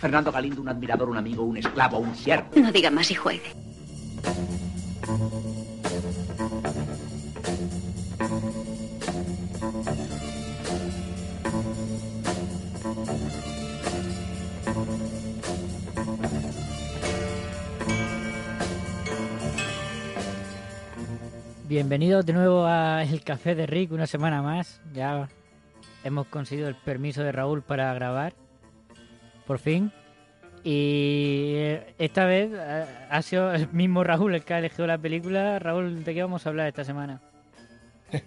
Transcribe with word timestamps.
Fernando 0.00 0.32
Galindo, 0.32 0.62
un 0.62 0.68
admirador, 0.68 1.10
un 1.10 1.18
amigo, 1.18 1.44
un 1.44 1.58
esclavo, 1.58 1.98
un 1.98 2.14
siervo. 2.14 2.48
No 2.56 2.72
diga 2.72 2.90
más 2.90 3.10
y 3.10 3.14
juegue. 3.14 3.42
Bienvenidos 21.68 22.26
de 22.26 22.32
nuevo 22.32 22.64
a 22.64 23.04
El 23.04 23.22
Café 23.22 23.54
de 23.54 23.66
Rick, 23.66 23.92
una 23.92 24.06
semana 24.06 24.42
más. 24.42 24.80
Ya 24.92 25.28
hemos 26.04 26.26
conseguido 26.26 26.68
el 26.68 26.74
permiso 26.74 27.22
de 27.22 27.32
Raúl 27.32 27.62
para 27.62 27.92
grabar, 27.94 28.34
por 29.46 29.58
fin. 29.58 29.92
Y 30.62 31.54
eh, 31.56 31.94
esta 31.98 32.26
vez 32.26 32.50
eh, 32.52 32.84
ha 33.10 33.22
sido 33.22 33.52
el 33.52 33.68
mismo 33.72 34.04
Raúl 34.04 34.34
el 34.34 34.42
que 34.42 34.54
ha 34.54 34.58
elegido 34.58 34.86
la 34.86 34.98
película. 34.98 35.58
Raúl, 35.58 36.04
¿de 36.04 36.14
qué 36.14 36.22
vamos 36.22 36.46
a 36.46 36.50
hablar 36.50 36.68
esta 36.68 36.84
semana? 36.84 37.20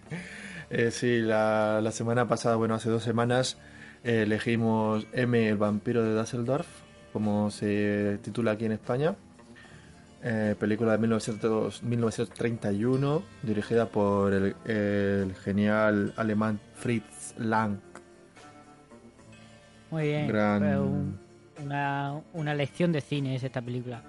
Eh, 0.70 0.90
sí, 0.90 1.20
la, 1.20 1.88
semana 1.92 2.28
pasada, 2.28 2.56
bueno, 2.56 2.74
hace 2.74 2.90
dos 2.90 3.04
semanas, 3.04 3.60
elegimos 4.04 5.06
M, 5.14 5.48
el 5.48 5.58
vampiro 5.58 6.02
de 6.02 6.18
Düsseldorf, 6.20 6.66
como 7.12 7.52
se 7.52 8.18
titula 8.24 8.54
aquí 8.54 8.66
en 8.66 8.72
España. 8.72 9.14
Película 10.58 10.94
de 10.94 10.98
1900 10.98 11.84
1931, 11.84 13.24
dirigida 13.44 13.86
por 13.86 14.34
el 14.34 15.36
genial 15.44 16.12
alemán 16.18 16.60
Fritz 16.74 17.13
Lang. 17.38 17.80
Muy 19.92 20.08
bien. 20.08 20.28
Gran- 20.28 20.60
fue 20.60 20.80
un- 20.80 21.20
una, 21.64 22.22
una 22.34 22.54
lección 22.56 22.92
de 22.92 23.02
cine 23.02 23.36
es 23.36 23.44
esta 23.44 23.62
película. 23.62 24.02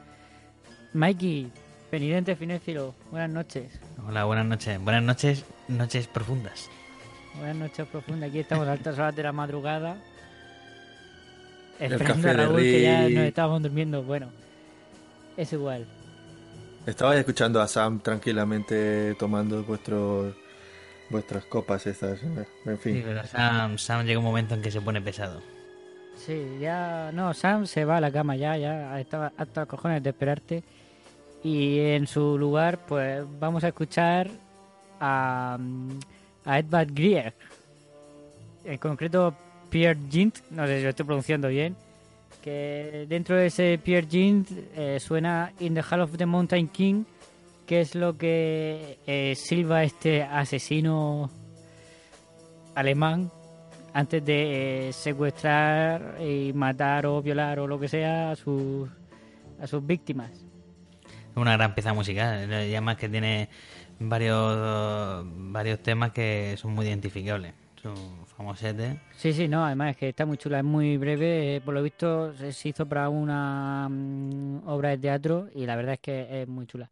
Mikey, 0.95 1.51
penitente 1.91 2.37
finéfilo, 2.37 2.95
buenas 3.11 3.31
noches. 3.31 3.81
Hola, 4.07 4.25
buenas 4.25 4.47
noches. 4.47 4.81
Buenas 4.83 5.03
noches, 5.03 5.45
noches 5.69 6.07
profundas. 6.07 6.69
Buenas 7.37 7.57
noches 7.57 7.87
profundas. 7.89 8.31
Aquí 8.31 8.39
estamos 8.41 8.67
a 8.69 8.73
altas 8.73 8.99
horas 8.99 9.15
de 9.17 9.23
la 9.23 9.33
madrugada. 9.33 9.97
El 11.81 11.93
Esperando 11.93 12.13
a 12.13 12.23
café 12.23 12.29
de 12.29 12.45
Raúl 12.47 12.61
que 12.61 12.83
ya 12.83 13.03
nos 13.03 13.25
estábamos 13.25 13.63
durmiendo. 13.63 14.03
Bueno, 14.05 14.29
es 15.37 15.53
igual. 15.53 15.87
Estaba 16.87 17.17
escuchando 17.17 17.61
a 17.61 17.67
Sam 17.67 17.99
tranquilamente 18.01 19.15
tomando 19.19 19.65
vuestros 19.65 20.35
vuestras 21.11 21.45
copas 21.45 21.87
estas, 21.87 22.23
eh, 22.23 22.47
en 22.67 22.79
fin. 22.79 22.97
Sí, 22.97 23.03
pero 23.05 23.25
Sam, 23.27 23.79
Sam 23.79 24.05
llega 24.07 24.19
un 24.19 24.25
momento 24.25 24.55
en 24.55 24.63
que 24.63 24.71
se 24.71 24.81
pone 24.81 25.01
pesado. 25.01 25.41
Sí, 26.17 26.59
ya. 26.61 27.11
No, 27.13 27.35
Sam 27.35 27.67
se 27.67 27.85
va 27.85 27.99
a 27.99 28.01
la 28.01 28.11
cama 28.11 28.37
ya, 28.37 28.57
ya. 28.57 28.99
Estaba 29.01 29.33
hasta 29.37 29.67
cojones 29.67 30.03
de 30.03 30.11
esperarte. 30.11 30.63
Y 31.43 31.79
en 31.81 32.07
su 32.07 32.39
lugar, 32.39 32.79
pues 32.87 33.25
vamos 33.39 33.65
a 33.65 33.69
escuchar 33.69 34.31
a, 35.01 35.59
mm, 35.61 35.99
a 36.47 36.59
Edvard 36.59 36.89
Grieg. 36.93 37.35
En 38.65 38.79
concreto, 38.79 39.35
Pierre 39.69 39.99
Gint. 40.11 40.39
No 40.51 40.67
sé 40.67 40.79
si 40.79 40.85
lo 40.85 40.91
estoy 40.91 41.05
pronunciando 41.05 41.49
bien. 41.49 41.77
Que 42.43 43.07
dentro 43.09 43.37
de 43.37 43.47
ese 43.47 43.79
Pierre 43.83 44.07
Gint 44.07 44.51
eh, 44.77 44.99
suena 45.01 45.53
In 45.61 45.75
the 45.75 45.83
Hall 45.83 46.01
of 46.01 46.17
the 46.17 46.27
Mountain 46.27 46.69
King. 46.69 47.05
Que 47.67 47.81
es 47.81 47.95
lo 47.95 48.17
que 48.19 48.99
eh, 49.07 49.35
silba 49.37 49.85
este 49.85 50.23
asesino 50.23 51.31
alemán 52.75 53.31
antes 53.95 54.25
de 54.25 54.89
eh, 54.89 54.93
secuestrar 54.93 56.17
y 56.21 56.53
matar 56.53 57.07
o 57.07 57.23
violar 57.23 57.61
o 57.61 57.67
lo 57.67 57.79
que 57.79 57.89
sea 57.89 58.33
a 58.33 58.37
sus 58.37 58.89
a 59.61 59.67
sus 59.67 59.87
víctimas. 59.87 60.31
Es 60.33 61.37
una 61.37 61.57
gran 61.57 61.75
pieza 61.75 61.93
musical. 61.95 62.53
eh, 62.53 62.69
Y 62.69 62.73
además 62.73 62.97
que 62.97 63.09
tiene 63.09 63.49
varios 63.99 65.25
varios 65.53 65.81
temas 65.83 66.11
que 66.13 66.55
son 66.59 66.73
muy 66.75 66.87
identificables. 66.87 67.55
Son 67.81 67.95
famosetes. 68.37 68.97
Sí, 69.17 69.33
sí, 69.33 69.47
no, 69.47 69.65
además 69.65 69.91
es 69.93 69.97
que 69.99 70.09
está 70.09 70.27
muy 70.27 70.37
chula, 70.39 70.59
es 70.59 70.65
muy 70.65 70.97
breve, 70.97 71.57
eh, 71.57 71.61
por 71.61 71.75
lo 71.75 71.83
visto 71.83 72.33
se 72.35 72.53
se 72.53 72.71
hizo 72.71 72.87
para 72.87 73.09
una 73.09 73.89
mm, 73.89 74.67
obra 74.67 74.91
de 74.91 74.99
teatro 74.99 75.49
y 75.55 75.67
la 75.67 75.77
verdad 75.77 75.95
es 75.95 76.01
que 76.01 76.43
es 76.43 76.49
muy 76.49 76.67
chula. 76.67 76.91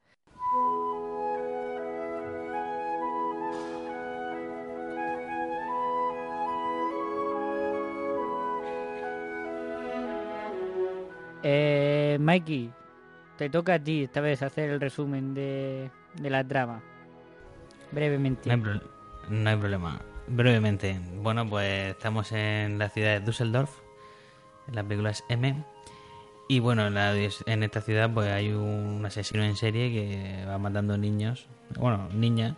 Eh, 11.43 12.17
Mikey, 12.21 12.71
te 13.37 13.51
toca 13.51 13.75
a 13.75 13.79
ti 13.79 14.05
esta 14.05 14.21
vez 14.21 14.43
hacer 14.43 14.71
el 14.71 14.81
resumen 14.81 15.35
de, 15.35 15.91
de 16.15 16.31
la 16.31 16.47
trama. 16.47 16.83
Brevemente. 17.91 18.55
No 18.57 18.71
hay, 18.73 18.81
no 19.29 19.51
hay 19.51 19.57
problema. 19.57 20.01
Brevemente. 20.29 20.99
Bueno, 21.17 21.49
pues 21.49 21.91
estamos 21.91 22.33
en 22.33 22.79
la 22.79 22.89
ciudad 22.89 23.19
de 23.19 23.21
Düsseldorf. 23.21 23.71
La 24.73 24.83
película 24.85 25.11
es 25.11 25.25
M. 25.29 25.65
Y 26.49 26.61
bueno, 26.61 26.87
en, 26.87 26.95
la- 26.95 27.15
en 27.15 27.63
esta 27.63 27.81
ciudad 27.81 28.11
pues 28.13 28.29
hay 28.31 28.53
un 28.53 29.05
asesino 29.05 29.43
en 29.43 29.57
serie 29.57 29.91
que 29.93 30.47
va 30.47 30.59
matando 30.59 30.97
niños. 30.97 31.49
Bueno, 31.79 32.09
niñas. 32.13 32.55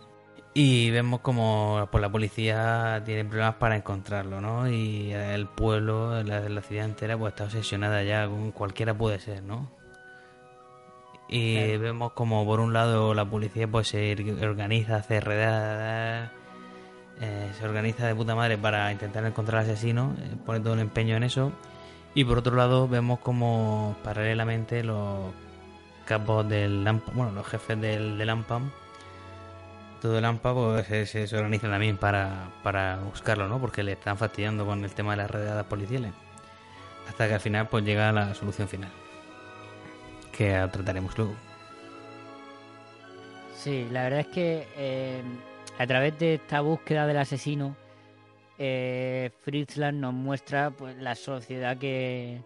Y 0.57 0.89
vemos 0.89 1.19
como 1.19 1.85
pues, 1.91 2.01
la 2.01 2.09
policía 2.09 3.01
tiene 3.05 3.25
problemas 3.25 3.55
para 3.55 3.75
encontrarlo, 3.75 4.39
¿no? 4.39 4.69
Y 4.69 5.11
el 5.11 5.47
pueblo, 5.47 6.23
la, 6.23 6.47
la 6.47 6.61
ciudad 6.61 6.85
entera, 6.85 7.17
pues 7.17 7.33
está 7.33 7.43
obsesionada 7.43 8.01
ya 8.03 8.25
con 8.25 8.51
cualquiera 8.53 8.93
puede 8.93 9.19
ser, 9.19 9.43
¿no? 9.43 9.69
Y 11.27 11.55
Claro. 11.57 11.79
vemos 11.81 12.11
como 12.13 12.45
por 12.45 12.61
un 12.61 12.71
lado 12.71 13.13
la 13.13 13.25
policía 13.25 13.67
pues 13.67 13.89
se 13.89 14.15
organiza, 14.43 14.97
hace 14.97 15.19
redadas, 15.19 16.31
eh, 17.19 17.51
se 17.59 17.65
organiza 17.65 18.07
de 18.07 18.15
puta 18.15 18.33
madre 18.35 18.57
para 18.57 18.89
intentar 18.93 19.25
encontrar 19.25 19.63
al 19.63 19.69
asesino, 19.69 20.15
eh, 20.19 20.35
pone 20.45 20.61
todo 20.61 20.75
el 20.75 20.79
empeño 20.79 21.17
en 21.17 21.23
eso. 21.23 21.51
Y 22.13 22.23
por 22.23 22.37
otro 22.37 22.55
lado 22.55 22.87
vemos 22.87 23.19
como 23.19 23.97
paralelamente 24.05 24.83
los 24.83 25.33
capos 26.05 26.47
del 26.47 26.87
bueno, 27.13 27.31
los 27.33 27.45
jefes 27.45 27.81
del, 27.81 28.17
del 28.17 28.29
AMPAM, 28.29 28.71
todo 30.05 30.19
el 30.19 30.25
pues 30.75 30.87
se, 30.87 31.05
se- 31.07 31.27
también 31.67 31.97
para, 31.97 32.51
para 32.63 32.97
buscarlo, 32.97 33.47
¿no? 33.47 33.59
Porque 33.59 33.81
le 33.83 33.93
están 33.93 34.17
fastidiando 34.17 34.65
con 34.65 34.83
el 34.83 34.93
tema 34.93 35.11
de 35.11 35.17
las 35.17 35.31
redadas 35.31 35.65
policiales. 35.65 36.13
Hasta 37.09 37.27
que 37.27 37.33
al 37.33 37.39
final 37.39 37.67
pues 37.69 37.83
llega 37.83 38.11
la 38.11 38.33
solución 38.35 38.67
final. 38.67 38.91
Que 40.31 40.67
trataremos 40.71 41.17
luego. 41.17 41.33
Sí, 43.55 43.87
la 43.91 44.03
verdad 44.03 44.19
es 44.19 44.27
que 44.27 44.67
eh, 44.77 45.23
a 45.79 45.87
través 45.87 46.19
de 46.19 46.35
esta 46.35 46.61
búsqueda 46.61 47.07
del 47.07 47.17
asesino, 47.17 47.75
eh, 48.59 49.31
Fritz 49.41 49.77
Lang 49.77 49.95
nos 49.95 50.13
muestra 50.13 50.69
pues, 50.71 50.95
la 50.97 51.15
sociedad 51.15 51.77
que, 51.77 52.41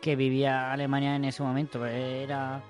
que 0.00 0.14
vivía 0.14 0.72
Alemania 0.72 1.16
en 1.16 1.24
ese 1.24 1.42
momento. 1.42 1.84
Era, 1.84 2.62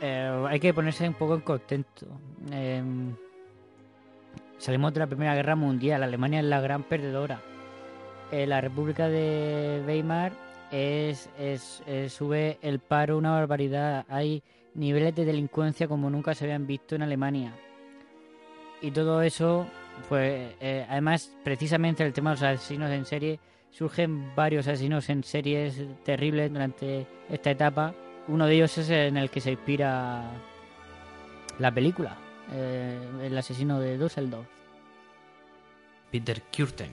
eh, 0.00 0.46
hay 0.48 0.60
que 0.60 0.74
ponerse 0.74 1.06
un 1.06 1.14
poco 1.14 1.34
en 1.34 1.40
contexto. 1.40 2.06
Eh, 2.52 2.82
salimos 4.58 4.92
de 4.94 5.00
la 5.00 5.06
Primera 5.06 5.34
Guerra 5.34 5.56
Mundial, 5.56 6.02
Alemania 6.02 6.40
es 6.40 6.46
la 6.46 6.60
gran 6.60 6.82
perdedora. 6.84 7.40
Eh, 8.32 8.46
la 8.46 8.60
República 8.60 9.08
de 9.08 9.82
Weimar 9.86 10.32
es, 10.70 11.28
es, 11.38 11.82
eh, 11.86 12.08
sube 12.08 12.58
el 12.62 12.78
paro 12.78 13.18
una 13.18 13.32
barbaridad. 13.32 14.04
Hay 14.08 14.42
niveles 14.74 15.14
de 15.16 15.24
delincuencia 15.24 15.88
como 15.88 16.10
nunca 16.10 16.34
se 16.34 16.44
habían 16.44 16.66
visto 16.66 16.94
en 16.94 17.02
Alemania. 17.02 17.52
Y 18.80 18.92
todo 18.92 19.20
eso, 19.22 19.66
pues, 20.08 20.54
eh, 20.60 20.86
además, 20.88 21.36
precisamente 21.42 22.04
el 22.04 22.12
tema 22.12 22.30
de 22.30 22.36
los 22.36 22.42
asesinos 22.42 22.90
en 22.90 23.04
serie, 23.04 23.40
surgen 23.70 24.34
varios 24.34 24.66
asesinos 24.68 25.08
en 25.10 25.24
series 25.24 25.82
terribles 26.04 26.52
durante 26.52 27.06
esta 27.28 27.50
etapa. 27.50 27.94
Uno 28.30 28.46
de 28.46 28.54
ellos 28.54 28.76
es 28.78 28.88
en 28.90 29.16
el 29.16 29.28
que 29.30 29.40
se 29.40 29.50
inspira 29.52 30.22
la 31.58 31.72
película, 31.72 32.16
eh, 32.52 32.98
El 33.22 33.36
asesino 33.36 33.80
de 33.80 33.98
Düsseldorf. 33.98 34.46
Peter 36.10 36.40
Kürten. 36.50 36.90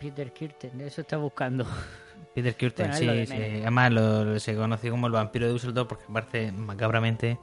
Peter 0.00 0.32
Kirten, 0.32 0.80
eso 0.80 1.00
está 1.00 1.16
buscando. 1.16 1.64
Peter 2.34 2.54
Bueno, 2.76 2.94
de 2.94 3.26
sí, 3.26 3.32
sí. 3.32 3.42
Además 3.62 3.92
lo, 3.92 4.24
lo- 4.24 4.40
se 4.40 4.54
conoció 4.54 4.90
como 4.92 5.06
el 5.06 5.12
vampiro 5.12 5.46
de 5.46 5.52
Dusseldorf 5.52 5.88
porque 5.88 6.04
parece 6.12 6.52
macabramente 6.52 7.38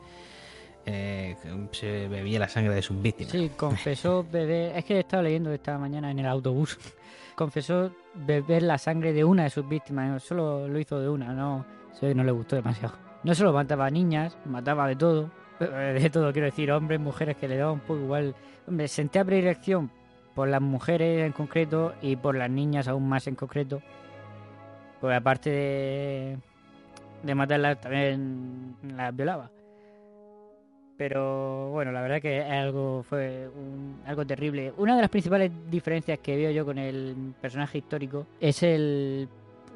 eh, 0.86 1.36
se 1.72 2.08
bebía 2.08 2.40
la 2.40 2.48
sangre 2.48 2.74
de 2.76 2.82
sus 2.82 3.02
víctimas. 3.02 3.32
Sí, 3.32 3.52
confesó 3.58 4.24
beber. 4.32 4.78
Es 4.78 4.86
que 4.86 4.96
he 4.96 5.00
estado 5.00 5.24
leyendo 5.24 5.52
esta 5.52 5.78
mañana 5.78 6.12
en 6.12 6.20
el 6.20 6.26
autobús. 6.28 6.78
Confesó 7.36 7.92
beber 8.14 8.64
la 8.64 8.78
sangre 8.78 9.12
de 9.12 9.24
una 9.26 9.44
de 9.44 9.50
sus 9.50 9.68
víctimas. 9.68 10.24
Solo 10.24 10.68
lo 10.68 10.80
hizo 10.80 11.00
de 11.00 11.10
una, 11.10 11.34
no. 11.34 11.66
Se 11.96 12.06
ve 12.06 12.12
que 12.12 12.16
no 12.16 12.24
le 12.24 12.32
gustó 12.32 12.56
demasiado. 12.56 12.96
No 13.24 13.34
solo 13.34 13.54
mataba 13.54 13.88
a 13.88 13.90
niñas, 13.90 14.38
mataba 14.46 14.88
de 14.88 14.96
todo. 14.96 15.32
De 15.60 16.10
todo, 16.10 16.34
quiero 16.34 16.48
decir, 16.48 16.70
hombres, 16.70 17.00
mujeres, 17.00 17.38
que 17.38 17.48
le 17.48 17.56
daba 17.56 17.72
un 17.72 17.80
poco 17.80 18.02
igual. 18.02 18.36
Hombre, 18.68 18.90
sentía 18.90 19.24
predilección 19.24 19.90
por 20.34 20.50
las 20.50 20.62
mujeres 20.62 21.26
en 21.26 21.32
concreto 21.32 21.94
y 22.02 22.18
por 22.18 22.36
las 22.36 22.50
niñas 22.50 22.90
aún 22.90 23.08
más 23.08 23.26
en 23.28 23.36
concreto. 23.36 23.82
Pues 25.00 25.16
aparte 25.16 25.50
de, 25.50 26.38
de 27.24 27.36
matarlas, 27.36 27.80
también 27.80 28.76
las 28.96 29.16
violaba. 29.16 29.50
Pero 30.98 31.70
bueno, 31.72 31.92
la 31.92 32.02
verdad 32.02 32.22
que 32.22 32.42
algo 32.42 33.04
fue 33.04 33.50
algo 34.06 34.26
terrible. 34.26 34.74
Una 34.78 34.96
de 34.96 35.02
las 35.02 35.10
principales 35.10 35.52
diferencias 35.70 36.20
que 36.20 36.36
veo 36.36 36.52
yo 36.52 36.66
con 36.66 36.78
el 36.78 37.34
personaje 37.42 37.78
histórico 37.78 38.28
es 38.40 38.64
el, 38.64 39.28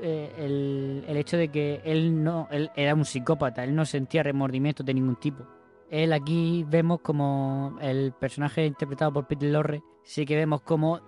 eh, 0.01 0.31
el, 0.38 1.04
el 1.07 1.18
hecho 1.18 1.38
de 1.38 1.50
que 1.50 1.81
él 1.84 2.24
no 2.24 2.48
él 2.51 2.69
era 2.75 2.94
un 2.96 3.06
psicópata, 3.06 3.63
él 3.63 3.75
no 3.75 3.86
sentía 3.86 4.24
remordimiento 4.24 4.84
de 4.84 4.94
ningún 4.94 5.16
tipo. 5.18 5.46
Él 5.90 6.13
aquí 6.13 6.63
vemos 6.68 7.00
como 7.01 7.78
el 7.81 8.13
personaje 8.19 8.66
interpretado 8.66 9.12
por 9.12 9.28
Peter 9.28 9.50
Lorre, 9.50 9.81
sí 10.04 10.25
que 10.25 10.36
vemos 10.36 10.62
como 10.62 11.01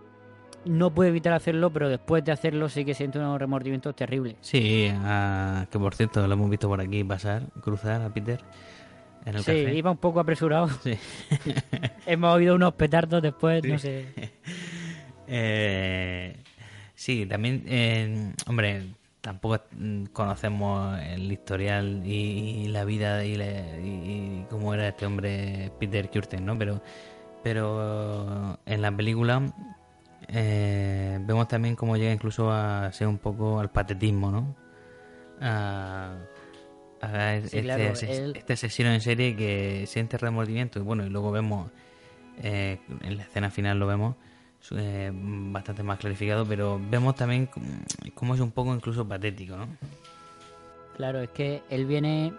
no 0.66 0.94
puede 0.94 1.10
evitar 1.10 1.34
hacerlo, 1.34 1.72
pero 1.72 1.90
después 1.90 2.24
de 2.24 2.32
hacerlo 2.32 2.70
sí 2.70 2.86
que 2.86 2.94
siente 2.94 3.18
unos 3.18 3.40
remordimientos 3.40 3.96
terribles. 3.96 4.36
Sí, 4.42 4.88
ah, 4.94 5.66
que 5.72 5.80
por 5.80 5.96
cierto 5.96 6.28
lo 6.28 6.34
hemos 6.34 6.50
visto 6.50 6.68
por 6.68 6.80
aquí 6.82 7.04
pasar, 7.04 7.44
cruzar 7.62 8.02
a 8.02 8.14
Peter 8.14 8.40
en 9.26 9.36
el 9.36 9.42
Sí, 9.44 9.64
café. 9.64 9.74
iba 9.76 9.90
un 9.92 9.98
poco 9.98 10.20
apresurado. 10.20 10.68
Sí. 10.84 10.98
Hemos 12.06 12.34
oído 12.36 12.56
unos 12.56 12.74
petardos 12.74 13.22
después, 13.22 13.64
no 13.64 13.78
sé. 13.80 14.08
Eh, 15.28 16.36
sí, 17.02 17.26
también, 17.26 17.64
eh, 17.68 18.34
hombre, 18.48 18.84
tampoco 19.22 19.60
mm, 19.78 20.06
conocemos 20.14 21.00
el 21.00 21.32
historial 21.32 22.02
y, 22.06 22.64
y 22.66 22.68
la 22.68 22.84
vida 22.86 23.26
y, 23.26 23.36
la- 23.36 23.78
y- 23.80 24.44
y 24.44 24.46
cómo 24.50 24.74
era 24.74 24.88
este 24.90 25.06
hombre 25.06 25.72
Peter 25.80 26.10
Kirsten, 26.10 26.46
¿no? 26.46 26.58
Pero, 26.58 26.82
pero 27.44 28.60
en 28.66 28.82
la 28.82 28.92
película 28.96 29.42
eh, 30.28 31.18
vemos 31.22 31.48
también 31.48 31.76
cómo 31.76 31.98
llega 31.98 32.14
incluso 32.14 32.52
a 32.52 32.92
ser 32.92 33.08
un 33.08 33.18
poco 33.18 33.60
al 33.60 33.72
patetismo, 33.72 34.32
¿no? 34.32 34.56
A, 35.42 36.14
a 37.02 37.40
Sí, 37.42 37.58
este, 37.58 37.62
claro, 37.64 37.84
ases- 37.94 38.10
él- 38.20 38.34
este 38.36 38.54
asesino 38.54 38.92
en 38.92 39.02
serie 39.02 39.36
que 39.36 39.86
siente 39.88 40.18
remordimiento 40.20 40.78
y 40.80 40.84
bueno, 40.84 41.04
y 41.06 41.10
luego 41.10 41.32
vemos 41.32 41.72
eh, 42.44 42.80
en 43.02 43.18
la 43.18 43.24
escena 43.24 43.50
final 43.50 43.80
lo 43.80 43.88
vemos 43.88 44.16
eh, 44.72 45.12
bastante 45.14 45.84
más 45.84 45.98
clarificado, 46.00 46.46
pero 46.46 46.80
vemos 46.90 47.16
también 47.16 47.48
cómo- 48.14 48.36
es 48.36 48.40
un 48.42 48.52
poco 48.52 48.74
incluso 48.74 49.08
patético, 49.08 49.58
¿no? 49.58 49.68
Claro, 50.96 51.20
es 51.22 51.30
que 51.30 51.64
él 51.70 51.86
viene. 51.86 52.34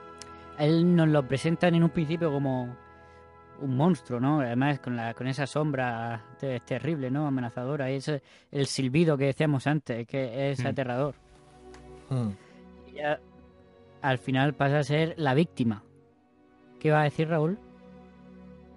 Él 0.59 0.95
nos 0.95 1.09
lo 1.09 1.27
presentan 1.27 1.75
en 1.75 1.83
un 1.83 1.91
principio 1.91 2.31
como 2.31 2.77
un 3.61 3.77
monstruo, 3.77 4.21
¿no? 4.21 4.41
Además, 4.41 4.79
con, 4.81 4.97
la, 4.97 5.15
con 5.15 5.27
esa 5.27 5.47
sombra 5.47 6.23
te- 6.39 6.61
terrible, 6.61 7.11
¿no? 7.11 7.27
Amenazadora. 7.27 7.91
Y 7.91 7.97
ese, 7.97 8.23
el 8.51 8.67
silbido 8.67 9.17
que 9.17 9.27
decíamos 9.27 9.67
antes, 9.67 10.07
que 10.07 10.51
es 10.51 10.63
Mm. 10.63 10.67
aterrador. 10.67 11.15
Mm. 12.11 12.29
Y 12.89 12.93
ya, 12.95 13.19
al 14.03 14.19
final 14.19 14.55
pasa 14.55 14.79
a 14.79 14.83
ser 14.85 15.15
la 15.17 15.35
víctima. 15.35 15.83
¿Qué 16.79 16.91
va 16.91 17.01
a 17.01 17.05
decir 17.05 17.29
Raúl? 17.29 17.59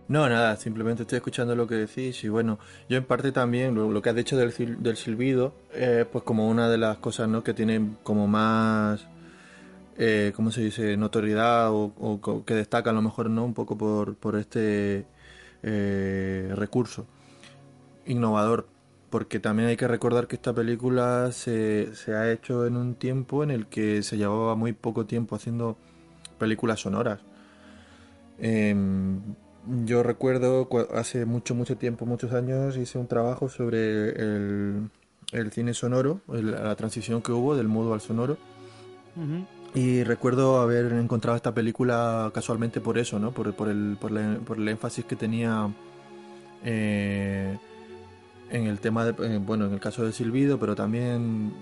No, 0.08 0.30
nada, 0.30 0.56
simplemente 0.58 1.02
estoy 1.02 1.18
escuchando 1.18 1.56
lo 1.56 1.66
que 1.68 1.76
decís 1.76 2.24
y 2.24 2.30
bueno, 2.30 2.60
yo 2.88 2.98
en 2.98 3.06
parte 3.06 3.32
también 3.32 3.74
lo, 3.74 4.02
que 4.04 4.10
has 4.10 4.16
dicho 4.16 4.38
del, 4.38 4.52
sil- 4.54 4.78
del 4.78 4.98
silbido, 4.98 5.54
eh, 5.74 6.06
pues 6.12 6.24
como 6.24 6.48
una 6.48 6.70
de 6.70 6.78
las 6.78 6.98
cosas 6.98 7.28
¿no? 7.28 7.44
que 7.44 7.56
tiene 7.56 7.90
como 8.04 8.28
más, 8.28 9.08
eh, 9.98 10.32
¿cómo 10.36 10.52
se 10.52 10.62
dice?, 10.62 10.96
notoriedad 10.98 11.70
o, 11.72 12.44
que 12.46 12.54
destaca 12.54 12.92
a 12.92 12.94
lo 12.94 13.02
mejor 13.02 13.30
no 13.32 13.46
un 13.46 13.56
poco 13.56 13.78
por, 13.78 14.16
por 14.16 14.36
este 14.36 15.06
eh, 15.64 16.52
recurso 16.56 17.08
innovador, 18.06 18.68
porque 19.10 19.40
también 19.40 19.70
hay 19.70 19.78
que 19.78 19.88
recordar 19.88 20.28
que 20.28 20.36
esta 20.36 20.54
película 20.54 21.32
se, 21.32 21.96
se 21.96 22.14
ha 22.16 22.32
hecho 22.32 22.68
en 22.68 22.78
un 22.78 22.96
tiempo 22.96 23.44
en 23.44 23.52
el 23.52 23.68
que 23.68 24.04
se 24.04 24.18
llevaba 24.18 24.56
muy 24.56 24.74
poco 24.74 25.06
tiempo 25.06 25.36
haciendo 25.36 25.78
películas 26.40 26.82
sonoras. 26.82 27.22
Em, 28.38 29.22
yo 29.86 30.04
recuerdo 30.04 30.68
hace 30.94 31.26
mucho, 31.26 31.56
mucho 31.56 31.78
tiempo, 31.78 32.06
muchos 32.06 32.34
años, 32.34 32.78
hice 32.78 32.98
un 32.98 33.08
trabajo 33.08 33.50
sobre 33.50 34.10
el, 34.10 34.90
el 35.32 35.52
cine 35.52 35.74
sonoro, 35.74 36.22
el- 36.34 36.52
la 36.52 36.76
transición 36.76 37.22
que 37.22 37.32
hubo 37.32 37.56
del 37.56 37.68
mudo 37.68 37.94
al 37.94 38.02
sonoro. 38.02 38.38
Y 39.74 40.04
recuerdo 40.04 40.60
haber 40.62 40.92
encontrado 40.94 41.36
esta 41.36 41.54
película 41.54 42.32
casualmente 42.34 42.80
por 42.82 42.98
eso, 42.98 43.20
¿no? 43.20 43.32
Por, 43.32 43.54
por 43.54 43.68
el, 43.70 43.98
por, 44.00 44.12
la- 44.12 44.38
por 44.46 44.58
el 44.58 44.68
énfasis 44.70 45.04
que 45.06 45.16
tenía 45.16 45.70
eh, 46.64 47.58
en 48.50 48.68
el 48.68 48.80
tema 48.80 49.06
de, 49.06 49.36
eh, 49.36 49.38
bueno, 49.40 49.66
en 49.66 49.74
el 49.74 49.80
caso 49.80 50.04
del 50.04 50.14
silbido, 50.14 50.60
pero 50.60 50.76
también 50.76 51.54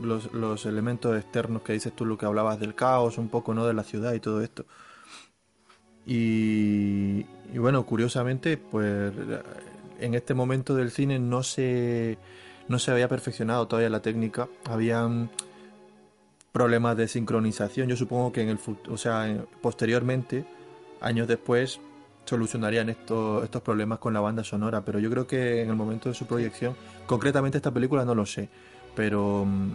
los, 0.00 0.32
los 0.32 0.66
elementos 0.66 1.16
externos 1.16 1.62
que 1.62 1.72
dices 1.72 1.92
tú, 1.94 2.04
lo 2.04 2.18
que 2.18 2.26
hablabas 2.26 2.60
del 2.60 2.74
caos, 2.74 3.18
un 3.18 3.28
poco, 3.28 3.54
¿no? 3.54 3.66
De 3.66 3.74
la 3.74 3.82
ciudad 3.84 4.12
y 4.14 4.20
todo 4.20 4.42
esto. 4.42 4.64
Y, 6.06 7.26
y 7.52 7.58
bueno, 7.58 7.84
curiosamente, 7.84 8.56
pues 8.56 9.12
en 10.00 10.14
este 10.14 10.34
momento 10.34 10.74
del 10.74 10.90
cine 10.90 11.18
no 11.18 11.42
se, 11.42 12.16
no 12.68 12.78
se 12.78 12.90
había 12.92 13.08
perfeccionado 13.08 13.66
todavía 13.66 13.90
la 13.90 14.00
técnica. 14.02 14.48
Habían 14.70 15.30
problemas 16.52 16.96
de 16.96 17.08
sincronización. 17.08 17.88
Yo 17.88 17.96
supongo 17.96 18.32
que 18.32 18.42
en 18.42 18.48
el 18.50 18.58
o 18.88 18.96
sea, 18.96 19.28
en- 19.28 19.46
posteriormente, 19.60 20.46
años 21.00 21.28
después, 21.28 21.80
solucionarían 22.24 22.88
estos, 22.88 23.44
estos 23.44 23.62
problemas 23.62 23.98
con 23.98 24.14
la 24.14 24.20
banda 24.20 24.42
sonora. 24.44 24.84
Pero 24.84 24.98
yo 24.98 25.10
creo 25.10 25.26
que 25.26 25.62
en 25.62 25.68
el 25.70 25.76
momento 25.76 26.08
de 26.08 26.14
su 26.14 26.26
proyección, 26.26 26.74
concretamente 27.06 27.58
esta 27.58 27.70
película 27.72 28.04
no 28.04 28.14
lo 28.14 28.26
sé, 28.26 28.48
pero 28.94 29.44
mm, 29.44 29.72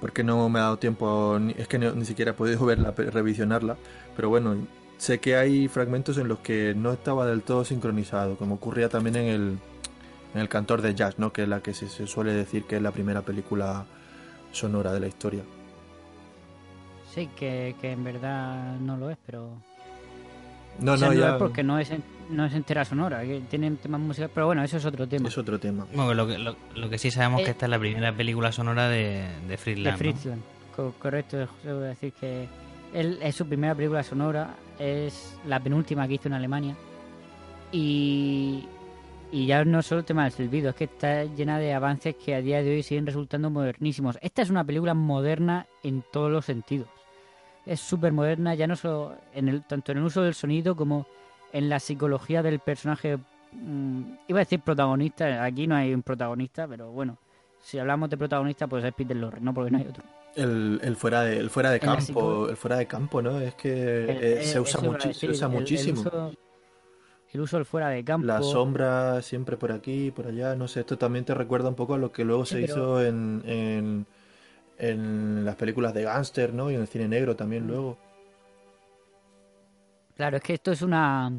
porque 0.00 0.22
no 0.24 0.48
me 0.48 0.58
ha 0.60 0.62
dado 0.62 0.78
tiempo, 0.78 1.36
ni- 1.40 1.54
es 1.58 1.68
que 1.68 1.78
no- 1.78 1.92
ni 1.92 2.04
siquiera 2.04 2.30
he 2.30 2.34
podido 2.34 2.64
verla, 2.64 2.92
revisionarla. 2.92 3.76
Pero 4.16 4.28
bueno, 4.28 4.56
sé 4.98 5.18
que 5.20 5.36
hay 5.36 5.68
fragmentos 5.68 6.18
en 6.18 6.28
los 6.28 6.40
que 6.40 6.74
no 6.76 6.92
estaba 6.92 7.24
del 7.26 7.42
todo 7.42 7.64
sincronizado, 7.64 8.36
como 8.36 8.56
ocurría 8.56 8.88
también 8.88 9.16
en 9.16 9.26
el, 9.26 9.58
en 10.34 10.40
el 10.40 10.48
Cantor 10.48 10.82
de 10.82 10.94
Jazz, 10.94 11.18
¿no? 11.18 11.32
que 11.32 11.44
es 11.44 11.48
la 11.48 11.60
que 11.62 11.72
se, 11.74 11.88
se 11.88 12.06
suele 12.06 12.32
decir 12.34 12.64
que 12.64 12.76
es 12.76 12.82
la 12.82 12.90
primera 12.92 13.22
película 13.22 13.86
sonora 14.52 14.92
de 14.92 15.00
la 15.00 15.06
historia. 15.06 15.42
Sí, 17.14 17.28
que, 17.36 17.74
que 17.80 17.92
en 17.92 18.04
verdad 18.04 18.76
no 18.80 18.96
lo 18.96 19.10
es, 19.10 19.16
pero. 19.24 19.50
No, 20.80 20.92
O 20.92 20.96
sea, 20.96 21.08
no, 21.08 21.14
ya 21.14 21.30
es 21.30 21.34
porque 21.34 21.62
no 21.64 21.78
es, 21.78 21.90
no 22.30 22.44
es 22.44 22.52
entera 22.54 22.84
sonora, 22.84 23.22
que 23.22 23.40
tienen 23.50 23.76
temas 23.78 24.00
musicales, 24.00 24.30
pero 24.32 24.46
bueno, 24.46 24.62
eso 24.62 24.76
es 24.76 24.84
otro 24.84 25.08
tema. 25.08 25.28
es 25.28 25.36
otro 25.38 25.58
tema. 25.58 25.86
Bueno, 25.92 26.14
lo 26.14 26.26
que, 26.28 26.38
lo, 26.38 26.54
lo 26.76 26.88
que 26.90 26.98
sí 26.98 27.10
sabemos 27.10 27.40
Eh, 27.40 27.44
que 27.44 27.50
esta 27.52 27.66
es 27.66 27.70
la 27.70 27.78
primera 27.78 28.12
película 28.12 28.52
sonora 28.52 28.88
de, 28.88 29.26
de 29.48 29.56
Fritz 29.56 29.76
de 29.78 29.82
Lang, 29.82 29.92
¿no? 29.94 29.98
Fritz 29.98 30.24
Lang. 30.26 30.40
Co- 30.76 30.94
correcto, 31.00 31.48
a 31.66 31.68
decir 31.72 32.12
que 32.12 32.46
él 32.94 33.18
es 33.22 33.34
su 33.34 33.46
primera 33.48 33.74
película 33.74 34.04
sonora, 34.04 34.50
es 34.78 35.36
la 35.46 35.60
penúltima 35.60 36.06
que 36.06 36.14
hizo 36.14 36.28
en 36.28 36.34
Alemania. 36.34 36.76
Y, 37.72 38.66
y 39.30 39.46
ya 39.46 39.64
no 39.64 39.82
solo 39.82 40.00
el 40.00 40.06
tema 40.06 40.24
del 40.24 40.32
silbido, 40.32 40.70
es 40.70 40.76
que 40.76 40.84
está 40.84 41.24
llena 41.24 41.58
de 41.58 41.74
avances 41.74 42.16
que 42.16 42.34
a 42.34 42.40
día 42.40 42.62
de 42.62 42.70
hoy 42.70 42.82
siguen 42.82 43.06
resultando 43.06 43.50
modernísimos. 43.50 44.18
Esta 44.22 44.42
es 44.42 44.50
una 44.50 44.64
película 44.64 44.94
moderna 44.94 45.66
en 45.82 46.02
todos 46.12 46.30
los 46.30 46.44
sentidos. 46.44 46.88
Es 47.66 47.80
súper 47.80 48.12
moderna, 48.12 48.54
ya 48.54 48.66
no 48.66 48.76
solo 48.76 49.14
en 49.34 49.48
el, 49.48 49.62
tanto 49.64 49.92
en 49.92 49.98
el 49.98 50.04
uso 50.04 50.22
del 50.22 50.34
sonido 50.34 50.74
como 50.74 51.06
en 51.52 51.68
la 51.68 51.78
psicología 51.80 52.42
del 52.42 52.60
personaje. 52.60 53.18
mm, 53.52 54.02
iba 54.28 54.38
a 54.38 54.44
decir 54.44 54.60
protagonista, 54.60 55.44
aquí 55.44 55.66
no 55.66 55.76
hay 55.76 55.92
un 55.92 56.02
protagonista, 56.02 56.66
pero 56.66 56.90
bueno, 56.90 57.18
si 57.60 57.78
hablamos 57.78 58.08
de 58.08 58.16
protagonista, 58.16 58.66
pues 58.66 58.84
es 58.84 58.94
Peter 58.94 59.16
Lorre, 59.16 59.40
no 59.40 59.52
porque 59.52 59.70
no 59.70 59.78
hay 59.78 59.86
otro. 59.86 60.04
El, 60.38 60.80
el 60.82 60.96
fuera 60.96 61.22
de, 61.22 61.36
el 61.38 61.50
fuera 61.50 61.70
de 61.70 61.80
campo, 61.80 62.48
el 62.48 62.56
fuera 62.56 62.76
de 62.78 62.86
campo, 62.86 63.20
¿no? 63.20 63.40
Es 63.40 63.54
que 63.54 64.04
El- 64.04 64.24
eh, 64.38 64.42
se 64.44 64.60
usa, 64.60 64.80
muchi- 64.80 65.00
se 65.02 65.08
decir, 65.08 65.30
usa 65.30 65.48
muchísimo. 65.48 66.00
uso- 66.00 66.32
El 67.32 67.40
uso 67.40 67.56
del 67.56 67.66
fuera 67.66 67.88
de 67.88 68.04
campo. 68.04 68.26
La 68.26 68.40
sombra 68.42 69.20
siempre 69.20 69.56
por 69.56 69.72
aquí, 69.72 70.10
por 70.12 70.26
allá, 70.28 70.54
no 70.54 70.68
sé, 70.68 70.80
esto 70.80 70.96
también 70.96 71.24
te 71.24 71.34
recuerda 71.34 71.68
un 71.68 71.74
poco 71.74 71.94
a 71.94 71.98
lo 71.98 72.12
que 72.12 72.24
luego 72.24 72.44
Sí, 72.46 72.54
se 72.54 72.60
pero- 72.62 72.72
hizo 72.74 73.04
en, 73.04 73.42
en, 73.46 74.06
en 74.78 75.44
las 75.44 75.56
películas 75.56 75.92
de 75.92 76.04
gángster, 76.04 76.54
¿no? 76.54 76.70
Y 76.70 76.74
en 76.76 76.82
el 76.82 76.86
cine 76.88 77.08
negro 77.08 77.34
también 77.36 77.64
Mm. 77.64 77.68
luego. 77.68 77.98
Claro, 80.16 80.36
es 80.36 80.42
que 80.42 80.54
esto 80.54 80.72
es 80.72 80.82
una. 80.82 81.32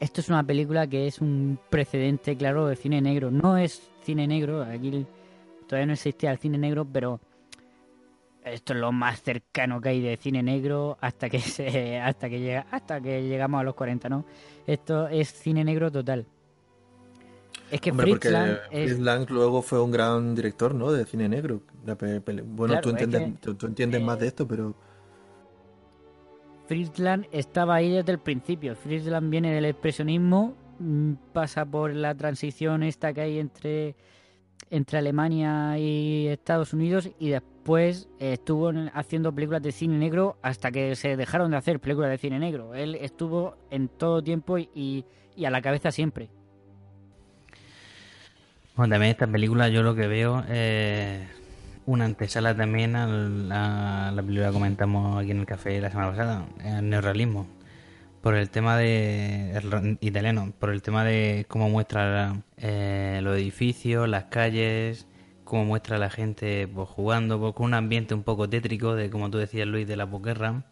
Esto 0.00 0.20
es 0.20 0.28
una 0.28 0.44
película 0.44 0.86
que 0.86 1.08
es 1.08 1.20
un 1.20 1.58
precedente, 1.70 2.36
claro, 2.36 2.66
de 2.68 2.76
cine 2.76 3.00
negro. 3.00 3.30
No 3.32 3.56
es 3.56 3.90
cine 4.02 4.26
negro, 4.28 4.62
aquí 4.62 5.04
todavía 5.66 5.86
no 5.86 5.92
existía 5.94 6.30
el 6.30 6.38
cine 6.38 6.56
negro, 6.56 6.86
pero 6.90 7.20
esto 8.50 8.72
es 8.72 8.80
lo 8.80 8.92
más 8.92 9.22
cercano 9.22 9.80
que 9.80 9.90
hay 9.90 10.00
de 10.00 10.16
cine 10.16 10.42
negro 10.42 10.96
hasta 11.00 11.28
que 11.30 11.38
se, 11.40 11.98
hasta 11.98 12.28
que 12.28 12.40
llega, 12.40 12.66
hasta 12.70 13.00
que 13.00 13.22
llegamos 13.28 13.60
a 13.60 13.64
los 13.64 13.74
40, 13.74 14.08
¿no? 14.08 14.24
Esto 14.66 15.08
es 15.08 15.32
cine 15.32 15.64
negro 15.64 15.90
total. 15.90 16.26
Es 17.70 17.80
que 17.82 17.90
Hombre, 17.90 18.04
Fritz 18.06 18.14
porque 18.16 18.30
Lang 18.30 18.50
es- 18.70 18.88
Fritz 18.90 19.00
Lang 19.00 19.26
luego 19.30 19.60
fue 19.62 19.80
un 19.82 19.90
gran 19.90 20.34
director, 20.34 20.74
¿no? 20.74 20.90
De 20.90 21.04
cine 21.04 21.28
negro. 21.28 21.60
Bueno, 21.84 22.72
Claro, 22.74 22.80
tú 22.82 22.88
es 22.90 23.02
entiendes, 23.02 23.22
que- 23.22 23.38
tú, 23.40 23.54
tú 23.54 23.66
entiendes 23.66 24.02
más 24.02 24.18
de 24.18 24.26
esto, 24.28 24.46
pero 24.48 24.74
Fritz 26.66 26.98
Lang 26.98 27.26
estaba 27.32 27.76
ahí 27.76 27.90
desde 27.90 28.12
el 28.12 28.18
principio. 28.18 28.74
Fritz 28.76 29.06
Lang 29.06 29.30
viene 29.30 29.52
del 29.54 29.64
expresionismo, 29.66 30.54
mm, 30.78 31.12
pasa 31.32 31.64
por 31.64 31.94
la 31.94 32.14
transición 32.14 32.82
esta 32.82 33.12
que 33.12 33.22
hay 33.22 33.38
entre, 33.38 33.96
entre 34.70 34.98
Alemania 34.98 35.78
y 35.78 36.26
Estados 36.28 36.72
Unidos 36.74 37.08
y 37.18 37.30
después 37.30 37.57
eh, 37.76 38.06
estuvo 38.32 38.70
en- 38.70 38.90
haciendo 38.94 39.34
películas 39.34 39.62
de 39.62 39.72
cine 39.72 39.98
negro 39.98 40.38
hasta 40.42 40.70
que 40.70 40.96
se 40.96 41.16
dejaron 41.16 41.50
de 41.50 41.58
hacer 41.58 41.80
películas 41.80 42.10
de 42.10 42.18
cine 42.18 42.38
negro. 42.38 42.74
Él 42.74 42.94
estuvo 42.94 43.56
en 43.70 43.88
todo 43.88 44.22
tiempo 44.22 44.56
y, 44.58 45.04
a 45.44 45.50
la 45.50 45.60
cabeza 45.60 45.90
siempre. 45.90 46.30
También 48.76 49.02
esta 49.04 49.26
película 49.26 49.68
yo 49.68 49.82
lo 49.82 49.94
que 49.94 50.06
veo 50.06 50.44
es 50.48 51.20
una 51.84 52.04
antesala 52.04 52.54
también 52.56 52.94
a 52.96 53.06
la, 53.06 54.12
la 54.14 54.22
película 54.22 54.46
que 54.48 54.52
comentamos 54.52 55.20
aquí 55.20 55.32
en 55.32 55.40
el 55.40 55.46
café 55.46 55.80
la 55.80 55.90
semana 55.90 56.10
pasada, 56.10 56.46
el 56.64 56.88
neorrealismo. 56.88 57.46
Por 58.22 58.34
el 58.34 58.50
tema 58.50 58.76
de. 58.76 59.96
italiano, 60.00 60.52
por 60.58 60.70
el 60.70 60.82
tema 60.82 61.04
de 61.04 61.46
cómo 61.48 61.68
muestra 61.68 62.42
eh, 62.56 63.20
los 63.22 63.36
edificios, 63.36 64.08
las 64.08 64.24
calles, 64.24 65.06
cómo 65.48 65.64
muestra 65.64 65.98
la 65.98 66.10
gente 66.10 66.68
pues, 66.68 66.88
jugando, 66.88 67.40
pues, 67.40 67.54
con 67.54 67.66
un 67.66 67.74
ambiente 67.74 68.14
un 68.14 68.22
poco 68.22 68.48
tétrico, 68.48 68.94
de 68.94 69.08
como 69.10 69.30
tú 69.30 69.38
decías, 69.38 69.66
Luis, 69.66 69.88
de 69.88 69.96
la 69.96 70.06
posguerra. 70.08 70.62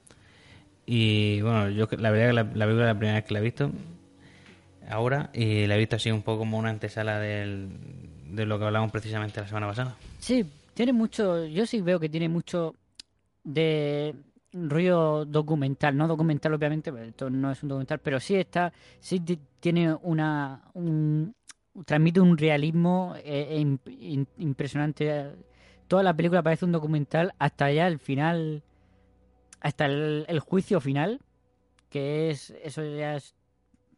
Y 0.84 1.40
bueno, 1.40 1.68
yo 1.70 1.88
la 1.98 2.10
verdad 2.10 2.26
que 2.28 2.32
la, 2.34 2.42
la 2.42 2.66
película 2.66 2.82
es 2.82 2.94
la 2.94 2.98
primera 2.98 3.14
vez 3.18 3.24
que 3.24 3.34
la 3.34 3.40
he 3.40 3.42
visto 3.42 3.70
ahora 4.88 5.30
y 5.32 5.66
la 5.66 5.74
he 5.74 5.78
visto 5.78 5.96
así 5.96 6.10
un 6.10 6.22
poco 6.22 6.40
como 6.40 6.58
una 6.58 6.70
antesala 6.70 7.18
del, 7.18 7.68
de 8.30 8.46
lo 8.46 8.58
que 8.58 8.66
hablamos 8.66 8.92
precisamente 8.92 9.40
la 9.40 9.48
semana 9.48 9.66
pasada. 9.68 9.96
Sí, 10.18 10.44
tiene 10.74 10.92
mucho, 10.92 11.44
yo 11.46 11.66
sí 11.66 11.80
veo 11.80 11.98
que 11.98 12.08
tiene 12.08 12.28
mucho 12.28 12.74
de 13.42 14.14
rollo 14.52 15.24
documental, 15.24 15.96
no 15.96 16.06
documental 16.06 16.54
obviamente, 16.54 16.92
esto 17.08 17.28
no 17.30 17.50
es 17.50 17.62
un 17.62 17.68
documental, 17.68 17.98
pero 17.98 18.20
sí 18.20 18.36
está, 18.36 18.72
sí 19.00 19.20
ti- 19.20 19.38
tiene 19.60 19.92
una, 20.02 20.62
un, 20.74 21.34
transmite 21.84 22.20
un 22.20 22.38
realismo 22.38 23.14
eh, 23.18 23.62
eh, 23.86 24.24
impresionante. 24.38 25.32
Toda 25.88 26.02
la 26.02 26.14
película 26.14 26.42
parece 26.42 26.64
un 26.64 26.72
documental 26.72 27.34
hasta 27.38 27.70
ya 27.70 27.86
el 27.86 27.98
final, 27.98 28.62
hasta 29.60 29.86
el, 29.86 30.24
el 30.28 30.40
juicio 30.40 30.80
final, 30.80 31.20
que 31.90 32.30
es, 32.30 32.50
eso 32.62 32.84
ya 32.84 33.16
es, 33.16 33.34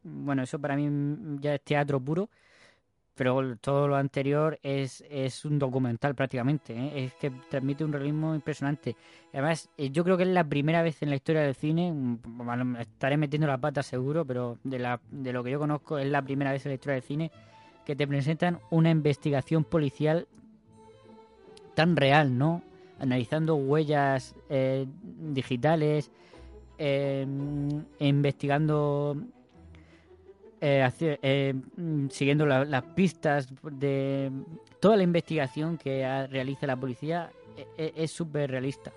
bueno, 0.03 0.43
eso 0.43 0.59
para 0.59 0.77
mí 0.77 1.39
ya 1.41 1.55
es 1.55 1.63
teatro 1.63 2.01
puro 2.01 2.29
pero 3.19 3.57
todo 3.57 3.89
lo 3.89 3.97
anterior 3.97 4.61
es, 4.63 5.05
es 5.11 5.45
un 5.45 5.59
documental 5.59 6.15
prácticamente, 6.15 6.73
¿eh? 6.73 7.05
es 7.05 7.15
que 7.15 7.33
transmite 7.51 7.85
un 7.85 7.93
realismo 7.93 8.33
impresionante. 8.33 8.95
Además, 9.33 9.69
yo 9.77 10.05
creo 10.05 10.17
que 10.17 10.23
es 10.23 10.29
la 10.29 10.45
primera 10.45 10.83
vez 10.83 11.03
en 11.03 11.11
la 11.11 11.17
historia 11.17 11.43
del 11.43 11.57
cine, 11.57 11.93
mm, 11.93 12.77
estaré 12.77 13.17
metiendo 13.17 13.49
la 13.49 13.59
pata 13.59 13.83
seguro, 13.83 14.25
pero 14.25 14.59
de, 14.63 14.79
la, 14.79 15.01
de 15.11 15.33
lo 15.33 15.43
que 15.43 15.51
yo 15.51 15.59
conozco 15.59 15.99
es 15.99 16.07
la 16.07 16.23
primera 16.23 16.53
vez 16.53 16.65
en 16.65 16.71
la 16.71 16.75
historia 16.75 16.95
del 16.95 17.03
cine 17.03 17.33
que 17.89 17.97
te 17.97 18.07
presentan 18.07 18.59
una 18.69 18.91
investigación 18.91 19.65
policial 19.65 20.29
tan 21.75 21.97
real, 21.97 22.37
¿no? 22.37 22.63
Analizando 23.01 23.55
huellas 23.57 24.35
eh, 24.51 24.85
digitales, 25.33 26.11
eh, 26.77 27.27
investigando 27.99 29.17
eh, 30.61 30.87
eh, 31.01 31.55
siguiendo 32.11 32.45
la- 32.45 32.67
las 32.67 32.83
pistas 32.83 33.49
de 33.63 34.31
toda 34.81 34.99
la 34.99 35.03
investigación 35.05 35.79
que 35.79 36.27
realiza 36.31 36.67
la 36.67 36.77
policía 36.77 37.31
e- 37.57 37.67
e- 37.79 37.93
es 37.97 38.11
súper 38.11 38.51
realista. 38.51 38.93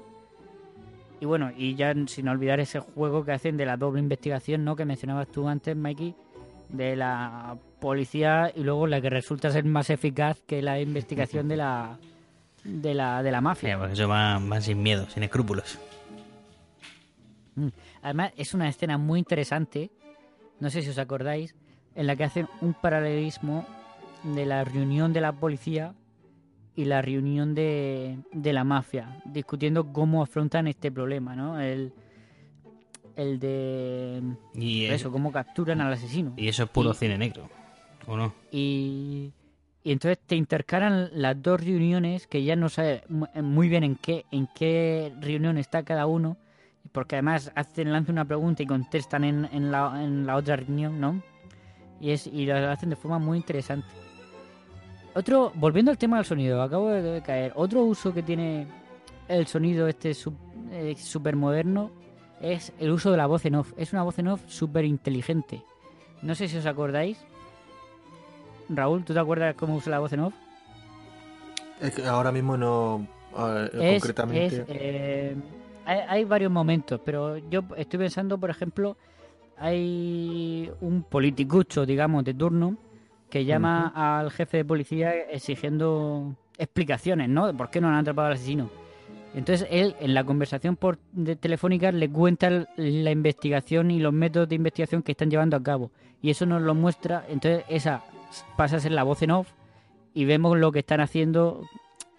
Y 1.21 1.25
bueno, 1.25 1.49
y 1.55 1.75
ya 1.75 1.93
sin 2.07 2.27
olvidar 2.27 2.59
ese 2.59 2.79
juego 2.81 3.23
que 3.23 3.31
hacen 3.31 3.55
de 3.55 3.65
la 3.65 3.77
doble 3.77 4.01
investigación, 4.01 4.65
¿no? 4.65 4.75
Que 4.75 4.83
mencionabas 4.83 5.29
tú 5.29 5.47
antes, 5.47 5.77
Mikey, 5.77 6.13
de 6.67 6.97
la 6.97 7.57
policía 7.81 8.53
y 8.55 8.61
luego 8.63 8.87
la 8.87 9.01
que 9.01 9.09
resulta 9.09 9.49
ser 9.51 9.65
más 9.65 9.89
eficaz 9.89 10.41
que 10.47 10.61
la 10.61 10.79
investigación 10.79 11.49
de 11.49 11.57
la 11.57 11.97
de 12.63 12.93
la, 12.93 13.21
de 13.23 13.31
la 13.31 13.41
mafia. 13.41 13.69
Mira, 13.75 13.79
pues 13.79 13.99
eso 13.99 14.07
va, 14.07 14.37
va 14.39 14.61
sin 14.61 14.81
miedo, 14.81 15.09
sin 15.09 15.23
escrúpulos. 15.23 15.77
Mm. 17.55 17.67
Además, 18.03 18.31
es 18.37 18.53
una 18.53 18.69
escena 18.69 18.97
muy 18.97 19.19
interesante, 19.19 19.91
no 20.59 20.69
sé 20.69 20.81
si 20.81 20.89
os 20.89 20.97
acordáis, 20.97 21.55
en 21.95 22.07
la 22.07 22.15
que 22.15 22.23
hacen 22.23 22.47
un 22.61 22.73
paralelismo 22.73 23.65
de 24.23 24.45
la 24.45 24.63
reunión 24.63 25.11
de 25.11 25.21
la 25.21 25.33
policía 25.33 25.93
y 26.75 26.85
la 26.85 27.01
reunión 27.01 27.53
de, 27.53 28.17
de 28.31 28.53
la 28.53 28.63
mafia, 28.63 29.21
discutiendo 29.25 29.91
cómo 29.91 30.21
afrontan 30.23 30.67
este 30.67 30.91
problema, 30.91 31.35
¿no? 31.35 31.59
El, 31.59 31.91
el 33.17 33.39
de... 33.39 34.21
Y 34.55 34.85
eso, 34.85 35.11
cómo 35.11 35.31
capturan 35.31 35.81
al 35.81 35.93
asesino. 35.93 36.33
y 36.37 36.47
eso 36.47 36.63
es 36.63 36.69
puro 36.69 36.91
Y- 36.91 36.95
cine 36.95 37.17
negro, 37.17 37.49
y, 38.51 39.31
y 39.83 39.91
entonces 39.91 40.19
te 40.25 40.35
intercalan 40.35 41.09
las 41.13 41.41
dos 41.41 41.63
reuniones 41.63 42.27
que 42.27 42.43
ya 42.43 42.55
no 42.55 42.69
sabes 42.69 43.01
mu- 43.09 43.27
muy 43.41 43.69
bien 43.69 43.83
en 43.83 43.95
qué 43.95 44.25
en 44.31 44.47
qué 44.55 45.13
reunión 45.19 45.57
está 45.57 45.83
cada 45.83 46.05
uno 46.05 46.37
porque 46.91 47.15
además 47.15 47.51
hacen 47.55 47.91
lanzan 47.91 48.15
una 48.15 48.25
pregunta 48.25 48.63
y 48.63 48.65
contestan 48.65 49.23
en, 49.23 49.47
en, 49.53 49.71
la, 49.71 50.03
en 50.03 50.25
la 50.25 50.35
otra 50.35 50.55
reunión 50.55 50.99
no 50.99 51.21
y 51.99 52.11
es 52.11 52.27
y 52.27 52.45
lo 52.45 52.55
hacen 52.69 52.89
de 52.89 52.95
forma 52.95 53.19
muy 53.19 53.37
interesante. 53.37 53.87
Otro 55.13 55.51
volviendo 55.55 55.91
al 55.91 55.97
tema 55.97 56.17
del 56.17 56.25
sonido 56.25 56.61
acabo 56.61 56.89
de 56.89 57.21
caer. 57.21 57.51
Otro 57.55 57.83
uso 57.83 58.13
que 58.13 58.23
tiene 58.23 58.65
el 59.27 59.45
sonido 59.45 59.87
este 59.87 60.13
súper 60.13 61.35
moderno 61.35 61.91
es 62.41 62.73
el 62.79 62.91
uso 62.91 63.11
de 63.11 63.17
la 63.17 63.27
voz 63.27 63.45
en 63.45 63.55
off. 63.55 63.73
Es 63.77 63.93
una 63.93 64.03
voz 64.03 64.17
en 64.19 64.29
off 64.29 64.41
súper 64.47 64.85
inteligente 64.85 65.61
no 66.23 66.35
sé 66.35 66.47
si 66.47 66.57
os 66.57 66.65
acordáis 66.67 67.17
Raúl, 68.75 69.03
¿tú 69.03 69.13
te 69.13 69.19
acuerdas 69.19 69.55
cómo 69.55 69.75
usa 69.75 69.91
la 69.91 69.99
voz 69.99 70.13
en 70.13 70.21
off? 70.21 70.33
es 71.81 71.95
que 71.95 72.05
ahora 72.05 72.31
mismo 72.31 72.57
no. 72.57 73.07
Es- 73.79 74.01
concretamente. 74.01 74.45
es, 74.57 74.63
eh, 74.67 75.35
hay, 75.85 75.99
hay 76.07 76.25
varios 76.25 76.51
momentos, 76.51 76.99
pero 77.03 77.37
yo 77.37 77.63
estoy 77.77 77.99
pensando, 77.99 78.37
por 78.37 78.49
ejemplo, 78.49 78.97
hay 79.57 80.69
un 80.81 81.03
politicucho, 81.03 81.85
digamos, 81.85 82.23
de 82.23 82.33
turno 82.33 82.77
que 83.29 83.45
llama 83.45 83.91
al 83.95 84.29
jefe 84.31 84.57
de 84.57 84.65
policía 84.65 85.13
exigiendo 85.13 86.35
explicaciones, 86.57 87.29
¿no? 87.29 87.47
De 87.47 87.53
por 87.53 87.69
qué 87.69 87.79
no 87.79 87.87
han 87.87 87.95
atrapado 87.95 88.27
al 88.27 88.33
asesino. 88.33 88.69
Entonces 89.33 89.65
él, 89.71 89.95
en 90.01 90.13
la 90.13 90.25
conversación 90.25 90.75
por 90.75 90.97
de 91.13 91.37
telefónica, 91.37 91.91
le 91.93 92.09
cuenta 92.09 92.67
la 92.75 93.11
investigación 93.11 93.89
y 93.89 93.99
los 93.99 94.11
métodos 94.11 94.49
de 94.49 94.55
investigación 94.55 95.01
que 95.01 95.13
están 95.13 95.31
llevando 95.31 95.55
a 95.55 95.63
cabo. 95.63 95.89
Y 96.21 96.29
eso 96.29 96.45
nos 96.45 96.61
lo 96.61 96.75
muestra, 96.75 97.25
entonces 97.29 97.63
esa 97.69 98.03
pasa 98.57 98.77
a 98.77 98.79
ser 98.79 98.91
la 98.91 99.03
voz 99.03 99.21
en 99.21 99.31
off 99.31 99.49
y 100.13 100.25
vemos 100.25 100.57
lo 100.57 100.71
que 100.71 100.79
están 100.79 100.99
haciendo 101.01 101.63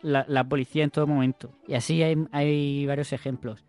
la, 0.03 0.25
la 0.29 0.45
policía 0.45 0.85
en 0.85 0.91
todo 0.91 1.07
momento. 1.07 1.51
Y 1.69 1.75
así 1.75 2.03
hay, 2.03 2.17
hay 2.33 2.87
varios 2.87 3.13
ejemplos. 3.13 3.65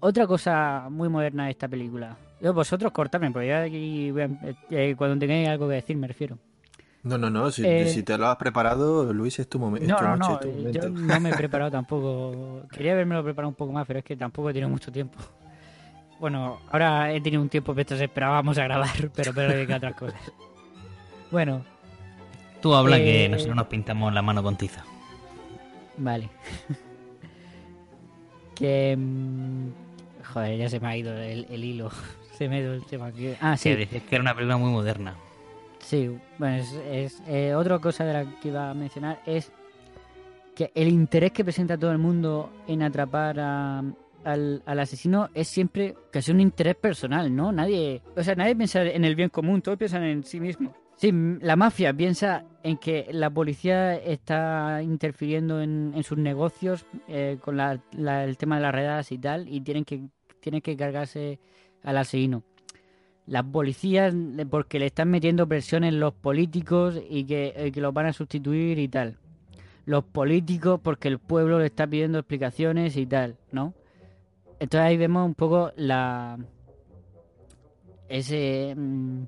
Otra 0.00 0.26
cosa 0.26 0.88
muy 0.90 1.08
moderna 1.08 1.44
de 1.46 1.50
esta 1.52 1.68
película. 1.68 2.16
Yo, 2.40 2.52
vosotros 2.52 2.92
cortadme, 2.92 3.30
porque 3.30 3.48
yo 3.48 3.56
aquí 3.58 4.10
voy 4.10 4.22
a- 4.22 4.30
eh, 4.70 4.94
cuando 4.96 5.18
tengáis 5.18 5.48
algo 5.48 5.68
que 5.68 5.74
decir 5.76 5.96
me 5.96 6.06
refiero. 6.06 6.38
No, 7.02 7.16
no, 7.16 7.30
no. 7.30 7.50
Si, 7.50 7.62
Eh, 7.64 7.86
si 7.88 8.02
te 8.02 8.18
lo 8.18 8.26
has 8.26 8.36
preparado, 8.36 9.12
Luis, 9.12 9.38
es 9.38 9.48
tu 9.48 9.58
momento. 9.58 9.86
No, 9.86 10.00
no, 10.02 10.16
noche, 10.16 10.28
no, 10.28 10.34
es 10.34 10.40
tu 10.40 10.48
momento. 10.48 10.82
yo 10.82 10.88
no 10.90 11.20
me 11.20 11.30
he 11.30 11.34
preparado 11.36 11.70
tampoco. 11.70 12.62
Quería 12.72 12.92
haberme 12.92 13.22
preparado 13.22 13.48
un 13.48 13.54
poco 13.54 13.72
más, 13.72 13.86
pero 13.86 14.00
es 14.00 14.04
que 14.04 14.16
tampoco 14.16 14.50
he 14.50 14.52
tenido 14.52 14.68
mucho 14.68 14.90
tiempo. 14.92 15.18
Bueno, 16.18 16.58
ahora 16.72 17.12
he 17.12 17.20
tenido 17.20 17.42
un 17.42 17.48
tiempo 17.48 17.74
mientras 17.74 18.00
esperábamos 18.00 18.58
a 18.58 18.64
grabar, 18.64 18.90
pero 19.14 19.32
pero 19.32 19.72
a 19.72 19.76
otras 19.76 19.94
cosas. 19.94 20.20
Bueno, 21.30 21.64
Tú 22.60 22.74
habla 22.74 22.98
Eh, 22.98 23.04
que 23.04 23.28
nosotros 23.28 23.56
nos 23.56 23.66
pintamos 23.66 24.12
la 24.12 24.22
mano 24.22 24.42
con 24.42 24.56
tiza. 24.56 24.84
Vale. 25.98 26.28
que. 28.54 28.96
mm, 28.96 29.68
Joder, 30.32 30.58
ya 30.58 30.68
se 30.68 30.80
me 30.80 30.88
ha 30.88 30.96
ido 30.96 31.16
el, 31.16 31.46
el 31.50 31.64
hilo. 31.64 31.90
Se 32.36 32.50
me 32.50 32.56
ha 32.56 32.60
ido 32.60 32.74
el 32.74 32.84
tema. 32.84 33.10
Que... 33.12 33.34
Ah, 33.40 33.56
sí. 33.56 33.70
Que 33.70 33.76
decías 33.76 34.02
que 34.02 34.14
era 34.16 34.20
una 34.22 34.34
película 34.34 34.58
muy 34.58 34.70
moderna. 34.70 35.14
Sí, 35.78 36.10
bueno, 36.38 36.56
es, 36.56 36.70
es, 36.90 37.22
eh, 37.26 37.54
otra 37.54 37.78
cosa 37.78 38.04
de 38.04 38.12
la 38.12 38.24
que 38.42 38.48
iba 38.48 38.68
a 38.70 38.74
mencionar 38.74 39.20
es 39.24 39.50
que 40.54 40.70
el 40.74 40.88
interés 40.88 41.32
que 41.32 41.44
presenta 41.44 41.78
todo 41.78 41.92
el 41.92 41.96
mundo 41.98 42.50
en 42.68 42.82
atrapar 42.82 43.40
a- 43.40 43.82
al, 44.24 44.62
al 44.66 44.80
asesino 44.80 45.30
es 45.32 45.48
siempre 45.48 45.94
casi 46.10 46.30
un 46.30 46.40
interés 46.40 46.74
personal, 46.74 47.34
¿no? 47.34 47.52
Nadie, 47.52 48.02
o 48.14 48.22
sea, 48.22 48.34
nadie 48.34 48.54
piensa 48.54 48.82
en 48.82 49.04
el 49.06 49.14
bien 49.16 49.30
común, 49.30 49.62
todos 49.62 49.78
piensan 49.78 50.02
en 50.02 50.22
sí 50.24 50.38
mismo. 50.38 50.74
Sí, 50.96 51.12
la 51.12 51.56
mafia 51.56 51.92
piensa 51.92 52.44
en 52.62 52.78
que 52.78 53.06
la 53.12 53.28
policía 53.28 53.96
está 53.96 54.82
interfiriendo 54.82 55.60
en, 55.60 55.92
sus 56.02 56.16
negocios 56.16 56.86
eh, 57.06 57.36
con 57.40 57.56
la- 57.58 57.78
el 58.24 58.36
tema 58.38 58.56
de 58.56 58.62
las 58.62 58.74
redadas 58.74 59.12
y 59.12 59.18
tal, 59.18 59.46
y 59.48 59.60
tienen 59.60 59.84
que, 59.84 60.08
tienen 60.40 60.62
que 60.62 60.74
cargarse 60.76 61.38
al 61.82 61.98
asesino. 61.98 62.42
Las 63.26 63.44
policías, 63.44 64.14
porque 64.48 64.78
le 64.78 64.86
están 64.86 65.10
metiendo 65.10 65.46
presión 65.46 65.84
en 65.84 66.00
los 66.00 66.14
políticos 66.14 66.98
y 67.10 67.24
que, 67.24 67.52
eh, 67.56 67.72
que 67.72 67.80
los 67.80 67.92
van 67.92 68.06
a 68.06 68.12
sustituir 68.12 68.78
y 68.78 68.88
tal. 68.88 69.18
Los 69.84 70.04
políticos, 70.04 70.80
porque 70.82 71.08
el 71.08 71.18
pueblo 71.18 71.58
le 71.58 71.66
está 71.66 71.86
pidiendo 71.86 72.18
explicaciones 72.18 72.96
y 72.96 73.04
tal, 73.06 73.36
¿no? 73.52 73.74
Entonces 74.58 74.80
ahí 74.86 74.96
vemos 74.96 75.26
un 75.26 75.34
poco 75.34 75.72
la. 75.76 76.38
ese. 78.08 78.74
mm, 78.76 79.24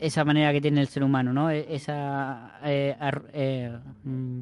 esa 0.00 0.24
manera 0.24 0.52
que 0.52 0.60
tiene 0.60 0.80
el 0.80 0.88
ser 0.88 1.02
humano, 1.04 1.32
¿no? 1.32 1.50
E- 1.50 1.66
Esa 1.74 2.58
eh, 2.64 2.96
eh, 3.32 3.78
mm, 4.04 4.40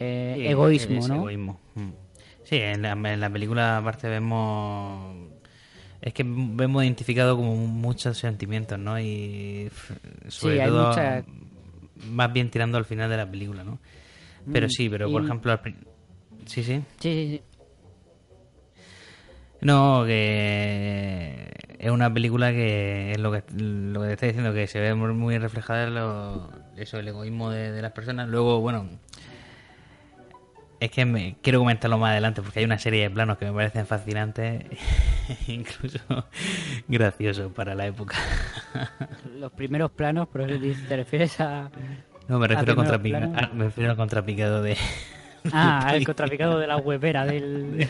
eh, 0.00 0.34
Sí, 0.36 0.46
egoísmo, 0.48 1.06
¿no? 1.08 1.14
egoísmo. 1.16 1.60
Mm. 1.74 1.90
Sí, 2.44 2.56
en 2.56 2.82
la, 2.82 2.92
en 2.92 3.20
la 3.20 3.30
película 3.30 3.78
aparte 3.78 4.08
vemos... 4.08 5.16
Es 6.00 6.12
que 6.12 6.24
vemos 6.26 6.82
identificado 6.82 7.36
como 7.36 7.54
muchos 7.54 8.18
sentimientos, 8.18 8.76
¿no? 8.78 8.98
Y 8.98 9.70
sobre 10.28 10.54
Sí, 10.56 10.60
hay 10.60 10.68
todo 10.68 10.88
mucha- 10.88 11.24
más 12.10 12.32
bien 12.32 12.50
tirando 12.50 12.76
al 12.78 12.84
final 12.84 13.08
de 13.08 13.16
la 13.16 13.30
película, 13.30 13.62
¿no? 13.62 13.78
Pero 14.52 14.66
Mm, 14.66 14.70
sí, 14.70 14.88
pero 14.88 15.08
por 15.10 15.22
ejemplo... 15.24 15.52
al 15.52 15.60
Sí, 16.46 16.64
sí. 16.64 16.82
Sí, 16.98 17.12
sí, 17.12 17.28
sí. 17.38 17.42
No, 19.60 20.02
que 20.04 21.71
es 21.82 21.90
una 21.90 22.12
película 22.14 22.50
que 22.52 23.10
es 23.12 23.18
lo 23.18 23.30
que, 23.32 23.42
lo 23.54 24.00
que 24.00 24.06
te 24.06 24.12
estoy 24.14 24.28
diciendo, 24.28 24.54
que 24.54 24.66
se 24.68 24.80
ve 24.80 24.94
muy, 24.94 25.36
reflejada 25.38 25.90
lo- 25.90 26.50
eso, 26.76 26.98
el 26.98 27.08
egoísmo 27.08 27.50
de, 27.50 27.72
de 27.72 27.82
las 27.82 27.92
personas. 27.92 28.28
Luego, 28.28 28.60
bueno, 28.60 28.88
es 30.80 30.90
que 30.90 31.04
me, 31.04 31.36
quiero 31.42 31.58
comentarlo 31.58 31.98
más 31.98 32.12
adelante 32.12 32.40
porque 32.40 32.60
hay 32.60 32.64
una 32.64 32.78
serie 32.78 33.02
de 33.02 33.10
planos 33.10 33.36
que 33.36 33.46
me 33.46 33.52
parecen 33.52 33.86
fascinantes, 33.86 34.64
incluso 35.48 35.98
graciosos 36.88 37.52
para 37.52 37.74
la 37.74 37.86
época. 37.86 38.16
Los 39.38 39.52
primeros 39.52 39.90
planos, 39.90 40.28
pero 40.32 40.46
te 40.46 40.96
refieres 40.96 41.40
a. 41.40 41.70
No, 42.28 42.38
me 42.38 42.46
refiero, 42.48 42.72
a 42.72 42.76
contrapica- 42.76 43.32
ah, 43.34 43.50
me 43.52 43.64
refiero 43.64 43.90
al 43.90 43.96
contrapicado 43.96 44.62
de... 44.62 44.76
Ah, 45.52 45.80
al 45.88 46.04
contrapicado 46.04 46.58
de 46.60 46.66
la 46.68 46.76
huevera 46.76 47.26
del. 47.26 47.88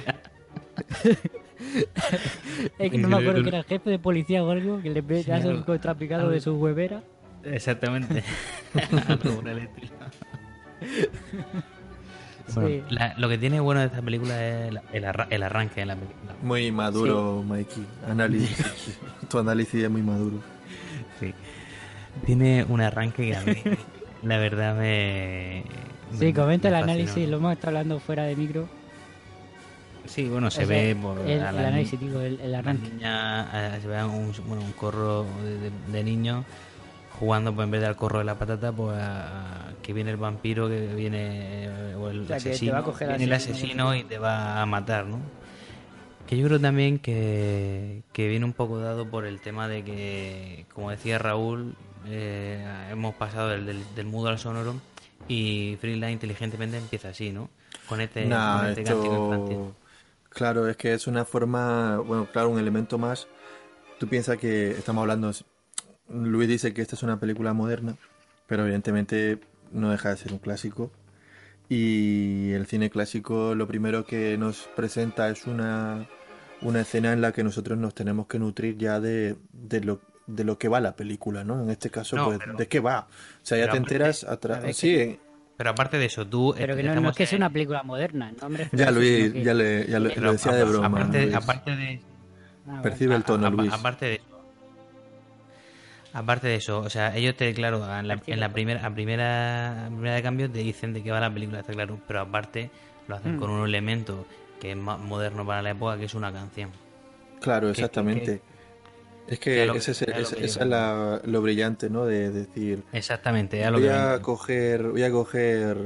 es 2.78 2.90
que 2.90 2.98
no 2.98 3.08
me 3.08 3.16
acuerdo 3.16 3.42
que 3.42 3.48
era 3.48 3.58
el 3.58 3.64
jefe 3.64 3.90
de 3.90 3.98
policía 3.98 4.42
o 4.44 4.50
algo 4.50 4.80
que 4.82 4.90
le 4.90 5.02
Sí, 5.22 5.30
hace 5.30 5.48
algo- 5.48 5.64
contrapicado 5.64 6.28
de 6.30 6.40
su 6.40 6.54
huevera. 6.54 7.02
Exactamente. 7.44 8.22
Un. 9.24 9.68
Bueno, 12.54 12.68
Sí. 12.68 12.82
la- 12.90 13.14
lo 13.18 13.28
que 13.28 13.38
tiene 13.38 13.60
bueno 13.60 13.80
de 13.80 13.86
esta 13.86 14.02
película 14.02 14.44
es 14.66 14.72
la- 14.74 14.82
el, 14.92 15.04
arra- 15.04 15.26
el 15.30 15.42
arranque 15.42 15.80
de 15.80 15.86
la 15.86 15.96
película. 15.96 16.34
Muy 16.42 16.72
maduro, 16.72 17.42
Mikey. 17.46 17.84
Análisis. 18.08 18.98
tu 19.30 19.38
análisis 19.38 19.82
es 19.84 19.90
muy 19.90 20.02
maduro. 20.02 20.38
Sí. 21.20 21.32
Tiene 22.26 22.64
un 22.68 22.80
arranque 22.80 23.28
que 23.30 23.36
a 23.36 23.40
mí, 23.42 23.54
la 24.22 24.38
verdad, 24.38 24.76
me. 24.76 25.64
Sí, 26.18 26.26
me- 26.26 26.34
comenta 26.34 26.68
el 26.68 26.74
me 26.74 26.80
análisis, 26.80 27.28
lo 27.28 27.36
hemos 27.38 27.52
estado 27.52 27.68
hablando 27.78 28.00
fuera 28.00 28.24
de 28.24 28.36
micro. 28.36 28.68
Sí, 30.06 30.28
bueno, 30.28 30.50
se 30.50 30.64
O 30.64 30.66
sea, 30.66 30.76
ve 30.76 30.96
por 31.00 31.18
el, 31.18 31.40
a 31.42 31.50
el 31.50 31.56
la 31.56 31.68
análisis, 31.68 31.98
digo, 32.00 32.20
el, 32.20 32.40
el 32.40 32.52
la 32.52 32.58
arranque. 32.58 32.90
niña, 32.90 33.76
eh, 33.76 33.80
se 33.80 33.88
ve 33.88 34.04
un, 34.04 34.32
bueno, 34.46 34.62
un 34.62 34.72
corro 34.72 35.24
de, 35.42 35.58
de- 35.58 35.70
de 35.92 36.04
niños 36.04 36.44
jugando, 37.18 37.54
pues 37.54 37.64
en 37.66 37.70
vez 37.70 37.80
del 37.82 37.94
corro 37.96 38.18
de 38.18 38.24
la 38.24 38.34
patata, 38.38 38.72
pues 38.72 38.98
a- 38.98 39.68
a 39.68 39.72
que 39.82 39.92
viene 39.92 40.10
el 40.10 40.16
vampiro, 40.16 40.68
que 40.68 40.94
viene 40.94 41.64
eh, 41.66 41.94
o 41.96 42.10
el 42.10 42.22
O 42.22 42.26
sea, 42.26 42.36
que 42.36 42.42
te 42.42 42.48
asesino, 42.48 42.72
va 42.74 42.78
a 42.80 42.84
coger 42.84 43.10
al 43.10 43.18
viene 43.18 43.32
el 43.32 43.36
asesino. 43.36 43.94
y 43.94 44.04
te 44.04 44.18
va 44.18 44.60
a 44.60 44.66
matar, 44.66 45.06
¿no? 45.06 45.18
Que 46.28 46.36
yo 46.38 46.46
creo 46.46 46.60
también 46.60 46.98
que, 46.98 48.02
que 48.12 48.28
viene 48.28 48.44
un 48.44 48.52
poco 48.52 48.78
dado 48.78 49.06
por 49.06 49.26
el 49.26 49.40
tema 49.40 49.68
de 49.68 49.84
que, 49.84 50.64
como 50.72 50.90
decía 50.90 51.18
Raúl, 51.18 51.74
eh, 52.06 52.64
hemos 52.90 53.14
pasado 53.14 53.48
del, 53.50 53.66
del, 53.66 53.94
del 53.94 54.06
mudo 54.06 54.28
al 54.28 54.38
sonoro 54.38 54.74
y 55.28 55.76
Freeline 55.80 56.12
inteligentemente 56.12 56.76
empieza 56.78 57.10
así, 57.10 57.32
¿no? 57.32 57.48
Con 57.88 58.00
este, 58.00 58.26
Nah, 58.28 58.58
con 58.60 58.68
este 58.70 58.84
cántico 58.84 59.14
infantil. 59.14 59.58
Claro, 60.34 60.66
es 60.68 60.76
que 60.76 60.94
es 60.94 61.06
una 61.06 61.24
forma. 61.24 61.98
Bueno, 61.98 62.26
claro, 62.32 62.48
un 62.50 62.58
elemento 62.58 62.98
más. 62.98 63.28
Tú 63.98 64.08
piensas 64.08 64.38
que 64.38 64.70
estamos 64.70 65.02
hablando. 65.02 65.30
Luis 66.08 66.48
dice 66.48 66.72
que 66.74 66.82
esta 66.82 66.96
es 66.96 67.02
una 67.02 67.18
película 67.20 67.52
moderna, 67.52 67.96
pero 68.46 68.62
evidentemente 68.64 69.38
no 69.70 69.90
deja 69.90 70.10
de 70.10 70.16
ser 70.16 70.32
un 70.32 70.38
clásico. 70.38 70.90
Y 71.68 72.52
el 72.52 72.66
cine 72.66 72.90
clásico 72.90 73.54
lo 73.54 73.66
primero 73.66 74.04
que 74.04 74.36
nos 74.36 74.68
presenta 74.76 75.28
es 75.30 75.46
una, 75.46 76.06
una 76.60 76.80
escena 76.80 77.12
en 77.12 77.20
la 77.22 77.32
que 77.32 77.44
nosotros 77.44 77.78
nos 77.78 77.94
tenemos 77.94 78.26
que 78.26 78.38
nutrir 78.38 78.76
ya 78.76 79.00
de, 79.00 79.36
de 79.52 79.80
lo, 79.80 80.00
de 80.26 80.44
lo 80.44 80.58
que 80.58 80.68
va 80.68 80.80
la 80.80 80.96
película, 80.96 81.44
¿no? 81.44 81.62
En 81.62 81.70
este 81.70 81.88
caso, 81.90 82.16
No, 82.16 82.24
pues, 82.26 82.38
pero- 82.40 82.54
¿de 82.58 82.68
qué 82.68 82.80
va? 82.80 83.06
O 83.42 83.46
sea, 83.46 83.58
ya 83.58 83.70
te 83.70 83.76
enteras 83.78 84.24
atrás. 84.24 84.76
Sí, 84.76 85.18
Pero 85.56 85.70
aparte 85.70 85.98
de 85.98 86.06
eso, 86.06 86.26
tú... 86.26 86.54
Pero 86.56 86.74
que 86.76 86.82
no, 86.82 86.94
no 87.00 87.10
es 87.10 87.16
que 87.16 87.26
sea 87.26 87.36
una 87.36 87.50
película 87.50 87.82
moderna, 87.82 88.32
no 88.40 88.48
ya 88.72 88.90
Luis, 88.90 89.32
que- 89.32 89.42
ya, 89.44 89.54
le, 89.54 89.86
ya 89.86 89.98
lo, 90.00 90.08
decía 90.32 90.52
de 90.52 90.64
broma. 90.64 90.86
Aparte, 90.86 91.22
Luis. 91.24 91.34
aparte 91.34 91.76
de, 91.76 92.00
Ah. 92.68 92.80
Percibe 92.82 93.14
el 93.16 93.24
tono, 93.24 93.44
a- 93.46 93.48
a- 93.48 93.50
Luis. 93.52 93.72
aparte 93.72 94.06
de 94.06 94.14
eso, 94.14 94.24
aparte 96.12 96.46
de 96.48 96.54
eso, 96.56 96.78
o 96.80 96.90
sea, 96.90 97.16
ellos 97.16 97.34
te, 97.36 97.52
claro, 97.54 97.78
en 97.98 98.06
la, 98.08 98.20
en 98.26 98.40
la 98.40 98.48
primera, 98.50 98.86
a 98.86 98.90
primera, 98.94 99.86
a 99.86 99.88
primera 99.88 100.14
de 100.14 100.22
cambio 100.22 100.50
te 100.50 100.58
dicen 100.60 100.92
de 100.92 101.02
qué 101.02 101.10
va 101.10 101.20
la 101.20 101.32
película, 101.32 101.60
está 101.60 101.72
claro, 101.72 101.98
pero 102.06 102.20
aparte 102.20 102.70
lo 103.08 103.16
hacen 103.16 103.36
Mm. 103.36 103.38
con 103.40 103.50
un 103.50 103.66
elemento 103.66 104.26
que 104.60 104.70
es 104.72 104.76
más 104.76 104.98
moderno 105.00 105.44
para 105.44 105.60
la 105.62 105.70
época, 105.70 105.96
que 105.98 106.04
es 106.04 106.14
una 106.14 106.32
canción. 106.32 106.70
Claro, 107.40 107.68
que- 107.68 107.74
que- 107.74 107.80
exactamente. 107.80 108.42
Es 109.26 109.38
que 109.38 109.66
lo- 109.66 109.74
ese 109.74 109.92
es, 109.92 109.98
que 110.00 110.10
lo 110.10 110.16
ese- 110.18 110.36
que 110.36 110.44
esa 110.46 110.62
es 110.62 110.66
la- 110.68 111.20
lo 111.24 111.42
brillante, 111.42 111.88
¿no? 111.90 112.04
De 112.06 112.30
decir, 112.30 112.84
Exactamente, 112.92 113.64
lo 113.70 113.78
voy 113.78 113.88
a 113.88 114.20
coger, 114.22 114.82
voy 114.88 115.02
a 115.02 115.10
coger 115.10 115.76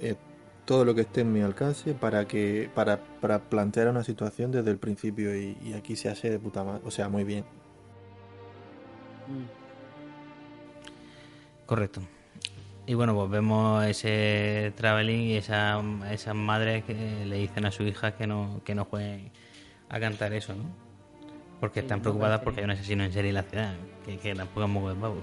eh, 0.00 0.14
todo 0.64 0.84
lo 0.84 0.94
que 0.94 1.02
esté 1.02 1.20
en 1.22 1.32
mi 1.32 1.40
alcance 1.42 1.92
para 1.94 2.26
que 2.26 2.70
para, 2.74 2.98
para 3.20 3.38
plantear 3.38 3.88
una 3.88 4.02
situación 4.04 4.50
desde 4.52 4.70
el 4.70 4.78
principio 4.78 5.36
y, 5.36 5.56
y 5.62 5.74
aquí 5.74 5.94
se 5.96 6.08
hace 6.08 6.30
de 6.30 6.38
puta 6.38 6.64
madre, 6.64 6.80
o 6.84 6.90
sea, 6.90 7.08
muy 7.08 7.24
bien. 7.24 7.44
Mm. 9.28 9.44
Correcto. 11.66 12.00
Y 12.86 12.92
bueno, 12.94 13.14
pues 13.14 13.30
vemos 13.30 13.84
ese 13.86 14.72
traveling 14.76 15.20
y 15.22 15.36
esa, 15.36 15.82
esas 16.10 16.34
madres 16.34 16.84
que 16.84 17.24
le 17.24 17.36
dicen 17.36 17.64
a 17.64 17.70
su 17.70 17.82
hija 17.84 18.12
que 18.16 18.26
no, 18.26 18.60
que 18.64 18.74
no 18.74 18.84
jueguen 18.84 19.30
a 19.88 19.98
cantar 20.00 20.34
eso, 20.34 20.54
¿no? 20.54 20.64
Porque 21.60 21.80
están 21.80 22.00
preocupadas 22.00 22.40
porque 22.40 22.60
hay 22.60 22.64
un 22.64 22.70
asesino 22.72 23.04
en 23.04 23.12
serie 23.12 23.30
en 23.30 23.34
la 23.36 23.42
ciudad, 23.42 23.74
que, 24.04 24.18
que 24.18 24.34
tampoco 24.34 24.64
es 24.64 24.68
muy 24.70 24.82
buen 24.82 24.96
pavo. 25.00 25.16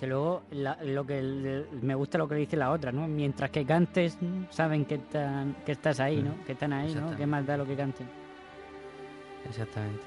Que 0.00 0.06
luego 0.08 0.42
la- 0.50 0.76
lo 0.82 1.06
que 1.06 1.18
el- 1.18 1.66
me 1.80 1.94
gusta 1.94 2.18
lo 2.18 2.26
que 2.28 2.34
dice 2.34 2.56
la 2.56 2.70
otra, 2.72 2.90
¿no? 2.90 3.06
Mientras 3.06 3.50
que 3.50 3.64
cantes, 3.64 4.18
mm, 4.20 4.44
saben 4.50 4.84
que 4.84 4.96
están, 4.96 5.54
que 5.64 5.72
estás 5.72 6.00
ahí, 6.00 6.22
¿no? 6.22 6.34
Que 6.44 6.52
están 6.52 6.72
ahí, 6.72 6.92
¿no? 6.94 7.16
¿Qué 7.16 7.26
más 7.26 7.46
da 7.46 7.56
lo 7.56 7.64
que 7.64 7.76
canten? 7.76 8.08
Exactamente. 9.48 10.02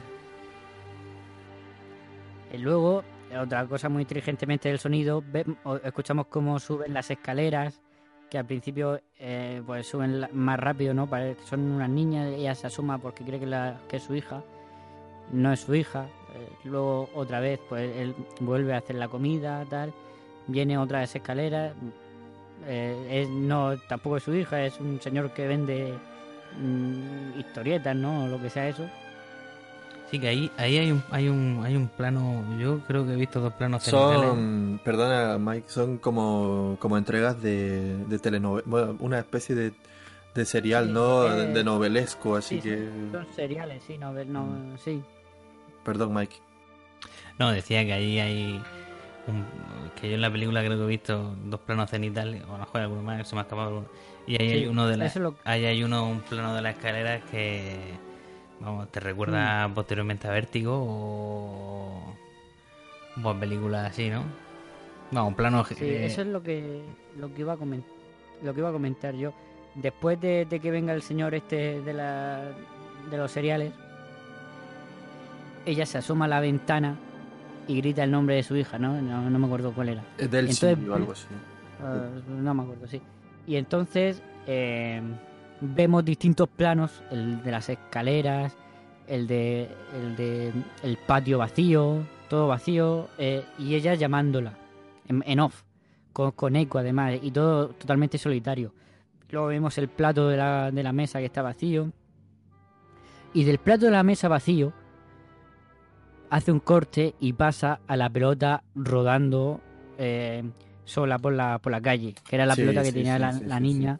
Y 2.54 2.58
luego, 2.58 3.04
otra 3.42 3.66
cosa 3.66 3.88
muy 3.90 4.02
inteligentemente 4.04 4.70
del 4.70 4.80
sonido, 4.80 5.24
ve- 5.32 5.46
escuchamos 5.84 6.28
cómo 6.28 6.60
suben 6.60 6.94
las 6.94 7.10
escaleras, 7.12 7.82
que 8.30 8.38
al 8.38 8.46
principio 8.46 9.00
eh, 9.20 9.62
pues 9.66 9.88
suben 9.88 10.28
más 10.34 10.60
rápido, 10.60 10.94
¿no? 10.94 11.10
Son 11.46 11.60
unas 11.60 11.90
niñas, 11.90 12.30
ella 12.34 12.56
se 12.56 12.68
asoma 12.68 12.98
porque 12.98 13.24
cree 13.24 13.40
que, 13.40 13.46
la, 13.46 13.80
que 13.88 13.98
es 13.98 14.04
su 14.04 14.16
hija, 14.16 14.44
no 15.32 15.52
es 15.52 15.62
su 15.62 15.76
hija. 15.76 16.06
eh, 16.36 16.50
luego 16.66 17.10
otra 17.16 17.40
vez, 17.40 17.60
pues 17.70 17.96
él 17.96 18.16
vuelve 18.42 18.74
a 18.74 18.78
hacer 18.78 18.96
la 18.98 19.08
comida, 19.08 19.66
tal, 19.70 19.94
viene 20.48 20.78
otra 20.78 21.00
vez 21.00 21.16
escaleras, 21.16 21.74
eh, 22.66 23.28
no, 23.30 23.78
tampoco 23.88 24.18
es 24.18 24.24
su 24.24 24.34
hija, 24.36 24.64
es 24.66 24.80
un 24.80 25.00
señor 25.02 25.32
que 25.34 25.48
vende 25.48 25.94
mm, 26.60 27.40
historietas, 27.40 27.96
¿no? 27.96 28.26
O 28.26 28.28
lo 28.28 28.42
que 28.42 28.50
sea 28.50 28.68
eso. 28.68 28.90
Sí, 30.10 30.20
que 30.20 30.28
ahí, 30.30 30.52
ahí 30.58 30.78
hay, 30.78 30.92
un, 30.92 31.04
hay, 31.12 31.28
un, 31.28 31.62
hay 31.66 31.76
un 31.76 31.90
plano, 31.90 32.44
yo 32.58 32.80
creo 32.88 33.06
que 33.06 33.12
he 33.14 33.16
visto 33.18 33.42
dos 33.42 33.52
planos 33.54 33.84
cenitales. 33.84 34.22
Son, 34.22 34.80
perdona 34.84 35.38
Mike, 35.38 35.66
son 35.70 35.98
como, 35.98 36.78
como 36.80 36.98
entregas 36.98 37.42
de, 37.42 37.98
de 38.06 38.18
telenovela, 38.20 38.64
bueno, 38.68 38.96
una 39.00 39.20
especie 39.20 39.54
de, 39.54 39.74
de 40.34 40.46
serial, 40.46 40.88
Sí, 40.88 40.92
¿no? 40.94 41.28
eh, 41.30 41.48
De, 41.48 41.64
novelesco, 41.64 42.38
así 42.38 42.56
Sí, 42.62 42.70
que... 42.70 42.90
son, 43.12 43.28
seriales, 43.36 43.84
sí, 43.86 43.98
no, 43.98 44.14
no, 44.14 44.78
sí. 44.78 45.02
Perdón 45.84 46.14
Mike. 46.14 46.38
No, 47.38 47.52
decía 47.52 47.84
que 47.86 47.94
ahí 47.94 48.20
hay. 48.20 48.64
Un, 49.28 49.46
que 50.00 50.08
yo 50.10 50.16
en 50.16 50.22
la 50.22 50.32
película 50.32 50.64
creo 50.64 50.78
que 50.78 50.84
he 50.86 50.88
visto 50.88 51.36
dos 51.46 51.60
planos 51.60 51.90
cenitales, 51.90 52.44
o 52.46 52.50
a 52.52 52.54
lo 52.54 52.60
mejor 52.60 52.82
alguno 52.82 53.04
más, 53.04 53.28
se 53.28 53.36
me 53.36 53.42
ha 53.42 53.44
escapado 53.44 53.68
alguno. 53.68 53.88
Y 54.26 54.42
ahí 54.42 54.50
Sí, 54.50 54.56
hay 54.56 54.68
uno 54.68 54.88
de 54.88 54.96
las. 54.98 55.16
lo- 55.18 55.36
Ahí 55.44 55.66
hay 55.66 55.84
uno, 55.84 56.08
un 56.10 56.22
plano 56.22 56.56
de 56.56 56.62
las 56.62 56.76
escaleras 56.76 57.24
que. 57.30 57.78
Vamos, 58.60 58.92
te 58.92 59.00
recuerda 59.00 59.68
Mm. 59.68 59.74
posteriormente 59.74 60.28
a 60.28 60.32
Vértigo 60.32 60.74
o. 60.76 62.14
Buena 63.18 63.40
película 63.40 63.86
así, 63.88 64.10
¿no? 64.10 64.24
No, 65.12 65.28
un 65.28 65.34
plano... 65.36 65.64
Sí, 65.66 65.76
eh, 65.80 66.06
eso 66.06 66.22
es 66.22 66.28
lo 66.28 66.44
que, 66.44 66.82
lo 67.18 67.34
que 67.34 67.42
iba 67.42 67.54
a 67.54 67.58
comentar, 67.58 67.90
lo 68.44 68.54
que 68.54 68.60
iba 68.60 68.70
a 68.70 68.74
comentar 68.74 69.16
yo. 69.16 69.34
Después 69.76 70.20
de, 70.20 70.46
de 70.46 70.60
que 70.60 70.70
venga 70.72 70.94
el 70.94 71.02
señor 71.02 71.34
este 71.34 71.82
de 71.82 71.94
la 71.94 72.52
de 73.10 73.18
los 73.18 73.32
cereales, 73.32 73.72
ella 75.66 75.86
se 75.86 75.98
asoma 76.00 76.26
a 76.26 76.28
la 76.28 76.40
ventana 76.40 76.96
y 77.68 77.78
grita 77.78 78.04
el 78.04 78.12
nombre 78.12 78.36
de 78.36 78.44
su 78.44 78.56
hija, 78.56 78.78
¿no? 78.80 79.02
No, 79.02 79.30
no 79.30 79.40
me 79.40 79.46
acuerdo 79.46 79.72
cuál 79.74 79.90
era. 79.90 80.04
Del 80.18 80.50
Entonces, 80.50 80.78
o 80.90 80.94
algo 80.94 81.12
así. 81.12 81.26
Ah, 81.80 82.08
no 82.28 82.56
me 82.56 82.64
acuerdo, 82.64 82.88
sí. 82.88 83.00
Y 83.46 83.56
entonces 83.56 84.24
eh, 84.48 85.00
vemos 85.62 86.04
distintos 86.06 86.48
planos, 86.50 87.04
el 87.12 87.44
de 87.44 87.52
las 87.52 87.70
escaleras, 87.70 88.56
el 89.08 89.28
de 89.28 89.70
el 89.96 90.16
de 90.16 90.52
el 90.84 90.98
patio 90.98 91.38
vacío, 91.38 92.06
todo 92.30 92.48
vacío, 92.48 93.08
eh, 93.18 93.44
y 93.58 93.76
ella 93.76 93.94
llamándola 93.96 94.54
en, 95.08 95.24
en 95.26 95.40
off, 95.40 95.64
con, 96.14 96.32
con 96.32 96.56
eco 96.56 96.78
además, 96.80 97.14
y 97.22 97.32
todo 97.32 97.70
totalmente 97.70 98.18
solitario. 98.18 98.74
Luego 99.30 99.48
vemos 99.48 99.78
el 99.78 99.90
plato 99.90 100.30
de 100.30 100.38
la, 100.38 100.72
de 100.72 100.84
la 100.84 100.94
mesa 100.94 101.20
que 101.20 101.26
está 101.26 101.42
vacío. 101.42 101.92
Y 103.34 103.44
del 103.44 103.58
plato 103.58 103.86
de 103.86 103.92
la 103.92 104.04
mesa 104.04 104.28
vacío 104.30 104.72
hace 106.30 106.52
un 106.52 106.60
corte 106.60 107.14
y 107.20 107.34
pasa 107.34 107.80
a 107.88 107.96
la 107.98 108.10
pelota 108.10 108.64
rodando 108.76 109.60
eh, 109.98 110.44
sola 110.86 111.20
por 111.20 111.34
la, 111.34 111.60
por 111.60 111.72
la 111.72 111.82
calle, 111.82 112.16
que 112.28 112.36
era 112.36 112.46
la 112.46 112.56
Sí, 112.56 112.62
pelota 112.62 112.82
que 112.82 112.88
sí, 112.88 112.94
tenía 112.94 113.32
sí, 113.34 113.44
la, 113.46 113.60
niña 113.60 114.00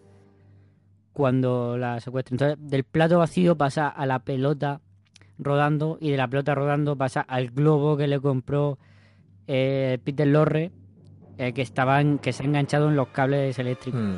cuando 1.18 1.80
la 1.80 2.00
secuestra. 2.00 2.36
Entonces, 2.36 2.58
del 2.70 2.84
plato 2.84 3.18
vacío 3.18 3.58
pasa 3.58 3.88
a 3.88 4.06
la 4.06 4.20
pelota 4.20 4.82
rodando 5.40 5.98
y 6.00 6.12
de 6.12 6.18
la 6.18 6.28
pelota 6.28 6.54
rodando 6.54 6.96
pasa 6.96 7.22
al 7.22 7.50
globo 7.50 7.98
que 7.98 8.06
le 8.06 8.20
compró 8.20 8.78
eh, 9.48 9.98
Peter 10.04 10.28
Lorre, 10.28 10.72
eh, 11.40 11.54
que 11.54 11.64
estaban 11.64 12.20
que 12.20 12.34
se 12.34 12.44
ha 12.44 12.46
enganchado 12.46 12.88
en 12.90 12.96
los 12.96 13.08
cables 13.08 13.58
eléctricos. 13.58 14.00
Mm. 14.00 14.16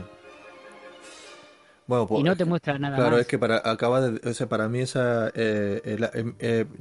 Bueno, 1.87 2.05
pues, 2.05 2.19
y 2.19 2.23
no 2.23 2.35
te 2.35 2.43
muestra 2.43 2.77
nada 2.77 2.97
Claro, 2.97 3.11
más. 3.11 3.21
es 3.21 3.27
que 3.27 3.39
para 3.39 3.61
acaba 3.63 4.01
de, 4.01 4.29
o 4.29 4.33
sea, 4.33 4.49
para 4.49 4.67
mí 4.67 4.79
esa 4.81 5.31
eh, 5.33 5.95
la- 5.97 6.11
em, 6.13 6.35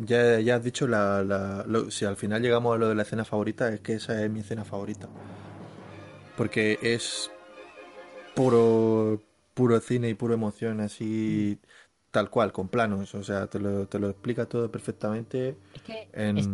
ya, 0.05 0.41
ya 0.41 0.57
has 0.57 0.65
dicho 0.65 0.89
la, 0.89 1.23
la- 1.23 1.65
lo- 1.67 1.93
si 1.93 2.05
al 2.05 2.17
final 2.17 2.43
llegamos 2.43 2.75
a 2.75 2.79
lo 2.79 2.89
de 2.89 2.97
la 2.97 3.03
escena 3.03 3.25
favorita 3.25 3.69
es 3.73 3.81
que 3.81 3.95
esa 3.95 4.21
es 4.23 4.29
mi 4.31 4.41
escena 4.41 4.65
favorita 4.65 5.09
porque 6.37 6.79
es 6.83 7.31
puro 8.35 9.23
puro 9.59 9.81
cine 9.81 10.09
y 10.09 10.14
puro 10.14 10.35
emoción 10.35 10.81
así 10.81 11.59
tal 12.12 12.31
cual 12.31 12.53
con 12.53 12.68
planos, 12.68 13.12
o 13.16 13.25
sea, 13.25 13.49
te 13.49 13.59
lo, 13.59 13.87
te 13.88 13.99
lo 13.99 14.09
explica 14.09 14.47
todo 14.47 14.71
perfectamente 14.71 15.57
Es 15.75 15.83
que 15.83 16.09
en 16.12 16.38
es- 16.38 16.49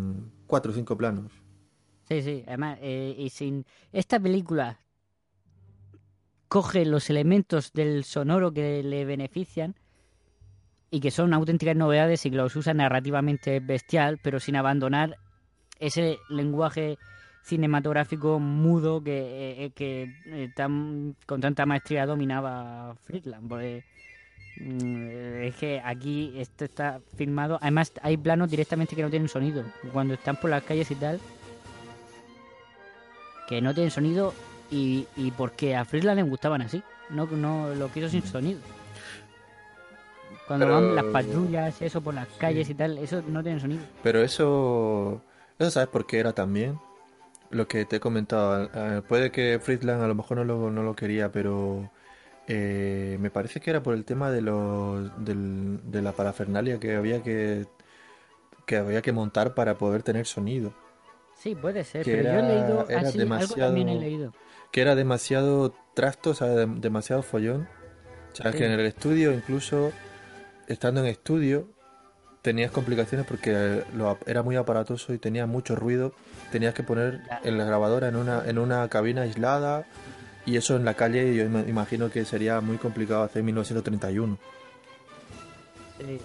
cuatro 0.47 0.73
o 0.73 0.75
cinco 0.75 0.97
planos. 0.97 1.31
Sí, 2.09 2.23
sí, 2.23 2.45
además, 2.47 2.79
eh, 2.81 3.15
y 3.19 3.29
sin 3.29 3.67
esta 3.93 4.19
película 4.19 4.79
coge 6.49 6.87
los 6.87 7.11
elementos 7.11 7.73
del 7.73 8.05
sonoro 8.05 8.53
que 8.53 8.83
le 8.83 9.05
benefician 9.05 9.75
y 10.91 11.01
que 11.01 11.11
son 11.11 11.35
auténticas 11.35 11.77
novedades 11.77 12.25
y 12.25 12.31
que 12.31 12.37
los 12.37 12.57
usa 12.57 12.73
narrativamente 12.73 13.61
bestial, 13.61 14.19
pero 14.23 14.41
sin 14.41 14.57
abandonar 14.57 15.17
ese 15.79 16.19
lenguaje 16.31 16.97
cinematográfico 17.45 18.39
mudo 18.41 19.03
que, 19.03 19.65
eh, 19.67 19.71
que 19.75 20.13
eh, 20.27 20.51
tan- 20.57 21.15
con 21.27 21.41
tanta 21.41 21.67
maestría 21.67 22.07
dominaba 22.07 22.95
Friedland. 23.05 23.49
Porque, 23.49 23.85
mm, 24.61 25.43
es 25.45 25.55
que 25.57 25.81
aquí 25.85 26.33
esto 26.37 26.65
está 26.65 27.01
filmado. 27.17 27.59
Además, 27.61 27.93
hay 28.03 28.17
planos 28.17 28.51
directamente 28.51 28.97
que 28.97 29.03
no 29.03 29.11
tienen 29.11 29.29
sonido. 29.29 29.63
Cuando 29.93 30.15
están 30.15 30.37
por 30.37 30.51
las 30.51 30.63
calles 30.65 30.91
y 30.91 30.95
tal, 30.95 31.21
que 33.49 33.61
no 33.61 33.75
tienen 33.75 33.91
sonido 33.91 34.33
y, 34.71 35.07
y 35.17 35.31
porque 35.33 35.77
a 35.77 35.85
Friedland 35.85 36.17
le 36.21 36.23
gustaban 36.29 36.63
así. 36.63 36.83
No, 37.11 37.27
no 37.27 37.75
lo 37.75 37.89
quiso 37.93 38.09
sin 38.09 38.23
sonido. 38.23 38.61
Cuando 40.47 40.67
Pero- 40.67 40.75
van 40.81 40.95
las 40.97 41.05
patrullas, 41.07 41.83
eso 41.83 42.01
por 42.01 42.15
las 42.15 42.29
calles 42.39 42.69
y 42.71 42.75
tal, 42.75 42.99
eso 42.99 43.23
no 43.29 43.43
tiene 43.43 43.61
sonido. 43.61 43.83
Pero 44.03 44.23
eso, 44.23 45.23
eso 45.59 45.71
sabes 45.71 45.89
por 45.89 46.07
qué 46.07 46.19
era 46.21 46.33
también. 46.33 46.79
Lo 47.51 47.69
que 47.69 47.85
te 47.85 47.97
he 47.97 48.01
comentado, 48.01 48.69
eh, 48.75 49.03
puede 49.07 49.31
que 49.31 49.59
Friedland 49.63 50.03
a 50.03 50.09
lo 50.09 50.15
mejor 50.15 50.39
no 50.39 50.45
lo, 50.45 50.71
no 50.71 50.83
lo 50.83 50.97
quería, 50.97 51.31
pero 51.31 51.91
eh, 52.49 53.17
me 53.21 53.31
parece 53.31 53.61
que 53.61 53.71
era 53.71 53.83
por 53.83 53.95
el 53.95 54.05
tema 54.05 54.31
de 54.31 54.43
los, 54.43 55.25
del- 55.25 55.81
de 55.85 56.03
la 56.03 56.13
parafernalia 56.13 56.81
que 56.81 56.97
había 56.97 57.23
que, 57.23 57.67
que 58.67 58.77
había 58.77 59.03
que 59.03 59.13
montar 59.13 59.55
para 59.55 59.79
poder 59.79 60.03
tener 60.03 60.27
sonido. 60.27 60.73
Sí, 61.37 61.55
puede 61.55 61.85
ser, 61.85 62.05
Que 62.05 62.13
pero 62.17 62.23
yo 62.25 62.29
he 62.31 62.33
era- 62.39 62.49
leído 62.49 62.87
era 62.89 62.99
algo 63.01 63.11
también 63.11 63.15
he 63.15 63.19
demasiado- 63.19 63.73
leído. 64.01 64.33
Que 64.73 64.81
era 64.81 64.95
demasiado 64.97 65.75
trasto, 65.95 66.31
o 66.31 66.35
sea, 66.35 66.49
dem- 66.49 66.81
demasiado 66.81 67.23
follón. 67.23 67.69
O 68.33 68.37
sea, 68.37 68.51
Sí. 68.51 68.59
que 68.59 68.67
en 68.67 68.73
el 68.73 68.81
estudio, 68.87 69.33
incluso 69.33 69.93
estando 70.67 71.01
en 71.01 71.07
estudio, 71.07 71.69
tenías 72.45 72.71
complicaciones 72.71 73.27
porque 73.27 73.85
lo 73.95 74.19
era 74.27 74.43
muy 74.43 74.57
aparatoso 74.57 75.15
y 75.15 75.19
tenía 75.19 75.47
mucho 75.47 75.75
ruido. 75.77 76.13
Tenías 76.53 76.75
que 76.75 76.83
poner 76.83 77.23
en 77.43 77.57
la 77.57 77.65
grabadora 77.65 78.09
en 78.09 78.17
una, 78.17 78.45
en 78.47 78.59
una 78.59 78.87
cabina 78.91 79.23
aislada 79.23 79.87
y 80.45 80.57
eso 80.57 80.77
en 80.77 80.85
la 80.85 80.93
calle 80.93 81.35
yo 81.35 81.45
imagino 81.45 82.11
que 82.11 82.27
sería 82.27 82.61
muy 82.61 82.77
complicado 82.77 83.23
hacer 83.23 83.41
en 83.41 83.47
1931. 83.47 84.39
Eh, 86.01 86.21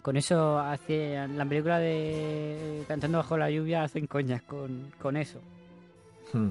con 0.00 0.16
eso 0.16 0.58
hace 0.58 1.28
la 1.28 1.44
película 1.44 1.78
de 1.78 2.82
Cantando 2.88 3.18
bajo 3.18 3.36
la 3.36 3.50
lluvia 3.50 3.82
hacen 3.82 4.06
coñas 4.06 4.40
con, 4.40 4.90
con 4.98 5.18
eso. 5.18 5.38
Hmm. 6.32 6.48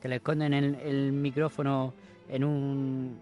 que 0.00 0.08
le 0.08 0.16
esconden 0.16 0.54
el, 0.54 0.74
el 0.76 1.12
micrófono 1.12 1.92
en 2.28 2.44
un 2.44 3.18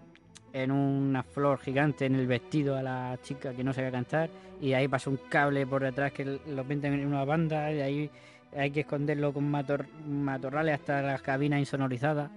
en 0.53 0.71
una 0.71 1.23
flor 1.23 1.59
gigante 1.59 2.05
en 2.05 2.15
el 2.15 2.27
vestido 2.27 2.77
a 2.77 2.83
la 2.83 3.17
chica 3.23 3.53
que 3.53 3.63
no 3.63 3.73
sabe 3.73 3.91
cantar 3.91 4.29
y 4.61 4.73
ahí 4.73 4.87
pasa 4.87 5.09
un 5.09 5.19
cable 5.29 5.65
por 5.65 5.81
detrás 5.83 6.11
que 6.13 6.39
lo 6.47 6.63
pintan 6.63 6.93
en 6.93 7.07
una 7.07 7.25
banda 7.25 7.71
y 7.71 7.81
ahí 7.81 8.09
hay 8.55 8.69
que 8.71 8.81
esconderlo 8.81 9.33
con 9.33 9.51
mator- 9.51 9.87
matorrales 10.07 10.75
hasta 10.75 11.01
las 11.01 11.21
cabinas 11.23 11.59
insonorizadas. 11.59 12.29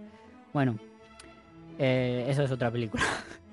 Bueno, 0.53 0.79
eh, 1.79 2.25
eso 2.29 2.43
es 2.43 2.51
otra 2.51 2.71
película. 2.71 3.05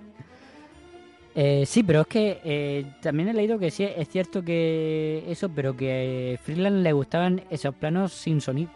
Eh, 1.36 1.66
sí, 1.66 1.82
pero 1.82 2.02
es 2.02 2.08
que 2.08 2.40
eh, 2.44 2.86
también 3.02 3.28
he 3.30 3.34
leído 3.34 3.58
que 3.58 3.72
sí, 3.72 3.84
es 3.84 4.08
cierto 4.08 4.44
que 4.44 5.24
eso, 5.28 5.50
pero 5.50 5.76
que 5.76 6.38
a 6.40 6.44
Freeland 6.44 6.84
le 6.84 6.94
gustaban 6.94 7.42
esos 7.50 7.74
planos 7.74 8.14
sin 8.14 8.40
sonido. 8.40 8.70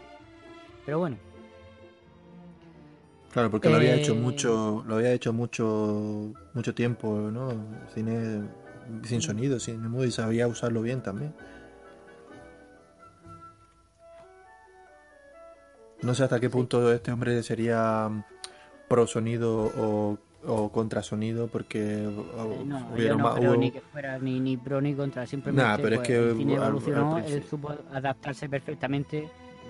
Pero 0.84 0.98
bueno, 0.98 1.18
Claro, 3.32 3.50
porque 3.50 3.68
lo 3.68 3.76
había 3.76 3.94
Eh, 3.94 3.98
hecho 3.98 4.14
mucho, 4.14 4.84
lo 4.86 4.94
había 4.96 5.12
hecho 5.12 5.32
mucho, 5.32 6.32
mucho 6.54 6.74
tiempo, 6.74 7.30
¿no? 7.30 7.52
Cine 7.94 8.42
sin 9.04 9.20
sonido, 9.20 9.60
cine 9.60 9.86
mudo 9.88 10.06
y 10.06 10.10
sabía 10.10 10.48
usarlo 10.48 10.80
bien 10.80 11.02
también. 11.02 11.34
No 16.02 16.14
sé 16.14 16.22
hasta 16.24 16.40
qué 16.40 16.48
punto 16.48 16.90
este 16.92 17.12
hombre 17.12 17.42
sería 17.42 18.08
pro 18.88 19.06
sonido 19.06 19.70
o, 19.76 20.18
o 20.46 20.72
contra 20.72 21.02
sonido, 21.02 21.48
porque 21.48 22.04
Eh, 22.04 22.64
No, 22.64 22.96
yo 22.96 23.16
no 23.16 23.24
más- 23.24 23.34
creo 23.38 23.52
hubo- 23.52 23.60
ni 23.60 23.70
que 23.70 23.80
fuera 23.82 24.18
ni, 24.18 24.40
ni 24.40 24.56
pro 24.56 24.80
ni 24.80 24.94
contra, 24.94 25.26
simplemente 25.26 25.68
Nah, 25.68 25.76
pero 25.76 25.88
es 25.96 25.98
pues, 25.98 26.06
que 26.06 26.16
el 26.30 26.36
cine 26.36 26.54
al- 26.56 26.62
al 26.62 26.68
evolucionó, 26.68 27.18
él 27.18 27.42
supo 27.44 27.74
adaptarse 27.92 28.48
perfectamente. 28.48 29.28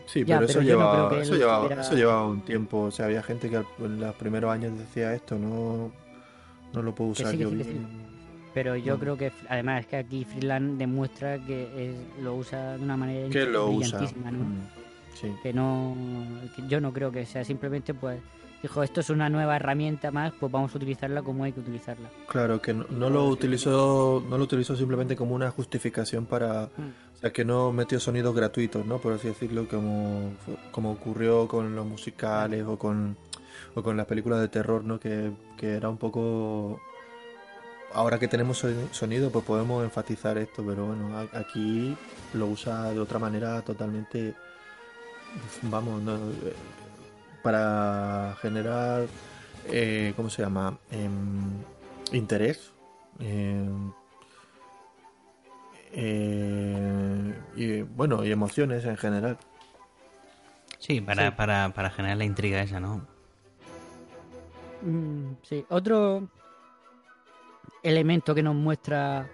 Sí, 0.08 0.24
Ya, 0.24 0.36
pero, 0.38 0.48
eso, 0.48 0.58
pero 0.60 0.68
yo 0.68 0.74
no 0.74 0.80
llevaba, 0.80 1.08
creo 1.08 1.18
que 1.18 1.22
eso, 1.22 1.32
tuviera- 1.32 1.90
llevaba 1.94 2.26
un 2.26 2.40
tiempo. 2.40 2.78
O 2.84 2.90
sea, 2.90 3.04
había 3.06 3.22
gente 3.22 3.50
que 3.50 3.56
en 3.56 4.00
los 4.00 4.14
primeros 4.16 4.50
años 4.50 4.76
decía 4.78 5.14
esto, 5.14 5.38
no, 5.38 5.92
no 6.72 6.82
lo 6.82 6.94
puedo 6.94 7.12
Que 7.12 7.22
usar 7.22 7.32
sí, 7.32 7.36
que 7.38 7.42
yo 7.44 7.50
sí, 7.50 7.62
sí. 7.64 7.80
Pero 8.54 8.74
yo 8.76 8.98
creo 8.98 9.16
que 9.16 9.30
además 9.48 9.80
es 9.80 9.86
que 9.86 9.96
aquí 9.98 10.24
Freeland 10.24 10.78
demuestra 10.78 11.38
que 11.38 11.90
es- 11.90 12.22
lo 12.24 12.34
usa 12.34 12.76
de 12.78 12.82
una 12.82 12.96
manera 12.96 13.28
Que 13.28 13.44
lo 13.44 13.68
usa. 13.68 14.00
¿no? 14.00 14.32
Mm, 14.32 14.56
sí. 15.14 15.28
Que 15.42 15.52
no, 15.52 15.94
que 16.56 16.66
yo 16.66 16.80
no 16.80 16.92
creo 16.92 17.12
que 17.12 17.24
sea 17.26 17.44
simplemente 17.44 17.92
pues 17.94 18.18
dijo 18.62 18.82
esto 18.82 19.00
es 19.00 19.10
una 19.10 19.28
nueva 19.28 19.54
herramienta 19.54 20.10
más, 20.10 20.32
pues 20.40 20.50
vamos 20.50 20.74
a 20.74 20.78
utilizarla 20.78 21.22
como 21.22 21.44
hay 21.44 21.52
que 21.52 21.60
utilizarla. 21.60 22.08
Claro, 22.26 22.60
que 22.60 22.72
no, 22.74 22.86
no 22.90 23.08
lo 23.10 23.26
utilizó, 23.28 24.24
no 24.28 24.36
lo 24.36 24.42
utilizó 24.44 24.74
simplemente 24.74 25.14
como 25.14 25.34
una 25.36 25.50
justificación 25.50 26.24
para, 26.26 26.64
Mm. 26.76 27.07
O 27.18 27.20
sea, 27.20 27.32
que 27.32 27.44
no 27.44 27.72
metió 27.72 27.98
sonidos 27.98 28.32
gratuitos, 28.34 28.86
¿no? 28.86 28.98
Por 28.98 29.12
así 29.12 29.26
decirlo, 29.26 29.66
como, 29.68 30.30
como 30.70 30.92
ocurrió 30.92 31.48
con 31.48 31.74
los 31.74 31.84
musicales 31.84 32.64
o 32.64 32.78
con, 32.78 33.16
o 33.74 33.82
con 33.82 33.96
las 33.96 34.06
películas 34.06 34.40
de 34.40 34.46
terror, 34.48 34.84
¿no? 34.84 35.00
Que, 35.00 35.32
que 35.56 35.74
era 35.74 35.88
un 35.88 35.96
poco, 35.98 36.80
ahora 37.92 38.20
que 38.20 38.28
tenemos 38.28 38.62
soni- 38.62 38.88
sonido, 38.92 39.30
pues 39.32 39.44
podemos 39.44 39.82
enfatizar 39.82 40.38
esto, 40.38 40.64
pero 40.64 40.86
bueno, 40.86 41.28
aquí 41.32 41.96
lo 42.34 42.46
usa 42.46 42.92
de 42.92 43.00
otra 43.00 43.18
manera 43.18 43.62
totalmente, 43.62 44.34
vamos, 45.62 46.00
no, 46.00 46.18
para 47.42 48.36
generar, 48.40 49.06
eh, 49.66 50.12
¿cómo 50.14 50.30
se 50.30 50.42
llama? 50.42 50.78
Em, 50.92 51.10
interés. 52.12 52.70
em, 53.18 53.90
eh, 56.00 57.34
y 57.56 57.82
bueno, 57.82 58.24
y 58.24 58.30
emociones 58.30 58.84
en 58.84 58.96
general. 58.96 59.36
Sí, 60.78 61.00
para, 61.00 61.30
Sí. 61.30 61.36
Para, 61.36 61.70
para 61.70 61.90
generar 61.90 62.18
la 62.18 62.24
intriga 62.24 62.62
esa, 62.62 62.78
¿no? 62.78 63.04
Mm, 64.82 65.32
sí, 65.42 65.64
otro 65.70 66.28
elemento 67.82 68.32
que 68.32 68.44
nos 68.44 68.54
muestra 68.54 69.28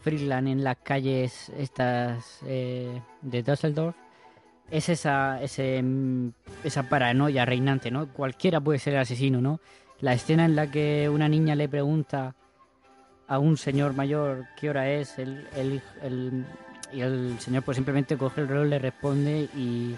Friedland 0.00 0.48
en 0.48 0.64
las 0.64 0.78
calles 0.78 1.50
estas 1.50 2.40
eh, 2.46 3.02
de 3.20 3.42
Düsseldorf 3.42 3.94
es 4.70 4.88
esa, 4.88 5.42
ese, 5.42 5.82
mm, 5.82 6.30
esa 6.64 6.88
paranoia 6.88 7.44
reinante, 7.44 7.90
¿no? 7.90 8.10
Cualquiera 8.14 8.62
puede 8.62 8.78
ser 8.78 8.94
el 8.94 9.00
asesino, 9.00 9.42
¿no? 9.42 9.60
La 10.00 10.14
escena 10.14 10.46
en 10.46 10.56
la 10.56 10.70
que 10.70 11.10
una 11.10 11.28
niña 11.28 11.54
le 11.54 11.68
pregunta 11.68 12.34
a 13.28 13.38
un 13.38 13.56
señor 13.56 13.94
mayor 13.94 14.46
qué 14.58 14.70
hora 14.70 14.90
es, 14.90 15.18
el, 15.18 15.46
el, 15.56 15.80
el- 16.02 16.44
y 16.92 17.00
el 17.02 17.36
señor 17.38 17.62
pues 17.62 17.76
simplemente 17.76 18.16
coge 18.16 18.40
el 18.40 18.48
reloj, 18.48 18.66
le 18.66 18.78
responde 18.78 19.48
y, 19.54 19.94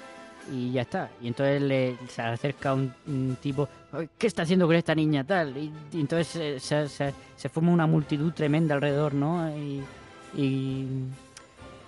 y 0.53 0.73
ya 0.73 0.83
está. 0.83 1.09
Y 1.23 1.29
entonces 1.29 1.63
le, 1.63 1.97
se 2.09 2.21
acerca 2.23 2.75
un, 2.75 2.93
un 3.07 3.37
tipo, 3.41 3.69
"Ay, 3.93 4.09
¿qué 4.19 4.27
está 4.27 4.43
haciendo 4.43 4.67
con 4.67 4.75
esta 4.75 4.95
niña 4.95 5.23
tal? 5.23 5.57
Y, 5.57 5.73
y 5.93 6.01
entonces 6.01 6.35
eh, 6.37 6.59
se, 6.59 6.89
se- 6.89 7.15
se 7.37 7.49
forma 7.49 7.71
una 7.71 7.87
multitud 7.87 8.33
tremenda 8.33 8.75
alrededor, 8.75 9.15
¿no? 9.15 9.49
Y, 9.57 9.81
y 10.37 10.87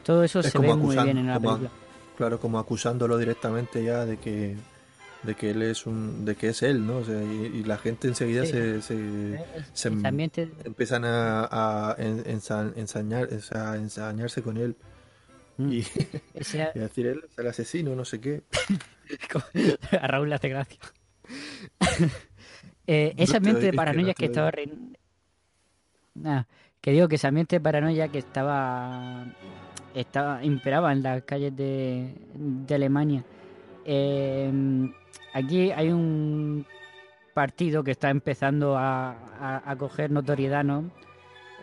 todo 0.05 0.23
eso 0.23 0.39
Es 0.41 0.47
se 0.51 0.59
ve 0.59 0.73
muy 0.75 0.95
bien 0.97 1.19
en 1.19 1.27
la 1.27 1.35
como- 1.35 1.49
película. 1.57 1.71
Claro, 2.17 2.39
como 2.39 2.59
acusándolo 2.61 3.19
directamente 3.19 3.83
ya 3.83 4.05
de 4.05 4.19
que 4.19 4.55
de 5.23 5.35
que 5.37 5.51
él 5.51 5.63
es 5.63 5.87
un 5.87 6.25
de 6.25 6.35
que 6.35 6.49
es 6.49 6.63
él, 6.63 6.85
¿no? 6.87 6.99
O 6.99 7.05
sea, 7.05 7.23
y, 7.23 7.47
y 7.59 7.65
la 7.65 7.79
gente 7.79 8.09
enseguida 8.09 8.45
Sí. 8.45 8.53
se, 8.53 8.83
se, 8.83 9.45
se 9.73 9.89
ambiente 9.89 10.51
empiezan 10.65 11.05
a, 11.05 11.45
a 11.45 11.97
ensa- 11.99 12.73
ensañar, 12.77 13.29
a 13.55 13.77
ensañarse 13.77 14.43
con 14.43 14.57
él 14.57 14.77
Mm. 15.59 15.71
y, 15.71 15.79
ese- 16.35 16.71
y 16.75 16.79
decir 16.79 17.07
él 17.07 17.23
es 17.29 17.39
el 17.39 17.47
asesino, 17.47 17.95
no 17.95 18.05
sé 18.07 18.21
qué. 18.21 18.43
a 20.01 20.07
Raúl 20.07 20.31
le 20.31 20.35
hace 20.37 20.49
gracia. 20.49 20.79
eh, 22.87 23.15
ese 23.17 23.37
ambiente 23.37 23.61
te 23.61 23.67
de 23.67 23.73
paranoia 23.75 24.15
que 24.15 24.25
estaba... 24.27 24.51
que 26.81 26.91
digo 26.91 27.09
que 27.09 27.17
ese 27.17 27.27
ambiente 27.27 27.57
de 27.57 27.61
paranoia 27.61 28.09
que 28.09 28.19
estaba... 28.19 29.27
estaba 29.95 30.45
imperaba 30.45 30.91
en 30.93 31.03
las 31.03 31.23
calles 31.25 31.55
de, 31.57 32.15
de 32.35 32.75
Alemania. 32.75 33.23
Eh, 33.85 34.51
aquí 35.33 35.71
hay 35.73 35.91
un 35.91 36.67
partido 37.35 37.83
que 37.83 37.91
está 37.93 38.11
empezando 38.11 38.77
a, 38.77 39.11
a- 39.13 39.63
a 39.71 39.77
coger 39.77 40.11
notoriedad, 40.11 40.65
¿no? 40.65 40.91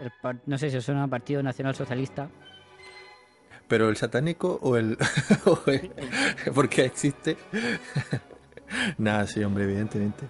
El 0.01 0.11
no 0.45 0.57
sé 0.57 0.69
si 0.69 0.77
os 0.77 0.85
suena 0.85 1.07
Partido 1.07 1.43
Nacional 1.43 1.75
Socialista. 1.75 2.29
Pero 3.67 3.89
el 3.89 3.97
satánico 3.97 4.57
o 4.61 4.77
el, 4.77 4.97
o 5.45 5.59
el- 5.69 5.91
porque 6.55 6.85
existe. 6.85 7.37
Nada, 8.97 9.27
sí, 9.27 9.43
hombre, 9.43 9.65
evidentemente. 9.65 10.25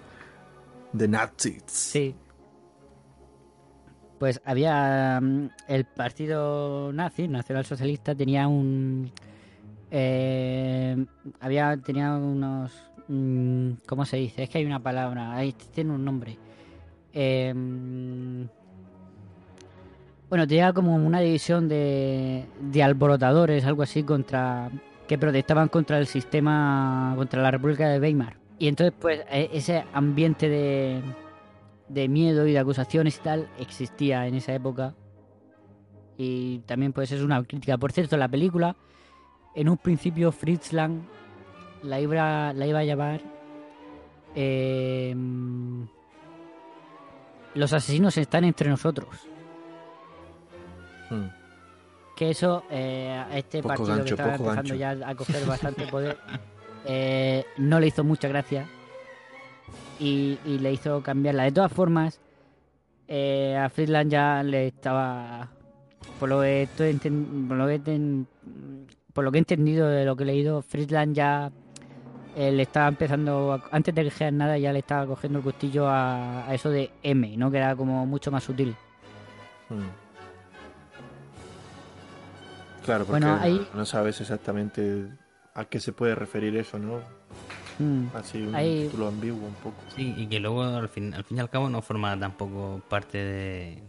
De 0.92 1.08
Nazis. 1.08 1.64
Sí. 1.68 2.16
Pues 4.18 4.42
había 4.44 5.20
mm, 5.22 5.50
el 5.68 5.86
partido 5.86 6.92
nazi, 6.92 7.28
nacional 7.28 7.66
socialista, 7.66 8.14
tenía 8.16 8.48
un 8.48 9.12
eh, 9.92 11.06
había 11.40 11.78
tenía 11.78 12.14
unos 12.14 12.72
mm, 13.08 13.72
¿cómo 13.88 14.06
se 14.06 14.18
dice? 14.18 14.44
Es 14.44 14.50
que 14.50 14.60
hay 14.60 14.66
una 14.66 14.80
palabra, 14.80 15.36
ahí 15.36 15.54
tiene 15.74 15.92
un 15.92 16.06
nombre. 16.06 16.38
Eh, 17.14 17.54
bueno, 20.30 20.48
tenía 20.48 20.74
como 20.74 20.96
una 20.96 21.20
división 21.22 21.68
de, 21.68 22.46
de 22.62 22.84
alborotadores, 22.84 23.66
algo 23.66 23.82
así, 23.82 24.04
contra 24.04 24.70
que 25.08 25.18
protestaban 25.18 25.70
contra 25.70 25.98
el 25.98 26.06
sistema, 26.06 27.14
contra 27.18 27.42
la 27.42 27.50
República 27.50 27.90
de 27.90 28.00
Weimar. 28.00 28.38
Y 28.60 28.68
entonces, 28.68 28.94
pues, 29.00 29.22
e- 29.32 29.50
ese 29.54 29.84
ambiente 29.92 30.48
de, 30.48 31.02
de 31.88 32.08
miedo 32.08 32.46
y 32.46 32.52
de 32.52 32.60
acusaciones 32.60 33.18
y 33.18 33.22
tal 33.22 33.48
existía 33.60 34.28
en 34.28 34.36
esa 34.36 34.54
época. 34.54 34.94
Y 36.16 36.60
también, 36.68 36.94
pues, 36.94 37.12
es 37.12 37.24
una 37.24 37.44
crítica. 37.44 37.80
Por 37.80 37.92
cierto, 37.92 38.16
la 38.18 38.28
película, 38.28 38.76
en 39.56 39.70
un 39.70 39.78
principio, 39.78 40.32
Fritz 40.32 40.74
Lang 40.74 41.02
la 41.84 42.00
iba, 42.00 42.54
la 42.54 42.66
iba 42.68 42.80
a 42.80 42.84
llamar. 42.84 43.22
eh, 44.36 45.16
Los 47.56 47.74
asesinos 47.74 48.18
están 48.18 48.44
entre 48.44 48.70
nosotros. 48.70 49.08
Hmm. 51.10 51.28
que 52.16 52.30
eso 52.32 52.64
eh, 52.70 53.10
a 53.32 53.36
este 53.38 53.64
Poco 53.64 53.70
partido 53.70 53.88
gancho, 53.96 54.04
que 54.04 54.10
estaba 54.22 54.32
empezando 54.36 54.56
gancho. 54.56 54.76
ya 54.76 55.10
a 55.10 55.16
coger 55.16 55.46
bastante 55.48 55.88
poder 55.88 56.18
eh, 56.86 57.46
no 57.58 57.80
le 57.80 57.88
hizo 57.88 58.04
mucha 58.04 58.28
gracia 58.28 58.68
y, 60.00 60.38
y 60.46 60.60
le 60.60 60.72
hizo 60.74 61.02
cambiarla 61.02 61.44
de 61.46 61.52
todas 61.54 61.72
formas 61.72 62.20
eh, 63.08 63.58
a 63.58 63.70
Friedland 63.70 64.12
ya 64.12 64.44
le 64.44 64.68
estaba 64.68 65.48
por 66.20 66.30
lo 66.30 66.42
que 66.42 66.64
estoy 66.64 66.94
por 66.94 67.58
lo 67.58 67.66
que, 67.68 67.80
ten- 67.80 68.28
por 69.20 69.26
lo 69.26 69.34
que 69.34 69.38
he 69.38 69.40
entendido 69.40 69.86
de 69.90 70.06
lo 70.06 70.16
que 70.16 70.24
he 70.24 70.28
leído 70.28 70.62
Friedland 70.62 71.14
ya 71.14 71.52
eh, 72.38 72.54
le 72.54 72.64
estaba 72.64 72.88
empezando 72.88 73.52
a- 73.52 73.62
antes 73.70 73.94
de 73.94 74.00
que 74.02 74.06
dijeran 74.06 74.38
nada 74.38 74.58
ya 74.58 74.72
le 74.72 74.80
estaba 74.80 75.06
cogiendo 75.06 75.40
el 75.40 75.44
gustillo 75.44 75.90
a, 75.90 76.48
a 76.48 76.54
eso 76.54 76.70
de 76.70 76.90
M 77.04 77.36
no 77.36 77.52
que 77.52 77.58
era 77.58 77.76
como 77.76 78.06
mucho 78.06 78.32
más 78.32 78.46
sutil 78.46 78.74
Hmm. 79.68 79.90
Claro, 82.86 83.04
porque 83.06 83.20
Bueno, 83.26 83.36
no- 83.36 83.44
ahí- 83.44 83.68
no 83.74 83.86
sabes 83.86 84.22
exactamente 84.22 85.10
a 85.54 85.66
qué 85.66 85.82
se 85.82 85.92
puede 85.92 86.16
referir 86.16 86.56
eso, 86.56 86.80
¿no? 86.80 87.00
Mm. 87.78 88.06
Así 88.16 88.42
un 88.42 88.56
Ahí- 88.56 88.84
título 88.86 89.10
ambiguo 89.10 89.46
un 89.48 89.54
poco. 89.56 89.76
Sí, 89.96 90.14
y 90.18 90.28
que 90.28 90.40
luego 90.40 90.64
al 90.64 90.88
fin, 90.90 91.14
al 91.14 91.26
fin 91.26 91.38
y 91.38 91.40
al 91.42 91.50
cabo 91.50 91.68
no 91.70 91.82
forma 91.82 92.18
tampoco 92.18 92.82
parte 92.88 93.18
de, 93.18 93.84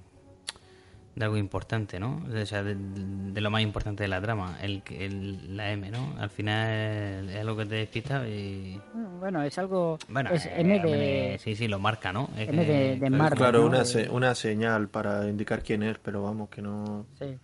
de 1.20 1.24
algo 1.26 1.36
importante, 1.36 2.00
¿no? 2.00 2.22
O 2.42 2.46
sea, 2.46 2.62
de, 2.64 2.74
de 2.76 3.40
lo 3.40 3.50
más 3.50 3.62
importante 3.62 4.02
de 4.02 4.08
la 4.08 4.20
trama, 4.20 4.58
el, 4.62 4.82
que- 4.82 5.04
el- 5.06 5.56
la 5.56 5.70
M, 5.70 5.90
¿no? 5.90 6.14
Al 6.18 6.30
final 6.30 7.28
es 7.28 7.36
algo 7.38 7.56
que 7.56 7.66
te 7.66 7.74
despista 7.76 8.26
y... 8.26 8.80
bueno 9.20 9.42
es 9.42 9.56
algo 9.58 9.98
Bueno, 10.08 10.30
es 10.30 10.46
eh, 10.46 10.52
M 10.56 10.72
de 10.80 10.84
hombre, 10.84 11.38
sí, 11.38 11.54
sí, 11.54 11.68
lo 11.68 11.78
marca, 11.78 12.12
¿no? 12.12 12.30
Es 12.36 12.48
M 12.48 12.64
que- 12.66 12.72
de- 12.72 12.96
de 12.98 13.10
Marvel, 13.10 13.38
claro, 13.38 13.60
¿no? 13.60 13.66
una, 13.66 13.82
Eh, 13.82 13.84
se- 13.84 14.08
una 14.10 14.34
señal 14.34 14.88
para 14.88 15.28
indicar 15.28 15.62
quién 15.62 15.82
es, 15.84 15.98
pero 15.98 16.22
vamos, 16.22 16.48
que 16.48 16.62
no... 16.62 17.06
sí. 17.18 17.36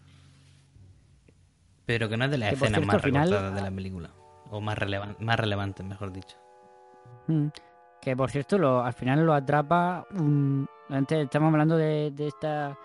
Pero 1.85 2.09
que 2.09 2.17
no 2.17 2.25
es 2.25 2.31
de 2.33 2.39
las 2.39 2.49
Que, 2.49 2.55
escenas 2.57 2.73
cierto, 2.81 2.87
más 2.87 2.95
al 2.97 3.03
final- 3.03 3.29
recortadas 3.29 3.55
de 3.55 3.61
la 3.63 3.71
película. 3.71 4.11
O 4.51 4.61
más, 4.61 4.77
relevan 4.79 5.17
más 5.21 5.39
relevantes, 5.39 5.85
mejor 5.87 6.13
dicho. 6.13 6.37
Mm. 7.29 7.47
Que 8.01 8.17
por 8.17 8.31
cierto, 8.31 8.59
lo, 8.59 8.83
al 8.85 8.93
final 8.93 9.25
lo 9.25 9.35
atrapa. 9.35 10.07
mm, 10.11 10.65
antes 10.91 11.25
estamos 11.25 11.53
hablando 11.53 11.77
de, 11.77 12.11
de 12.13 12.29
esta. 12.29 12.77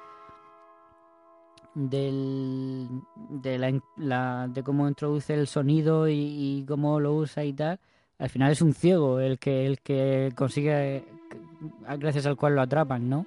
Del, 1.73 2.89
de, 3.29 3.81
la, 3.97 4.47
de 4.49 4.63
cómo 4.63 4.89
introduce 4.89 5.33
el 5.33 5.47
sonido 5.47 6.09
y, 6.09 6.65
cómo 6.67 6.99
lo 6.99 7.13
usa 7.13 7.45
y 7.45 7.53
tal. 7.53 7.79
Al 8.19 8.29
final 8.29 8.51
es 8.51 8.61
un 8.61 8.73
ciego 8.73 9.19
el 9.19 9.39
que 9.39 9.65
el 9.65 9.79
que 9.79 10.31
consigue, 10.35 11.05
gracias 11.97 12.25
al 12.25 12.35
cual 12.35 12.55
lo 12.55 12.61
atrapan, 12.61 13.09
¿no? 13.09 13.25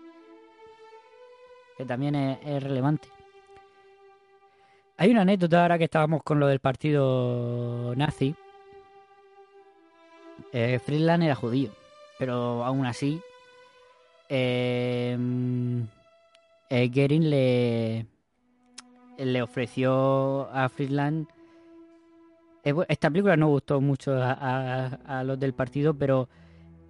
Que 1.78 1.84
también 1.84 2.14
es, 2.14 2.62
relevante. 2.62 3.08
Hay 4.96 5.10
una 5.10 5.22
anécdota 5.22 5.62
ahora 5.62 5.78
que 5.78 5.84
estábamos 5.84 6.22
con 6.22 6.38
lo 6.38 6.46
del 6.46 6.60
partido 6.60 7.94
nazi. 7.96 8.34
Eh, 10.52 10.78
Friedland 10.84 11.24
era 11.24 11.34
judío, 11.34 11.70
pero 12.18 12.64
aún 12.64 12.86
así 12.86 13.20
eh, 14.28 15.16
eh, 16.70 16.90
Goering 16.92 17.30
le, 17.30 18.06
le 19.18 19.42
ofreció 19.42 20.48
a 20.52 20.68
Friedland 20.68 21.26
eh, 22.64 22.74
esta 22.88 23.10
película 23.10 23.36
no 23.36 23.48
gustó 23.48 23.80
mucho 23.80 24.12
a, 24.14 24.32
a- 24.32 25.20
a 25.20 25.24
los 25.24 25.38
del 25.38 25.54
partido, 25.54 25.94
pero 25.94 26.28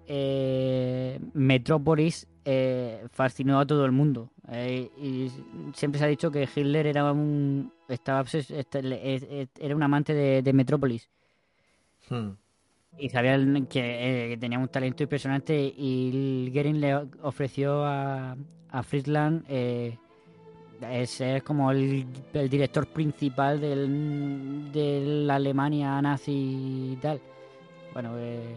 eh, 0.07 1.19
Metrópolis 1.33 2.27
eh, 2.45 3.05
fascinó 3.11 3.59
a 3.59 3.65
todo 3.65 3.85
el 3.85 3.91
mundo. 3.91 4.29
Eh, 4.51 4.89
y 4.97 5.31
siempre 5.73 5.99
se 5.99 6.05
ha 6.05 6.07
dicho 6.09 6.31
que 6.31 6.47
Hitler 6.53 6.87
era 6.87 7.11
un 7.11 7.71
estaba 7.89 8.21
este, 8.21 9.49
era 9.59 9.75
un 9.75 9.83
amante 9.83 10.13
de, 10.13 10.41
de 10.41 10.53
Metrópolis 10.53 11.09
Hmm. 12.09 12.37
y 12.97 13.09
sabía 13.09 13.37
que, 13.67 14.25
eh, 14.25 14.29
que 14.29 14.37
tenía 14.37 14.59
un 14.59 14.67
talento 14.69 15.03
impresionante 15.03 15.73
y 15.77 16.45
el 16.45 16.51
Goering 16.53 16.79
le 16.79 16.95
ofreció 17.23 17.83
a, 17.85 18.37
a 18.69 18.83
Friedland 18.83 19.43
ser 21.05 21.43
como 21.43 21.71
el, 21.71 22.05
director 22.49 22.87
principal 22.87 23.59
del, 23.59 24.71
de 24.71 25.01
la 25.25 25.35
Alemania 25.35 26.01
nazi 26.01 26.91
y 26.93 26.97
tal. 27.01 27.19
Bueno, 27.93 28.13
eh, 28.17 28.55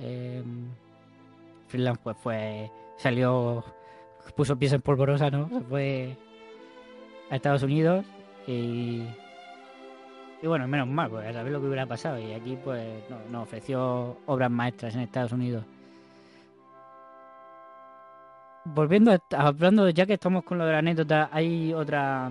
eh, 0.00 0.42
Friedland 1.68 1.98
pues 2.02 2.16
fue 2.18 2.70
salió 2.96 3.64
puso 4.36 4.56
pies 4.56 4.72
en 4.72 4.82
polvorosa, 4.82 5.30
¿no? 5.30 5.48
Se 5.48 5.60
fue 5.60 6.16
a 7.30 7.36
Estados 7.36 7.62
Unidos 7.62 8.04
y 8.46 9.02
Y 10.42 10.46
bueno, 10.46 10.68
menos 10.68 10.86
mal, 10.86 11.10
pues 11.10 11.26
a 11.26 11.32
saber 11.32 11.52
lo 11.52 11.60
que 11.60 11.66
hubiera 11.66 11.86
pasado. 11.86 12.18
Y 12.18 12.32
aquí, 12.32 12.56
pues, 12.62 12.86
no- 13.10 13.18
nos 13.30 13.42
ofreció 13.42 14.18
obras 14.26 14.50
maestras 14.50 14.94
en 14.94 15.00
Estados 15.00 15.32
Unidos. 15.32 15.64
Volviendo, 18.74 19.12
a, 19.12 19.20
hablando, 19.36 19.88
ya 19.88 20.04
que 20.06 20.14
estamos 20.14 20.44
con 20.44 20.58
lo 20.58 20.66
de 20.66 20.72
la 20.72 20.78
anécdota, 20.78 21.30
hay 21.32 21.72
otra 21.72 22.30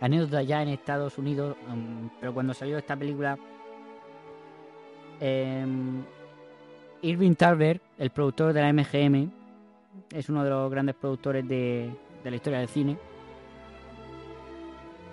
anécdota 0.00 0.42
ya 0.42 0.62
en 0.62 0.68
Estados 0.68 1.16
Unidos, 1.18 1.56
um, 1.68 2.10
pero 2.20 2.34
cuando 2.34 2.52
salió 2.52 2.76
esta 2.76 2.96
película, 2.96 3.38
em, 5.20 6.02
Irving 7.02 7.34
Tarver, 7.34 7.80
el 7.98 8.10
productor 8.10 8.52
de 8.52 8.60
la 8.60 8.68
MGM, 8.72 9.30
es 10.12 10.28
uno 10.28 10.44
de 10.44 10.50
los 10.50 10.70
grandes 10.70 10.94
productores 10.94 11.46
de, 11.48 11.90
de 12.22 12.30
la 12.30 12.36
historia 12.36 12.58
del 12.58 12.68
cine. 12.68 12.96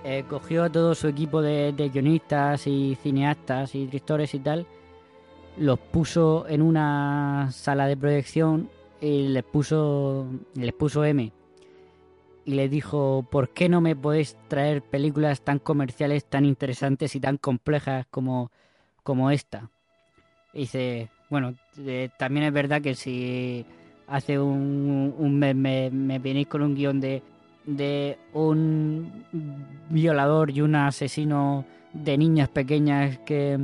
Eh, 0.03 0.25
cogió 0.27 0.63
a 0.63 0.69
todo 0.69 0.95
su 0.95 1.07
equipo 1.07 1.41
de, 1.41 1.73
de 1.73 1.89
guionistas 1.89 2.65
y 2.65 2.95
cineastas 2.95 3.75
y 3.75 3.85
directores 3.85 4.33
y 4.33 4.39
tal, 4.39 4.65
los 5.57 5.79
puso 5.79 6.47
en 6.47 6.61
una 6.61 7.49
sala 7.51 7.85
de 7.85 7.95
proyección 7.95 8.69
y 9.01 9.27
les 9.29 9.43
puso, 9.43 10.27
puso 10.77 11.03
M. 11.03 11.31
Y 12.45 12.53
les 12.53 12.71
dijo, 12.71 13.25
¿por 13.29 13.49
qué 13.49 13.67
no 13.67 13.81
me 13.81 13.95
podéis 13.95 14.37
traer 14.47 14.81
películas 14.81 15.41
tan 15.41 15.59
comerciales, 15.59 16.25
tan 16.25 16.45
interesantes 16.45 17.15
y 17.15 17.19
tan 17.19 17.37
complejas 17.37 18.05
como, 18.09 18.51
como 19.03 19.31
esta? 19.31 19.69
Y 20.53 20.61
dice, 20.61 21.09
bueno, 21.29 21.55
eh, 21.79 22.09
también 22.17 22.45
es 22.45 22.53
verdad 22.53 22.81
que 22.81 22.95
si 22.95 23.65
hace 24.07 24.39
un, 24.39 25.13
un 25.17 25.39
mes 25.39 25.55
me, 25.55 25.89
me 25.89 26.19
venís 26.19 26.47
con 26.47 26.61
un 26.61 26.75
guion 26.75 26.99
de, 26.99 27.23
de 27.65 28.17
un 28.33 29.25
violador 29.89 30.51
y 30.51 30.61
un 30.61 30.75
asesino 30.75 31.65
de 31.93 32.17
niñas 32.17 32.49
pequeñas 32.49 33.19
que, 33.19 33.59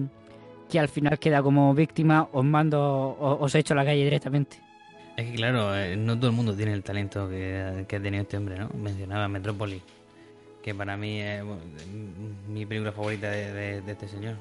que 0.69 0.80
al 0.80 0.88
final 0.88 1.19
queda 1.19 1.41
como 1.41 1.73
víctima, 1.73 2.28
os 2.32 2.45
mando, 2.45 3.17
os, 3.19 3.38
os 3.41 3.56
echo 3.56 3.73
a 3.73 3.78
la 3.78 3.86
calle 3.86 4.04
directamente. 4.04 4.66
Es 5.17 5.25
que 5.32 5.36
claro, 5.36 5.75
eh, 5.75 5.95
no 5.97 6.15
todo 6.15 6.30
el 6.30 6.36
mundo 6.36 6.56
tiene 6.56 6.73
el 6.73 6.84
talento 6.84 7.27
que, 7.27 7.86
que 7.88 7.95
ha 7.95 8.01
tenido 8.01 8.21
este 8.21 8.38
hombre, 8.38 8.60
¿no? 8.60 8.69
Mencionaba 8.75 9.27
Metrópolis, 9.27 9.82
que 10.62 10.75
para 10.75 10.95
mí 10.95 11.19
es 11.21 11.43
bueno, 11.43 11.62
mi 12.47 12.65
película 12.67 12.91
favorita 12.91 13.32
de, 13.32 13.51
de- 13.51 13.82
de 13.82 13.91
este 13.91 14.08
señor. 14.08 14.36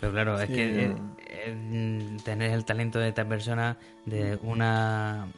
Pero 0.00 0.12
claro, 0.12 0.40
es 0.40 0.50
que 0.50 0.86
eh, 0.86 0.96
eh, 1.30 2.16
tener 2.24 2.50
el 2.50 2.64
talento 2.66 2.98
de 2.98 3.08
esta 3.08 3.24
persona 3.26 3.78
de 4.04 4.38
una 4.42 5.28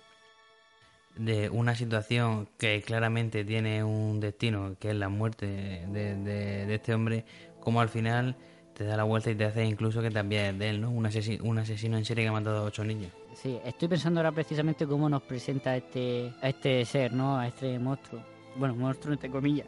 de 1.16 1.48
una 1.48 1.76
situación 1.76 2.48
que 2.58 2.82
claramente 2.82 3.44
tiene 3.44 3.84
un 3.84 4.18
destino, 4.18 4.74
que 4.80 4.90
es 4.90 4.96
la 4.96 5.08
muerte 5.08 5.46
de 5.46 6.74
este 6.74 6.92
hombre, 6.92 7.24
como 7.60 7.80
al 7.80 7.88
final 7.88 8.34
te 8.76 8.84
da 8.84 8.96
la 8.96 9.04
vuelta 9.04 9.30
y 9.30 9.34
te 9.34 9.44
hace 9.44 9.64
incluso 9.64 10.02
que 10.02 10.10
también 10.10 10.44
es 10.46 10.58
de 10.58 10.70
él, 10.70 10.80
¿no? 10.80 10.90
Un 10.90 11.06
asesino, 11.06 11.44
un 11.44 11.58
asesino 11.58 11.96
en 11.96 12.04
serie 12.04 12.24
que 12.24 12.28
ha 12.28 12.32
matado 12.32 12.58
a 12.58 12.62
ocho 12.64 12.84
niños. 12.84 13.12
Sí, 13.34 13.58
estoy 13.64 13.88
pensando 13.88 14.20
ahora 14.20 14.32
precisamente 14.32 14.86
cómo 14.86 15.08
nos 15.08 15.22
presenta 15.22 15.70
a 15.70 15.76
este, 15.76 16.32
a 16.42 16.48
este 16.48 16.84
ser, 16.84 17.12
¿no? 17.12 17.38
A 17.38 17.46
este 17.48 17.78
monstruo. 17.78 18.20
Bueno, 18.56 18.74
monstruo 18.74 19.12
entre 19.14 19.30
comillas, 19.30 19.66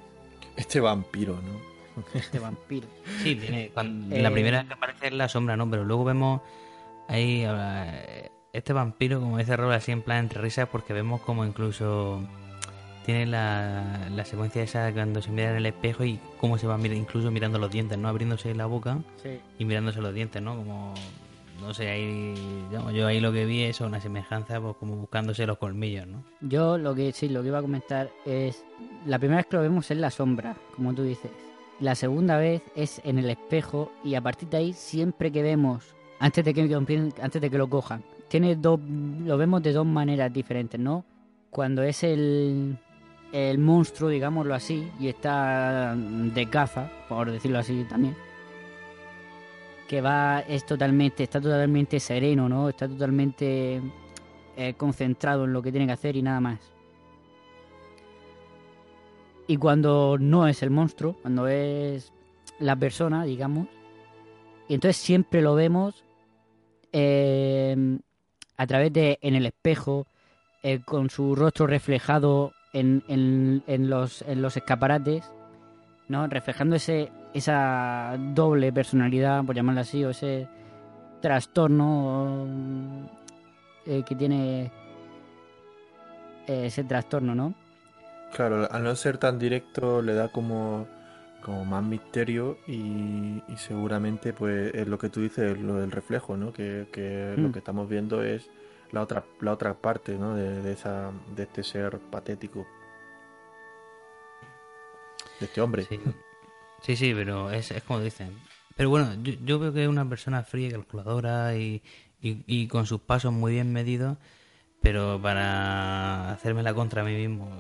Este 0.57 0.81
vampiro, 0.81 1.35
¿no? 1.41 1.77
este 2.15 2.39
vampiro. 2.39 2.87
Sí, 3.23 3.37
tiene. 3.37 3.71
cuando- 3.73 4.15
Eh, 4.15 4.21
La 4.23 4.31
primera 4.31 4.65
que 4.67 4.75
aparece 4.75 5.07
es 5.09 5.13
la 5.15 5.29
sombra, 5.29 5.57
¿no? 5.57 5.69
Pero 5.71 5.85
luego 5.85 6.05
vemos 6.05 6.41
ahí 7.09 7.45
eh, 7.47 8.31
este 8.53 8.73
vampiro, 8.73 9.21
como 9.21 9.39
dice 9.39 9.57
Robert, 9.57 9.79
así 9.83 9.93
en 9.93 10.03
plan 10.03 10.19
entre 10.19 10.41
risas, 10.41 10.69
porque 10.69 10.93
vemos 10.93 11.21
como 11.23 11.45
incluso 11.45 12.21
tiene 13.07 13.25
la, 13.27 14.09
la 14.15 14.25
secuencia 14.25 14.63
esa 14.63 14.93
cuando 14.93 15.23
se 15.23 15.31
mira 15.31 15.51
en 15.51 15.57
el 15.57 15.67
espejo 15.67 16.05
y 16.05 16.19
cómo 16.41 16.59
se 16.59 16.67
va 16.67 16.79
incluso 16.87 17.31
mirando 17.31 17.59
los 17.59 17.71
dientes, 17.71 17.97
¿no? 17.97 18.09
Abriéndose 18.09 18.55
la 18.55 18.67
boca 18.67 18.99
Sí. 19.23 19.39
y 19.59 19.65
mirándose 19.65 20.01
los 20.03 20.13
dientes, 20.13 20.43
¿no? 20.43 20.57
Como. 20.57 20.93
No 21.63 21.73
sé, 21.73 21.89
ahí. 21.89 22.35
digamos, 22.69 22.93
yo 22.93 23.07
ahí 23.07 23.19
lo 23.19 23.33
que 23.33 23.47
vi 23.47 23.63
es 23.63 23.81
una 23.81 23.99
semejanza, 23.99 24.61
pues 24.61 24.77
como 24.77 24.97
buscándose 24.97 25.47
los 25.47 25.57
colmillos, 25.57 26.07
¿no? 26.07 26.23
Yo 26.43 26.77
lo 26.77 26.95
que 26.95 27.13
sí, 27.13 27.31
lo 27.31 27.41
que 27.41 27.49
iba 27.49 27.59
a 27.61 27.63
comentar 27.63 28.11
es 28.27 28.63
la 29.07 29.19
primera 29.19 29.39
vez 29.39 29.47
que 29.47 29.57
lo 29.57 29.63
vemos 29.63 29.91
es 29.91 29.97
la 29.97 30.11
sombra, 30.11 30.55
como 30.75 30.93
tú 30.93 31.03
dices. 31.03 31.31
La 31.81 31.95
segunda 31.95 32.37
vez 32.37 32.63
es 32.75 33.01
en 33.05 33.19
el 33.19 33.31
espejo 33.31 33.91
y 34.05 34.17
a 34.17 34.21
partir 34.21 34.49
de 34.51 34.59
ahí 34.59 34.73
siempre 34.75 35.33
que 35.33 35.43
vemos 35.43 35.95
antes 36.19 36.45
de 36.45 36.53
que 36.53 36.63
antes 37.23 37.41
de 37.41 37.51
que 37.51 37.59
lo 37.59 37.69
cojan, 37.71 38.03
tiene 38.29 38.55
dos 38.57 38.79
lo 38.81 39.39
vemos 39.39 39.63
de 39.63 39.73
dos 39.73 39.87
maneras 39.87 40.31
diferentes, 40.33 40.79
¿no? 40.81 41.05
Cuando 41.51 41.83
es 41.83 42.03
el 42.03 42.77
el 43.33 43.59
monstruo, 43.59 44.11
digámoslo 44.11 44.55
así, 44.55 44.91
y 44.99 45.09
está 45.09 45.95
de 45.97 46.49
caza, 46.49 46.91
por 47.09 47.31
decirlo 47.31 47.59
así 47.59 47.85
también. 47.89 48.17
Que 49.89 50.01
va 50.01 50.41
es 50.41 50.67
totalmente 50.67 51.23
está 51.23 51.41
totalmente 51.41 52.01
sereno, 52.01 52.49
¿no? 52.49 52.69
Está 52.69 52.89
totalmente 52.89 53.81
eh, 54.57 54.75
concentrado 54.75 55.45
en 55.45 55.53
lo 55.53 55.63
que 55.63 55.71
tiene 55.71 55.87
que 55.87 55.93
hacer 55.93 56.17
y 56.17 56.23
nada 56.23 56.41
más. 56.41 56.61
Y 59.49 59.57
cuando 59.59 60.17
no 60.19 60.49
es 60.49 60.63
el 60.63 60.71
monstruo, 60.71 61.17
cuando 61.23 61.47
es 61.47 62.13
la 62.59 62.75
persona, 62.75 63.25
digamos, 63.25 63.69
y 64.69 64.75
entonces 64.75 64.97
siempre 64.97 65.41
lo 65.41 65.55
vemos 65.55 66.05
eh, 66.93 67.99
a 68.57 68.67
través 68.67 68.93
de 68.93 69.19
en 69.23 69.35
el 69.35 69.47
espejo, 69.47 70.07
eh, 70.63 70.81
con 70.85 71.11
su 71.11 71.37
rostro 71.37 71.67
reflejado 71.69 72.53
en, 72.79 73.03
en- 73.09 73.63
en 73.67 73.89
los, 73.91 74.23
en 74.23 74.43
los 74.43 74.57
escaparates, 74.57 75.31
¿no? 76.09 76.27
Reflejando 76.27 76.77
ese, 76.77 77.11
esa 77.35 78.17
doble 78.35 78.73
personalidad, 78.73 79.45
por 79.45 79.55
llamarlo 79.57 79.81
así, 79.81 80.05
o 80.05 80.11
ese 80.11 80.47
trastorno 81.21 82.37
eh, 83.87 84.03
que 84.07 84.15
tiene 84.15 84.71
eh, 86.47 86.67
ese 86.67 86.85
trastorno, 86.85 87.35
¿no? 87.35 87.55
Claro, 88.35 88.69
al 88.71 88.83
no 88.83 88.95
ser 88.97 89.19
tan 89.19 89.39
directo 89.39 90.03
le 90.03 90.15
da 90.15 90.29
como, 90.29 90.87
como 91.43 91.65
más 91.65 91.83
misterio 91.83 92.59
y, 92.67 93.43
y 93.49 93.57
seguramente 93.57 94.33
pues 94.33 94.75
es 94.75 94.87
lo 94.87 94.99
que 94.99 95.09
tú 95.09 95.21
dices, 95.23 95.59
lo 95.61 95.77
del 95.77 95.91
reflejo, 95.91 96.37
¿no? 96.37 96.53
Que, 96.53 96.87
que 96.93 97.35
lo 97.39 97.49
Mm. 97.49 97.53
que 97.53 97.59
estamos 97.61 97.89
viendo 97.89 98.23
es 98.23 98.51
la 98.97 99.03
otra, 99.03 99.25
la 99.41 99.53
otra 99.53 99.75
parte, 99.75 100.17
¿no? 100.17 100.35
De, 100.35 100.63
de 100.63 100.73
esa, 100.73 101.13
de 101.35 101.43
este 101.43 101.63
ser 101.63 101.99
patético. 101.99 102.67
De 105.39 105.47
este 105.47 105.61
hombre. 105.61 105.85
Sí, 105.85 106.01
sí, 106.83 106.97
sí, 106.97 107.15
pero 107.15 107.51
es, 107.51 107.71
es 107.71 107.83
como 107.83 108.01
dicen. 108.01 108.35
Pero 108.75 108.89
bueno, 108.89 109.15
yo, 109.23 109.35
yo 109.45 109.59
veo 109.59 109.73
que 109.73 109.83
es 109.83 109.89
una 109.89 110.09
persona 110.09 110.43
fría, 110.43 110.69
y 110.69 110.71
calculadora 110.73 111.55
y, 111.57 111.83
y, 112.23 112.43
y 112.47 112.69
con 112.69 112.87
sus 112.87 113.01
pasos 113.01 113.33
muy 113.33 113.53
bien 113.53 113.71
medidos, 113.71 114.17
pero 114.81 115.21
para 115.21 116.33
hacerme 116.33 116.63
la 116.63 116.73
contra 116.73 117.03
a 117.03 117.05
mí 117.05 117.15
mismo 117.15 117.51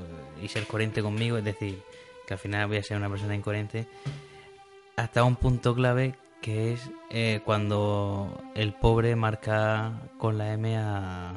y 0.42 0.48
ser 0.48 0.66
coherente 0.66 1.02
conmigo, 1.02 1.36
es 1.36 1.44
decir, 1.44 1.82
que 2.26 2.34
al 2.34 2.40
final 2.40 2.66
voy 2.66 2.78
a 2.78 2.82
ser 2.82 2.96
una 2.96 3.10
persona 3.10 3.34
incoherente, 3.34 3.86
hasta 4.96 5.22
un 5.22 5.36
punto 5.36 5.74
clave 5.74 6.14
que 6.46 6.74
es 6.74 6.90
eh, 7.10 7.40
cuando 7.44 8.40
el 8.54 8.72
pobre 8.72 9.16
marca 9.16 9.92
con 10.16 10.38
la 10.38 10.52
M 10.52 10.76
a, 10.78 11.34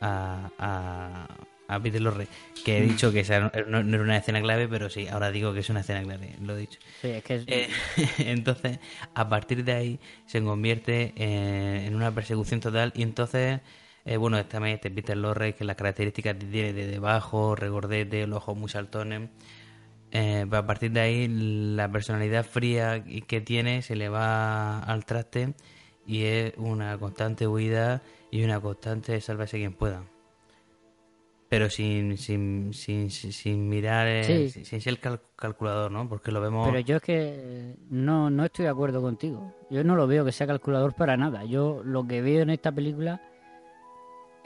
a, 0.00 0.50
a, 0.58 1.26
a 1.68 1.80
Peter 1.80 2.00
Lorre, 2.00 2.26
que 2.64 2.78
he 2.78 2.82
dicho 2.82 3.12
que 3.12 3.20
esa 3.20 3.40
no, 3.68 3.82
no 3.84 3.94
era 3.94 4.02
una 4.02 4.16
escena 4.16 4.40
clave, 4.40 4.68
pero 4.68 4.90
sí, 4.90 5.06
ahora 5.08 5.30
digo 5.30 5.52
que 5.54 5.60
es 5.60 5.70
una 5.70 5.80
escena 5.80 6.02
clave, 6.02 6.34
lo 6.42 6.56
he 6.56 6.60
dicho. 6.60 6.80
Sí, 7.00 7.08
es 7.08 7.22
que 7.22 7.34
es- 7.36 7.44
Eh, 7.46 7.68
entonces, 8.18 8.78
a 9.14 9.28
partir 9.28 9.64
de 9.64 9.72
ahí 9.72 10.00
se 10.26 10.42
convierte 10.42 11.12
eh, 11.16 11.84
en 11.86 11.94
una 11.94 12.12
persecución 12.12 12.58
total 12.60 12.92
y 12.96 13.02
entonces, 13.04 13.60
eh, 14.04 14.16
bueno, 14.16 14.44
también 14.46 14.74
este 14.76 14.90
Peter 14.90 15.16
Lorre, 15.16 15.54
que 15.54 15.64
las 15.64 15.76
características 15.76 16.36
tiene 16.38 16.72
de 16.72 16.86
debajo, 16.88 17.54
regordete, 17.54 18.26
los 18.26 18.38
ojos 18.38 18.56
muy 18.56 18.68
saltones, 18.68 19.30
eh, 20.12 20.46
pues 20.48 20.62
a 20.62 20.66
partir 20.66 20.92
de 20.92 21.00
ahí 21.00 21.28
la 21.28 21.90
personalidad 21.90 22.44
fría 22.44 23.04
que 23.04 23.40
tiene 23.40 23.82
se 23.82 23.96
le 23.96 24.08
va 24.08 24.78
al 24.80 25.04
traste 25.04 25.54
y 26.06 26.22
es 26.24 26.54
una 26.56 26.96
constante 26.98 27.46
huida 27.46 28.02
y 28.30 28.44
una 28.44 28.60
constante 28.60 29.20
sálvese 29.20 29.58
quien 29.58 29.72
pueda. 29.74 30.02
Pero 31.48 31.70
sin, 31.70 32.18
sin, 32.18 32.72
sin, 32.74 33.08
sin, 33.10 33.68
mirar, 33.68 34.08
eh, 34.08 34.24
Sí. 34.24 34.50
sin, 34.50 34.64
sin 34.64 34.80
ser 34.80 34.92
el 34.94 34.98
cal- 35.00 35.22
calculador, 35.36 35.92
¿no? 35.92 36.08
Porque 36.08 36.32
lo 36.32 36.40
vemos... 36.40 36.66
Pero 36.66 36.80
yo 36.80 36.96
es 36.96 37.02
que 37.02 37.76
no, 37.88 38.30
no 38.30 38.44
estoy 38.44 38.64
de 38.64 38.70
acuerdo 38.72 39.00
contigo. 39.00 39.54
Yo 39.70 39.84
no 39.84 39.94
lo 39.94 40.08
veo 40.08 40.24
que 40.24 40.32
sea 40.32 40.48
calculador 40.48 40.94
para 40.94 41.16
nada. 41.16 41.44
Yo 41.44 41.82
lo 41.84 42.04
que 42.06 42.20
veo 42.20 42.42
en 42.42 42.50
esta 42.50 42.72
película 42.72 43.20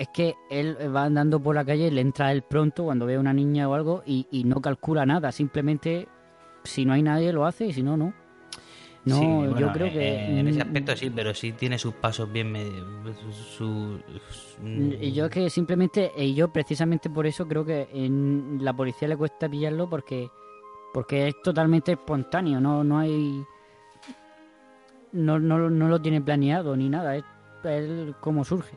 es 0.01 0.09
que 0.09 0.35
él 0.51 0.77
va 0.97 1.05
andando 1.05 1.39
por 1.41 1.55
la 1.55 1.65
calle, 1.65 1.91
le 1.91 2.01
entra 2.01 2.33
él 2.33 2.43
pronto 2.43 2.85
cuando 2.85 3.07
ve 3.07 3.17
a 3.17 3.21
una 3.21 3.33
niña 3.35 3.69
o 3.69 3.75
algo 3.75 4.03
y, 4.07 4.27
y 4.31 4.45
no 4.45 4.61
calcula 4.61 5.05
nada. 5.05 5.31
Simplemente, 5.31 6.09
si 6.65 6.85
no 6.85 6.93
hay 6.95 7.03
nadie, 7.03 7.33
lo 7.33 7.45
hace 7.45 7.67
y 7.67 7.73
si 7.73 7.83
no, 7.83 7.97
no. 7.97 8.15
No, 9.05 9.19
Sí, 9.19 9.61
yo 9.61 9.73
creo 9.73 9.91
que... 9.93 9.99
eh, 10.15 10.41
En 10.41 10.49
ese 10.49 10.61
aspecto 10.61 10.95
sí, 10.97 11.11
pero 11.11 11.33
sí 11.35 11.53
tiene 11.53 11.79
sus 11.79 11.95
pasos 11.95 12.31
bien 12.33 12.51
medidos. 12.53 12.87
Su, 13.57 13.99
su- 14.31 14.67
Y 15.01 15.13
yo 15.13 15.27
es 15.27 15.31
que 15.31 15.49
simplemente, 15.51 16.13
y 16.17 16.35
yo 16.35 16.53
precisamente 16.53 17.09
por 17.11 17.27
eso 17.27 17.47
creo 17.49 17.65
que 17.65 17.89
en 17.93 18.59
la 18.61 18.73
policía 18.75 19.09
le 19.09 19.17
cuesta 19.17 19.49
pillarlo 19.49 19.89
porque 19.89 20.29
Porque 20.93 21.29
es 21.29 21.43
totalmente 21.43 21.93
espontáneo, 21.93 22.59
no, 22.61 22.83
no 22.85 22.99
hay... 22.99 23.45
No, 25.13 25.39
no, 25.39 25.69
no 25.71 25.89
lo 25.89 26.01
tiene 26.01 26.21
planeado 26.21 26.77
ni 26.77 26.89
nada, 26.89 27.17
es, 27.17 27.25
es 27.65 28.15
como 28.21 28.45
surge. 28.45 28.77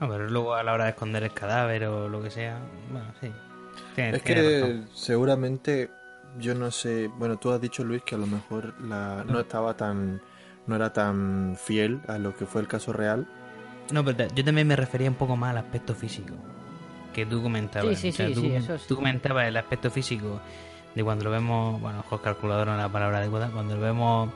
No, 0.00 0.08
pero 0.08 0.28
luego 0.28 0.54
a 0.54 0.62
la 0.62 0.72
hora 0.72 0.84
de 0.84 0.90
esconder 0.90 1.22
el 1.22 1.32
cadáver 1.32 1.84
o 1.86 2.08
lo 2.08 2.22
que 2.22 2.30
sea, 2.30 2.58
bueno, 2.90 3.06
sí. 3.20 3.30
Tiene- 3.94 4.16
Es 4.16 4.22
tiene 4.24 4.42
que 4.42 4.60
razón. 4.60 4.88
seguramente, 4.92 5.90
yo 6.38 6.54
no 6.54 6.70
sé, 6.70 7.08
bueno, 7.16 7.36
tú 7.36 7.52
has 7.52 7.60
dicho 7.60 7.84
Luis 7.84 8.02
que 8.02 8.14
a 8.14 8.18
lo 8.18 8.26
mejor 8.26 8.74
la, 8.80 9.24
no 9.26 9.38
estaba 9.40 9.76
tan, 9.76 10.20
no 10.66 10.76
era 10.76 10.92
tan 10.92 11.56
fiel 11.62 12.00
a 12.08 12.18
lo 12.18 12.36
que 12.36 12.44
fue 12.46 12.60
el 12.60 12.66
caso 12.68 12.92
real. 12.92 13.26
No, 13.92 14.04
pero 14.04 14.26
yo 14.34 14.44
también 14.44 14.66
me 14.66 14.76
refería 14.76 15.08
un 15.08 15.14
poco 15.16 15.36
más 15.36 15.50
al 15.50 15.58
aspecto 15.58 15.94
físico 15.94 16.34
que 17.12 17.24
tú 17.26 17.42
comentabas. 17.42 17.96
Sí, 17.98 18.10
sí, 18.10 18.26
sí, 18.28 18.34
tú, 18.34 18.40
sí, 18.40 18.52
eso 18.54 18.78
sí. 18.78 18.84
tú 18.88 18.96
comentabas 18.96 19.46
el 19.46 19.56
aspecto 19.56 19.90
físico 19.90 20.40
de 20.94 21.04
cuando 21.04 21.24
lo 21.24 21.30
vemos, 21.30 21.80
bueno, 21.80 22.00
ojo, 22.00 22.20
calculador 22.20 22.66
no 22.66 22.72
es 22.74 22.80
la 22.80 22.88
palabra 22.88 23.18
adecuada, 23.18 23.50
cuando 23.50 23.76
lo 23.76 23.80
vemos 23.82 24.30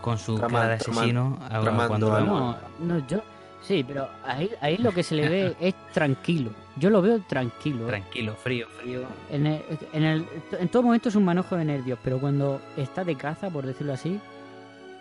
con 0.00 0.18
su 0.18 0.38
cara 0.38 0.68
de 0.68 0.74
asesino, 0.74 1.38
ahora 1.42 1.60
tramando 1.62 1.88
cuando 1.88 2.08
lo 2.10 2.14
vemos... 2.16 2.56
No, 2.80 2.94
no, 2.98 3.06
yo... 3.08 3.22
Sí, 3.64 3.82
pero 3.86 4.08
ahí, 4.24 4.50
ahí 4.60 4.76
lo 4.76 4.92
que 4.92 5.02
se 5.02 5.14
le 5.14 5.28
ve 5.28 5.56
es 5.60 5.74
tranquilo. 5.92 6.50
Yo 6.76 6.90
lo 6.90 7.00
veo 7.00 7.20
tranquilo. 7.20 7.86
Tranquilo, 7.86 8.34
frío, 8.34 8.68
frío. 8.68 9.02
En, 9.30 9.46
el- 9.46 9.62
en, 9.92 10.02
el- 10.02 10.26
en 10.58 10.68
todo 10.68 10.82
momento 10.82 11.08
es 11.08 11.14
un 11.16 11.24
manojo 11.24 11.56
de 11.56 11.64
nervios, 11.64 11.98
pero 12.04 12.18
cuando 12.20 12.60
está 12.76 13.04
de 13.04 13.16
caza, 13.16 13.48
por 13.50 13.64
decirlo 13.64 13.92
así, 13.94 14.20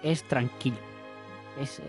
es 0.01 0.23
tranquilo. 0.23 0.77
Es, 1.59 1.79
eh, 1.79 1.83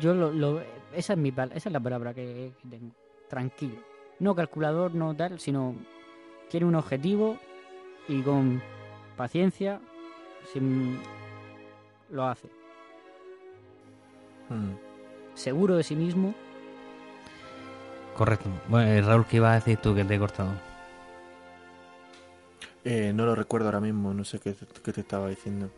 yo 0.00 0.12
lo, 0.14 0.32
lo- 0.32 0.60
esa 0.94 1.12
es 1.12 1.18
mi 1.18 1.30
pal- 1.30 1.52
esa 1.54 1.68
es 1.68 1.72
la 1.72 1.80
palabra 1.80 2.12
que, 2.14 2.52
que 2.62 2.68
tengo. 2.68 2.90
Tranquilo. 3.28 3.76
No 4.18 4.34
calculador, 4.34 4.94
no 4.94 5.14
tal, 5.14 5.38
sino 5.38 5.76
tiene 6.50 6.66
un 6.66 6.74
objetivo 6.74 7.36
y 8.08 8.22
con 8.22 8.60
paciencia 9.16 9.80
sin, 10.52 10.98
lo 12.10 12.24
hace. 12.26 12.48
Hmm. 14.48 14.87
Seguro 15.38 15.76
de 15.76 15.84
sí 15.84 15.94
mismo. 15.94 16.34
Correcto. 18.16 18.48
Bueno, 18.68 18.90
eh, 18.90 19.00
Raúl, 19.00 19.24
¿qué 19.26 19.36
ibas 19.36 19.52
a 19.52 19.54
decir 19.54 19.78
tú 19.78 19.94
que 19.94 20.04
te 20.04 20.16
he 20.16 20.18
cortado? 20.18 20.50
Eh, 22.84 23.12
no 23.14 23.24
lo 23.24 23.36
recuerdo 23.36 23.68
ahora 23.68 23.80
mismo, 23.80 24.12
no 24.12 24.24
sé 24.24 24.40
qué, 24.40 24.56
qué 24.82 24.92
te 24.92 25.00
estaba 25.02 25.28
diciendo. 25.28 25.70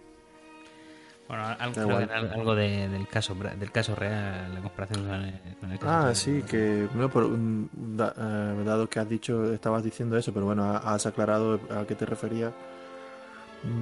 Bueno, 1.28 1.44
algo, 1.44 1.58
Da 1.58 1.70
creo 1.72 1.74
que 1.74 1.82
igual. 1.82 2.02
era 2.04 2.34
algo 2.34 2.54
de- 2.54 2.88
del 2.88 3.06
caso 3.06 3.34
del 3.34 3.70
caso 3.70 3.94
real, 3.94 4.52
la 4.54 4.61
comparación 4.62 5.06
con 5.06 5.14
el, 5.22 5.34
con 5.61 5.72
el 5.72 5.78
caso 5.78 5.92
Ah, 5.92 6.02
real. 6.04 6.16
sí, 6.16 6.42
que 6.48 6.88
no, 6.94 7.08
por, 7.11 7.28
da- 7.30 8.14
eh, 8.16 8.62
dado 8.64 8.88
que 8.88 8.98
has 8.98 9.08
dicho, 9.08 9.52
estabas 9.52 9.84
diciendo 9.84 10.16
eso, 10.16 10.32
pero 10.32 10.46
bueno, 10.46 10.64
ha- 10.64 10.78
has 10.94 11.04
aclarado 11.06 11.61
a 11.70 11.84
qué 11.86 11.94
te 11.94 12.06
refería. 12.06 12.52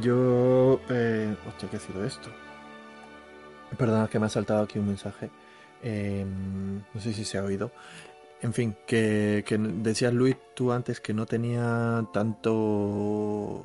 Yo, 0.03 0.81
eh, 0.91 1.35
hostia, 1.47 1.71
¿qué 1.71 1.77
ha 1.77 1.81
sido 1.81 2.05
esto? 2.05 2.29
Perdona 3.79 4.09
que 4.09 4.19
me 4.19 4.27
ha 4.27 4.31
saltado 4.31 4.65
aquí 4.65 4.79
un 4.81 4.89
mensaje. 4.89 5.31
Eh, 5.83 6.25
no 6.95 7.01
sé 7.01 7.13
si 7.13 7.25
se 7.25 7.39
ha 7.39 7.45
oído. 7.45 7.71
En 8.41 8.53
fin, 8.53 8.77
que, 8.87 9.45
que 9.47 9.59
decías 9.59 10.13
Luis 10.13 10.37
tú 10.55 10.71
antes 10.73 11.01
que 11.01 11.13
no 11.13 11.27
tenía 11.27 12.05
tanto, 12.13 13.65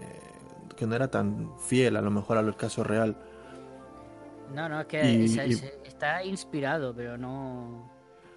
eh, 0.00 0.74
que 0.76 0.86
no 0.86 0.94
era 0.96 1.08
tan 1.08 1.50
fiel 1.58 1.96
a 1.96 2.00
lo 2.00 2.10
mejor 2.10 2.38
al 2.38 2.56
caso 2.56 2.82
real. 2.84 3.16
No, 4.54 4.68
no, 4.68 4.80
es 4.80 4.86
que 4.86 5.02
Y- 5.12 5.24
y- 5.40 5.60
está 5.86 6.24
inspirado, 6.24 6.94
pero 6.94 7.18
no. 7.18 7.90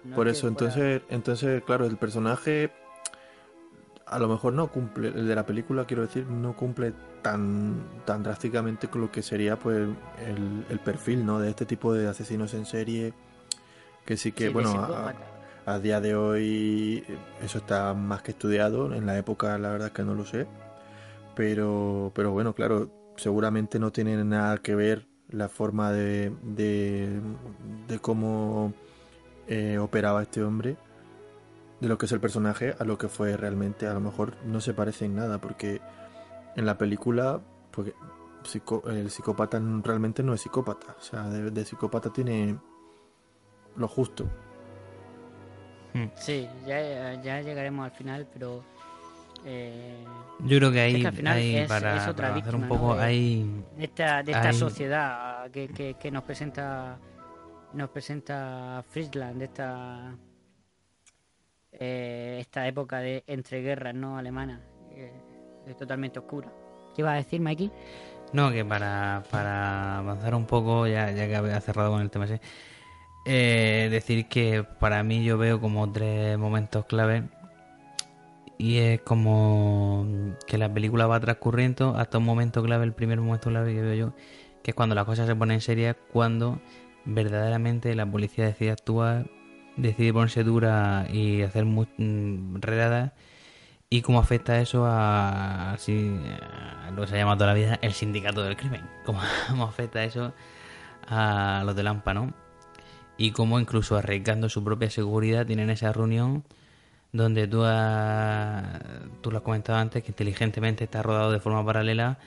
no 0.04 0.16
Por 0.16 0.28
es 0.28 0.36
eso, 0.38 0.48
fuera- 0.52 0.52
entonces, 0.66 1.02
entonces, 1.10 1.62
claro, 1.64 1.86
el 1.86 1.96
personaje 1.96 2.70
a 4.10 4.18
lo 4.18 4.28
mejor 4.28 4.52
no 4.52 4.68
cumple, 4.68 5.08
el 5.08 5.28
de 5.28 5.34
la 5.34 5.44
película, 5.46 5.84
quiero 5.84 6.02
decir, 6.02 6.26
no 6.26 6.56
cumple 6.56 6.92
tan, 7.22 7.82
tan 8.04 8.22
drásticamente 8.22 8.88
con 8.88 9.02
lo 9.02 9.10
que 9.10 9.22
sería 9.22 9.58
pues 9.58 9.88
el, 10.26 10.64
el 10.68 10.78
perfil, 10.80 11.24
¿no? 11.26 11.40
De 11.40 11.50
este 11.50 11.66
tipo 11.66 11.92
de 11.92 12.08
asesinos 12.08 12.54
en 12.54 12.66
serie, 12.66 13.12
que 14.04 14.16
sí 14.16 14.32
que, 14.32 14.46
Sí, 14.46 14.52
bueno, 14.52 14.88
a 15.66 15.78
día 15.78 16.00
de 16.00 16.14
hoy 16.14 17.04
eh, 17.06 17.18
eso 17.42 17.58
está 17.58 17.92
más 17.94 18.22
que 18.22 18.30
estudiado, 18.30 18.94
en 18.94 19.06
la 19.06 19.18
época 19.18 19.58
la 19.58 19.70
verdad 19.70 19.88
es 19.88 19.94
que 19.94 20.02
no 20.04 20.14
lo 20.14 20.24
sé, 20.24 20.46
pero, 21.34 22.10
pero 22.14 22.32
bueno, 22.32 22.54
claro, 22.54 22.90
seguramente 23.16 23.78
no 23.78 23.92
tiene 23.92 24.22
nada 24.24 24.58
que 24.58 24.74
ver 24.74 25.06
la 25.28 25.48
forma 25.48 25.92
de, 25.92 26.32
de, 26.42 27.20
de 27.86 27.98
cómo 27.98 28.72
eh, 29.46 29.76
operaba 29.78 30.22
este 30.22 30.42
hombre, 30.42 30.76
de 31.80 31.88
lo 31.88 31.96
que 31.98 32.06
es 32.06 32.12
el 32.12 32.20
personaje, 32.20 32.74
a 32.78 32.84
lo 32.84 32.98
que 32.98 33.08
fue 33.08 33.36
realmente. 33.36 33.86
A 33.86 33.94
lo 33.94 34.00
mejor 34.00 34.36
no 34.44 34.60
se 34.60 34.74
parece 34.74 35.04
en 35.04 35.14
nada, 35.16 35.38
porque 35.38 35.80
en 36.56 36.66
la 36.66 36.76
película, 36.78 37.40
porque 37.70 37.94
psico- 38.44 38.82
el 38.90 39.10
psicópata 39.10 39.60
realmente 39.84 40.22
no 40.22 40.34
es 40.34 40.40
psicópata, 40.40 40.96
o 40.98 41.02
sea, 41.02 41.28
de, 41.28 41.50
de 41.50 41.64
psicópata 41.64 42.10
tiene 42.12 42.58
lo 43.76 43.86
justo. 43.88 44.28
Sí, 46.16 46.48
ya, 46.66 47.20
ya 47.22 47.40
llegaremos 47.40 47.84
al 47.84 47.90
final, 47.92 48.26
pero. 48.32 48.62
eh, 49.44 50.04
Yo 50.40 50.58
creo 50.58 50.70
que 50.70 50.86
es 50.88 50.94
ahí, 50.94 51.04
al 51.06 51.12
final 51.12 51.36
ahí 51.36 51.56
es- 51.56 51.68
para, 51.68 51.96
es 51.96 52.08
otra 52.08 52.28
para 52.28 52.40
hacer 52.40 52.54
un 52.54 52.60
víctima, 52.62 52.68
poco, 52.68 52.94
¿no? 52.94 53.00
de, 53.02 53.64
de 53.76 53.84
esta, 53.84 54.22
de 54.22 54.32
esta 54.32 54.52
sociedad 54.52 55.50
que, 55.50 55.68
que, 55.68 55.94
que 55.94 56.10
nos 56.10 56.22
presenta 56.24 56.98
nos 57.72 57.90
presenta 57.90 58.82
Friesland, 58.88 59.38
de 59.38 59.44
esta 59.46 60.14
eh, 61.78 62.38
esta 62.40 62.66
época 62.66 62.98
de 62.98 63.24
entreguerras 63.26 63.94
no 63.94 64.18
alemana, 64.18 64.60
eh, 64.92 65.12
es 65.66 65.76
totalmente 65.76 66.18
oscura. 66.18 66.50
¿Qué 66.94 67.02
ibas 67.02 67.14
a 67.14 67.16
decir, 67.16 67.40
Mikey? 67.40 67.70
No, 68.32 68.50
que 68.50 68.64
para, 68.64 69.22
para 69.30 69.98
avanzar 69.98 70.34
un 70.34 70.46
poco, 70.46 70.86
ya, 70.86 71.10
ya 71.12 71.26
que 71.26 71.36
había 71.36 71.60
cerrado 71.60 71.92
con 71.92 72.02
el 72.02 72.10
tema 72.10 72.26
ese, 72.26 72.40
eh, 73.24 73.88
decir 73.90 74.26
que 74.28 74.64
para 74.64 75.02
mí 75.02 75.24
yo 75.24 75.38
veo 75.38 75.60
como 75.60 75.90
tres 75.90 76.38
momentos 76.38 76.84
clave 76.86 77.24
y 78.58 78.78
es 78.78 79.00
como 79.02 80.34
que 80.46 80.58
la 80.58 80.72
película 80.72 81.06
va 81.06 81.20
transcurriendo 81.20 81.94
hasta 81.96 82.18
un 82.18 82.24
momento 82.24 82.62
clave, 82.62 82.84
el 82.84 82.92
primer 82.92 83.20
momento 83.20 83.50
clave 83.50 83.72
que 83.74 83.80
veo 83.80 83.94
yo, 83.94 84.14
que 84.62 84.72
es 84.72 84.74
cuando 84.74 84.94
las 84.94 85.04
cosas 85.04 85.26
se 85.26 85.36
ponen 85.36 85.60
serias, 85.60 85.96
cuando 86.12 86.60
verdaderamente 87.04 87.94
la 87.94 88.04
policía 88.04 88.46
decide 88.46 88.72
actuar, 88.72 89.30
decide 89.78 90.12
ponerse 90.12 90.44
dura 90.44 91.06
y 91.10 91.42
hacer 91.42 91.64
mm, 91.64 92.56
redadas 92.60 93.12
y 93.90 94.02
cómo 94.02 94.20
afecta 94.20 94.60
eso 94.60 94.84
a, 94.84 95.72
así, 95.72 96.18
a 96.86 96.90
lo 96.90 97.02
que 97.02 97.08
se 97.08 97.16
llama 97.16 97.34
toda 97.36 97.46
la 97.48 97.54
vida 97.54 97.78
el 97.80 97.92
sindicato 97.94 98.42
del 98.42 98.56
crimen. 98.56 98.82
Cómo, 99.06 99.20
cómo 99.48 99.64
afecta 99.64 100.04
eso 100.04 100.34
a 101.08 101.62
los 101.64 101.74
de 101.74 101.82
Lampa, 101.82 102.12
¿no? 102.12 102.34
Y 103.16 103.30
cómo 103.32 103.58
incluso 103.58 103.96
arriesgando 103.96 104.48
su 104.50 104.62
propia 104.62 104.90
seguridad 104.90 105.46
tienen 105.46 105.70
esa 105.70 105.92
reunión 105.92 106.44
donde 107.12 107.48
tú, 107.48 107.64
has- 107.64 108.80
tú 109.22 109.30
lo 109.30 109.38
has 109.38 109.42
comentado 109.42 109.78
antes 109.78 110.02
que 110.02 110.10
inteligentemente 110.10 110.84
está 110.84 111.02
rodado 111.02 111.32
de 111.32 111.40
forma 111.40 111.64
paralela 111.64 112.18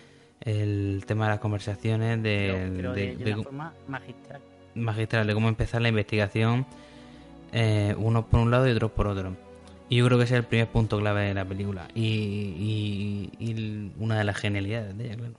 el 0.42 1.04
tema 1.06 1.26
de 1.26 1.32
las 1.32 1.40
conversaciones 1.40 2.22
de, 2.24 2.52
Pero, 2.52 2.74
pero 2.76 2.94
de- 2.94 3.02
de, 3.02 3.16
de 3.18 3.24
de- 3.26 3.34
una 3.36 3.44
forma 3.44 3.74
magistral. 3.88 4.42
magistral 4.74 5.28
de 5.28 5.34
cómo 5.36 5.48
empezar 5.50 5.82
la 5.84 5.90
investigación, 5.90 6.66
eh, 7.52 7.96
unos 7.98 8.26
por 8.26 8.40
un 8.40 8.52
lado 8.52 8.68
y 8.68 8.72
otros 8.72 8.92
por 8.92 9.08
otro. 9.08 9.36
Y 9.90 9.98
yo 9.98 10.06
creo 10.06 10.18
que 10.18 10.24
ese 10.24 10.36
es 10.36 10.40
el 10.40 10.46
primer 10.46 10.68
punto 10.70 10.98
clave 11.00 11.24
de 11.26 11.34
la 11.34 11.44
película 11.46 11.88
y, 11.94 13.30
y- 13.40 13.92
una 14.00 14.18
de 14.18 14.24
las 14.24 14.38
genialidades 14.38 14.98
de 14.98 15.06
ella, 15.06 15.16
claro. 15.18 15.34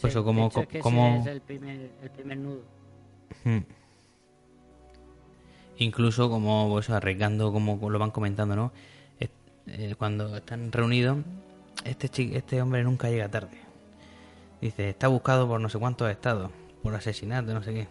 Sí, 0.02 0.08
eso, 0.08 0.24
como, 0.24 0.42
de 0.42 0.46
hecho, 0.48 0.60
es 0.60 0.66
que 0.68 0.78
ese 0.78 0.82
como- 0.82 1.16
es 1.20 1.26
el 1.26 1.40
primer, 1.40 1.90
el 2.02 2.10
primer 2.10 2.38
nudo. 2.38 2.60
Hmm. 3.44 3.58
Incluso 5.78 6.28
como 6.28 6.68
pues, 6.70 6.90
arriesgando, 6.90 7.52
como 7.52 7.88
lo 7.90 7.98
van 7.98 8.10
comentando, 8.10 8.54
¿no? 8.56 8.72
Es- 9.18 9.30
eh, 9.68 9.94
cuando 9.96 10.36
están 10.36 10.70
reunidos, 10.72 11.18
este, 11.84 12.08
chi- 12.08 12.34
este 12.34 12.60
hombre 12.60 12.82
nunca 12.84 13.08
llega 13.10 13.28
tarde. 13.28 13.56
Dice, 14.60 14.90
está 14.90 15.08
buscado 15.08 15.46
por 15.48 15.60
no 15.60 15.68
sé 15.68 15.78
cuántos 15.78 16.10
estados, 16.10 16.50
por 16.82 16.94
asesinato, 16.94 17.54
no 17.54 17.62
sé 17.62 17.72
qué. 17.74 17.88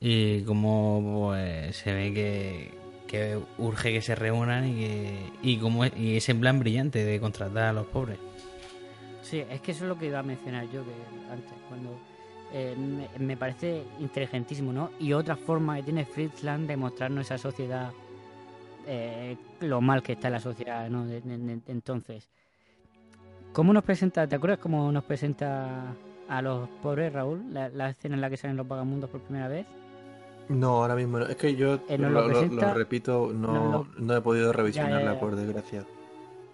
Y 0.00 0.42
como 0.42 1.28
pues, 1.30 1.76
se 1.76 1.92
ve 1.92 2.12
que, 2.12 3.38
urge 3.58 3.92
que 3.92 4.02
se 4.02 4.14
reúnan 4.14 4.68
y 4.68 4.74
que 4.74 5.32
y 5.42 5.84
es, 5.84 5.96
y 5.96 6.16
ese 6.16 6.34
plan 6.34 6.58
brillante 6.58 7.04
de 7.04 7.20
contratar 7.20 7.64
a 7.64 7.72
los 7.72 7.86
pobres. 7.86 8.18
Sí, 9.22 9.42
es 9.50 9.60
que 9.60 9.72
eso 9.72 9.84
es 9.84 9.88
lo 9.88 9.98
que 9.98 10.06
iba 10.06 10.20
a 10.20 10.22
mencionar 10.22 10.64
yo 10.70 10.84
que 10.84 10.92
antes, 11.32 11.52
cuando 11.68 11.98
eh, 12.52 12.76
me, 13.18 13.36
parece 13.36 13.82
inteligentísimo, 13.98 14.72
¿no? 14.72 14.90
Y 15.00 15.12
otra 15.12 15.34
forma 15.34 15.76
que 15.76 15.82
tiene 15.82 16.04
Fritzland 16.04 16.68
de 16.68 16.76
mostrarnos 16.76 17.26
esa 17.26 17.36
sociedad, 17.36 17.90
eh, 18.86 19.36
lo 19.60 19.80
mal 19.80 20.02
que 20.02 20.12
está 20.12 20.30
la 20.30 20.38
sociedad, 20.38 20.88
¿no? 20.88 21.06
Entonces, 21.66 22.28
¿cómo 23.52 23.72
nos 23.72 23.82
presenta, 23.82 24.28
te 24.28 24.36
acuerdas 24.36 24.60
cómo 24.60 24.92
nos 24.92 25.02
presenta 25.04 25.92
a 26.28 26.42
los 26.42 26.68
pobres, 26.80 27.12
Raúl? 27.12 27.52
La, 27.52 27.68
la 27.68 27.90
escena 27.90 28.14
en 28.14 28.20
la 28.20 28.30
que 28.30 28.36
salen 28.36 28.56
los 28.56 28.68
vagamundos 28.68 29.10
por 29.10 29.22
primera 29.22 29.48
vez. 29.48 29.66
No, 30.48 30.82
ahora 30.82 30.94
mismo 30.94 31.18
no. 31.18 31.26
Es 31.26 31.36
que 31.36 31.56
yo 31.56 31.80
Eh, 31.88 31.98
lo, 31.98 32.08
lo 32.10 32.20
lo- 32.22 32.26
presenta- 32.28 32.66
lo 32.68 32.74
repito, 32.74 33.32
no, 33.34 33.52
lo- 33.72 33.86
no 33.98 34.16
he 34.16 34.20
podido 34.20 34.52
revisionarla, 34.52 35.14
ya. 35.14 35.20
por 35.20 35.34
desgracia. 35.36 35.84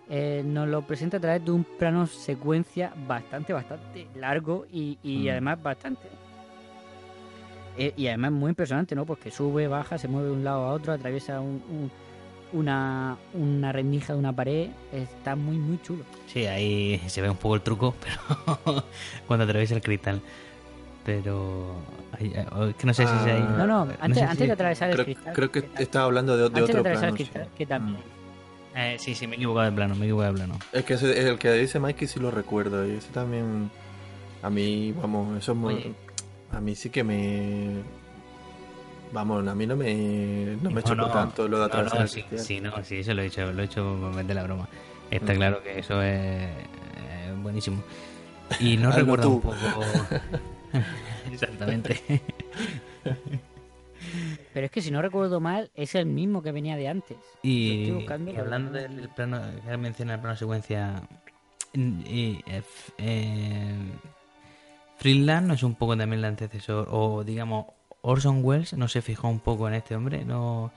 Eh, 0.09 0.43
nos 0.45 0.68
lo 0.68 0.82
presenta 0.82 1.16
a 1.18 1.20
través 1.20 1.45
de 1.45 1.51
un 1.53 1.64
plano 1.64 2.07
secuencia 2.07 2.93
bastante, 3.07 3.53
bastante 3.53 4.09
largo 4.16 4.66
y, 4.72 4.99
y 5.03 5.26
Mm. 5.26 5.30
además 5.30 5.62
bastante. 5.62 6.09
eh, 7.78 7.95
y 7.97 8.07
además 8.09 8.32
muy 8.32 8.51
impresionante, 8.51 8.95
¿no? 8.95 9.07
Porque 9.07 9.30
sube, 9.30 9.66
baja, 9.66 9.97
se 9.97 10.07
mueve 10.07 10.28
de 10.28 10.34
un 10.34 10.45
lado 10.45 10.64
a 10.66 10.72
otro, 10.72 10.93
atraviesa 10.93 11.40
un- 11.40 11.62
un- 11.70 11.90
una, 12.53 13.16
una 13.32 13.72
rendija 13.72 14.12
de 14.12 14.18
una 14.18 14.30
pared. 14.36 14.68
Está 14.93 15.36
muy, 15.36 15.57
muy 15.57 15.80
chulo. 15.80 16.05
Sí, 16.26 16.45
ahí 16.45 17.01
se 17.07 17.22
ve 17.22 17.30
un 17.30 17.36
poco 17.38 17.55
el 17.55 17.62
truco, 17.62 17.95
pero 18.66 18.84
cuando 19.26 19.45
atraviesa 19.45 19.74
el 19.74 19.80
cristal. 19.80 20.20
Pero 21.05 21.76
eh, 22.20 22.46
es 22.70 22.76
que 22.76 22.86
no 22.86 22.94
sé 22.94 23.07
si 23.07 23.12
es 23.14 23.20
ahí. 23.22 23.44
Ah, 23.48 23.55
No, 23.59 23.66
no, 23.66 23.86
sé 23.90 23.98
antes, 24.00 24.18
si- 24.18 24.24
antes 24.24 24.46
de 24.46 24.53
atravesar 24.53 24.88
el 24.90 24.94
Creo, 24.94 25.05
cristal. 25.05 25.34
creo 25.34 25.50
que 25.53 25.64
que- 25.64 25.82
estaba 25.82 26.05
hablando 26.05 26.36
de, 26.36 26.42
de 26.42 26.46
antes 26.46 26.59
de 26.59 26.64
otro 26.64 26.80
atravesar 26.80 27.00
plano. 27.00 27.16
el 27.16 27.16
cristal, 27.16 27.44
sí. 27.44 27.50
que 27.59 27.66
también. 27.66 27.98
Mm. 27.98 28.76
Eh, 28.78 28.96
sí, 28.98 29.14
sí, 29.14 29.26
me 29.26 29.34
he 29.34 29.36
equivocado 29.36 29.66
de 29.66 29.72
plano, 29.72 29.94
me 29.96 30.03
he 30.03 30.05
equivocado 30.05 30.32
de 30.32 30.38
plano. 30.38 30.59
Es 30.72 30.84
que 30.84 30.94
ese, 30.94 31.28
el 31.28 31.38
que 31.38 31.53
dice 31.53 31.78
Mikey 31.78 32.09
sí 32.09 32.20
lo 32.20 32.30
recuerdo. 32.30 32.86
Y 32.86 32.92
ese 32.92 33.11
también. 33.12 33.70
A 34.42 34.48
mí, 34.50 34.92
vamos, 34.92 35.36
eso 35.38 35.53
es 35.53 35.59
muy- 35.59 35.74
Oye. 35.74 35.94
A 36.53 36.61
mí 36.61 36.74
sí 36.74 36.88
que 36.90 37.03
me. 37.05 37.82
Vamos, 39.12 39.46
a 39.46 39.55
mí 39.55 39.66
no 39.66 39.76
me. 39.76 40.57
No 40.62 40.70
me 40.70 40.82
chocó 40.82 40.94
no, 40.94 41.09
tanto 41.11 41.46
lo 41.48 41.57
de 41.59 41.61
No, 41.62 41.66
atravesar 41.66 41.98
no, 41.98 42.03
el 42.05 42.09
sí, 42.09 42.22
cristal. 42.22 42.38
sí, 42.46 42.61
no, 42.61 42.84
sí, 42.84 42.96
eso 43.00 43.12
lo 43.12 43.22
he 43.22 43.26
hecho, 43.26 43.53
lo 43.53 43.61
he 43.62 43.64
hecho 43.66 43.94
meter 44.14 44.36
la 44.36 44.42
broma. 44.44 44.68
Está 45.11 45.32
Mm. 45.34 45.36
claro 45.36 45.62
que 45.62 45.78
eso 45.78 46.00
es 46.00 46.11
eh, 46.14 47.34
buenísimo. 47.42 47.82
Y 48.61 48.76
no 48.78 48.90
recuerdo 48.92 49.28
un 49.30 49.40
poco. 49.42 49.57
Exactamente. 51.32 52.00
Pero 54.52 54.66
es 54.66 54.72
que 54.72 54.82
si 54.82 54.90
no 54.90 55.00
recuerdo 55.00 55.40
mal, 55.40 55.70
es 55.74 55.94
el 55.94 56.06
mismo 56.06 56.42
que 56.42 56.52
venía 56.52 56.76
de 56.76 56.88
antes. 56.88 57.18
Y, 57.42 57.90
y 57.90 58.36
hablando 58.36 58.72
del 58.72 59.08
plano, 59.10 59.40
que 59.66 59.76
menciona 59.76 60.14
el 60.14 60.20
plano 60.20 60.36
secuencia. 60.36 61.02
Y, 61.74 62.40
eh, 62.46 62.62
eh, 62.98 63.74
Freeland 64.98 65.48
no 65.48 65.54
es 65.54 65.62
un 65.62 65.74
poco 65.74 65.96
también 65.96 66.18
el 66.18 66.26
antecesor, 66.26 66.88
o 66.90 67.24
digamos, 67.24 67.66
Orson 68.02 68.44
Welles 68.44 68.74
no 68.74 68.88
se 68.88 69.00
fijó 69.00 69.28
un 69.28 69.40
poco 69.40 69.68
en 69.68 69.74
este 69.74 69.96
hombre, 69.96 70.24
no. 70.24 70.72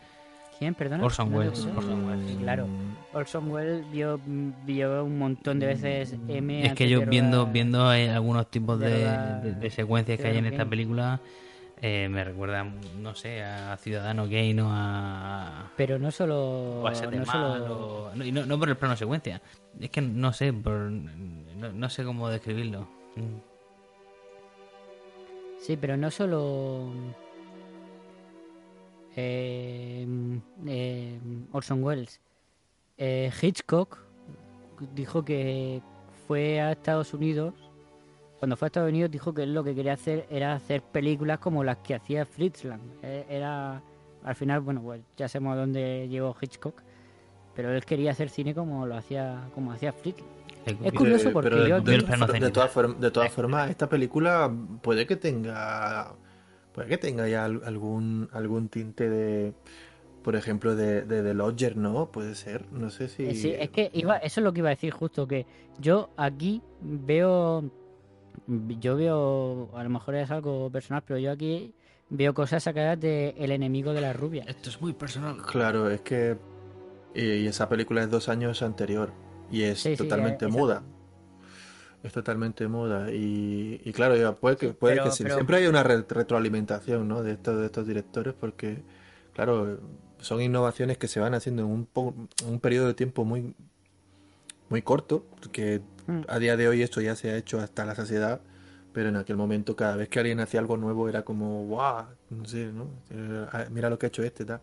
¿Quién, 0.58 0.74
perdona? 0.74 1.04
Orson 1.04 1.32
No 1.32 1.38
Welles. 1.38 1.66
Orson 1.76 2.06
Welles. 2.08 2.38
Claro. 2.38 2.68
Orson 3.14 3.52
Welles 3.52 3.90
vio, 3.92 4.20
vio 4.66 5.04
un 5.04 5.18
montón 5.18 5.60
de 5.60 5.68
veces 5.68 6.16
M. 6.28 6.66
Es 6.66 6.74
que 6.74 6.88
yo 6.90 7.06
viendo 7.06 7.46
viendo 7.48 7.94
eh, 7.94 8.10
algunos 8.10 8.50
tipos 8.50 8.80
de 8.80 9.70
secuencias 9.72 10.20
que 10.20 10.28
hay 10.28 10.38
en 10.38 10.46
esta 10.46 10.66
película, 10.66 11.20
eh, 11.82 12.08
me 12.10 12.24
recuerdan, 12.24 12.80
no 13.02 13.16
sé, 13.16 13.44
a 13.44 13.76
Ciudadano 13.78 14.24
Kane 14.26 14.62
o 14.62 14.68
a. 14.70 15.72
Pero 15.76 16.00
no 16.00 16.10
solo. 16.12 16.82
o 16.82 16.88
a 16.88 16.92
no 16.92 17.26
solo 17.26 18.08
o- 18.10 18.16
no, 18.16 18.24
y 18.26 18.32
no, 18.32 18.46
no 18.46 18.58
por 18.58 18.70
el 18.70 18.78
plano 18.78 18.96
secuencia. 18.96 19.42
Es 19.80 19.90
que 19.90 20.02
no 20.02 20.32
sé, 20.32 20.54
por, 20.54 20.74
no, 20.74 21.72
no 21.74 21.90
sé 21.90 22.04
cómo 22.06 22.30
describirlo. 22.30 22.88
Sí, 25.60 25.78
pero 25.78 25.98
no 25.98 26.12
solo. 26.12 26.92
Eh, 29.16 30.06
eh, 30.68 31.20
Orson 31.52 31.84
Welles. 31.84 32.20
Eh, 32.98 33.32
Hitchcock 33.42 33.98
dijo 34.94 35.24
que 35.24 35.82
fue 36.28 36.60
a 36.62 36.72
Estados 36.72 37.14
Unidos. 37.14 37.54
Cuando 38.40 38.58
fue 38.58 38.66
a 38.66 38.68
Estados 38.68 38.90
Unidos 38.90 39.12
dijo 39.12 39.34
que 39.34 39.44
él 39.44 39.54
lo 39.54 39.64
que 39.64 39.74
quería 39.74 39.94
hacer 39.94 40.26
era 40.30 40.54
hacer 40.54 40.82
películas 40.82 41.40
como 41.40 41.64
las 41.64 41.78
que 41.78 41.96
hacía 41.96 42.26
Fritz 42.26 42.64
Lang. 42.66 42.82
Eh, 43.02 43.26
Era, 43.30 43.82
al 44.24 44.36
final, 44.36 44.62
bueno, 44.62 44.82
pues 44.82 45.02
ya 45.18 45.28
sabemos 45.28 45.54
a 45.54 45.60
dónde 45.62 46.08
llegó 46.10 46.36
Hitchcock, 46.40 46.82
pero 47.56 47.72
él 47.74 47.84
quería 47.86 48.12
hacer 48.12 48.30
cine 48.30 48.54
como 48.54 48.86
lo 48.86 48.96
hacía, 48.98 49.48
como 49.56 49.72
hacía 49.72 49.94
Fritz 49.94 50.20
Lang. 50.20 50.30
El- 50.66 50.78
Es 50.88 50.94
curioso 50.94 51.32
porque 51.32 51.50
yo 51.70 51.80
de 53.00 53.12
todas 53.12 53.32
formas, 53.32 53.70
esta 53.70 53.88
película 53.88 54.52
puede 54.82 55.06
que 55.06 55.16
tenga. 55.16 56.12
Puede 56.76 56.90
que 56.90 56.98
tenga 56.98 57.28
ya 57.30 57.46
al- 57.46 57.62
algún, 57.64 58.28
algún 58.34 58.68
tinte 58.68 59.10
de. 59.10 59.54
Por 60.24 60.36
ejemplo, 60.36 60.76
de, 60.76 61.04
de 61.04 61.24
The 61.24 61.34
Lodger, 61.34 61.78
¿no? 61.78 62.12
Puede 62.12 62.36
ser. 62.36 62.70
No 62.74 62.90
sé 62.90 63.08
si. 63.08 63.24
Eh, 63.24 63.36
Sí, 63.36 63.54
es 63.58 63.70
que 63.70 63.90
iba, 63.94 64.18
eso 64.18 64.42
es 64.42 64.44
lo 64.44 64.52
que 64.52 64.60
iba 64.60 64.68
a 64.70 64.76
decir 64.76 64.92
justo, 64.92 65.26
que 65.26 65.46
yo 65.80 66.10
aquí 66.18 66.62
veo, 66.82 67.64
yo 68.48 68.98
veo, 68.98 69.70
a 69.74 69.84
lo 69.84 69.90
mejor 69.90 70.16
es 70.16 70.30
algo 70.32 70.70
personal, 70.70 71.02
pero 71.08 71.18
yo 71.18 71.32
aquí 71.32 71.74
veo 72.10 72.34
cosas 72.34 72.64
sacadas 72.64 73.00
de 73.00 73.36
El 73.38 73.52
enemigo 73.52 73.94
de 73.94 74.02
la 74.02 74.12
rubia. 74.12 74.44
Esto 74.46 74.70
es 74.70 74.82
muy 74.82 74.92
personal. 74.92 75.42
Claro, 75.44 75.90
es 75.90 76.02
que. 76.02 76.38
Y, 77.14 77.48
esa 77.48 77.70
película 77.70 78.02
es 78.04 78.10
dos 78.10 78.28
años 78.28 78.62
anterior. 78.62 79.14
Y 79.50 79.62
es 79.62 79.80
Sí, 79.80 79.96
sí, 79.96 80.04
totalmente 80.04 80.46
eh, 80.46 80.50
muda. 80.50 80.84
Es 82.04 82.14
totalmente 82.14 82.68
muda. 82.68 83.12
Y, 83.12 83.82
y 83.84 83.92
claro, 83.94 84.16
ya 84.16 84.34
puede 84.36 84.58
que, 84.58 84.70
puede 84.74 84.96
pero- 84.96 85.06
que 85.06 85.12
sí. 85.12 85.24
pero- 85.24 85.36
siempre 85.36 85.58
hay 85.58 85.68
una 85.68 85.84
re- 85.84 86.06
retroalimentación 86.08 87.08
¿no? 87.08 87.24
de, 87.24 87.32
estos, 87.34 87.60
de 87.60 87.66
estos 87.66 87.88
directores 87.88 88.34
porque, 88.40 88.84
claro, 89.34 89.80
son 90.20 90.42
innovaciones 90.42 90.98
que 90.98 91.08
se 91.08 91.20
van 91.20 91.34
haciendo 91.34 91.64
en 91.64 91.70
un, 91.70 91.86
po- 91.86 92.14
un 92.48 92.60
periodo 92.60 92.88
de 92.88 92.94
tiempo 92.94 93.26
muy, 93.26 93.56
muy 94.70 94.82
corto. 94.82 95.26
Que 95.52 95.82
Mm. 96.08 96.22
a 96.28 96.38
día 96.38 96.56
de 96.56 96.68
hoy 96.68 96.84
esto 96.84 97.02
ya 97.02 97.16
se 97.16 97.32
ha 97.32 97.38
hecho 97.38 97.60
hasta 97.60 97.84
la 97.86 97.96
saciedad. 97.96 98.40
Pero 98.94 99.10
en 99.10 99.18
aquel 99.18 99.36
momento, 99.36 99.76
cada 99.76 99.96
vez 99.98 100.08
que 100.08 100.20
alguien 100.20 100.40
hacía 100.40 100.60
algo 100.62 100.78
nuevo, 100.78 101.10
era 101.10 101.24
como, 101.24 101.66
wow, 101.66 102.06
no 102.30 102.46
sé, 102.46 102.72
¿no? 102.72 102.88
Ah, 103.52 103.66
mira 103.72 103.90
lo 103.90 103.98
que 104.00 104.06
ha 104.06 104.10
hecho 104.10 104.24
este, 104.24 104.46
tal. 104.46 104.62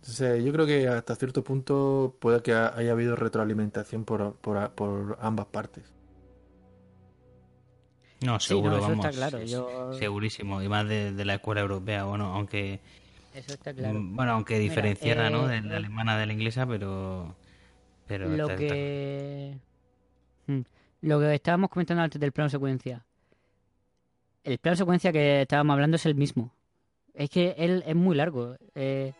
Entonces, 0.00 0.42
yo 0.44 0.52
creo 0.52 0.64
que 0.64 0.88
hasta 0.88 1.14
cierto 1.16 1.42
punto 1.44 2.14
puede 2.20 2.40
que 2.40 2.54
ha- 2.54 2.74
haya 2.76 2.92
habido 2.92 3.16
retroalimentación 3.16 4.04
por, 4.04 4.34
por, 4.36 4.70
por 4.70 5.18
ambas 5.20 5.46
partes. 5.46 5.82
No, 8.22 8.40
Sí, 8.40 8.48
seguro, 8.48 8.70
no, 8.72 8.76
eso 8.78 8.88
vamos. 8.88 9.06
está 9.06 9.16
claro, 9.16 9.44
yo- 9.44 9.92
Segurísimo. 9.98 10.62
Y 10.62 10.68
más 10.68 10.88
de, 10.88 11.12
de 11.12 11.24
la 11.24 11.34
escuela 11.34 11.60
europea, 11.60 12.04
bueno, 12.04 12.34
aunque. 12.34 12.80
Eso 13.34 13.52
está 13.52 13.74
claro. 13.74 13.98
mm, 13.98 14.16
Bueno, 14.16 14.32
aunque 14.32 14.54
Mira, 14.54 14.62
diferenciara, 14.64 15.28
¿no? 15.30 15.46
De 15.46 15.58
eh, 15.58 15.62
la 15.62 15.76
alemana 15.76 16.16
de 16.18 16.26
la 16.26 16.32
inglesa, 16.32 16.66
pero. 16.66 17.34
Pero 18.06 18.28
lo 18.28 18.44
está- 18.44 18.56
que 18.56 19.56
Mm. 20.46 20.60
lo 21.02 21.18
que 21.20 21.34
estábamos 21.34 21.68
comentando 21.70 22.02
antes 22.04 22.20
del 22.20 22.30
plano 22.32 22.48
secuencia 22.48 23.04
el 24.44 24.58
plano 24.58 24.76
secuencia 24.76 25.10
que 25.12 25.42
estábamos 25.42 25.74
hablando 25.74 25.96
es 25.96 26.06
el 26.06 26.14
mismo 26.14 26.52
es 27.14 27.28
que 27.28 27.56
él 27.58 27.82
es 27.84 27.96
muy 27.96 28.14
largo 28.14 28.54
eh, 28.76 29.12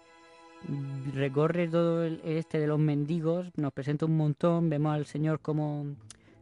recorre 1.15 1.67
todo 1.67 2.05
el 2.05 2.21
este 2.25 2.61
de 2.61 2.69
los 2.69 2.79
mendigos 2.79 3.49
nos 3.57 3.73
presenta 3.73 4.07
un 4.07 4.17
montón 4.17 4.71
vemos 4.71 4.95
al 4.95 5.07
señor 5.07 5.41
como 5.41 5.87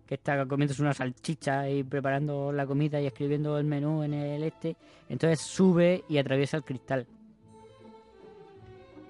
que 0.07 0.14
está 0.16 0.44
comiéndose 0.46 0.82
una 0.82 0.92
salchicha 0.94 1.68
y 1.70 1.82
preparando 1.82 2.52
la 2.52 2.66
comida 2.66 3.00
y 3.00 3.07
escribiendo 3.07 3.57
el 3.59 3.64
menú 3.64 4.02
en 4.02 4.12
el 4.14 4.42
este 4.42 4.76
entonces 5.09 5.40
sube 5.40 6.05
y 6.09 6.18
atraviesa 6.18 6.59
el 6.59 6.64
cristal 6.64 7.07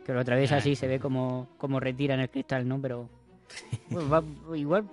que 0.07 0.12
lo 0.12 0.20
atraviesa 0.20 0.57
así 0.59 0.76
se 0.76 0.86
ve 0.86 1.01
como, 1.01 1.49
como 1.59 1.80
retira 1.80 2.14
en 2.14 2.20
el 2.20 2.30
cristal 2.30 2.68
no 2.68 2.80
pero 2.80 3.09
bueno, 3.90 4.09
va- 4.09 4.57
igual, 4.57 4.84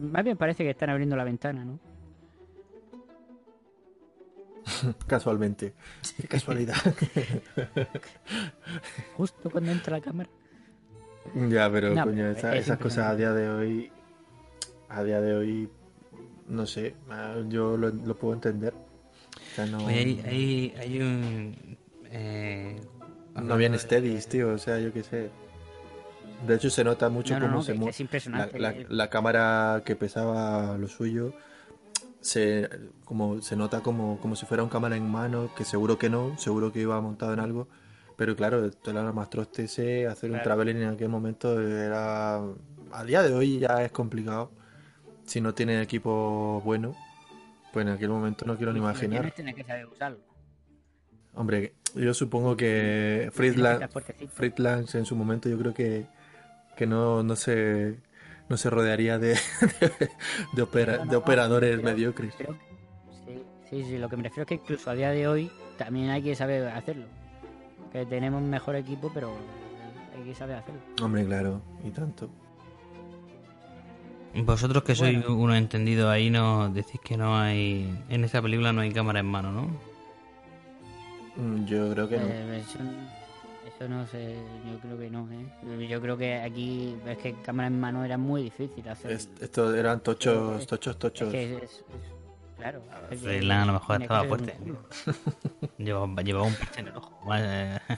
más 0.00 0.24
bien 0.24 0.36
parece 0.36 0.62
que 0.64 0.70
están 0.70 0.90
abriendo 0.90 1.16
la 1.16 1.24
ventana, 1.24 1.64
¿no? 1.64 1.78
Casualmente. 5.06 5.74
Qué 6.20 6.26
casualidad. 6.28 6.74
Justo 9.16 9.50
cuando 9.50 9.72
entra 9.72 9.96
la 9.98 10.02
cámara. 10.02 10.28
ya, 11.48 11.70
pero 11.70 11.94
No, 11.94 12.04
coño, 12.04 12.16
pero 12.16 12.30
esa- 12.30 12.56
es 12.56 12.64
esas 12.64 12.78
cosas 12.78 13.06
a 13.08 13.16
día 13.16 13.32
de 13.32 13.48
hoy. 13.48 13.92
A 14.88 15.02
día 15.04 15.20
de 15.20 15.34
hoy. 15.36 15.68
No 16.48 16.66
sé. 16.66 16.94
ah, 17.10 17.36
Yo 17.48 17.76
lo, 17.76 17.90
lo 17.90 18.16
puedo 18.16 18.34
entender. 18.34 18.72
O 18.74 19.54
sea, 19.54 19.66
no. 19.66 19.84
Oye, 19.84 19.96
hay, 19.98 20.20
hay, 20.26 20.74
hay 20.78 21.00
un. 21.00 21.76
Eh, 22.10 22.80
No 23.34 23.54
habían 23.54 23.78
steadies, 23.78 24.28
tío. 24.28 24.50
O 24.50 24.58
sea, 24.58 24.78
yo 24.78 24.92
qué 24.92 25.02
sé. 25.02 25.30
De 26.46 26.54
hecho, 26.54 26.70
se 26.70 26.84
nota 26.84 27.08
mucho 27.08 27.34
No, 27.34 27.46
cómo 27.46 27.56
no, 27.58 27.62
se 27.62 27.74
mueve. 27.74 27.90
es 27.90 28.00
impresionante. 28.00 28.58
La, 28.58 28.72
la- 28.72 28.86
la 28.88 29.10
cámara 29.10 29.82
que 29.84 29.96
pesaba 29.96 30.78
lo 30.78 30.88
suyo. 30.88 31.32
Se, 32.20 32.68
como, 33.04 33.40
se 33.42 33.56
nota 33.56 33.80
como, 33.80 34.18
como 34.20 34.34
si 34.36 34.44
fuera 34.46 34.62
un 34.62 34.68
cámara 34.68 34.96
en 34.96 35.08
mano, 35.08 35.50
que 35.56 35.64
seguro 35.64 35.98
que 35.98 36.10
no, 36.10 36.36
seguro 36.38 36.72
que 36.72 36.80
iba 36.80 37.00
montado 37.00 37.32
en 37.32 37.40
algo. 37.40 37.68
Pero 38.16 38.34
claro, 38.34 38.64
el 38.64 38.96
armastroste 38.96 39.64
ese, 39.64 40.06
hacer 40.08 40.30
un 40.32 40.42
traveling 40.42 40.76
en 40.78 40.88
aquel 40.88 41.08
momento 41.08 41.60
era. 41.60 42.40
A 42.90 43.04
día 43.04 43.22
de 43.22 43.32
hoy 43.34 43.58
ya 43.60 43.84
es 43.84 43.92
complicado. 43.92 44.50
Si 45.28 45.40
no 45.40 45.52
tiene 45.54 45.80
equipo 45.82 46.62
bueno, 46.64 46.96
pues 47.72 47.86
en 47.86 47.92
aquel 47.92 48.08
momento 48.08 48.44
no 48.46 48.56
quiero 48.56 48.72
ni 48.72 48.78
Si 48.78 48.84
imaginar. 48.84 49.10
tienes, 49.20 49.34
tienes 49.34 49.54
que 49.54 49.64
saber 49.64 49.86
usarlo. 49.86 50.18
Hombre, 51.34 51.74
yo 51.94 52.14
supongo 52.14 52.56
que 52.56 53.30
Friedland, 53.32 54.88
en 54.96 55.04
su 55.04 55.14
momento 55.14 55.48
yo 55.48 55.58
creo 55.58 55.74
que, 55.74 56.06
que 56.76 56.86
no, 56.86 57.22
no 57.22 57.36
se 57.36 57.96
no 58.48 58.56
se 58.56 58.70
rodearía 58.70 59.18
de, 59.18 59.36
de, 60.54 60.62
opera- 60.62 61.02
operadores 61.16 61.78
creo- 61.78 61.84
mediocres. 61.84 62.34
creo 62.36 62.56
que- 62.58 62.64
sí, 63.26 63.42
sí, 63.68 63.84
sí, 63.84 63.98
lo 63.98 64.08
que 64.08 64.16
me 64.16 64.22
refiero 64.22 64.42
es 64.44 64.48
que 64.48 64.54
incluso 64.54 64.90
a 64.90 64.94
día 64.94 65.10
de 65.10 65.28
hoy 65.28 65.50
también 65.76 66.08
hay 66.10 66.22
que 66.22 66.34
saber 66.34 66.66
hacerlo. 66.68 67.04
Que 67.92 68.06
tenemos 68.06 68.42
mejor 68.42 68.76
equipo, 68.76 69.10
pero 69.12 69.32
hay 70.16 70.24
que 70.24 70.34
saber 70.34 70.56
hacerlo. 70.56 70.80
Hombre, 71.02 71.26
claro, 71.26 71.60
y 71.84 71.90
tanto. 71.90 72.30
Vosotros 74.34 74.82
que 74.84 74.94
sois 74.94 75.18
Bueno. 75.24 75.36
uno 75.36 75.54
entendido 75.56 76.10
ahí 76.10 76.30
nos 76.30 76.72
decís 76.74 77.00
que 77.02 77.16
no 77.16 77.38
hay... 77.38 78.02
En 78.08 78.24
esta 78.24 78.40
película 78.42 78.72
no 78.72 78.82
hay 78.82 78.92
cámara 78.92 79.20
en 79.20 79.26
mano, 79.26 79.50
¿no? 79.52 79.70
Yo 81.66 81.90
creo 81.92 82.08
que 82.08 82.18
no. 82.18 82.26
Eh, 82.26 82.58
eso, 82.60 82.78
eso 83.68 83.88
no 83.88 84.06
sé, 84.08 84.36
yo 84.70 84.78
creo 84.80 84.98
que 84.98 85.08
no, 85.10 85.28
¿eh? 85.30 85.86
Yo 85.88 86.00
creo 86.00 86.16
que 86.16 86.34
aquí 86.34 86.96
es 87.06 87.18
que 87.18 87.34
cámara 87.42 87.68
en 87.68 87.78
mano 87.78 88.04
era 88.04 88.18
muy 88.18 88.42
difícil 88.42 88.88
hacer. 88.88 89.12
Es- 89.12 89.28
estos 89.40 89.74
eran 89.76 90.00
tochos, 90.00 90.66
tochos, 90.66 90.94
Es 90.94 90.98
tochos. 90.98 91.30
que 91.30 91.54
es- 91.56 91.62
es- 91.62 91.84
claro. 92.56 92.82
es 93.10 93.20
que 93.20 93.28
Friedland 93.28 93.62
a 93.62 93.66
lo 93.66 93.72
mejor 93.74 94.02
estaba 94.02 94.24
fuerte. 94.24 94.56
Llevaba, 95.78 96.22
llevaba 96.22 96.46
un 96.48 96.54
parche 96.54 96.80
en 96.80 96.88
el 96.88 96.96
ojo. 96.96 97.20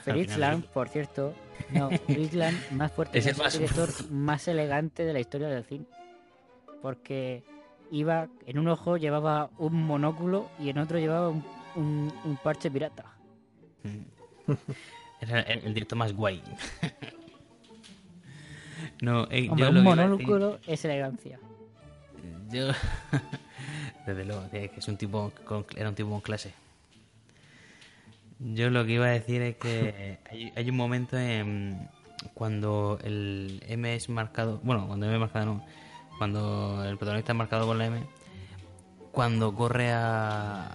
Fritzland, 0.03 0.65
por 0.67 0.87
cierto, 0.89 1.33
no, 1.71 1.89
Fritzland 1.89 2.71
más 2.73 2.91
fuerte, 2.91 3.17
Es 3.17 3.25
el 3.25 3.31
es 3.31 3.37
el 3.37 3.43
más- 3.43 3.53
director 3.53 4.11
más 4.11 4.47
elegante 4.47 5.03
de 5.03 5.13
la 5.13 5.19
historia 5.19 5.47
del 5.47 5.63
cine. 5.65 5.85
Porque 6.81 7.43
iba, 7.91 8.27
en 8.45 8.59
un 8.59 8.67
ojo 8.67 8.97
llevaba 8.97 9.49
un 9.57 9.83
monóculo 9.85 10.49
y 10.59 10.69
en 10.69 10.77
otro 10.79 10.97
llevaba 10.99 11.29
un, 11.29 11.43
un- 11.75 12.13
un 12.23 12.37
parche 12.37 12.69
pirata. 12.71 13.05
Era 15.21 15.41
el, 15.41 15.65
el 15.65 15.73
director 15.73 15.97
más 15.97 16.13
guay. 16.13 16.41
no, 19.01 19.27
eh, 19.29 19.47
Hombre, 19.49 19.65
yo 19.65 19.69
un 19.69 19.75
decir- 19.75 19.83
monóculo 19.83 20.59
es 20.67 20.85
elegancia. 20.85 21.39
Yo... 22.51 22.67
Desde 24.05 24.25
luego, 24.25 24.49
que 24.49 24.71
es 24.75 24.87
un 24.87 24.97
tipo 24.97 25.31
con- 25.45 25.65
era 25.77 25.89
un 25.89 25.95
tipo 25.95 26.09
con 26.09 26.21
clase. 26.21 26.53
Yo 28.39 28.71
lo 28.71 28.83
que 28.83 28.93
iba 28.93 29.05
a 29.05 29.09
decir 29.11 29.43
es 29.43 29.55
que 29.57 30.17
hay, 30.31 30.51
hay 30.55 30.69
un 30.71 30.75
momento 30.75 31.19
en 31.19 31.87
cuando 32.33 32.97
el 33.03 33.61
M 33.67 33.93
es 33.93 34.09
marcado, 34.09 34.59
bueno, 34.63 34.87
cuando 34.87 35.05
M 35.05 35.13
es 35.13 35.19
marcado 35.19 35.45
no, 35.45 35.65
cuando 36.21 36.83
el 36.85 36.97
protagonista 36.99 37.31
es 37.31 37.35
marcado 37.39 37.65
con 37.65 37.79
la 37.79 37.87
M, 37.87 37.99
cuando 39.11 39.55
corre 39.55 39.91
a, 39.91 40.67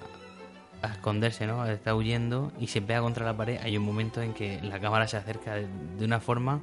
a 0.83 0.87
esconderse, 0.91 1.47
¿no? 1.47 1.65
Está 1.67 1.95
huyendo 1.95 2.51
y 2.59 2.67
se 2.67 2.83
pega 2.83 3.01
contra 3.01 3.25
la 3.25 3.37
pared, 3.37 3.61
hay 3.63 3.77
un 3.77 3.85
momento 3.85 4.21
en 4.21 4.35
que 4.35 4.61
la 4.63 4.81
cámara 4.81 5.07
se 5.07 5.17
acerca 5.19 5.55
de, 5.55 5.69
de 5.99 6.05
una 6.05 6.19
forma 6.19 6.63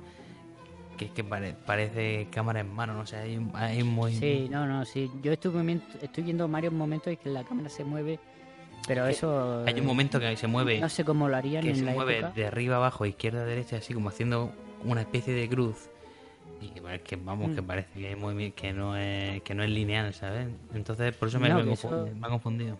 que 0.98 1.06
es 1.06 1.12
que 1.12 1.24
pare- 1.24 1.56
parece 1.66 2.28
cámara 2.30 2.60
en 2.60 2.74
mano, 2.76 2.94
no 2.94 3.06
sé, 3.06 3.16
hay 3.16 3.38
un, 3.38 3.52
hay 3.56 3.82
un 3.82 3.96
movimiento... 3.96 4.28
Sí, 4.44 4.50
no, 4.50 4.66
no, 4.66 4.84
sí. 4.84 5.10
Yo 5.24 5.32
estoy, 5.32 5.82
estoy 6.02 6.24
viendo 6.26 6.46
varios 6.50 6.74
momentos 6.74 7.08
en 7.08 7.16
que 7.16 7.30
la 7.30 7.46
cámara 7.46 7.70
se 7.70 7.86
mueve, 7.86 8.20
pero 8.86 9.08
eso... 9.08 9.64
Hay 9.66 9.76
un 9.76 9.80
eh, 9.80 9.84
momento 9.84 10.20
que 10.20 10.36
se 10.36 10.48
mueve, 10.48 10.82
No 10.82 10.90
sé 10.90 11.06
cómo 11.06 11.30
lo 11.30 11.38
harían 11.38 11.64
que 11.64 11.70
en 11.70 11.78
se 11.78 11.86
la 11.86 11.94
mueve 11.94 12.18
época. 12.18 12.34
de 12.36 12.46
arriba 12.48 12.76
abajo, 12.76 13.06
izquierda 13.06 13.44
a 13.44 13.46
derecha, 13.46 13.78
así 13.78 13.94
como 13.94 14.10
haciendo 14.10 14.52
una 14.84 15.00
especie 15.00 15.34
de 15.34 15.48
cruz. 15.48 15.90
Y 16.62 16.70
que, 16.70 17.00
que 17.02 17.16
vamos, 17.18 17.52
que 17.54 17.62
Mm. 17.62 17.66
parece 17.66 17.90
que, 17.94 18.54
que 18.56 18.74
no 18.74 18.96
es 18.96 19.42
que 19.44 19.54
no 19.54 19.64
es 19.64 19.70
lineal, 19.70 20.14
¿sabes? 20.14 20.48
Entonces, 20.74 21.16
por 21.16 21.28
eso 21.28 21.40
me, 21.40 21.50
No, 21.50 21.56
me 21.58 21.64
que 21.64 21.70
confunde- 21.72 22.08
eso- 22.10 22.16
me 22.20 22.28
ha 22.28 22.30
confundido. 22.30 22.80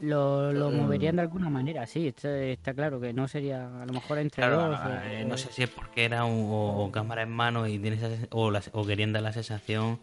Lo, 0.00 0.52
lo 0.52 0.70
Mm. 0.72 0.76
moverían 0.78 1.14
de 1.16 1.22
alguna 1.22 1.48
manera, 1.48 1.86
sí, 1.86 2.08
está, 2.08 2.36
está 2.42 2.74
claro 2.74 3.00
que 3.00 3.12
no 3.12 3.28
sería 3.28 3.82
a 3.82 3.86
lo 3.86 3.92
mejor 3.92 4.18
entre 4.18 4.42
Claro, 4.42 4.68
dos. 4.70 4.80
eh, 5.04 5.22
o- 5.24 5.28
no 5.28 5.36
sé 5.36 5.52
si 5.52 5.62
es 5.62 5.70
porque 5.70 6.04
era 6.04 6.24
un- 6.24 6.46
o, 6.50 6.84
o 6.86 6.90
cámara 6.90 7.22
en 7.22 7.30
mano 7.30 7.68
y 7.68 7.78
tiene 7.78 7.96
esa 7.96 8.08
sen- 8.08 8.26
o, 8.30 8.50
la- 8.50 8.62
o 8.72 8.84
querían 8.84 9.12
dar 9.12 9.22
la 9.22 9.32
sensación 9.32 10.00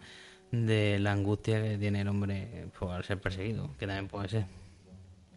de 0.52 0.98
la 1.00 1.12
angustia 1.12 1.62
que 1.62 1.78
tiene 1.78 2.02
el 2.02 2.08
hombre 2.08 2.68
pues, 2.80 2.92
al 2.92 3.04
ser 3.04 3.20
perseguido, 3.20 3.70
que 3.78 3.86
también 3.88 4.08
puede 4.08 4.30
ser. 4.30 4.46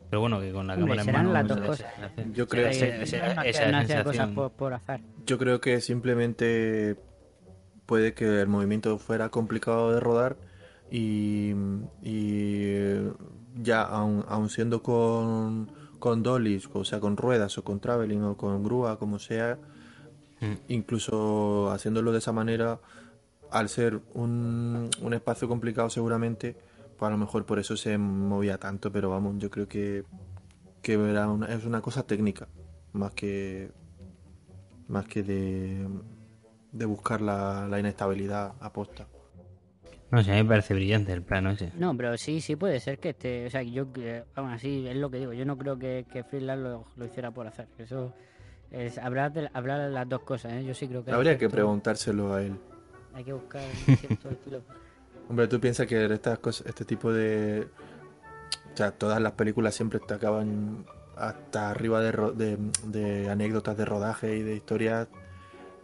Pero 0.09 0.21
bueno, 0.21 0.41
que 0.41 0.53
con 0.53 0.67
la 0.69 0.75
Hombre, 0.75 0.97
cámara 0.97 1.01
en 1.01 1.07
serán 1.07 1.23
mano 1.27 1.33
las 1.33 1.49
dos 1.49 1.61
cosas. 1.67 1.93
Yo 2.35 2.47
creo- 2.47 2.69
esa- 2.69 2.87
Eh, 2.87 3.03
esa- 3.03 3.43
esa 3.45 3.79
hacía 3.79 4.05
cosas 4.05 4.29
por, 4.29 4.53
por 4.53 4.75
azar. 4.75 5.01
Yo 5.27 5.39
creo 5.39 5.61
que 5.61 5.81
simplemente 5.81 6.97
puede 7.93 8.15
que 8.15 8.41
el 8.41 8.49
movimiento 8.49 8.97
fuera 8.97 9.29
complicado 9.29 9.93
de 9.93 10.01
rodar 10.01 10.37
y, 10.91 11.51
y, 12.03 12.63
eh, 12.65 13.13
ya 13.63 13.83
aun, 13.83 14.25
aun 14.29 14.49
siendo 14.49 14.83
con, 14.83 15.71
con 15.99 16.23
dollies, 16.23 16.71
o 16.73 16.87
sea, 16.87 17.01
con 17.01 17.19
ruedas 17.19 17.59
o 17.59 17.65
con 17.65 17.81
traveling 17.81 18.23
o 18.23 18.35
con 18.39 18.65
grúa, 18.65 18.99
como 18.99 19.19
sea, 19.19 19.59
Mm. 20.41 20.55
incluso 20.69 21.71
haciéndolo 21.71 22.13
de 22.13 22.19
esa 22.19 22.33
manera, 22.33 22.81
al 23.51 23.69
ser 23.69 24.01
un, 24.15 24.89
un 25.03 25.13
espacio 25.13 25.47
complicado 25.49 25.91
seguramente, 25.91 26.57
pues 26.99 27.09
a 27.09 27.13
lo 27.13 27.19
mejor 27.19 27.45
por 27.45 27.59
eso 27.59 27.77
se 27.77 27.99
movía 27.99 28.57
tanto, 28.57 28.91
pero 28.91 29.11
vamos, 29.11 29.35
yo 29.39 29.51
creo 29.51 29.69
que, 29.69 30.03
que 30.81 30.95
era 30.95 31.29
una- 31.29 31.47
es 31.55 31.67
una 31.67 31.83
cosa 31.83 32.05
técnica, 32.05 32.49
más 32.95 33.13
que 33.13 33.71
más 34.89 35.07
que 35.07 35.23
de, 35.23 35.87
de 36.73 36.85
buscar 36.87 37.21
la, 37.21 37.67
la 37.69 37.79
inestabilidad 37.79 38.55
aposta. 38.61 39.07
No 40.11 40.23
sé, 40.23 40.31
a 40.33 40.35
mí 40.35 40.43
me 40.43 40.49
parece 40.51 40.75
brillante 40.75 41.13
el 41.13 41.23
plano 41.23 41.51
ese. 41.53 41.73
No, 41.79 41.97
pero 41.97 42.17
sí, 42.19 42.41
sí 42.43 42.55
puede 42.57 42.81
ser 42.81 42.99
que 42.99 43.11
esté. 43.11 43.47
O 43.47 43.51
sea, 43.51 43.63
yo, 43.63 43.93
que- 43.93 44.25
aún 44.35 44.51
así, 44.51 44.87
es 44.87 44.97
lo 44.97 45.11
que 45.11 45.19
digo. 45.19 45.33
Yo 45.33 45.45
no 45.47 45.57
creo 45.57 45.79
que, 45.79 46.05
que 46.13 46.23
Freeland 46.25 46.63
lo, 46.63 46.85
lo 46.97 47.05
hiciera 47.07 47.31
por 47.31 47.47
hacer. 47.47 47.67
Eso 47.79 48.13
es. 48.71 48.99
Habrá, 48.99 49.31
de, 49.31 49.49
habrá 49.55 49.89
las 49.89 50.07
dos 50.09 50.21
cosas, 50.23 50.53
¿eh? 50.53 50.65
Yo 50.65 50.75
sí 50.75 50.87
creo 50.87 51.03
que. 51.05 51.13
Habría 51.13 51.39
que 51.39 51.49
preguntárselo 51.49 52.35
a 52.35 52.43
él. 52.43 52.57
Hay 53.15 53.25
que 53.25 53.33
buscar 53.33 53.63
cierto 53.99 54.29
estilo. 54.31 54.63
Hombre, 55.31 55.49
tú 55.49 55.59
piensas 55.61 55.87
que 55.87 56.05
estas 56.13 56.39
cosas, 56.41 56.67
este 56.67 56.85
tipo 56.85 57.11
de... 57.13 57.69
O 58.73 58.77
sea, 58.77 58.91
todas 58.91 59.21
las 59.21 59.33
películas 59.33 59.75
siempre 59.75 59.99
te 60.01 60.13
acaban 60.15 60.85
hasta 61.17 61.71
arriba 61.71 62.01
de, 62.01 62.13
ro- 62.13 62.33
de, 62.33 62.59
de 62.87 63.31
anécdotas 63.31 63.77
de 63.77 63.85
rodaje 63.85 64.37
y 64.37 64.43
de 64.43 64.57
historias 64.57 65.09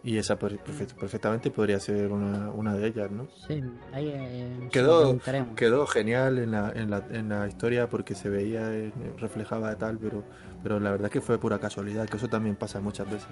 y 0.03 0.17
esa 0.17 0.37
per- 0.39 0.59
perfe- 0.63 0.93
perfectamente 0.95 1.51
podría 1.51 1.79
ser 1.79 2.11
una, 2.11 2.49
una 2.51 2.73
de 2.75 2.87
ellas, 2.87 3.11
¿no? 3.11 3.27
Sí, 3.47 3.61
ahí 3.93 4.07
eh, 4.13 4.69
Quedó, 4.71 5.19
quedó 5.55 5.85
genial 5.87 6.37
en 6.37 6.51
la, 6.51 6.71
en, 6.73 6.89
la, 6.89 7.03
en 7.11 7.29
la 7.29 7.47
historia 7.47 7.89
porque 7.89 8.15
se 8.15 8.29
veía, 8.29 8.71
eh, 8.73 8.91
reflejaba 9.19 9.69
de 9.71 9.75
tal, 9.75 9.97
pero, 9.97 10.23
pero 10.63 10.79
la 10.79 10.91
verdad 10.91 11.07
es 11.07 11.11
que 11.11 11.21
fue 11.21 11.37
pura 11.37 11.59
casualidad, 11.59 12.07
que 12.07 12.17
eso 12.17 12.27
también 12.27 12.55
pasa 12.55 12.79
muchas 12.79 13.09
veces. 13.09 13.27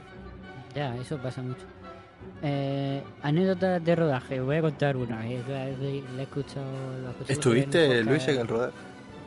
Ya, 0.75 0.95
eso 0.97 1.17
pasa 1.17 1.41
mucho. 1.41 1.61
Eh, 2.43 3.01
anécdotas 3.23 3.83
de 3.83 3.95
rodaje, 3.95 4.39
voy 4.41 4.57
a 4.57 4.61
contar 4.61 4.95
una. 4.97 5.27
eh, 5.27 5.41
La, 5.47 5.69
he 5.69 6.23
escuchado. 6.23 6.67
¿Estuviste, 7.27 8.03
Luis, 8.03 8.27
en 8.27 8.39
el 8.39 8.47
rodar? 8.47 8.71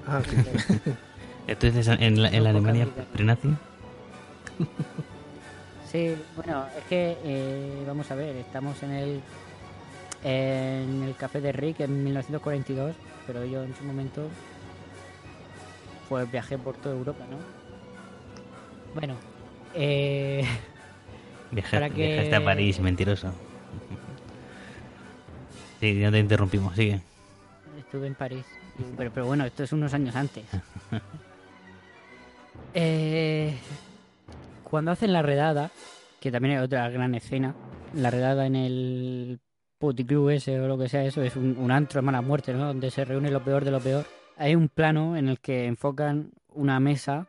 Ah, 0.07 0.20
sí. 0.28 0.36
Entonces, 1.49 1.88
en 1.88 2.22
la, 2.22 2.28
en 2.28 2.45
la 2.45 2.51
Alemania 2.51 2.86
prenazi. 3.12 3.49
Sí, 5.91 6.14
bueno, 6.36 6.66
es 6.78 6.84
que 6.84 7.16
eh, 7.24 7.84
vamos 7.86 8.11
a 8.11 8.14
ver, 8.14 8.36
estamos 8.36 8.80
en 8.82 8.93
el 8.93 9.20
en 10.22 11.03
el 11.03 11.16
café 11.16 11.41
de 11.41 11.51
Rick 11.51 11.80
en 11.80 12.05
1942, 12.05 12.95
pero 13.26 13.45
yo 13.45 13.64
en 13.64 13.74
su 13.74 13.84
momento 13.84 14.28
pues 16.09 16.30
viajé 16.30 16.59
por 16.59 16.76
toda 16.76 16.95
Europa, 16.95 17.24
¿no? 17.30 17.38
Bueno, 18.95 19.16
eh, 19.74 20.45
Viaje, 21.51 21.76
Para 21.76 21.88
que- 21.88 21.95
Viajaste 22.07 22.36
a 22.36 22.45
París, 22.45 22.78
mentiroso. 22.80 23.32
Sí, 25.80 25.99
ya 25.99 26.11
te 26.11 26.18
interrumpimos, 26.18 26.74
sigue. 26.76 27.01
estuve 27.78 28.07
en 28.07 28.14
París, 28.14 28.45
pero, 28.97 29.11
pero 29.11 29.26
bueno, 29.26 29.45
esto 29.47 29.64
es 29.64 29.72
unos 29.72 29.93
años 29.95 30.14
antes. 30.14 30.45
Eh, 32.72 33.53
cuando 34.71 34.93
hacen 34.93 35.12
la 35.12 35.23
redada, 35.23 35.71
que 36.21 36.31
también 36.31 36.57
es 36.57 36.62
otra 36.62 36.89
gran 36.91 37.14
escena, 37.14 37.55
la 37.95 38.11
redada 38.11 38.47
en 38.47 38.55
el 38.57 39.41
puticlub 39.79 40.31
ese 40.31 40.61
o 40.61 40.68
lo 40.68 40.79
que 40.79 40.89
sea, 40.89 41.05
eso 41.05 41.23
es 41.23 41.37
un, 41.37 41.57
un 41.59 41.71
antro 41.71 42.01
de 42.01 42.07
mala 42.07 42.23
muerte, 42.23 42.53
¿no? 42.55 42.66
Donde 42.66 42.91
se 42.91 43.05
reúne 43.05 43.31
lo 43.31 43.43
peor 43.43 43.64
de 43.64 43.71
lo 43.71 43.81
peor. 43.81 44.05
Hay 44.37 44.55
un 44.55 44.68
plano 44.68 45.16
en 45.16 45.29
el 45.29 45.41
que 45.41 45.66
enfocan 45.66 46.31
una 46.55 46.79
mesa, 46.81 47.27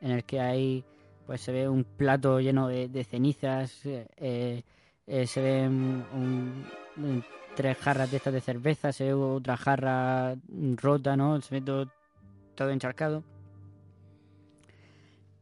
en 0.00 0.10
el 0.10 0.24
que 0.24 0.40
hay, 0.40 0.84
pues 1.26 1.40
se 1.40 1.52
ve 1.52 1.68
un 1.68 1.84
plato 1.84 2.38
lleno 2.40 2.68
de, 2.68 3.04
cenizas, 3.04 3.80
eh, 3.86 4.62
eh, 5.06 5.26
se 5.26 5.40
ven 5.40 6.04
un- 6.12 7.24
tres 7.56 7.78
jarras 7.78 8.10
de 8.10 8.16
estas 8.16 8.34
de 8.34 8.40
cerveza, 8.40 8.92
se 8.92 9.04
ve 9.04 9.14
otra 9.14 9.56
jarra 9.56 10.34
rota, 10.76 11.16
¿no? 11.16 11.40
Se 11.40 11.60
ve 11.60 11.60
todo 11.60 12.70
encharcado. 12.70 13.22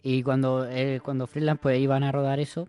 Y 0.03 0.23
cuando, 0.23 0.69
eh, 0.69 1.01
cuando 1.03 1.27
Freeland 1.27 1.61
pues 1.61 1.79
iban 1.79 2.03
a 2.03 2.13
rodar 2.13 2.41
eso, 2.41 2.69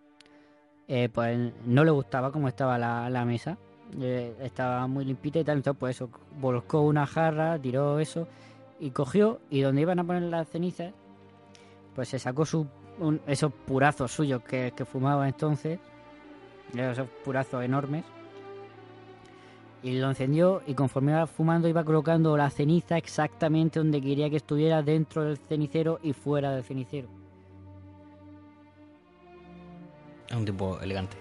eh, 0.87 1.09
pues 1.11 1.53
no 1.65 1.83
le 1.83 1.91
gustaba 1.91 2.31
cómo 2.31 2.47
estaba 2.47 2.77
la, 2.77 3.09
la 3.09 3.25
mesa. 3.25 3.57
Eh, 3.99 4.35
estaba 4.41 4.87
muy 4.87 5.05
limpita 5.05 5.39
y 5.39 5.43
tal, 5.43 5.57
entonces 5.57 5.79
pues 5.79 5.95
eso, 5.95 6.09
volcó 6.39 6.81
una 6.81 7.05
jarra, 7.05 7.59
tiró 7.59 7.99
eso 7.99 8.27
y 8.79 8.89
cogió 8.89 9.39
y 9.51 9.61
donde 9.61 9.81
iban 9.81 9.99
a 9.99 10.03
poner 10.03 10.23
las 10.23 10.49
cenizas, 10.49 10.93
pues 11.93 12.09
se 12.09 12.17
sacó 12.17 12.43
su, 12.45 12.65
esos 13.27 13.53
purazos 13.53 14.11
suyos 14.11 14.41
que, 14.43 14.73
que 14.75 14.83
fumaba 14.83 15.27
entonces, 15.27 15.79
esos 16.75 17.07
purazos 17.23 17.63
enormes, 17.63 18.03
y 19.83 19.99
lo 19.99 20.09
encendió 20.09 20.63
y 20.65 20.73
conforme 20.73 21.11
iba 21.11 21.27
fumando 21.27 21.67
iba 21.67 21.83
colocando 21.83 22.35
la 22.35 22.49
ceniza 22.49 22.97
exactamente 22.97 23.79
donde 23.79 24.01
quería 24.01 24.29
que 24.29 24.37
estuviera 24.37 24.81
dentro 24.81 25.23
del 25.23 25.37
cenicero 25.37 25.99
y 26.01 26.13
fuera 26.13 26.51
del 26.51 26.63
cenicero. 26.63 27.09
Es 30.29 30.35
un 30.35 30.45
tipo 30.45 30.79
elegante. 30.81 31.17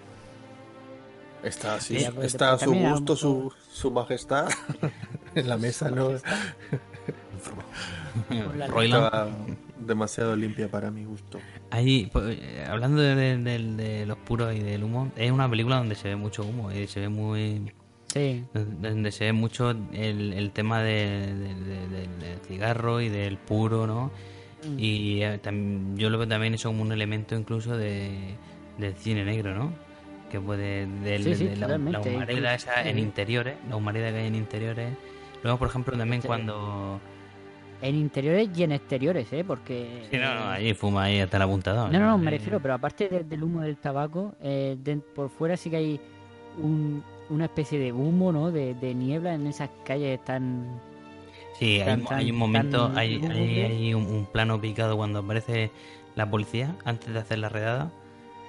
Está 1.43 1.75
así, 1.75 1.99
pues, 2.15 2.29
está 2.29 2.53
a 2.53 2.59
su 2.59 2.73
gusto, 2.73 3.17
su, 3.17 3.53
su 3.73 3.91
majestad 3.91 4.49
en 5.35 5.49
la 5.49 5.57
mesa, 5.57 5.91
¿no? 5.91 6.11
Estaba 8.85 9.29
demasiado 9.79 10.37
limpia 10.37 10.69
para 10.71 10.91
mi 10.91 11.05
gusto. 11.05 11.39
Ahí, 11.71 12.09
pues, 12.13 12.39
eh, 12.41 12.65
hablando 12.69 13.01
de, 13.03 13.15
de- 13.15 13.39
de- 13.39 13.59
de 13.59 14.07
los 14.07 14.19
puros 14.19 14.55
y 14.55 14.61
del 14.61 14.85
humo, 14.85 15.11
es 15.17 15.31
una 15.33 15.49
película 15.51 15.77
donde 15.79 15.95
se 15.95 16.09
ve 16.09 16.17
mucho 16.17 16.45
humo 16.45 16.71
y 16.71 16.87
se 16.87 17.01
ve 17.01 17.09
muy. 17.09 17.73
Sí. 18.13 18.45
donde 18.53 19.11
se 19.11 19.25
ve 19.25 19.33
mucho 19.33 19.71
el, 19.71 20.35
el 20.35 20.51
tema 20.53 20.83
de- 20.83 21.35
de- 21.35 21.55
de- 21.55 21.89
del 21.89 22.19
del 22.21 22.39
cigarro 22.47 23.01
y 23.01 23.09
del 23.09 23.39
puro, 23.39 23.87
¿no? 23.87 24.11
Mm. 24.69 24.79
Y 24.79 25.23
eh, 25.25 25.41
yo 25.97 26.11
lo 26.11 26.19
veo 26.19 26.29
también 26.29 26.53
eso 26.55 26.69
como 26.69 26.83
un 26.83 26.93
elemento 26.93 27.35
incluso 27.35 27.75
de, 27.77 28.37
del 28.79 28.95
cine 28.95 29.25
negro, 29.25 29.55
¿no? 29.55 29.73
Que 30.31 30.41
puede. 30.41 30.87
del- 30.87 31.23
Sí, 31.25 31.35
sí, 31.35 31.47
de 31.49 31.57
la, 31.57 31.77
humareda 32.01 32.55
esa 32.55 32.89
en 32.89 32.99
interiores, 32.99 33.57
la 33.69 33.77
humareda 33.77 34.11
que 34.11 34.17
hay 34.19 34.27
en 34.29 34.35
interiores. 34.35 34.93
Luego, 35.43 35.59
por 35.59 35.69
ejemplo, 35.69 35.97
también 35.97 36.23
cuando. 36.23 37.01
En 37.83 37.97
interiores 37.97 38.49
y 38.57 38.63
en 38.63 38.71
exteriores, 38.73 39.33
¿eh? 39.33 39.43
Porque... 39.45 40.05
Sí, 40.09 40.17
no, 40.17 40.33
no, 40.37 40.51
ahí 40.51 40.73
fuma 40.73 41.03
ahí 41.05 41.19
hasta 41.19 41.37
el 41.37 41.43
apuntador. 41.43 41.91
No, 41.91 41.99
no, 41.99 42.07
no, 42.13 42.19
me 42.19 42.31
refiero, 42.31 42.61
pero 42.61 42.75
aparte 42.75 43.09
de- 43.09 43.25
del 43.25 43.43
humo 43.43 43.61
del 43.63 43.77
tabaco, 43.77 44.37
eh, 44.41 44.77
de- 44.81 44.99
por 44.99 45.31
fuera 45.31 45.57
sí 45.57 45.69
que 45.69 45.77
hay 45.79 46.01
un- 46.59 47.03
una 47.29 47.47
especie 47.47 47.81
de 47.81 47.93
humo, 47.93 48.31
¿no? 48.31 48.53
De, 48.53 48.75
de 48.75 48.95
niebla 48.95 49.35
en 49.35 49.49
esas 49.49 49.69
calles 49.85 50.25
tan... 50.25 50.81
Sí, 51.59 51.81
hay, 51.81 51.87
tan- 51.87 52.01
un- 52.03 52.07
tan- 52.07 52.19
hay 52.19 52.31
un 52.31 52.37
momento, 52.37 52.87
tan 52.87 52.99
hay, 52.99 53.15
hay, 53.15 53.19
lúgubre. 53.21 53.67
hay 53.67 53.95
un, 53.95 54.07
un 54.07 54.27
plano 54.27 54.61
picado 54.61 54.97
cuando 54.97 55.19
aparece 55.19 55.73
la 56.15 56.31
policía, 56.31 56.77
antes 56.85 57.13
de 57.13 57.19
hacer 57.19 57.39
la 57.41 57.49
redada, 57.49 57.91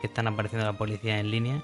que 0.04 0.08
están 0.08 0.28
apareciendo 0.28 0.66
la 0.66 0.78
policía 0.78 1.18
en 1.18 1.32
línea, 1.32 1.62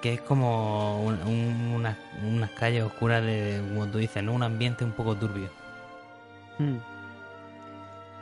que 0.00 0.12
es 0.14 0.20
como 0.20 1.02
un- 1.04 1.20
un- 1.22 1.72
unas, 1.74 1.98
unas 2.22 2.48
calles 2.52 2.84
oscuras 2.84 3.24
de, 3.24 3.60
como 3.70 3.88
tú 3.88 3.98
dices, 3.98 4.22
¿no? 4.22 4.32
Un 4.34 4.44
ambiente 4.44 4.84
un 4.84 4.92
poco 4.92 5.16
turbio. 5.16 5.48
Hmm. 6.60 6.76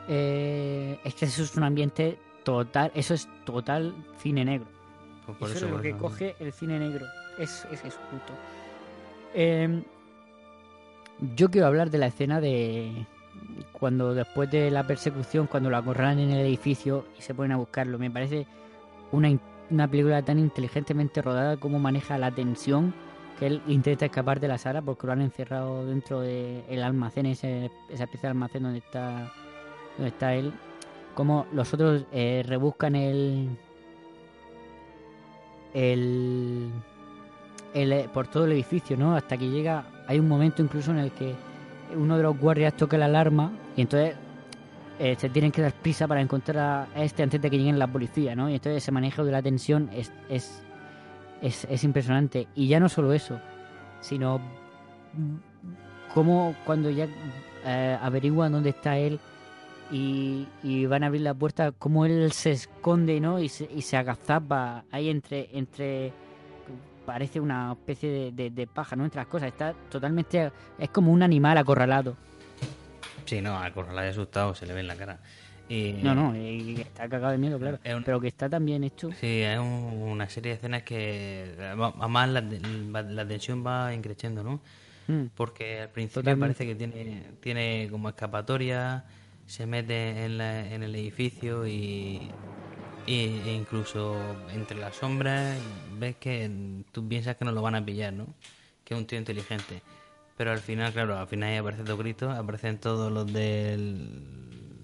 Eh, 0.08 0.98
es 1.04 1.14
que 1.14 1.26
eso 1.26 1.42
es 1.42 1.54
un 1.56 1.64
ambiente 1.64 2.18
total, 2.42 2.90
eso 2.94 3.12
es 3.12 3.28
total 3.44 3.94
cine 4.16 4.46
negro. 4.46 4.66
Pues 5.26 5.36
por 5.36 5.48
eso, 5.50 5.58
eso, 5.58 5.66
es 5.66 5.72
lo 5.72 5.82
que 5.82 5.90
eso. 5.90 5.98
coge 5.98 6.34
el 6.40 6.50
cine 6.54 6.78
negro. 6.78 7.04
Es, 7.38 7.66
es 7.70 7.84
eso, 7.84 7.98
punto. 8.10 8.32
Eh, 9.34 9.82
yo 11.36 11.50
quiero 11.50 11.66
hablar 11.66 11.90
de 11.90 11.98
la 11.98 12.06
escena 12.06 12.40
de 12.40 13.04
cuando 13.72 14.14
después 14.14 14.50
de 14.50 14.70
la 14.70 14.86
persecución, 14.86 15.46
cuando 15.48 15.68
lo 15.68 15.76
acorralan 15.76 16.18
en 16.18 16.30
el 16.30 16.46
edificio 16.46 17.04
y 17.18 17.20
se 17.20 17.34
ponen 17.34 17.52
a 17.52 17.56
buscarlo. 17.56 17.98
Me 17.98 18.10
parece 18.10 18.46
una, 19.12 19.38
una 19.70 19.88
película 19.88 20.22
tan 20.22 20.38
inteligentemente 20.38 21.22
rodada 21.22 21.56
como 21.56 21.78
maneja 21.78 22.18
la 22.18 22.30
tensión 22.30 22.94
que 23.38 23.46
él 23.46 23.62
intenta 23.66 24.06
escapar 24.06 24.40
de 24.40 24.48
la 24.48 24.58
sala 24.58 24.82
porque 24.82 25.06
lo 25.06 25.12
han 25.12 25.22
encerrado 25.22 25.86
dentro 25.86 26.20
del 26.20 26.82
almacén, 26.82 27.26
ese, 27.26 27.70
esa 27.88 28.04
especie 28.04 28.22
de 28.22 28.28
almacén 28.28 28.62
donde 28.62 28.78
está, 28.78 29.32
donde 29.96 30.08
está 30.08 30.34
él. 30.34 30.52
Como 31.14 31.46
los 31.52 31.72
otros 31.74 32.04
eh, 32.12 32.42
rebuscan 32.46 32.94
el, 32.94 33.48
el, 35.74 36.70
el, 37.74 37.92
eh, 37.92 38.08
por 38.12 38.28
todo 38.28 38.44
el 38.46 38.52
edificio, 38.52 38.96
¿no? 38.96 39.14
Hasta 39.14 39.36
que 39.36 39.48
llega, 39.48 39.84
hay 40.06 40.18
un 40.18 40.28
momento 40.28 40.62
incluso 40.62 40.90
en 40.90 40.98
el 40.98 41.10
que 41.10 41.34
uno 41.96 42.16
de 42.16 42.22
los 42.22 42.38
guardias 42.38 42.74
toca 42.76 42.96
la 42.96 43.06
alarma 43.06 43.52
y 43.76 43.82
entonces 43.82 44.16
se 45.18 45.28
tienen 45.30 45.50
que 45.50 45.62
dar 45.62 45.72
prisa 45.72 46.06
para 46.06 46.20
encontrar 46.20 46.88
a 46.94 47.02
este 47.02 47.24
antes 47.24 47.42
de 47.42 47.50
que 47.50 47.58
lleguen 47.58 47.78
la 47.78 47.88
policía, 47.88 48.36
¿no? 48.36 48.48
Y 48.48 48.54
entonces 48.54 48.82
ese 48.82 48.92
manejo 48.92 49.24
de 49.24 49.32
la 49.32 49.42
tensión 49.42 49.90
es, 49.92 50.12
es, 50.28 50.62
es, 51.40 51.66
es 51.68 51.82
impresionante. 51.82 52.46
Y 52.54 52.68
ya 52.68 52.78
no 52.78 52.88
solo 52.88 53.12
eso, 53.12 53.40
sino 54.00 54.38
mm, 54.38 55.36
cómo 56.14 56.54
cuando 56.64 56.88
ya 56.90 57.08
eh, 57.64 57.98
averiguan 58.00 58.52
dónde 58.52 58.70
está 58.70 58.96
él 58.96 59.18
y, 59.90 60.46
y 60.62 60.86
van 60.86 61.02
a 61.02 61.08
abrir 61.08 61.22
la 61.22 61.34
puerta, 61.34 61.72
cómo 61.72 62.06
él 62.06 62.30
se 62.30 62.52
esconde, 62.52 63.18
¿no? 63.20 63.40
Y 63.40 63.48
se, 63.48 63.68
y 63.74 63.82
se 63.82 63.96
agazapa 63.96 64.84
ahí 64.92 65.08
entre, 65.08 65.48
entre 65.52 66.12
parece 67.04 67.40
una 67.40 67.72
especie 67.72 68.08
de, 68.08 68.32
de, 68.32 68.50
de 68.50 68.66
paja, 68.68 68.94
¿no? 68.94 69.04
Entre 69.04 69.18
las 69.20 69.26
cosas. 69.26 69.48
Está 69.48 69.74
totalmente, 69.90 70.52
es 70.78 70.90
como 70.90 71.12
un 71.12 71.22
animal 71.22 71.58
acorralado. 71.58 72.16
Sí, 73.26 73.40
no, 73.40 73.58
al 73.58 73.72
corral 73.72 73.98
asustado 73.98 74.54
se 74.54 74.66
le 74.66 74.74
ve 74.74 74.80
en 74.80 74.88
la 74.88 74.96
cara. 74.96 75.18
Y, 75.68 75.94
No, 76.02 76.14
no, 76.14 76.36
y 76.36 76.80
está 76.80 77.08
cagado 77.08 77.32
de 77.32 77.38
miedo, 77.38 77.58
claro. 77.58 77.78
Un- 77.96 78.02
Pero 78.02 78.20
que 78.20 78.28
está 78.28 78.48
tan 78.50 78.66
bien 78.66 78.84
hecho. 78.84 79.10
Sí, 79.12 79.40
es 79.42 79.58
un- 79.58 80.02
una 80.02 80.28
serie 80.28 80.52
de 80.52 80.56
escenas 80.56 80.82
que 80.82 81.54
además 81.58 82.28
la, 82.28 82.40
la, 82.42 83.02
la 83.02 83.26
tensión 83.26 83.64
va 83.66 83.94
increciendo, 83.94 84.42
¿no? 84.42 84.60
Mm. 85.06 85.26
Porque 85.34 85.80
al 85.82 85.88
principio 85.88 86.22
Totalmente. 86.22 86.54
parece 86.58 86.66
que 86.66 86.74
tiene, 86.74 87.22
tiene 87.40 87.88
como 87.90 88.08
escapatoria, 88.10 89.04
se 89.46 89.66
mete 89.66 90.24
en, 90.24 90.38
la- 90.38 90.68
en 90.68 90.82
el 90.82 90.94
edificio 90.94 91.66
y, 91.66 92.30
y- 93.06 93.40
e 93.46 93.52
incluso 93.54 94.20
entre 94.52 94.78
las 94.78 94.96
sombras 94.96 95.56
ves 95.98 96.16
que 96.16 96.50
tú 96.92 97.06
piensas 97.08 97.36
que 97.36 97.44
no 97.44 97.52
lo 97.52 97.62
van 97.62 97.76
a 97.76 97.84
pillar, 97.84 98.12
¿no? 98.12 98.26
Que 98.84 98.94
es 98.94 99.00
un 99.00 99.06
tío 99.06 99.18
inteligente. 99.18 99.80
Pero 100.42 100.50
al 100.50 100.58
final, 100.58 100.92
claro, 100.92 101.16
al 101.16 101.28
final 101.28 101.50
ahí 101.50 101.56
aparecen 101.58 101.84
dos 101.84 101.96
gritos, 102.00 102.36
aparecen 102.36 102.78
todos 102.78 103.12
los 103.12 103.32
del... 103.32 104.08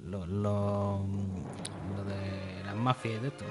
Los, 0.08 0.28
los, 0.28 1.00
los 1.00 2.06
de 2.06 2.62
las 2.64 2.76
mafias 2.76 3.16
y 3.16 3.22
de 3.22 3.26
esto, 3.26 3.44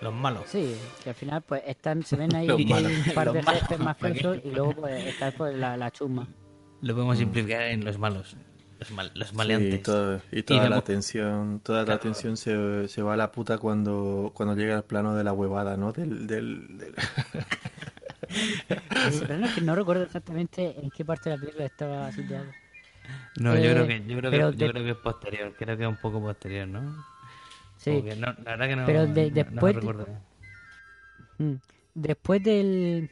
los 0.00 0.14
malos. 0.14 0.44
Sí, 0.46 0.74
que 1.04 1.10
al 1.10 1.14
final 1.14 1.42
pues 1.42 1.62
están, 1.66 2.02
se 2.04 2.16
ven 2.16 2.34
ahí 2.34 2.48
un 3.06 3.14
par 3.14 3.32
de 3.34 3.42
jefes 3.42 3.78
mafiosos 3.78 4.38
y 4.46 4.50
luego 4.50 4.72
pues 4.72 5.04
está 5.08 5.30
pues, 5.32 5.54
la, 5.54 5.76
la 5.76 5.90
chusma. 5.90 6.26
Lo 6.80 6.94
podemos 6.94 7.18
simplificar 7.18 7.64
en 7.64 7.84
los 7.84 7.98
malos, 7.98 8.34
los, 8.80 8.90
mal- 8.90 9.12
los 9.14 9.34
maleantes. 9.34 9.72
Sí, 9.74 9.76
y, 9.76 9.82
todo- 9.82 10.20
y 10.32 10.42
toda 10.42 10.66
Y 10.66 10.70
la 10.70 10.80
tensión, 10.80 11.60
toda 11.62 11.80
la 11.80 11.84
Claro. 11.84 12.00
tensión 12.00 12.38
se, 12.38 12.88
se 12.88 13.02
va 13.02 13.12
a 13.12 13.16
la 13.18 13.30
puta 13.30 13.58
cuando, 13.58 14.30
cuando 14.34 14.56
llega 14.56 14.76
el 14.78 14.84
plano 14.84 15.14
de 15.14 15.22
la 15.22 15.34
huevada, 15.34 15.76
¿no? 15.76 15.92
Del, 15.92 16.26
del, 16.26 16.78
del- 16.78 16.94
Es 18.28 19.20
que 19.54 19.60
no 19.60 19.74
recuerdo 19.74 20.04
exactamente 20.04 20.74
en 20.80 20.90
qué 20.90 21.04
parte 21.04 21.30
de 21.30 21.36
la 21.36 21.40
película 21.40 21.66
estaba 21.66 22.12
situado. 22.12 22.44
No, 23.36 23.54
Eh, 23.54 23.62
yo 23.64 23.72
creo 23.72 23.86
que 23.86 24.04
yo 24.06 24.16
creo 24.18 24.30
que, 24.30 24.38
yo 24.38 24.50
de- 24.52 24.70
creo 24.70 24.84
que 24.84 24.90
es 24.90 24.96
posterior, 24.96 25.54
creo 25.58 25.76
que 25.76 25.82
es 25.82 25.88
un 25.88 25.96
poco 25.96 26.20
posterior, 26.20 26.68
¿no? 26.68 27.04
Sí, 27.76 28.02
no, 28.16 28.26
la 28.26 28.32
verdad 28.56 28.68
que 28.68 28.76
no, 28.76 28.86
Pero 28.86 29.06
de- 29.08 29.28
no- 29.28 29.34
después 29.34 29.74
no 29.84 29.92
de-. 29.94 31.44
Mm. 31.44 31.60
Después 31.94 32.42
del. 32.42 33.10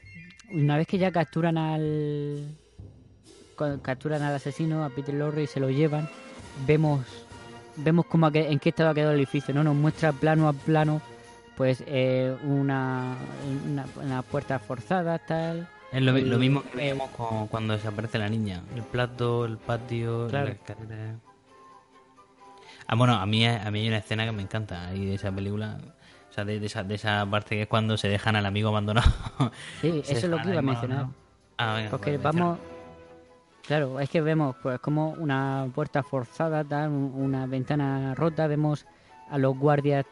Una 0.52 0.76
vez 0.76 0.86
que 0.86 0.98
ya 0.98 1.10
capturan 1.10 1.58
al. 1.58 2.56
Capturan 3.82 4.22
al 4.22 4.34
asesino, 4.34 4.84
a 4.84 4.90
Peter 4.90 5.14
Lorre 5.14 5.42
y 5.42 5.46
se 5.46 5.60
lo 5.60 5.68
llevan, 5.70 6.08
vemos. 6.66 7.04
Vemos 7.76 8.06
que- 8.32 8.50
en 8.50 8.58
qué 8.58 8.70
estado 8.70 8.90
ha 8.90 8.94
quedado 8.94 9.12
el 9.12 9.18
edificio, 9.18 9.52
¿no? 9.54 9.62
Nos 9.64 9.74
muestra 9.74 10.12
plano 10.12 10.48
a 10.48 10.52
plano, 10.52 11.02
pues, 11.60 11.84
eh, 11.86 12.34
una, 12.44 13.16
una, 13.66 13.84
una 14.02 14.22
puerta 14.22 14.58
forzada, 14.58 15.18
tal. 15.18 15.68
Es 15.92 16.00
lo, 16.00 16.14
mismo 16.38 16.62
que 16.62 16.70
el- 16.70 16.76
veíamos 16.78 17.10
con- 17.10 17.48
cuando 17.48 17.74
desaparece 17.74 18.16
la 18.18 18.30
niña. 18.30 18.62
El 18.74 18.82
plato, 18.82 19.44
el 19.44 19.58
patio, 19.58 20.26
Claro. 20.28 20.46
la 20.46 20.52
escalera. 20.52 21.16
Ah, 22.86 22.94
bueno, 22.94 23.12
a 23.16 23.26
mí, 23.26 23.46
a 23.46 23.70
mí 23.70 23.80
hay 23.80 23.88
una 23.88 23.98
escena 23.98 24.24
que 24.24 24.32
me 24.32 24.40
encanta 24.40 24.86
ahí 24.88 25.04
de 25.04 25.16
esa 25.16 25.30
película. 25.30 25.76
O 26.30 26.32
sea, 26.32 26.46
de, 26.46 26.60
de 26.60 26.64
esa, 26.66 26.82
de 26.82 26.94
esa 26.94 27.26
parte 27.30 27.56
que 27.56 27.62
es 27.64 27.68
cuando 27.68 27.98
se 27.98 28.08
dejan 28.08 28.36
al 28.36 28.46
amigo 28.46 28.70
abandonado. 28.70 29.12
Sí, 29.82 30.00
eso 30.08 30.12
es 30.14 30.24
lo 30.30 30.38
que 30.40 30.48
iba 30.48 30.60
a 30.60 30.62
mencionar. 30.62 31.06
Ah, 31.58 31.74
venga, 31.74 31.90
Porque 31.90 32.12
pues, 32.18 32.22
vamos. 32.22 32.58
Claro, 33.66 34.00
es 34.00 34.08
que 34.08 34.22
vemos 34.22 34.56
pues 34.62 34.80
como 34.80 35.10
una 35.10 35.68
puerta 35.74 36.02
forzada, 36.02 36.64
tal, 36.64 36.88
un- 36.88 37.12
una 37.14 37.44
ventana 37.44 38.14
rota, 38.14 38.46
vemos 38.46 38.86
a 39.30 39.36
los 39.36 39.58
guardias 39.58 40.06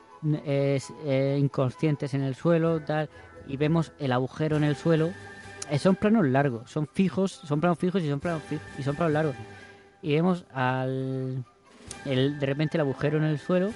eh, 0.44 0.80
eh, 1.04 1.36
inconscientes 1.40 2.14
en 2.14 2.22
el 2.22 2.34
suelo, 2.34 2.80
tal, 2.80 3.08
y 3.46 3.56
vemos 3.56 3.92
el 3.98 4.12
agujero 4.12 4.56
en 4.56 4.64
el 4.64 4.76
suelo. 4.76 5.10
Eh, 5.70 5.78
son 5.78 5.96
planos 5.96 6.26
largos, 6.26 6.70
son 6.70 6.86
fijos, 6.86 7.32
son 7.32 7.60
planos 7.60 7.78
fijos 7.78 8.02
y 8.02 8.08
son 8.08 8.20
planos 8.20 8.42
y 8.78 8.82
son 8.82 8.96
planos 8.96 9.12
largos. 9.12 9.36
Y 10.02 10.14
vemos 10.14 10.44
al 10.52 11.44
el, 12.04 12.38
de 12.38 12.46
repente 12.46 12.76
el 12.76 12.82
agujero 12.82 13.18
en 13.18 13.24
el 13.24 13.38
suelo 13.38 13.70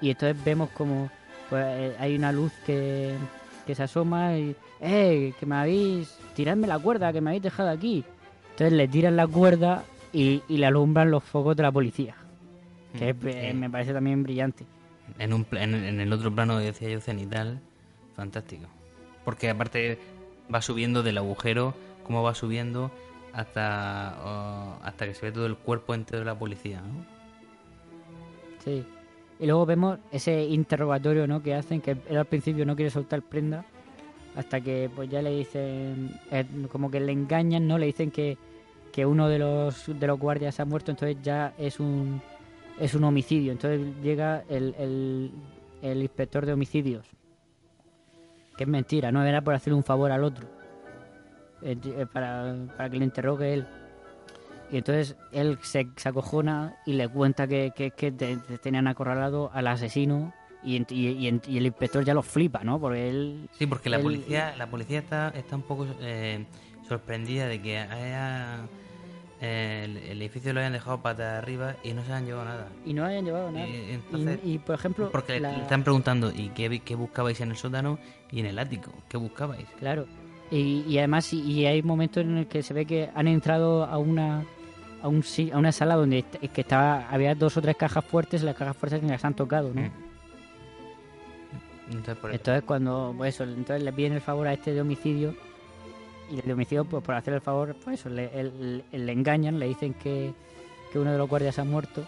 y 0.00 0.10
entonces 0.10 0.42
vemos 0.44 0.70
como 0.70 1.10
pues, 1.48 1.64
eh, 1.66 1.96
hay 1.98 2.16
una 2.16 2.32
luz 2.32 2.52
que, 2.64 3.14
que 3.66 3.74
se 3.74 3.82
asoma 3.82 4.36
y 4.36 4.56
¡eh! 4.80 5.34
que 5.38 5.46
me 5.46 5.56
habéis 5.56 6.16
tiradme 6.34 6.66
la 6.66 6.78
cuerda 6.78 7.12
que 7.12 7.20
me 7.20 7.30
habéis 7.30 7.42
dejado 7.42 7.70
aquí 7.70 8.04
entonces 8.52 8.72
le 8.72 8.88
tiran 8.88 9.16
la 9.16 9.26
cuerda 9.26 9.84
y, 10.12 10.42
y 10.48 10.56
le 10.58 10.66
alumbran 10.66 11.10
los 11.10 11.24
focos 11.24 11.56
de 11.56 11.62
la 11.62 11.72
policía 11.72 12.14
que 12.96 13.12
Mm, 13.12 13.58
me 13.58 13.70
parece 13.70 13.92
también 13.92 14.22
brillante 14.22 14.64
En, 15.18 15.32
un, 15.32 15.46
en, 15.52 15.74
en 15.74 16.00
el 16.00 16.12
otro 16.12 16.34
plano 16.34 16.58
decía 16.58 16.88
yo 16.88 17.00
cenital, 17.00 17.60
fantástico. 18.14 18.66
Porque 19.24 19.50
aparte 19.50 19.98
va 20.52 20.62
subiendo 20.62 21.02
del 21.02 21.18
agujero, 21.18 21.74
cómo 22.04 22.22
va 22.22 22.34
subiendo 22.34 22.90
hasta, 23.32 24.78
hasta 24.78 25.06
que 25.06 25.14
se 25.14 25.26
ve 25.26 25.32
todo 25.32 25.46
el 25.46 25.56
cuerpo 25.56 25.94
entero 25.94 26.20
de 26.20 26.24
la 26.24 26.38
policía. 26.38 26.80
¿no? 26.80 27.04
sí 28.64 28.84
Y 29.38 29.46
luego 29.46 29.66
vemos 29.66 29.98
ese 30.10 30.44
interrogatorio, 30.44 31.26
¿no? 31.26 31.42
Que 31.42 31.54
hacen, 31.54 31.80
que 31.80 31.96
él 32.08 32.16
al 32.16 32.24
principio 32.24 32.66
no 32.66 32.74
quiere 32.74 32.90
soltar 32.90 33.22
prenda, 33.22 33.64
hasta 34.34 34.60
que 34.60 34.90
pues 34.94 35.08
ya 35.08 35.22
le 35.22 35.30
dicen, 35.30 36.18
eh, 36.30 36.44
como 36.72 36.90
que 36.90 37.00
le 37.00 37.12
engañan, 37.12 37.68
¿no? 37.68 37.78
Le 37.78 37.86
dicen 37.86 38.10
que, 38.10 38.38
que 38.92 39.06
uno 39.06 39.28
de 39.28 39.38
los, 39.38 39.84
de 39.86 40.06
los 40.06 40.18
guardias 40.18 40.58
ha 40.60 40.64
muerto, 40.64 40.90
entonces 40.90 41.18
ya 41.22 41.54
es 41.58 41.78
un, 41.78 42.20
es 42.80 42.94
un 42.94 43.04
homicidio. 43.04 43.52
Entonces 43.52 43.80
llega 44.02 44.44
el, 44.48 44.74
el, 44.78 45.32
el 45.82 46.02
inspector 46.02 46.46
de 46.46 46.52
homicidios, 46.52 47.06
que 48.56 48.64
es 48.64 48.68
mentira, 48.68 49.12
no 49.12 49.22
era 49.24 49.40
por 49.42 49.54
hacer 49.54 49.72
un 49.74 49.84
favor 49.84 50.10
al 50.12 50.24
otro, 50.24 50.48
eh, 51.62 51.76
para, 52.12 52.54
para 52.76 52.90
que 52.90 52.98
le 52.98 53.04
interrogue 53.04 53.54
él. 53.54 53.66
Y 54.70 54.76
entonces 54.78 55.16
él 55.32 55.58
se, 55.62 55.86
se 55.96 56.08
acojona 56.08 56.76
y 56.84 56.92
le 56.92 57.08
cuenta 57.08 57.46
que, 57.46 57.72
que, 57.74 57.90
que 57.92 58.12
te- 58.12 58.36
te 58.36 58.58
tenían 58.58 58.86
acorralado 58.86 59.50
al 59.54 59.66
asesino 59.66 60.34
y, 60.62 60.76
y, 60.92 61.28
y 61.46 61.56
el 61.56 61.66
inspector 61.66 62.04
ya 62.04 62.12
lo 62.12 62.22
flipa, 62.22 62.62
¿no? 62.64 62.78
Porque 62.78 63.08
él... 63.08 63.48
Sí, 63.52 63.66
porque 63.66 63.88
la 63.88 63.96
él- 63.96 64.02
policía, 64.02 64.54
la 64.58 64.66
policía 64.68 64.98
está, 64.98 65.28
está 65.30 65.56
un 65.56 65.62
poco 65.62 65.86
eh, 66.02 66.44
sorprendida 66.86 67.46
de 67.46 67.62
que 67.62 67.78
haya, 67.78 68.58
el, 69.40 69.96
el 69.98 70.20
edificio 70.22 70.52
lo 70.52 70.60
hayan 70.60 70.72
dejado 70.72 71.00
patas 71.00 71.38
arriba 71.42 71.76
y 71.84 71.92
no 71.92 72.04
se 72.04 72.12
han 72.12 72.26
llevado 72.26 72.44
nada. 72.46 72.68
Y 72.84 72.92
no 72.92 73.04
hayan 73.04 73.24
llevado 73.24 73.50
nada. 73.52 73.66
Y, 73.68 73.92
entonces- 73.92 74.40
y, 74.44 74.52
y, 74.54 74.58
por 74.58 74.74
ejemplo... 74.74 75.10
porque 75.10 75.34
le- 75.34 75.40
la- 75.40 75.52
le 75.52 75.62
están 75.62 75.84
preguntando 75.84 76.30
¿y 76.34 76.48
qué, 76.50 76.94
buscabais 76.96 77.40
en 77.40 77.50
el 77.50 77.56
sótano 77.56 77.98
y 78.32 78.40
en 78.40 78.46
el 78.46 78.58
ático? 78.58 78.92
¿Qué 79.08 79.16
buscabais? 79.16 79.66
Claro. 79.78 80.06
Y, 80.50 80.84
y 80.88 80.98
además, 80.98 81.32
y, 81.32 81.40
y 81.42 81.66
hay 81.66 81.82
momentos 81.82 82.24
en 82.24 82.38
el 82.38 82.46
que 82.46 82.62
se 82.62 82.72
ve 82.74 82.84
que 82.86 83.10
han 83.14 83.28
entrado 83.28 83.84
a 83.84 83.98
una 83.98 84.44
a, 85.02 85.06
un, 85.08 85.22
a 85.52 85.58
una 85.58 85.70
sala 85.70 85.94
donde 85.94 86.22
que 86.24 86.60
estaba 86.62 87.08
había 87.08 87.34
dos 87.36 87.56
o 87.56 87.62
tres 87.62 87.76
cajas 87.76 88.04
fuertes, 88.04 88.42
las 88.42 88.56
cajas 88.56 88.76
fuertes 88.76 89.00
que 89.00 89.06
las 89.06 89.24
han 89.24 89.34
tocado, 89.34 89.72
¿no? 89.72 89.82
Mm. 89.82 89.90
Entonces, 91.90 92.16
por 92.16 92.30
eso. 92.30 92.36
Entonces 92.38 92.64
cuando, 92.64 93.14
pues 93.16 93.34
eso, 93.34 93.44
entonces 93.44 93.82
le 93.82 93.92
piden 93.92 94.14
el 94.14 94.20
favor 94.20 94.46
a 94.48 94.52
este 94.52 94.72
de 94.74 94.80
homicidio 94.80 95.34
y 96.30 96.38
el 96.40 96.46
de 96.46 96.52
homicidio, 96.52 96.84
pues 96.84 97.02
por 97.02 97.14
hacer 97.14 97.34
el 97.34 97.40
favor, 97.40 97.74
pues 97.84 98.00
eso, 98.00 98.08
le, 98.08 98.30
engañan, 98.92 99.58
le 99.58 99.66
dicen 99.66 99.94
que, 99.94 100.32
que 100.92 100.98
uno 100.98 101.12
de 101.12 101.18
los 101.18 101.28
guardias 101.28 101.58
ha 101.58 101.64
muerto 101.64 102.04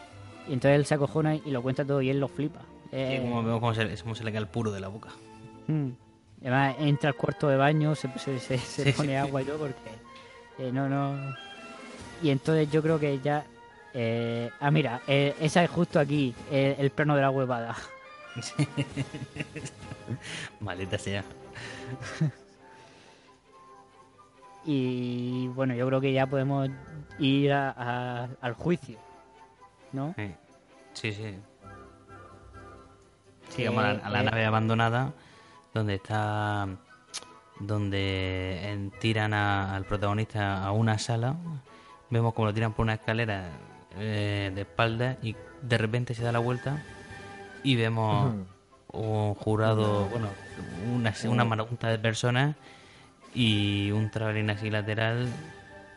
y 0.48 0.52
entonces 0.54 0.78
él 0.78 0.86
se 0.86 0.94
acojona 0.94 1.36
y 1.36 1.50
lo 1.50 1.62
cuenta 1.62 1.84
todo 1.84 2.00
y 2.02 2.10
él 2.10 2.20
lo 2.20 2.28
flipa. 2.28 2.60
Sí, 2.60 2.66
Eh, 2.92 3.18
como 3.22 3.42
vemos 3.42 3.60
cómo 3.60 3.74
se, 3.74 3.96
cómo 4.02 4.14
se 4.14 4.24
le 4.24 4.32
cae 4.32 4.40
el 4.40 4.48
puro 4.48 4.70
de 4.72 4.80
la 4.80 4.88
boca. 4.88 5.10
Mm. 5.68 5.90
Además, 6.42 6.76
entra 6.80 7.10
al 7.10 7.16
cuarto 7.16 7.48
de 7.48 7.56
baño, 7.56 7.94
se, 7.94 8.08
se, 8.18 8.38
se- 8.40 8.58
se 8.58 8.84
Sí, 8.84 8.92
pone 8.92 9.10
sí. 9.10 9.14
agua 9.16 9.42
y 9.42 9.44
todo 9.44 9.58
porque 9.58 9.90
eh, 10.58 10.70
no, 10.72 10.88
no. 10.88 11.34
Y 12.22 12.30
entonces 12.30 12.70
yo 12.70 12.82
creo 12.82 12.98
que 12.98 13.18
ya. 13.20 13.44
eh, 13.94 14.50
ah, 14.60 14.70
mira, 14.70 15.00
eh, 15.06 15.34
esa 15.40 15.62
es 15.64 15.70
justo 15.70 15.98
aquí, 16.00 16.34
el 16.50 16.90
plano 16.90 17.14
de 17.16 17.22
la 17.22 17.30
huevada. 17.30 17.76
Maldita 20.60 20.98
sea. 20.98 21.24
Y 24.64 25.48
bueno, 25.48 25.74
yo 25.74 25.86
creo 25.86 26.00
que 26.00 26.12
ya 26.12 26.26
podemos 26.26 26.68
ir 27.18 27.52
a- 27.52 27.70
a- 27.76 28.28
al 28.40 28.52
juicio, 28.54 28.98
¿no? 29.92 30.14
Sí, 30.16 31.12
sí. 31.12 31.12
sí. 33.48 33.66
A 33.66 33.70
la, 33.72 33.90
a 33.90 34.10
la 34.10 34.20
eh, 34.20 34.24
nave 34.24 34.44
abandonada 34.44 35.12
donde 35.74 35.94
está 35.94 36.66
donde 37.58 38.70
en- 38.70 38.90
tiran 39.00 39.34
a- 39.34 39.74
al 39.76 39.84
protagonista 39.84 40.64
a 40.64 40.72
una 40.72 40.98
sala 40.98 41.36
vemos 42.08 42.32
como 42.34 42.46
lo 42.48 42.54
tiran 42.54 42.72
por 42.72 42.84
una 42.84 42.94
escalera 42.94 43.50
eh, 43.96 44.50
de 44.54 44.60
espalda 44.62 45.16
y 45.22 45.36
de 45.62 45.78
repente 45.78 46.14
se 46.14 46.22
da 46.22 46.32
la 46.32 46.38
vuelta 46.38 46.82
y 47.62 47.76
vemos 47.76 48.34
un 48.92 49.34
jurado 49.34 50.06
bueno 50.06 50.28
una, 50.94 51.12
una 51.28 51.44
marabunta 51.44 51.88
de 51.88 51.98
personas 51.98 52.56
y 53.34 53.90
un 53.92 54.10
travelín 54.10 54.50
así 54.50 54.70
lateral 54.70 55.28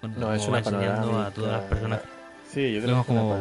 bueno, 0.02 0.16
No, 0.20 0.34
es 0.34 0.42
como 0.42 0.52
una 0.58 0.62
va 0.62 0.70
enseñando 0.70 1.20
a 1.22 1.32
todas 1.32 1.52
las 1.52 1.62
personas 1.70 2.02
Sí, 2.52 2.74
yo 2.74 2.82
creo 2.84 2.96
que 2.96 3.02
es 3.02 3.08
como-. 3.08 3.38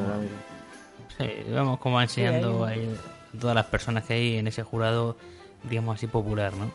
Sí, 1.19 1.31
vemos 1.51 1.79
cómo 1.79 1.97
va 1.97 2.03
enseñando 2.05 2.65
hay 2.65 2.81
ahí 2.81 2.97
todas 3.39 3.55
las 3.55 3.67
personas 3.67 4.05
que 4.05 4.15
hay 4.15 4.37
en 4.39 4.47
ese 4.47 4.63
jurado, 4.63 5.17
digamos 5.69 5.97
así, 5.97 6.07
popular, 6.07 6.53
¿no? 6.55 6.71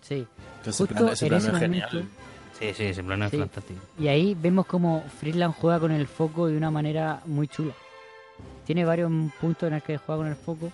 Sí. 0.00 0.26
Ese 0.62 0.70
Justo 0.72 0.86
plano, 0.86 1.12
ese 1.12 1.26
en 1.26 1.28
plano 1.28 1.38
ese 1.44 1.46
es 1.48 1.52
momento- 1.62 1.88
genial. 1.90 2.08
Sí, 2.58 2.74
sí, 2.74 2.84
ese 2.84 3.02
plano 3.02 3.24
es 3.26 3.30
fantástico. 3.32 3.80
Y 3.98 4.08
ahí 4.08 4.34
vemos 4.38 4.66
como 4.66 5.02
Friedland 5.18 5.54
juega 5.58 5.78
con 5.80 5.92
el 5.92 6.06
foco 6.06 6.46
de 6.46 6.56
una 6.56 6.70
manera 6.70 7.20
muy 7.26 7.48
chula. 7.48 7.72
Tiene 8.66 8.84
varios 8.84 9.10
puntos 9.40 9.66
en 9.68 9.74
los 9.74 9.82
que 9.82 9.96
juega 9.98 10.18
con 10.20 10.26
el 10.28 10.36
foco. 10.36 10.70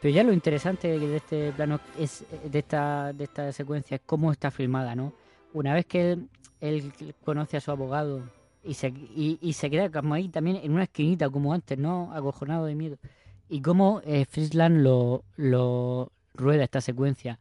Pero 0.00 0.14
ya 0.14 0.24
lo 0.24 0.32
interesante 0.32 0.98
de 0.98 1.16
este 1.16 1.52
plano 1.52 1.78
es 1.98 2.24
de 2.50 2.58
esta, 2.58 3.12
de 3.12 3.24
esta 3.24 3.52
secuencia 3.52 3.96
es 3.96 4.00
cómo 4.06 4.32
está 4.32 4.50
filmada, 4.50 4.94
¿no? 4.94 5.12
Una 5.52 5.74
vez 5.74 5.84
que 5.86 6.12
él, 6.12 6.28
él 6.60 6.92
conoce 7.24 7.56
a 7.56 7.60
su 7.60 7.70
abogado 7.70 8.22
y 8.64 8.74
se, 8.74 8.88
y, 8.88 9.38
y 9.42 9.52
se 9.52 9.68
queda 9.70 9.90
como 9.90 10.14
ahí 10.14 10.28
también 10.28 10.56
en 10.62 10.72
una 10.72 10.84
esquinita 10.84 11.28
como 11.28 11.52
antes, 11.52 11.78
¿no? 11.78 12.12
Acojonado 12.14 12.64
de 12.66 12.74
miedo. 12.74 12.96
Y 13.48 13.60
cómo 13.60 14.00
eh, 14.04 14.24
Friesland 14.24 14.82
lo, 14.82 15.24
lo 15.36 16.12
rueda 16.34 16.64
esta 16.64 16.80
secuencia. 16.80 17.38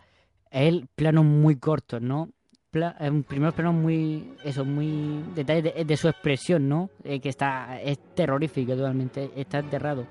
Él, 0.51 0.88
planos 0.95 1.24
muy 1.24 1.55
cortos, 1.57 2.01
¿no? 2.01 2.30
Pla- 2.72 2.95
eh, 2.99 3.10
un 3.10 3.24
primer 3.24 3.53
plano 3.53 3.74
muy 3.74 4.34
eso 4.43 4.66
muy 4.66 5.24
detalle 5.34 5.62
de, 5.62 5.86
de 5.86 5.97
su 5.97 6.07
expresión 6.07 6.70
no 6.70 6.89
Eh, 7.03 7.20
que 7.20 7.30
está 7.30 7.82
es 7.82 7.97
terrorífico 8.16 8.76
totalmente 8.76 9.32
está 9.36 9.60
aterrado 9.60 10.05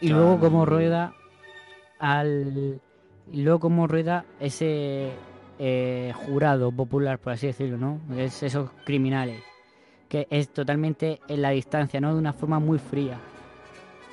y 0.00 0.08
luego 0.08 0.38
cómo 0.38 0.66
rueda 0.66 1.14
al 1.98 2.80
luego 3.32 3.60
cómo 3.60 3.86
rueda 3.86 4.24
ese 4.40 5.10
eh, 5.58 6.12
jurado 6.14 6.70
popular 6.70 7.18
por 7.18 7.32
así 7.32 7.46
decirlo 7.48 7.76
no 7.78 8.00
es 8.16 8.42
esos 8.42 8.70
criminales 8.84 9.42
que 10.08 10.26
es 10.30 10.48
totalmente 10.50 11.20
en 11.28 11.42
la 11.42 11.50
distancia 11.50 12.00
no 12.00 12.12
de 12.12 12.18
una 12.18 12.32
forma 12.32 12.58
muy 12.60 12.78
fría 12.78 13.18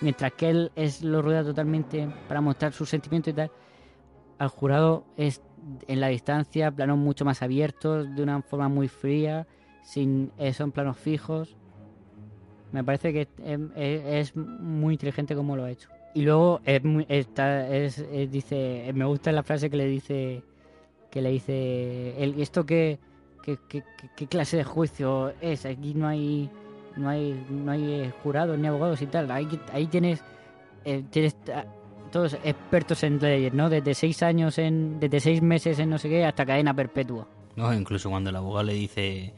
mientras 0.02 0.32
que 0.34 0.50
él 0.50 0.72
es 0.76 1.04
lo 1.04 1.22
rueda 1.22 1.44
totalmente 1.44 2.08
para 2.28 2.42
mostrar 2.42 2.74
sus 2.74 2.90
sentimientos 2.90 3.34
y 3.34 3.36
tal 3.36 3.52
al 4.40 4.50
jurado 4.50 5.06
es 5.16 5.42
en 5.88 6.02
la 6.02 6.08
distancia, 6.08 6.72
planos 6.72 6.98
mucho 6.98 7.24
más 7.24 7.42
abiertos, 7.42 8.14
de 8.16 8.24
una 8.24 8.42
forma 8.42 8.68
muy 8.68 8.88
fría, 8.90 9.48
sin 9.82 10.32
eh, 10.38 10.54
son 10.54 10.72
planos 10.72 10.98
fijos. 10.98 11.56
Me 12.72 12.84
parece 12.84 13.14
que 13.14 13.22
es- 13.46 14.30
es 14.32 14.36
muy 14.36 14.94
inteligente 14.96 15.36
como 15.36 15.56
lo 15.56 15.64
ha 15.64 15.72
hecho. 15.72 15.90
Y 16.16 16.22
luego 16.22 16.62
es 16.66 16.82
está, 17.10 17.68
es, 17.76 18.04
dice, 18.32 18.92
me 18.94 19.06
gusta 19.06 19.32
la 19.32 19.42
frase 19.44 19.70
que 19.70 19.78
le 19.78 19.86
dice, 19.88 20.44
que 21.10 21.22
le 21.22 21.32
dice, 21.32 22.24
el, 22.24 22.40
esto 22.40 22.66
qué, 22.66 23.00
qué, 23.44 23.58
qué- 24.16 24.28
clase 24.28 24.58
de 24.58 24.64
juicio 24.64 25.34
es, 25.42 25.66
aquí 25.66 25.94
no 25.96 26.08
hay, 26.08 26.50
no 26.98 27.10
hay, 27.10 27.46
no 27.50 27.72
hay 27.72 27.92
eh, 27.94 28.12
jurados 28.22 28.58
ni 28.60 28.68
abogados 28.68 29.02
y 29.02 29.08
tal, 29.08 29.30
ahí, 29.32 29.48
ahí 29.72 29.88
tienes, 29.88 30.24
eh, 30.86 31.04
tienes 31.10 31.36
todos 32.12 32.36
expertos 32.44 33.02
en 33.04 33.18
leyes, 33.20 33.52
¿no? 33.54 33.70
Desde 33.70 33.96
seis 33.96 34.22
años 34.22 34.60
en, 34.60 35.00
desde 35.00 35.20
seis 35.20 35.42
meses 35.42 35.80
en 35.80 35.90
no 35.90 35.98
sé 35.98 36.10
qué 36.10 36.26
hasta 36.26 36.46
cadena 36.46 36.76
perpetua. 36.76 37.28
No, 37.56 37.74
incluso 37.74 38.10
cuando 38.12 38.30
el 38.30 38.36
abogado 38.36 38.66
le 38.68 38.74
dice, 38.74 39.34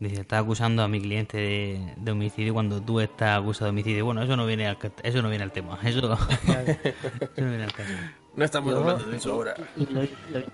dice, 0.00 0.20
está 0.22 0.38
acusando 0.38 0.82
a 0.82 0.88
mi 0.88 1.00
cliente 1.00 1.36
de, 1.38 1.94
de 1.96 2.10
homicidio 2.12 2.52
cuando 2.54 2.80
tú 2.80 3.00
estás 3.00 3.38
acusado 3.40 3.66
de 3.66 3.70
homicidio. 3.70 4.04
Bueno, 4.04 4.22
eso 4.22 4.36
no 4.36 4.46
viene 4.46 4.66
al, 4.66 4.78
ca- 4.78 4.92
eso 5.02 5.22
no 5.22 5.28
viene 5.28 5.44
al 5.44 5.52
tema, 5.52 5.78
eso, 5.84 5.98
eso 6.46 7.26
no 7.38 7.48
viene 7.48 7.64
al 7.64 7.72
caso. 7.72 7.92
No 8.36 8.44
estamos 8.44 8.72
Luego- 8.72 8.90
hablando 8.90 9.10
de 9.10 9.16
eso 9.16 9.32
ahora. 9.32 9.54
Y 9.76 9.86
lo, 9.86 10.02
lo- 10.02 10.46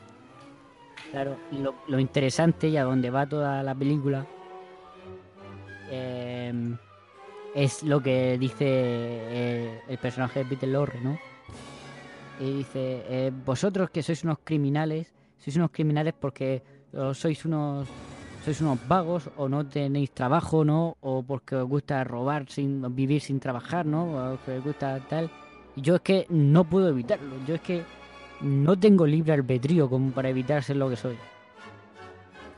claro, 1.10 1.36
lo, 1.52 1.74
lo 1.88 1.98
interesante 1.98 2.68
y 2.68 2.76
a 2.76 2.84
donde 2.84 3.10
va 3.10 3.26
toda 3.28 3.62
la 3.62 3.74
película 3.74 4.26
eh, 5.90 6.52
es 7.54 7.82
lo 7.82 8.00
que 8.00 8.36
dice 8.38 8.64
eh, 8.66 9.80
el 9.88 9.98
personaje 9.98 10.40
de 10.40 10.44
Peter 10.44 10.68
Lorre, 10.68 11.00
¿no? 11.00 11.18
Y 12.38 12.58
dice, 12.58 13.02
eh, 13.08 13.32
vosotros 13.44 13.90
que 13.90 14.02
sois 14.02 14.22
unos 14.24 14.38
criminales, 14.44 15.12
sois 15.38 15.56
unos 15.56 15.70
criminales 15.70 16.14
porque 16.18 16.62
sois 17.12 17.44
unos 17.44 17.86
sois 18.44 18.60
unos 18.60 18.78
vagos 18.88 19.30
o 19.36 19.48
no 19.48 19.66
tenéis 19.68 20.10
trabajo, 20.12 20.64
¿no? 20.64 20.96
O 21.00 21.22
porque 21.22 21.56
os 21.56 21.68
gusta 21.68 22.02
robar 22.04 22.48
sin 22.48 22.94
vivir 22.94 23.20
sin 23.20 23.40
trabajar, 23.40 23.86
¿no? 23.86 24.32
O 24.34 24.38
que 24.44 24.58
os 24.58 24.64
gusta 24.64 24.98
tal. 25.08 25.30
Yo 25.76 25.96
es 25.96 26.00
que 26.02 26.26
no 26.30 26.64
puedo 26.64 26.88
evitarlo. 26.88 27.36
Yo 27.46 27.54
es 27.56 27.60
que 27.62 27.84
no 28.40 28.78
tengo 28.78 29.06
libre 29.06 29.32
albedrío 29.34 29.88
como 29.88 30.12
para 30.12 30.28
evitar 30.30 30.62
ser 30.62 30.76
lo 30.76 30.88
que 30.90 30.96
soy. 30.96 31.18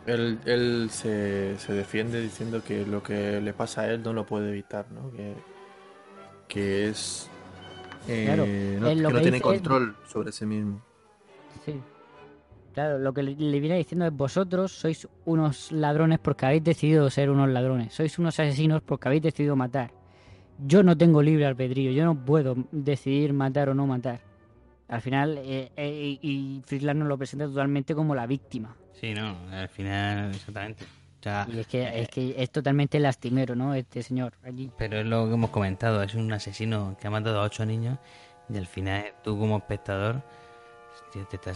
Él, 0.07 0.41
él 0.47 0.89
se, 0.91 1.57
se 1.59 1.73
defiende 1.73 2.21
diciendo 2.21 2.63
que 2.63 2.85
lo 2.87 3.03
que 3.03 3.41
le 3.41 3.53
pasa 3.55 3.83
a 3.83 3.91
él 3.93 4.03
no 4.03 4.13
lo 4.13 4.27
puede 4.27 4.51
evitar, 4.51 4.91
¿no? 4.91 5.11
Que, 5.13 5.35
que 6.49 6.89
es... 6.89 7.31
eh, 8.09 8.25
Claro, 8.25 8.55
no, 8.81 8.95
lo 8.95 9.13
que 9.13 9.15
no 9.15 9.21
tiene 9.21 9.41
control 9.41 9.97
sobre 10.05 10.33
sí 10.33 10.45
mismo. 10.47 10.81
Sí. 11.65 11.81
Claro, 12.73 12.99
lo 12.99 13.13
que 13.13 13.23
le, 13.23 13.61
viene 13.61 13.77
diciendo 13.77 14.07
es 14.07 14.13
vosotros 14.13 14.73
sois 14.73 15.07
unos 15.27 15.73
ladrones 15.73 16.19
porque 16.19 16.47
habéis 16.47 16.65
decidido 16.65 17.09
ser 17.11 17.31
unos 17.31 17.51
ladrones. 17.51 17.93
Sois 17.93 18.19
unos 18.19 18.39
asesinos 18.41 18.83
porque 18.83 19.09
habéis 19.09 19.23
decidido 19.23 19.57
matar. 19.57 19.91
yo 20.65 20.83
no 20.83 20.97
tengo 20.97 21.23
libre 21.23 21.47
albedrío, 21.47 21.91
yo 21.91 22.05
no 22.05 22.15
puedo 22.15 22.57
decidir 22.71 23.33
matar 23.33 23.69
o 23.69 23.75
no 23.75 23.87
matar. 23.87 24.21
Al 24.89 25.01
final, 25.01 25.39
eh, 25.39 25.73
eh, 25.77 26.19
y 26.21 26.61
Friedland 26.65 27.01
nos 27.01 27.09
lo 27.09 27.19
presenta 27.19 27.47
totalmente 27.47 27.95
como 27.95 28.15
la 28.15 28.27
víctima. 28.27 28.77
Sí, 28.93 29.15
no, 29.15 29.37
al 29.51 29.69
final, 29.69 30.31
exactamente. 30.31 30.85
O 30.85 31.23
sea, 31.23 31.47
Y 31.53 31.59
es 31.61 31.67
que, 31.67 32.01
es 32.01 32.09
que 32.09 32.35
es 32.37 32.51
totalmente 32.51 32.99
lastimero, 33.01 33.55
¿no? 33.55 33.75
Este 33.75 34.03
señor 34.03 34.35
allí. 34.43 34.71
Pero 34.77 34.99
es 34.99 35.07
lo 35.07 35.27
que 35.29 35.35
hemos 35.35 35.51
comentado, 35.51 36.03
es 36.03 36.15
un 36.15 36.33
asesino 36.33 36.97
que 37.01 37.07
ha 37.07 37.11
matado 37.11 37.41
a 37.41 37.45
ocho 37.45 37.65
niños 37.65 37.99
y 38.49 38.57
al 38.57 38.67
final 38.67 39.05
tú 39.23 39.39
como 39.39 39.57
espectador 39.57 40.23
te, 41.13 41.39
te, 41.39 41.39
te, 41.39 41.53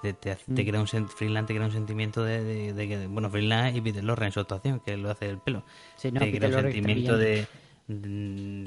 te, 0.00 0.12
te- 0.14 0.34
te 0.36 0.36
Mm. 0.64 0.68
crea 0.68 0.80
un 0.80 1.08
Freeland 1.08 1.46
te 1.48 1.54
crea 1.54 1.66
un 1.66 1.72
sentimiento 1.72 2.22
de, 2.24 2.42
de- 2.44 2.72
de 2.72 2.88
que, 2.88 3.06
bueno, 3.06 3.28
Freeland 3.30 3.76
y 3.76 3.80
Peter 3.80 4.04
Lorre 4.04 4.26
en 4.26 4.32
su 4.32 4.40
actuación, 4.40 4.80
que 4.80 4.96
lo 4.96 5.10
hace 5.10 5.26
del 5.26 5.38
pelo, 5.38 5.62
Sí, 5.96 6.10
no, 6.12 6.20
te 6.20 6.26
Peter 6.32 6.38
crea 6.40 6.48
un 6.48 6.54
Lorre 6.64 6.72
sentimiento 6.72 7.16
de, 7.18 7.46
brillante. 7.88 8.08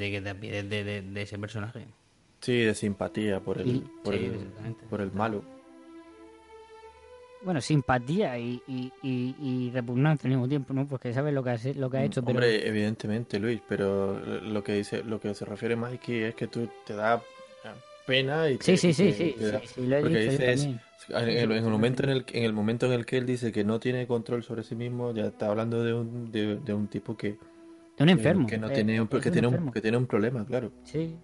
de, 0.02 0.12
que 0.12 0.22
te 0.22 0.30
apiades 0.30 0.70
de, 0.70 0.84
de, 0.84 1.02
de 1.02 1.22
ese 1.22 1.40
personaje. 1.40 1.86
Sí, 2.42 2.60
de 2.60 2.76
simpatía 2.76 3.40
por 3.40 3.60
el, 3.60 3.84
por, 4.04 4.14
Sí, 4.14 4.26
el, 4.26 4.76
por 4.90 5.02
el 5.02 5.12
malo. 5.12 5.44
Bueno, 7.42 7.62
simpatía 7.62 8.40
y, 8.40 8.62
y, 8.68 8.92
y, 9.04 9.36
y 9.40 9.72
repugnancia 9.72 10.28
al 10.28 10.32
mismo 10.32 10.48
tiempo, 10.48 10.74
¿no? 10.74 10.88
Porque 10.88 11.14
sabes 11.14 11.32
lo 11.34 11.44
que 11.44 11.52
ha, 11.52 11.58
lo 11.76 11.90
que 11.92 11.98
ha 11.98 12.04
hecho, 12.04 12.22
pero... 12.24 12.38
Hombre, 12.40 12.68
evidentemente, 12.68 13.40
Luis, 13.40 13.62
pero 13.68 14.20
lo 14.20 14.64
que 14.64 14.74
dice, 14.74 15.04
lo 15.04 15.20
que 15.20 15.34
se 15.36 15.46
refiere 15.46 15.76
Mikey 15.76 16.24
es 16.24 16.36
que 16.36 16.48
tú 16.48 16.68
te 16.86 16.96
da 16.96 17.22
pena 18.06 18.50
y 18.50 18.58
te- 18.58 18.78
Sí, 18.78 18.78
sí, 18.78 18.94
sí, 18.94 19.12
sí, 19.14 19.36
en 21.10 21.30
el, 21.30 21.52
en 21.52 21.64
el 21.66 21.70
momento 21.70 22.04
en 22.04 22.10
el, 22.10 22.26
en 22.32 22.44
el 22.44 22.54
momento 22.54 22.86
en 22.88 22.94
el 22.94 23.06
que 23.06 23.18
él 23.18 23.26
dice 23.26 23.52
que 23.52 23.64
no 23.64 23.80
tiene 23.80 24.08
control 24.08 24.44
sobre 24.44 24.64
sí 24.64 24.76
mismo, 24.76 25.14
ya 25.14 25.28
está 25.28 25.48
hablando 25.50 25.84
de 25.84 25.94
un, 25.94 26.32
de, 26.32 26.58
de 26.58 26.74
un 26.74 26.88
tipo 26.88 27.16
que, 27.16 27.38
De 27.98 28.04
un 28.04 28.10
enfermo. 28.10 28.48
que 28.48 28.58
no 28.58 28.68
eh, 28.68 28.74
tiene 28.74 29.02
un, 29.02 29.08
que 29.08 29.20
tiene 29.32 29.72
que 29.72 29.82
tiene 29.82 29.98
un 29.98 30.08
problema, 30.08 30.46
claro. 30.46 30.72
Sí. 30.84 31.16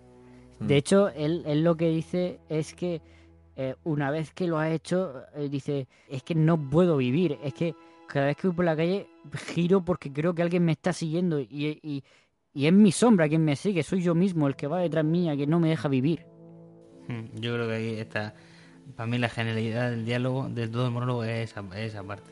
Mm. 0.59 0.67
De 0.67 0.77
hecho, 0.77 1.09
él, 1.09 1.43
él 1.45 1.63
lo 1.63 1.75
que 1.75 1.89
dice 1.89 2.39
es 2.49 2.73
que 2.73 3.01
eh, 3.55 3.75
una 3.83 4.11
vez 4.11 4.31
que 4.33 4.47
lo 4.47 4.59
ha 4.59 4.69
hecho, 4.69 5.23
eh, 5.35 5.49
dice, 5.49 5.87
es 6.09 6.23
que 6.23 6.35
no 6.35 6.57
puedo 6.69 6.97
vivir, 6.97 7.37
es 7.43 7.53
que 7.53 7.75
cada 8.07 8.27
vez 8.27 8.37
que 8.37 8.47
voy 8.47 8.55
por 8.57 8.65
la 8.65 8.75
calle 8.75 9.07
giro 9.53 9.83
porque 9.83 10.11
creo 10.11 10.33
que 10.35 10.41
alguien 10.41 10.65
me 10.65 10.73
está 10.73 10.93
siguiendo 10.93 11.39
y, 11.39 11.79
y, 11.81 12.03
y 12.53 12.65
es 12.67 12.73
mi 12.73 12.91
sombra 12.91 13.27
quien 13.27 13.43
me 13.43 13.55
sigue, 13.55 13.83
soy 13.83 14.01
yo 14.01 14.13
mismo 14.15 14.47
el 14.47 14.55
que 14.55 14.67
va 14.67 14.79
detrás 14.79 15.05
mía, 15.05 15.35
que 15.35 15.47
no 15.47 15.59
me 15.59 15.69
deja 15.69 15.87
vivir. 15.87 16.25
Mm, 17.11 17.39
Yo 17.39 17.53
creo 17.53 17.67
que 17.67 17.73
ahí 17.75 17.99
está, 17.99 18.33
para 18.95 19.07
mí 19.07 19.17
la 19.17 19.29
genialidad 19.29 19.89
del 19.91 20.05
diálogo, 20.05 20.47
del 20.49 20.71
todo 20.71 20.85
el 20.85 20.91
monólogo 20.91 21.23
es 21.23 21.51
esa, 21.51 21.63
es 21.75 21.91
esa 21.93 22.03
parte. 22.03 22.31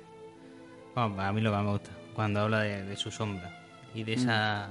Bueno, 0.95 1.15
para 1.15 1.31
mí 1.33 1.41
lo 1.41 1.51
que 1.51 1.57
me 1.57 1.71
gusta, 1.71 1.89
cuando 2.15 2.39
habla 2.41 2.61
de, 2.61 2.83
de 2.83 2.95
su 2.95 3.11
sombra 3.11 3.51
y 3.93 4.03
de 4.03 4.13
esa 4.13 4.69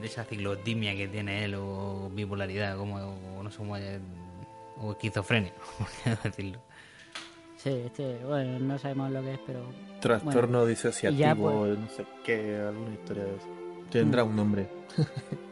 de 0.00 0.06
esa 0.06 0.24
ciclotimia 0.24 0.94
que 0.96 1.08
tiene 1.08 1.44
él 1.44 1.54
o 1.56 2.10
bipolaridad, 2.14 2.76
como 2.76 2.96
o 3.38 3.42
no 3.42 3.50
sé 3.50 3.58
cómo 3.58 3.74
haya- 3.74 3.98
o 4.78 4.92
esquizofrenia, 4.92 5.52
por 5.78 5.86
qué 6.04 6.16
decirlo. 6.28 6.58
Sí, 7.56 7.70
este, 7.86 8.18
bueno, 8.24 8.58
no 8.60 8.78
sabemos 8.78 9.10
lo 9.10 9.22
que 9.22 9.34
es, 9.34 9.40
pero... 9.46 9.60
Trastorno 10.00 10.58
bueno, 10.58 10.66
disociativo, 10.66 11.18
ya, 11.18 11.34
pues- 11.34 11.78
no 11.78 11.88
sé 11.88 12.06
qué, 12.24 12.56
alguna 12.56 12.92
historia 12.92 13.24
de 13.24 13.36
eso. 13.36 13.46
Tendrá 13.90 14.24
Mm. 14.24 14.28
un 14.28 14.36
nombre. 14.36 14.68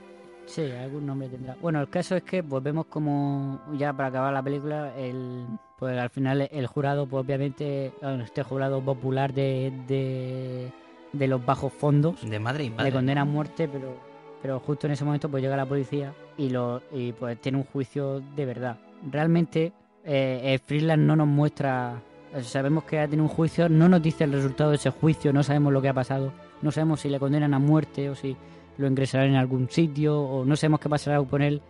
Sí, 0.55 0.71
algún 0.71 1.05
nombre 1.07 1.29
tendrá. 1.29 1.57
Bueno, 1.61 1.81
el 1.81 1.89
caso 1.89 2.15
es 2.15 2.23
que 2.23 2.43
volvemos 2.43 2.87
como 2.87 3.61
ya 3.77 3.93
para 3.93 4.09
acabar 4.09 4.33
la 4.33 4.43
película, 4.43 4.97
el 4.97 5.47
pues 5.79 5.99
al 5.99 6.11
final 6.11 6.49
el 6.53 6.67
jurado, 6.69 7.07
pues 7.07 7.25
obviamente, 7.25 7.93
este 8.23 8.43
jurado 8.45 8.81
popular 8.81 9.33
de, 9.33 9.73
de, 9.89 10.71
de 11.13 11.27
los 11.29 11.45
bajos 11.45 11.73
fondos 11.73 12.21
De 12.29 12.39
madre 12.39 12.65
y 12.65 12.71
padre. 12.71 12.85
le 12.91 12.93
condena 12.95 13.23
a 13.23 13.25
muerte, 13.25 13.69
pero 13.69 13.97
pero 14.41 14.61
justo 14.61 14.87
en 14.87 14.93
ese 14.93 15.05
momento 15.05 15.29
pues 15.29 15.43
llega 15.43 15.57
la 15.57 15.67
policía 15.67 16.13
y 16.37 16.51
lo 16.51 16.83
y 16.93 17.13
pues 17.13 17.41
tiene 17.41 17.59
un 17.59 17.65
juicio 17.65 18.21
de 18.37 18.45
verdad. 18.47 18.77
Realmente 19.11 19.73
eh, 20.05 20.59
Friedland 20.65 21.03
no 21.03 21.17
nos 21.17 21.27
muestra, 21.27 22.01
sabemos 22.43 22.85
que 22.85 23.01
ha 23.01 23.09
tenido 23.09 23.25
un 23.25 23.29
juicio, 23.35 23.69
no 23.69 23.89
nos 23.89 24.03
dice 24.03 24.23
el 24.25 24.33
resultado 24.33 24.71
de 24.71 24.77
ese 24.77 24.91
juicio, 24.91 25.33
no 25.33 25.43
sabemos 25.43 25.73
lo 25.73 25.83
que 25.83 25.89
ha 25.89 25.95
pasado, 25.95 26.33
no 26.63 26.71
sabemos 26.71 27.01
si 27.01 27.09
le 27.09 27.19
condenan 27.19 27.55
a 27.55 27.59
muerte 27.59 28.09
o 28.11 28.15
si 28.15 28.37
lo 28.79 28.87
ingresarán 28.87 29.29
en 29.29 29.37
algún 29.37 29.69
sitio 29.71 30.21
o 30.21 30.45
no 30.45 30.57
sabemos 30.57 30.81
qué 30.81 30.89
pasará 30.89 31.23
con 31.23 31.43
él, 31.43 31.63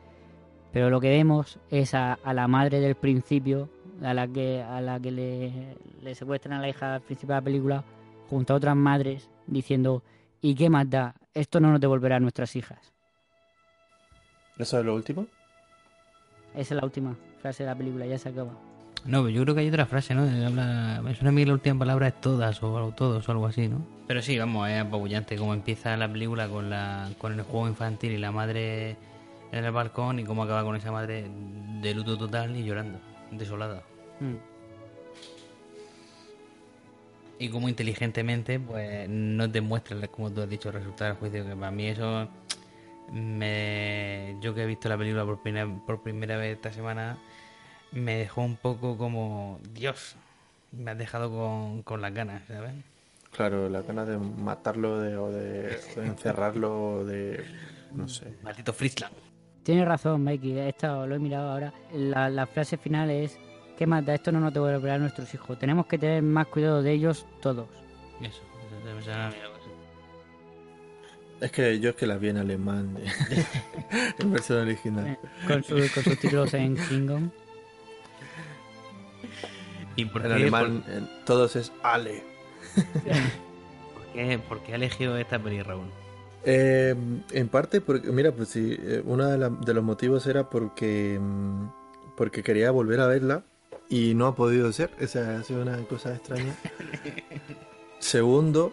pero 0.72 0.90
lo 0.90 1.00
que 1.00 1.10
vemos 1.10 1.58
es 1.70 1.94
a, 1.94 2.14
a 2.14 2.34
la 2.34 2.48
madre 2.48 2.80
del 2.80 2.94
principio, 2.94 3.68
a 4.02 4.14
la 4.14 4.26
que 4.26 4.62
a 4.62 4.80
la 4.80 4.98
que 4.98 5.10
le, 5.10 5.76
le 6.02 6.14
secuestran 6.14 6.58
a 6.58 6.60
la 6.60 6.68
hija 6.68 6.96
al 6.96 7.00
principio 7.00 7.34
de 7.34 7.40
la 7.40 7.44
película, 7.44 7.84
junto 8.28 8.54
a 8.54 8.56
otras 8.56 8.76
madres, 8.76 9.30
diciendo 9.46 10.02
¿y 10.40 10.54
qué 10.54 10.68
más 10.68 10.88
da? 10.90 11.14
Esto 11.32 11.60
no 11.60 11.70
nos 11.70 11.80
devolverá 11.80 12.16
a 12.16 12.20
nuestras 12.20 12.54
hijas. 12.56 12.92
¿Eso 14.58 14.78
es 14.78 14.84
lo 14.84 14.94
último? 14.94 15.26
Esa 16.54 16.74
es 16.74 16.80
la 16.80 16.84
última 16.84 17.16
frase 17.40 17.64
de 17.64 17.70
la 17.70 17.76
película, 17.76 18.06
ya 18.06 18.18
se 18.18 18.28
acaba. 18.28 18.52
No, 19.04 19.18
pero 19.22 19.28
yo 19.30 19.42
creo 19.42 19.54
que 19.54 19.60
hay 19.60 19.68
otra 19.68 19.86
frase, 19.86 20.14
¿no? 20.14 20.22
Habla- 20.22 21.00
Me 21.04 21.14
suena 21.14 21.28
a 21.28 21.32
mí 21.32 21.42
que 21.42 21.46
la 21.48 21.52
última 21.54 21.78
palabra 21.78 22.08
es 22.08 22.20
todas 22.20 22.62
o 22.62 22.92
todos 22.96 23.28
o 23.28 23.32
algo 23.32 23.46
así, 23.46 23.68
¿no? 23.68 23.84
Pero 24.06 24.22
sí, 24.22 24.38
vamos, 24.38 24.68
es 24.68 24.80
apabullante 24.80 25.36
cómo 25.36 25.52
empieza 25.54 25.96
la 25.96 26.10
película 26.10 26.48
con 26.48 26.70
la 26.70 27.10
con 27.18 27.32
el 27.32 27.42
juego 27.42 27.68
infantil 27.68 28.12
y 28.12 28.18
la 28.18 28.32
madre 28.32 28.96
en 29.52 29.64
el 29.64 29.70
balcón 29.72 30.18
y 30.20 30.24
cómo 30.24 30.42
acaba 30.42 30.64
con 30.64 30.76
esa 30.76 30.90
madre 30.90 31.26
de 31.82 31.94
luto 31.94 32.16
total 32.16 32.56
y 32.56 32.64
llorando, 32.64 32.98
desolada. 33.30 33.82
Mm. 34.20 34.34
Y 37.38 37.48
cómo 37.48 37.68
inteligentemente, 37.68 38.58
pues, 38.60 39.08
no 39.08 39.50
te 39.50 39.60
muestra, 39.60 40.06
como 40.08 40.30
tú 40.30 40.40
has 40.42 40.48
dicho, 40.48 40.68
el 40.68 40.76
resultado 40.76 41.10
del 41.10 41.18
juicio, 41.18 41.44
que 41.44 41.56
para 41.56 41.70
mí 41.72 41.86
eso 41.88 42.28
me... 43.12 44.36
Yo 44.40 44.54
que 44.54 44.62
he 44.62 44.66
visto 44.66 44.88
la 44.88 44.96
película 44.96 45.24
por 45.24 45.42
primera, 45.42 45.68
por 45.84 46.00
primera 46.02 46.36
vez 46.36 46.56
esta 46.56 46.72
semana, 46.72 47.18
me 47.94 48.16
dejó 48.16 48.42
un 48.42 48.56
poco 48.56 48.96
como... 48.98 49.58
Dios, 49.72 50.16
me 50.72 50.90
has 50.90 50.98
dejado 50.98 51.30
con, 51.30 51.82
con 51.82 52.00
las 52.02 52.12
ganas, 52.12 52.42
¿sabes? 52.48 52.72
Claro, 53.32 53.68
la 53.68 53.82
ganas 53.82 54.06
de 54.08 54.18
matarlo 54.18 55.00
de, 55.00 55.16
o 55.16 55.30
de, 55.30 55.78
de 55.96 56.06
encerrarlo 56.06 56.92
o 56.92 57.04
de... 57.04 57.44
no 57.92 58.08
sé. 58.08 58.34
Maldito 58.42 58.72
Friesland. 58.72 59.14
Tienes 59.62 59.86
razón, 59.86 60.22
Mikey, 60.22 60.58
esto 60.58 61.06
lo 61.06 61.14
he 61.14 61.18
mirado 61.18 61.50
ahora. 61.50 61.72
La, 61.92 62.28
la 62.28 62.46
frase 62.46 62.76
final 62.76 63.10
es 63.10 63.38
¿qué 63.78 63.86
más 63.86 64.04
da? 64.04 64.14
Esto 64.14 64.30
no 64.30 64.38
nos 64.40 64.52
devolverá 64.52 64.94
a 64.94 64.98
nuestros 64.98 65.32
hijos. 65.34 65.58
Tenemos 65.58 65.86
que 65.86 65.98
tener 65.98 66.22
más 66.22 66.46
cuidado 66.48 66.82
de 66.82 66.92
ellos 66.92 67.26
todos. 67.40 67.68
Eso, 68.20 68.42
eso 69.00 69.12
algo 69.12 69.54
así. 69.56 69.70
Es 71.40 71.50
que 71.50 71.80
yo 71.80 71.90
es 71.90 71.96
que 71.96 72.06
la 72.06 72.16
vi 72.18 72.28
en 72.28 72.36
alemán, 72.36 72.96
en 74.18 74.32
versión 74.32 74.58
original. 74.60 75.18
Con, 75.46 75.62
su- 75.64 75.74
con 75.92 76.04
sus 76.04 76.18
títulos 76.18 76.54
en 76.54 76.76
Klingon. 76.76 77.32
¿Y 79.96 80.04
por 80.06 80.22
En 80.22 80.28
qué, 80.28 80.34
alemán 80.34 80.84
en- 80.88 81.08
todos 81.24 81.56
es 81.56 81.72
Ale. 81.82 82.22
por 83.94 84.06
qué- 84.12 84.38
por 84.48 84.60
qué 84.62 84.72
ha 84.72 84.76
elegido 84.76 85.16
esta 85.16 85.38
peli, 85.38 85.62
Raúl? 85.62 85.86
Eh, 86.44 86.94
en 87.32 87.48
parte 87.48 87.80
porque, 87.80 88.10
mira, 88.10 88.32
pues 88.32 88.48
sí, 88.50 88.76
eh, 88.78 89.02
uno 89.04 89.26
de, 89.26 89.38
la- 89.38 89.48
de 89.50 89.74
los 89.74 89.82
motivos 89.84 90.26
era 90.26 90.50
porque, 90.50 91.18
mm, 91.20 91.68
porque 92.16 92.42
quería 92.42 92.70
volver 92.70 93.00
a 93.00 93.06
verla 93.06 93.44
y 93.88 94.14
no 94.14 94.26
ha 94.26 94.34
podido 94.34 94.70
ser. 94.72 94.90
Esa 95.00 95.38
ha 95.38 95.42
sido 95.42 95.62
una 95.62 95.76
cosa 95.84 96.14
extraña. 96.14 96.54
Segundo, 97.98 98.72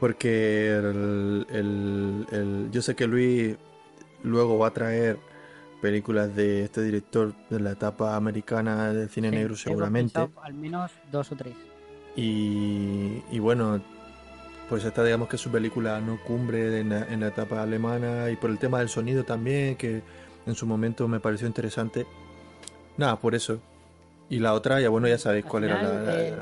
porque 0.00 0.68
el- 0.74 1.46
el- 1.50 2.26
el- 2.32 2.68
yo 2.70 2.82
sé 2.82 2.94
que 2.96 3.06
Luis 3.06 3.56
luego 4.22 4.58
va 4.58 4.68
a 4.68 4.72
traer 4.72 5.18
películas 5.82 6.34
de 6.34 6.64
este 6.64 6.80
director 6.82 7.34
de 7.50 7.60
la 7.60 7.72
etapa 7.72 8.16
americana 8.16 8.92
del 8.94 9.10
cine 9.10 9.28
Sí, 9.28 9.36
negro 9.36 9.56
seguramente. 9.56 10.14
pensado 10.20 10.42
Al 10.42 10.54
menos 10.54 10.90
dos 11.10 11.30
o 11.32 11.36
tres. 11.36 11.54
Y, 12.16 13.22
y 13.30 13.38
bueno, 13.38 13.82
pues 14.68 14.84
esta 14.84 15.02
digamos 15.04 15.28
que 15.28 15.36
es 15.36 15.42
su 15.42 15.50
película 15.50 16.00
no 16.00 16.18
cumbre 16.24 16.80
en 16.80 16.90
la, 16.90 17.04
en 17.12 17.20
la 17.20 17.28
etapa 17.28 17.62
alemana 17.62 18.30
y 18.30 18.36
por 18.36 18.48
el 18.50 18.58
tema 18.58 18.78
del 18.78 18.88
sonido 18.88 19.24
también, 19.24 19.76
que 19.76 20.02
en 20.46 20.54
su 20.54 20.66
momento 20.66 21.08
me 21.08 21.20
pareció 21.20 21.46
interesante. 21.46 22.06
Nada, 22.96 23.18
por 23.18 23.34
eso. 23.34 23.60
Y 24.30 24.38
la 24.38 24.54
otra, 24.54 24.80
ya 24.80 24.88
bueno, 24.88 25.08
ya 25.08 25.18
sabéis 25.18 25.44
cuál 25.44 25.64
era 25.64 25.82
la- 25.82 26.20
eh, 26.22 26.36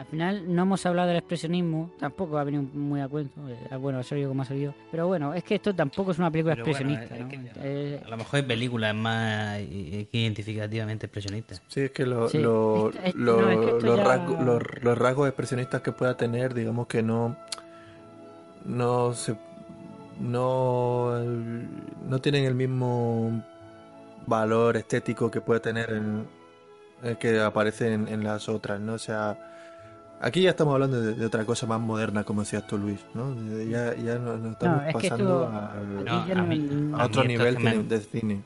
al 0.00 0.06
final 0.06 0.54
no 0.54 0.62
hemos 0.62 0.84
hablado 0.86 1.08
del 1.08 1.18
expresionismo, 1.18 1.90
tampoco 2.00 2.38
ha 2.38 2.44
venido 2.44 2.62
muy 2.72 3.00
a 3.02 3.08
cuento. 3.08 3.34
eh, 3.48 3.76
Bueno, 3.76 3.98
ha 3.98 4.02
salido 4.02 4.30
como 4.30 4.42
ha 4.42 4.46
salido. 4.46 4.72
Pero 4.90 5.06
bueno, 5.06 5.34
es 5.34 5.44
que 5.44 5.56
esto 5.56 5.74
tampoco 5.74 6.12
es 6.12 6.18
una 6.18 6.30
película 6.30 6.54
Pero 6.54 6.64
bueno, 6.66 6.92
expresionista. 6.94 7.16
es 7.16 7.22
¿no? 7.22 7.28
que- 7.28 7.50
Eh, 7.62 8.00
A 8.04 8.08
lo 8.08 8.16
mejor 8.16 8.36
hay 8.36 8.42
películas 8.46 8.94
más 8.94 9.58
eh, 9.58 10.08
identificativamente 10.10 11.04
expresionistas. 11.04 11.60
Sí, 11.68 11.80
es 11.82 11.90
que 11.90 12.06
los, 12.06 12.32
rasgos, 12.32 12.94
los, 14.42 14.62
los 14.82 14.98
rasgos 14.98 15.28
expresionistas 15.28 15.82
que 15.82 15.92
pueda 15.92 16.16
tener, 16.16 16.54
digamos 16.54 16.86
que 16.86 17.02
no... 17.02 17.36
No 18.64 19.12
se... 19.12 19.36
No, 20.18 21.18
no 21.18 22.18
tienen 22.20 22.44
el 22.44 22.54
mismo 22.54 23.42
valor 24.26 24.76
estético 24.76 25.30
que 25.30 25.40
puede 25.40 25.60
tener 25.60 25.90
en, 25.90 26.26
el 27.02 27.16
que 27.18 27.40
aparece 27.40 27.92
en, 27.92 28.08
en 28.08 28.24
las 28.24 28.48
otras, 28.48 28.80
¿no? 28.80 28.94
O 28.94 28.98
sea, 28.98 29.38
Aquí 30.22 30.42
ya 30.42 30.50
estamos 30.50 30.74
hablando 30.74 31.00
de, 31.00 31.14
de 31.14 31.24
otra 31.26 31.46
cosa 31.46 31.66
más 31.66 31.80
moderna, 31.80 32.24
como 32.24 32.42
decías 32.42 32.66
tú, 32.66 32.76
Luis, 32.76 33.00
¿no? 33.14 33.34
Ya, 33.64 33.94
ya 33.94 34.18
nos, 34.18 34.38
nos 34.38 34.52
estamos 34.52 34.82
No, 34.82 34.88
es 34.88 34.96
que 34.96 35.08
pasando 35.08 35.44
esto- 35.44 35.56
a, 35.56 35.74
No, 36.04 36.26
ya 36.26 36.32
a 36.32 36.36
no- 36.36 36.42
mí- 36.46 36.92
a 36.94 37.02
a 37.02 37.06
otro 37.06 37.24
nivel 37.24 37.58
me- 37.58 37.82
de, 37.84 38.00
cine. 38.00 38.42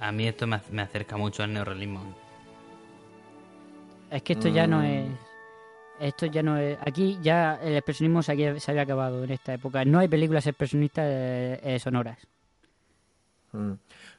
A 0.00 0.10
mí 0.10 0.26
esto 0.26 0.46
me, 0.48 0.60
me 0.72 0.82
acerca 0.82 1.16
mucho 1.16 1.44
al 1.44 1.52
neorrealismo. 1.52 2.02
Es 4.10 4.22
que 4.22 4.32
esto 4.32 4.48
ya 4.48 4.66
no 4.66 4.80
Mm. 4.80 4.84
es. 4.84 5.08
Esto 6.00 6.26
ya 6.26 6.42
no 6.42 6.56
es. 6.56 6.76
Aquí 6.84 7.18
ya 7.22 7.60
el 7.62 7.76
expresionismo 7.76 8.22
se 8.22 8.32
había, 8.32 8.58
se 8.58 8.70
había 8.70 8.82
acabado 8.82 9.22
en 9.22 9.30
esta 9.30 9.54
época. 9.54 9.84
No 9.84 9.98
hay 10.00 10.08
películas 10.08 10.46
expresionistas 10.46 11.04
eh, 11.06 11.60
eh, 11.62 11.78
sonoras. 11.78 12.18
Mm. 13.52 13.72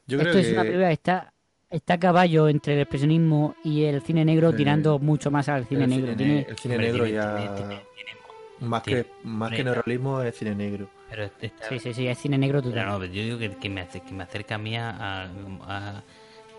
Yo 0.07 0.17
creo 0.19 0.29
Esto 0.29 0.39
es 0.39 0.47
que 0.47 0.53
una 0.53 0.61
película 0.61 0.87
que 0.87 0.93
está, 0.93 1.33
está 1.71 1.93
a 1.95 1.99
caballo 1.99 2.47
entre 2.49 2.73
el 2.75 2.81
expresionismo 2.81 3.55
y 3.63 3.83
el 3.85 4.01
cine 4.01 4.23
negro, 4.25 4.51
Sí. 4.51 4.57
tirando 4.57 4.99
mucho 4.99 5.31
más 5.31 5.49
al 5.49 5.65
cine 5.65 5.85
el 5.85 5.89
negro. 5.89 6.05
cine, 6.13 6.17
Tiene- 6.17 6.45
el 6.49 6.57
cine 6.57 6.77
negro 6.77 7.03
tiene- 7.05 7.11
ya 7.17 7.35
tiene- 7.37 7.55
tiene- 7.55 7.67
tiene- 7.95 8.11
más 8.59 8.83
tiene- 8.83 9.03
que 9.03 9.09
más 9.23 9.51
que 9.51 9.63
neorrealismo 9.63 10.21
es 10.21 10.35
cine 10.37 10.53
negro. 10.55 10.87
Pero 11.09 11.23
está- 11.23 11.67
Sí, 11.69 11.79
sí, 11.79 11.93
sí, 11.93 12.07
es 12.07 12.17
cine 12.19 12.37
negro 12.37 12.59
Pero 12.61 12.71
total. 12.73 12.87
no, 12.89 12.99
pero 12.99 13.11
yo 13.13 13.23
digo 13.23 13.37
que, 13.39 13.49
que 13.51 13.69
me, 13.69 13.87
que 13.87 14.13
me 14.13 14.23
acerca 14.23 14.55
a 14.55 14.57
mí 14.57 14.75
a, 14.77 14.89
a, 14.91 15.23
a- 15.67 16.03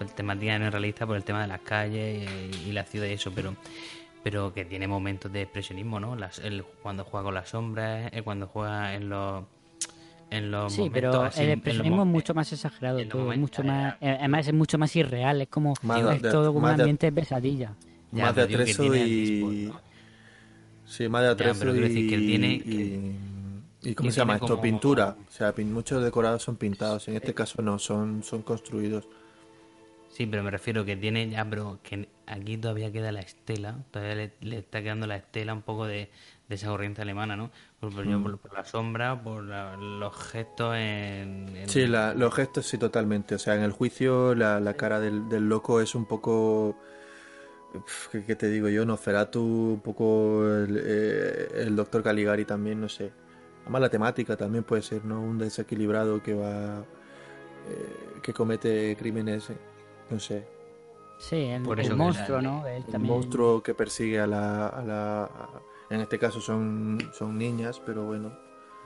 el 0.00 0.12
temática 0.14 0.58
neorrealista 0.58 1.06
por 1.06 1.16
el 1.16 1.22
tema 1.22 1.42
de 1.42 1.46
las 1.48 1.60
calles 1.60 2.28
y, 2.64 2.70
y 2.70 2.72
la 2.72 2.84
ciudad 2.84 3.06
y 3.06 3.12
eso, 3.12 3.30
pero 3.34 3.54
pero 4.24 4.54
que 4.54 4.64
tiene 4.64 4.86
momentos 4.86 5.32
de 5.32 5.42
expresionismo, 5.42 5.98
¿no? 5.98 6.14
Las, 6.14 6.38
el, 6.38 6.62
cuando 6.64 7.04
juega 7.04 7.24
con 7.24 7.34
las 7.34 7.48
sombras, 7.48 8.08
eh, 8.12 8.22
cuando 8.22 8.46
juega 8.46 8.94
en 8.94 9.08
los 9.08 9.44
en 10.32 10.50
los 10.50 10.72
Sí, 10.72 10.78
momentos 10.82 11.00
pero 11.12 11.22
así, 11.22 11.40
el 11.40 11.46
los 11.48 11.54
expresionismo 11.56 12.02
es 12.02 12.08
mucho 12.08 12.34
más 12.34 12.52
exagerado, 12.52 12.98
todo, 13.06 13.22
momentos- 13.22 13.40
mucho 13.40 13.62
más, 13.64 13.94
eh, 14.00 14.16
además 14.18 14.48
es 14.48 14.54
mucho 14.54 14.78
más 14.78 14.96
irreal, 14.96 15.42
es 15.42 15.48
como 15.48 15.74
Más 15.82 16.16
es 16.16 16.22
de- 16.22 16.30
todo 16.30 16.52
como 16.52 16.66
un 16.66 16.72
ambiente 16.72 17.06
de 17.06 17.12
pesadilla. 17.12 17.74
Ya, 18.12 18.24
más 18.24 18.34
de 18.36 18.46
pero 18.46 18.60
atrezo 18.62 18.94
y 18.94 19.72
sí, 20.86 21.08
más 21.08 21.22
de 21.22 21.26
Ya, 21.28 21.32
atrezo 21.32 21.58
pero 21.60 21.72
quiero 21.72 21.86
decir 21.88 22.08
que 22.08 22.14
él 22.14 22.22
y, 22.22 22.26
tiene 22.26 22.52
y, 22.54 23.90
y 23.90 23.94
¿cómo 23.94 24.10
se 24.10 24.16
llama 24.18 24.34
esto? 24.34 24.46
como- 24.48 24.62
Pintura. 24.62 25.16
O 25.28 25.30
sea, 25.30 25.54
muchos 25.58 26.02
decorados 26.02 26.42
son 26.42 26.56
pintados. 26.56 27.08
En 27.08 27.16
este 27.16 27.34
caso 27.34 27.62
no, 27.62 27.78
son 27.78 28.22
son 28.22 28.42
construidos. 28.42 29.06
Sí, 30.12 30.26
pero 30.26 30.42
me 30.42 30.50
refiero 30.50 30.84
que 30.84 30.94
tiene 30.94 31.30
ya, 31.30 31.48
pero 31.48 31.80
que 31.82 32.06
aquí 32.26 32.58
todavía 32.58 32.92
queda 32.92 33.12
la 33.12 33.20
estela, 33.20 33.78
todavía 33.90 34.14
le, 34.14 34.32
le 34.42 34.58
está 34.58 34.82
quedando 34.82 35.06
la 35.06 35.16
estela 35.16 35.54
un 35.54 35.62
poco 35.62 35.86
de, 35.86 36.10
de 36.48 36.54
esa 36.54 36.68
corriente 36.68 37.00
alemana, 37.00 37.34
¿no? 37.34 37.50
Por, 37.80 37.94
por, 37.94 38.04
yo- 38.04 38.18
Mm. 38.18 38.22
por- 38.22 38.38
por 38.38 38.52
la 38.52 38.64
sombra, 38.66 39.22
por 39.22 39.42
la- 39.44 39.74
los 39.78 40.14
gestos 40.14 40.74
en... 40.76 41.56
en- 41.56 41.68
Sí, 41.68 41.86
la- 41.86 42.12
los 42.12 42.34
gestos 42.34 42.66
sí, 42.66 42.76
totalmente. 42.76 43.34
O 43.34 43.38
sea, 43.38 43.54
en 43.56 43.62
el 43.62 43.72
juicio 43.72 44.34
la, 44.34 44.60
la 44.60 44.74
cara 44.74 45.00
del, 45.00 45.30
del 45.30 45.48
loco 45.48 45.80
es 45.80 45.94
un 45.94 46.04
poco... 46.04 46.76
¿Qué, 48.10 48.22
qué 48.24 48.36
te 48.36 48.50
digo 48.50 48.68
yo? 48.68 48.84
Nosferatu, 48.84 49.40
un 49.42 49.80
poco 49.80 50.44
el, 50.46 50.78
eh, 50.84 51.48
el 51.54 51.74
doctor 51.74 52.02
Caligari 52.02 52.44
también, 52.44 52.78
no 52.82 52.88
sé. 52.90 53.10
Además 53.62 53.80
la 53.80 53.88
temática 53.88 54.36
también 54.36 54.64
puede 54.64 54.82
ser, 54.82 55.06
¿no? 55.06 55.22
Un 55.22 55.38
desequilibrado 55.38 56.22
que 56.22 56.34
va... 56.34 56.80
eh, 56.80 58.20
que 58.22 58.34
comete 58.34 58.94
crímenes, 58.98 59.48
eh, 59.50 59.56
no 60.12 60.20
sé. 60.20 60.46
Sí, 61.18 61.36
el, 61.36 61.62
Por 61.62 61.78
el 61.78 61.86
eso 61.86 61.94
que 61.94 61.98
monstruo, 62.02 62.36
la- 62.40 62.42
¿no? 62.42 62.66
Él 62.66 62.84
también- 62.84 63.14
monstruo 63.14 63.62
que 63.62 63.74
persigue 63.74 64.20
a 64.20 64.26
la... 64.26 64.68
A 64.68 64.82
la 64.82 65.24
a- 65.24 65.60
en 65.90 66.00
este 66.00 66.18
caso 66.18 66.40
son, 66.40 66.98
son 67.12 67.36
niñas, 67.36 67.80
pero 67.84 68.04
bueno. 68.04 68.32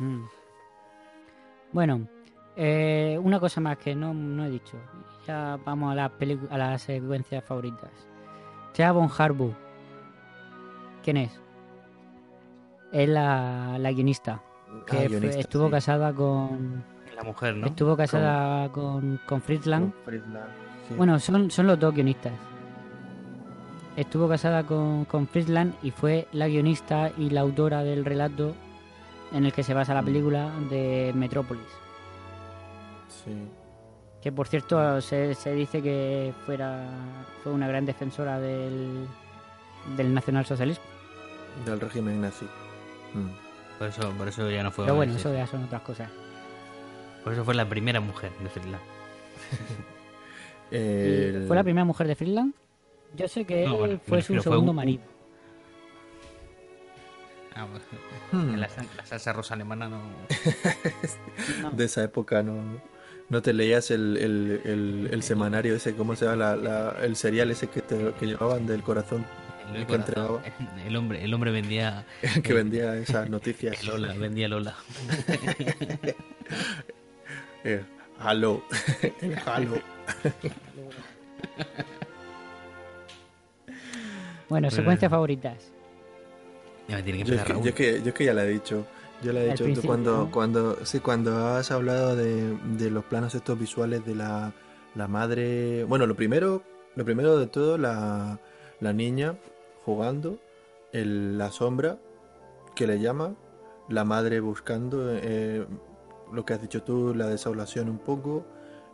Mm. 0.01 0.25
Bueno, 1.73 2.09
eh, 2.57 3.19
una 3.23 3.39
cosa 3.41 3.61
más 3.61 3.79
que 3.79 3.95
no, 3.95 4.13
no 4.13 4.45
he 4.45 4.51
dicho. 4.51 4.77
Ya 5.27 5.59
vamos 5.65 5.93
a 5.93 5.95
las 5.95 6.11
a 6.51 6.59
las 6.59 6.83
secuencias 6.83 7.45
favoritas. 7.45 7.91
Thea 8.75 8.93
von 8.93 9.09
Harbu. 9.17 9.53
¿Quién 11.05 11.17
es? 11.19 11.41
Es 12.93 13.09
la, 13.09 13.77
la 13.79 13.93
guionista. 13.93 14.43
Que 14.87 14.99
Ah, 14.99 15.09
guionista, 15.09 15.39
estuvo 15.39 15.67
sí. 15.67 15.71
casada 15.73 16.13
con. 16.13 16.85
La 17.15 17.23
mujer, 17.23 17.57
¿no? 17.57 17.67
Estuvo 17.69 17.97
casada 17.97 18.71
con, 18.73 19.21
con 19.27 19.41
Friedland. 19.41 19.93
Friedland, 20.05 20.51
sí. 20.89 20.95
Bueno, 20.97 21.19
son, 21.19 21.51
son 21.51 21.67
los 21.67 21.79
dos 21.79 21.95
guionistas. 21.95 22.33
Estuvo 23.97 24.29
casada 24.29 24.65
con, 24.65 25.07
con 25.07 25.27
Friedland 25.27 25.75
y 25.83 25.91
fue 25.91 26.29
la 26.33 26.49
guionista 26.49 27.11
y 27.17 27.31
la 27.31 27.41
autora 27.41 27.83
del 27.83 28.05
relato 28.05 28.55
en 29.33 29.47
el 29.47 29.53
que 29.53 29.63
se 29.63 29.73
basa 29.75 29.95
la 29.95 30.03
Mm. 30.03 30.05
película 30.05 30.51
de 30.71 31.13
Metrópolis. 31.15 31.65
Sí. 33.25 33.49
Que 34.21 34.33
por 34.33 34.49
cierto 34.49 35.01
se, 35.01 35.35
se 35.35 35.53
dice 35.55 35.83
que 35.83 36.35
fuera 36.45 36.85
fue 37.43 37.53
una 37.53 37.69
gran 37.69 37.87
defensora 37.87 38.39
del, 38.39 39.07
del 39.97 40.13
nacionalsocialismo. 40.15 40.85
Del 41.65 41.81
régimen 41.81 42.21
nazi. 42.21 42.45
Mm. 43.15 43.79
Por 43.79 43.89
eso, 43.89 44.11
por 44.13 44.29
eso 44.29 44.51
ya 44.51 44.63
no 44.63 44.71
fue... 44.71 44.85
Pero 44.85 44.97
bueno, 44.97 45.15
eso 45.15 45.33
ya 45.33 45.47
son 45.47 45.65
otras 45.65 45.83
cosas. 45.83 46.11
Por 47.25 47.33
eso 47.33 47.45
fue 47.45 47.55
la 47.55 47.67
primera 47.69 48.01
mujer 48.01 48.31
de 48.43 48.49
Friedland. 48.51 48.83
¿Y 50.71 50.77
El- 50.77 51.45
¿Fue 51.47 51.57
la 51.57 51.63
primera 51.65 51.85
mujer 51.85 52.07
de 52.07 52.15
Friedland? 52.17 52.55
Yo 53.17 53.29
sé 53.29 53.45
que 53.45 53.65
No, 53.65 53.73
él 53.75 53.79
bueno, 53.79 54.01
fue 54.07 54.23
su 54.23 54.41
segundo 54.41 54.71
un- 54.73 54.77
marido. 54.77 55.03
Ah, 57.55 57.65
bueno. 57.65 57.85
Hmm. 58.33 58.57
La, 58.57 58.69
la 58.97 59.07
salsa 59.07 59.33
rosa 59.33 59.55
alemana 59.55 59.89
no... 59.89 60.01
No. 61.63 61.71
de 61.73 61.85
esa 61.85 62.03
época 62.05 62.43
no, 62.43 62.63
no 63.31 63.41
te 63.43 63.55
leías 63.55 63.91
el, 63.91 64.17
el, 64.19 64.61
el, 64.65 65.09
el 65.13 65.23
semanario 65.23 65.75
ese, 65.77 65.95
¿cómo 65.95 66.15
se 66.17 66.27
llama? 66.27 66.37
La, 66.37 66.57
la- 66.57 66.97
el 67.03 67.17
serial 67.17 67.51
ese 67.51 67.69
que, 67.69 67.81
te, 67.81 68.13
que 68.21 68.27
llevaban 68.27 68.67
del 68.67 68.83
corazón, 68.83 69.25
El, 69.73 69.87
que 69.87 69.97
corazón. 69.99 70.41
el 70.87 70.97
hombre, 70.97 71.25
el 71.25 71.33
hombre 71.33 71.51
vendía... 71.51 72.05
el 72.21 72.43
que 72.43 72.53
vendía 72.53 72.95
esas 72.97 73.31
noticias. 73.31 73.83
Lola, 73.87 74.13
vendía 74.15 74.49
Lola. 74.49 74.75
Eh, 77.65 77.83
Halo, 78.19 78.63
el 79.21 79.39
Halo. 79.47 79.77
Bueno, 84.49 84.71
secuencias 84.71 85.11
favoritas. 85.11 85.73
Ya 86.89 86.97
me 86.97 87.03
tiene 87.03 87.25
que 87.25 87.31
Yo 87.31 87.35
es 87.35 87.43
que, 87.43 87.53
yo 87.53 87.69
es 87.69 87.75
que, 87.75 88.03
yo 88.03 88.09
es 88.09 88.15
que 88.15 88.25
ya 88.25 88.35
la 88.35 88.45
he 88.45 88.49
dicho. 88.49 88.87
Yo 89.23 89.33
la 89.33 89.41
he 89.43 89.51
dicho 89.51 89.65
tú 89.75 89.83
cuando, 89.83 90.17
¿no? 90.17 90.31
cuando, 90.31 90.85
sí, 90.85 91.01
cuando 91.01 91.47
has 91.47 91.71
hablado 91.71 92.15
de, 92.17 92.57
de 92.79 92.91
los 92.91 93.05
planos 93.05 93.35
estos 93.35 93.59
visuales 93.59 94.05
de 94.05 94.15
la, 94.15 94.53
la 94.95 95.09
madre. 95.09 95.85
Bueno, 95.85 96.07
lo 96.07 96.15
primero, 96.15 96.63
lo 96.95 97.05
primero 97.05 97.39
de 97.39 97.47
todo, 97.47 97.79
la, 97.79 98.39
la 98.81 98.93
niña 98.93 99.37
jugando, 99.85 100.39
el, 100.93 101.39
la 101.39 101.51
sombra 101.51 101.99
que 102.75 102.87
le 102.87 103.01
llama, 103.01 103.35
la 103.89 104.05
madre 104.05 104.41
buscando, 104.41 105.11
eh, 105.11 105.65
lo 106.33 106.45
que 106.45 106.55
has 106.55 106.63
dicho 106.63 106.83
tú, 106.83 107.15
la 107.15 107.29
desolación 107.29 107.89
un 107.89 107.99
poco, 107.99 108.47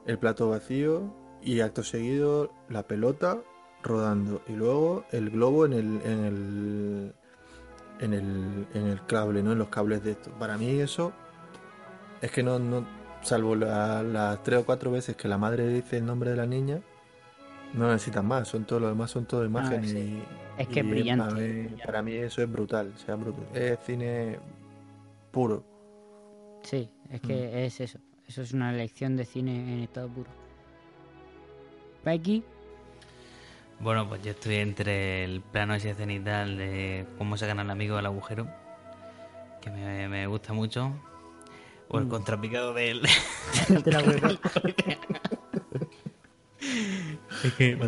el 0.07 0.18
plato 0.18 0.49
vacío 0.51 1.14
y 1.43 1.61
acto 1.61 1.83
seguido 1.83 2.52
la 2.69 2.85
pelota 2.86 3.39
rodando 3.82 4.43
y 4.48 4.52
luego 4.52 5.05
el 5.11 5.31
globo 5.31 5.66
en 5.66 5.73
el, 5.73 6.01
en 6.05 6.24
el 6.24 7.15
en 8.01 8.15
el, 8.15 8.66
en 8.74 8.86
el 8.89 9.07
cable, 9.07 9.43
¿no? 9.44 9.52
En 9.52 9.59
los 9.59 9.69
cables 9.69 10.02
de 10.02 10.12
esto. 10.12 10.31
Para 10.32 10.59
mí 10.59 10.81
eso 10.81 11.12
es 12.20 12.31
que 12.31 12.43
no, 12.43 12.59
no 12.59 12.85
salvo 13.23 13.55
la- 13.55 14.02
las 14.02 14.43
tres 14.43 14.61
o 14.61 14.65
cuatro 14.66 14.90
veces 14.90 15.16
que 15.16 15.28
la 15.28 15.39
madre 15.39 15.69
dice 15.69 15.98
el 15.98 16.07
nombre 16.07 16.31
de 16.31 16.36
la 16.36 16.47
niña, 16.47 16.81
no 17.74 17.89
necesitan 17.89 18.27
más, 18.27 18.48
son 18.48 18.65
todo 18.65 18.81
lo 18.81 18.89
demás 18.89 19.11
son 19.11 19.24
todo 19.27 19.44
imágenes 19.44 19.90
sí. 19.93 19.98
y, 19.98 20.23
Es 20.59 20.69
que 20.69 20.81
es 20.81 20.89
brillante, 20.90 21.24
Para 21.24 21.35
mí, 21.36 21.48
brillante. 21.48 21.85
para 21.85 22.02
mí 22.02 22.12
eso 22.15 22.43
es 22.43 22.51
brutal, 22.52 22.93
o 22.94 22.98
sea, 22.98 23.15
brutal. 23.16 23.44
Es 23.55 23.78
cine 23.86 24.39
puro. 25.31 25.65
Sí, 26.62 26.90
es 27.12 27.22
Mm. 27.22 27.26
que 27.26 27.66
es 27.66 27.80
eso. 27.80 27.98
Eso 28.26 28.43
es 28.43 28.52
una 28.52 28.72
lección 28.72 29.16
de 29.16 29.24
cine 29.24 29.55
en 29.74 29.80
estado 29.80 30.09
puro. 30.09 30.30
Mikey, 32.05 32.43
Bueno, 33.80 34.09
pues 34.09 34.22
yo 34.22 34.30
estoy 34.30 34.56
entre 34.56 35.24
el 35.24 35.40
plano 35.40 35.74
ese 35.74 35.93
cenital 35.94 36.56
de 36.56 37.05
cómo 37.18 37.36
sacan 37.36 37.59
al 37.59 37.68
amigo 37.70 37.97
del 37.97 38.06
agujero, 38.06 38.48
que 39.60 39.70
me, 39.70 40.09
me 40.09 40.26
gusta 40.28 40.52
mucho, 40.52 40.93
o 41.89 41.98
el 41.98 42.05
Mm. 42.06 42.09
contrapicado 42.09 42.74
de 42.74 42.90
él. 42.93 43.02
de 43.68 43.93
la 43.93 44.01
hueva. 44.01 44.30
es 47.44 47.52
que 47.55 47.76
me, 47.76 47.86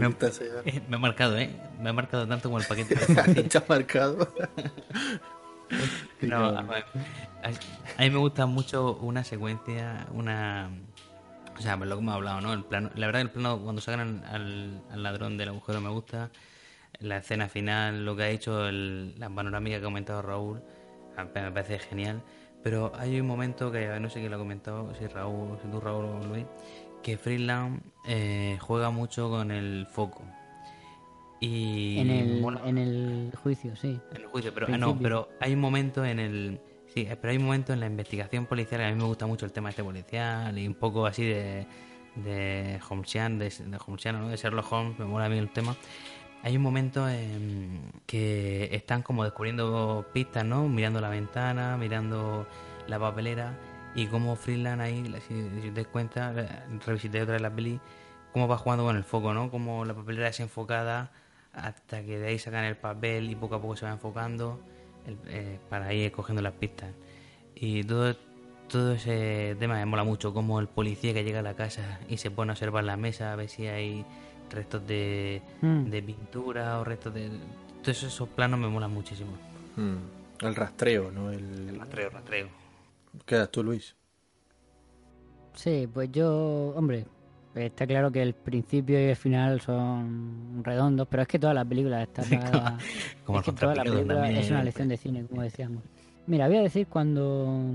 eh, 0.66 0.82
me 0.88 0.96
ha 0.96 0.98
marcado, 0.98 1.38
¿eh? 1.38 1.50
Me 1.80 1.90
ha 1.90 1.92
marcado 1.92 2.26
tanto 2.26 2.48
como 2.48 2.58
el 2.58 2.66
paquete 2.66 2.94
de 2.96 3.42
Te 3.48 3.58
ha 3.58 3.64
marcado. 3.68 4.28
No, 6.22 6.46
a, 6.46 6.62
ver, 6.62 6.84
a- 7.42 7.48
a 7.98 8.02
mí 8.02 8.10
me 8.10 8.18
gusta 8.18 8.46
mucho 8.46 8.96
una 8.96 9.24
secuencia, 9.24 10.06
una... 10.12 10.70
O 11.58 11.62
sea, 11.62 11.76
pues 11.76 11.88
lo 11.88 11.96
que 11.96 12.02
hemos 12.02 12.14
hablado, 12.14 12.40
¿no? 12.40 12.52
El 12.52 12.64
plano, 12.64 12.90
la 12.94 13.06
verdad, 13.06 13.22
el 13.22 13.30
plano 13.30 13.60
cuando 13.62 13.80
sacan 13.80 14.24
al, 14.24 14.82
al 14.90 15.02
ladrón 15.02 15.36
del 15.38 15.50
agujero 15.50 15.80
me 15.80 15.90
gusta. 15.90 16.30
La 17.00 17.18
escena 17.18 17.48
final, 17.48 18.04
lo 18.04 18.16
que 18.16 18.24
ha 18.24 18.28
hecho, 18.30 18.66
el- 18.68 19.18
la 19.18 19.30
panorámica 19.30 19.76
que 19.78 19.82
ha 19.82 19.86
comentado 19.86 20.22
Raúl, 20.22 20.62
me 21.34 21.52
parece 21.52 21.78
genial. 21.78 22.22
Pero 22.62 22.92
hay 22.96 23.20
un 23.20 23.26
momento 23.26 23.70
que 23.72 23.86
no 24.00 24.08
sé 24.10 24.20
quién 24.20 24.30
lo 24.30 24.36
ha 24.36 24.40
comentado, 24.40 24.94
si 24.94 25.06
Raúl, 25.06 25.58
si 25.62 25.68
tú 25.68 25.80
Raúl 25.80 26.04
o 26.06 26.24
Luis, 26.24 26.46
que 27.02 27.18
Freeland 27.18 27.82
eh, 28.06 28.58
juega 28.60 28.90
mucho 28.90 29.28
con 29.30 29.50
el 29.50 29.86
foco. 29.86 30.24
Y 31.46 31.98
En 31.98 32.10
el, 32.10 32.58
en 32.64 32.78
el 32.78 33.32
juicio, 33.42 33.76
sí. 33.76 34.00
en 34.12 34.22
el 34.22 34.26
juicio, 34.26 34.52
pero 34.54 34.66
ah, 34.66 34.68
principio. 34.68 34.94
no, 34.94 35.00
pero 35.00 35.28
hay 35.40 35.52
un 35.54 35.60
momento 35.60 36.04
en 36.04 36.18
el 36.18 36.60
sí, 36.86 37.02
eh, 37.02 37.16
pero 37.20 37.32
hay 37.32 37.38
un 37.38 37.44
momento 37.44 37.72
en 37.72 37.80
la 37.80 37.86
investigación 37.86 38.46
policial 38.46 38.80
que 38.80 38.86
a 38.86 38.90
mí 38.90 38.96
me 38.96 39.06
gusta 39.06 39.26
mucho 39.26 39.44
el 39.44 39.52
tema 39.52 39.70
este 39.70 39.84
policial 39.84 40.56
y 40.58 40.66
un 40.66 40.74
poco 40.74 41.06
así 41.06 41.24
de 41.24 41.66
de 42.16 42.80
Holmesian, 42.88 43.38
de, 43.38 43.50
de 43.50 44.12
¿no? 44.12 44.28
de 44.28 44.36
Sherlock 44.36 44.72
Holmes, 44.72 44.98
me 44.98 45.04
mola 45.04 45.26
a 45.26 45.28
mí 45.28 45.38
el 45.38 45.50
tema. 45.50 45.76
Hay 46.42 46.56
un 46.56 46.62
momento 46.62 47.08
en 47.08 47.90
que 48.06 48.68
están 48.72 49.02
como 49.02 49.24
descubriendo 49.24 50.06
pistas, 50.12 50.44
¿no? 50.44 50.68
Mirando 50.68 51.00
la 51.00 51.08
ventana, 51.08 51.76
mirando 51.76 52.46
la 52.86 52.98
papelera 52.98 53.58
y 53.94 54.06
cómo 54.06 54.36
Freeland 54.36 54.82
ahí, 54.82 55.02
si, 55.26 55.62
si 55.62 55.70
te 55.70 55.82
das 55.82 55.86
cuenta, 55.86 56.32
eh, 56.36 56.78
revisité 56.84 57.22
otra 57.22 57.32
vez 57.34 57.42
la 57.42 57.54
peli, 57.54 57.80
cómo 58.32 58.46
va 58.46 58.58
jugando 58.58 58.84
con 58.84 58.96
el 58.96 59.04
foco, 59.04 59.32
¿no? 59.32 59.50
Como 59.50 59.84
la 59.84 59.94
papelera 59.94 60.26
desenfocada 60.26 61.10
hasta 61.54 62.02
que 62.02 62.18
de 62.18 62.28
ahí 62.28 62.38
sacan 62.38 62.64
el 62.64 62.76
papel 62.76 63.30
y 63.30 63.34
poco 63.36 63.54
a 63.56 63.60
poco 63.62 63.76
se 63.76 63.86
va 63.86 63.92
enfocando 63.92 64.58
el- 65.06 65.18
eh, 65.26 65.58
para 65.70 65.92
ir 65.94 66.10
cogiendo 66.12 66.42
las 66.42 66.52
pistas. 66.54 66.90
Y 67.54 67.84
todo, 67.84 68.16
todo 68.68 68.92
ese 68.94 69.56
tema 69.58 69.74
me 69.76 69.86
mola 69.86 70.04
mucho, 70.04 70.34
como 70.34 70.58
el 70.60 70.66
policía 70.68 71.14
que 71.14 71.22
llega 71.24 71.38
a 71.40 71.42
la 71.42 71.54
casa 71.54 72.00
y 72.08 72.16
se 72.16 72.30
pone 72.30 72.50
a 72.50 72.54
observar 72.54 72.84
la 72.84 72.96
mesa, 72.96 73.32
a 73.32 73.36
ver 73.36 73.48
si 73.48 73.66
hay 73.66 74.04
restos 74.50 74.86
de, 74.86 75.42
Mm. 75.62 75.84
de 75.90 76.02
pintura 76.02 76.80
o 76.80 76.84
restos 76.84 77.14
de... 77.14 77.30
Todos 77.82 78.02
esos 78.02 78.28
planos 78.30 78.58
me 78.58 78.68
molan 78.68 78.92
muchísimo. 78.92 79.30
Mm, 79.76 80.44
El 80.46 80.54
rastreo, 80.54 81.10
¿no? 81.10 81.30
El... 81.30 81.78
Rastreo, 81.78 82.10
rastreo. 82.10 82.48
Quedas 83.26 83.50
tú, 83.50 83.62
Luis. 83.62 83.94
Sí, 85.54 85.88
pues 85.92 86.10
yo, 86.10 86.72
hombre, 86.76 87.06
está 87.54 87.86
claro 87.86 88.10
que 88.10 88.22
el 88.22 88.34
principio 88.34 88.98
y 89.00 89.04
el 89.10 89.16
final 89.16 89.60
son 89.60 90.62
redondos, 90.64 91.06
pero 91.08 91.22
es 91.22 91.28
que 91.28 91.38
todas 91.38 91.54
las 91.54 91.66
películas 91.66 92.08
están 92.08 92.24
Como- 92.50 92.76
como 93.24 93.40
es 93.40 93.48
el 93.48 93.54
también. 94.06 94.36
es 94.36 94.50
una 94.50 94.62
lección 94.64 94.88
de 94.88 94.96
cine, 94.96 95.24
como 95.28 95.42
decíamos. 95.42 95.82
Mira, 96.26 96.48
voy 96.48 96.56
a 96.56 96.62
decir 96.62 96.86
cuando 96.86 97.70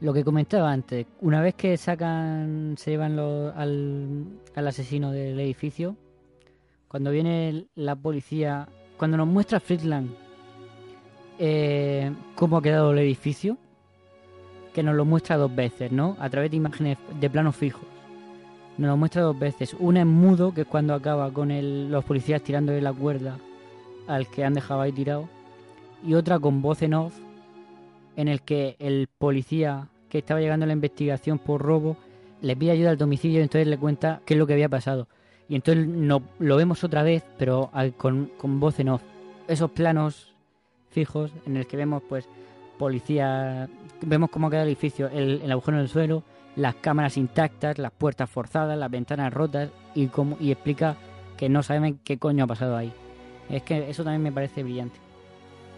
lo 0.00 0.12
que 0.12 0.24
comentaba 0.24 0.70
antes, 0.72 1.06
una 1.20 1.40
vez 1.40 1.54
que 1.54 1.76
sacan, 1.76 2.74
se 2.78 2.90
llevan 2.92 3.18
al, 3.18 4.24
al 4.54 4.66
asesino 4.68 5.10
del 5.12 5.38
edificio, 5.40 5.96
cuando 6.88 7.10
viene 7.10 7.66
la 7.74 7.94
policía, 7.96 8.68
cuando 8.96 9.16
nos 9.16 9.26
muestra 9.26 9.60
Friedland 9.60 10.10
eh, 11.38 12.12
cómo 12.34 12.56
ha 12.58 12.62
quedado 12.62 12.92
el 12.92 12.98
edificio, 12.98 13.56
que 14.72 14.82
nos 14.82 14.94
lo 14.94 15.04
muestra 15.04 15.36
dos 15.36 15.54
veces, 15.54 15.92
¿no? 15.92 16.16
A 16.20 16.28
través 16.30 16.50
de 16.50 16.56
imágenes 16.56 16.98
de 17.20 17.30
planos 17.30 17.54
fijos. 17.56 17.84
Nos 18.78 18.88
lo 18.88 18.96
muestra 18.96 19.22
dos 19.22 19.38
veces. 19.38 19.76
Una 19.78 20.00
en 20.00 20.08
mudo, 20.08 20.52
que 20.52 20.62
es 20.62 20.66
cuando 20.66 20.94
acaba 20.94 21.32
con 21.32 21.50
el- 21.50 21.90
los 21.90 22.04
policías 22.04 22.42
tirándole 22.42 22.80
la 22.80 22.92
cuerda 22.92 23.38
al 24.08 24.28
que 24.28 24.44
han 24.44 24.54
dejado 24.54 24.80
ahí 24.80 24.92
tirado. 24.92 25.28
Y 26.04 26.14
otra 26.14 26.38
con 26.38 26.60
voz 26.60 26.82
en 26.82 26.94
off, 26.94 27.14
en 28.16 28.28
el 28.28 28.42
que 28.42 28.76
el 28.78 29.08
policía 29.18 29.88
que 30.08 30.18
estaba 30.18 30.40
llegando 30.40 30.64
a 30.64 30.66
la 30.66 30.72
investigación 30.72 31.38
por 31.38 31.62
robo 31.62 31.96
le 32.42 32.56
pide 32.56 32.72
ayuda 32.72 32.90
al 32.90 32.98
domicilio 32.98 33.40
y 33.40 33.42
entonces 33.42 33.66
le 33.66 33.78
cuenta 33.78 34.20
qué 34.26 34.34
es 34.34 34.38
lo 34.38 34.46
que 34.46 34.52
había 34.52 34.68
pasado. 34.68 35.08
Y 35.48 35.54
entonces 35.56 35.86
no, 35.86 36.22
lo 36.38 36.56
vemos 36.56 36.84
otra 36.84 37.02
vez, 37.02 37.24
pero 37.38 37.70
con, 37.96 38.30
con 38.36 38.60
voz 38.60 38.78
en 38.80 38.90
off. 38.90 39.02
Esos 39.48 39.70
planos 39.70 40.32
fijos 40.90 41.32
en 41.46 41.56
el 41.56 41.66
que 41.66 41.76
vemos 41.76 42.02
pues 42.08 42.28
policía, 42.78 43.68
vemos 44.02 44.30
cómo 44.30 44.50
queda 44.50 44.62
el 44.62 44.68
edificio, 44.68 45.08
el, 45.08 45.40
el 45.42 45.50
agujero 45.52 45.76
en 45.78 45.82
el 45.82 45.88
suelo, 45.88 46.22
las 46.56 46.74
cámaras 46.76 47.16
intactas, 47.16 47.78
las 47.78 47.92
puertas 47.92 48.30
forzadas, 48.30 48.78
las 48.78 48.90
ventanas 48.90 49.32
rotas 49.32 49.70
y 49.94 50.06
cómo, 50.06 50.36
y 50.40 50.52
explica 50.52 50.96
que 51.36 51.48
no 51.48 51.62
saben 51.62 51.98
qué 52.04 52.18
coño 52.18 52.44
ha 52.44 52.46
pasado 52.46 52.76
ahí. 52.76 52.92
Es 53.48 53.62
que 53.62 53.90
eso 53.90 54.04
también 54.04 54.22
me 54.22 54.32
parece 54.32 54.62
brillante. 54.62 54.98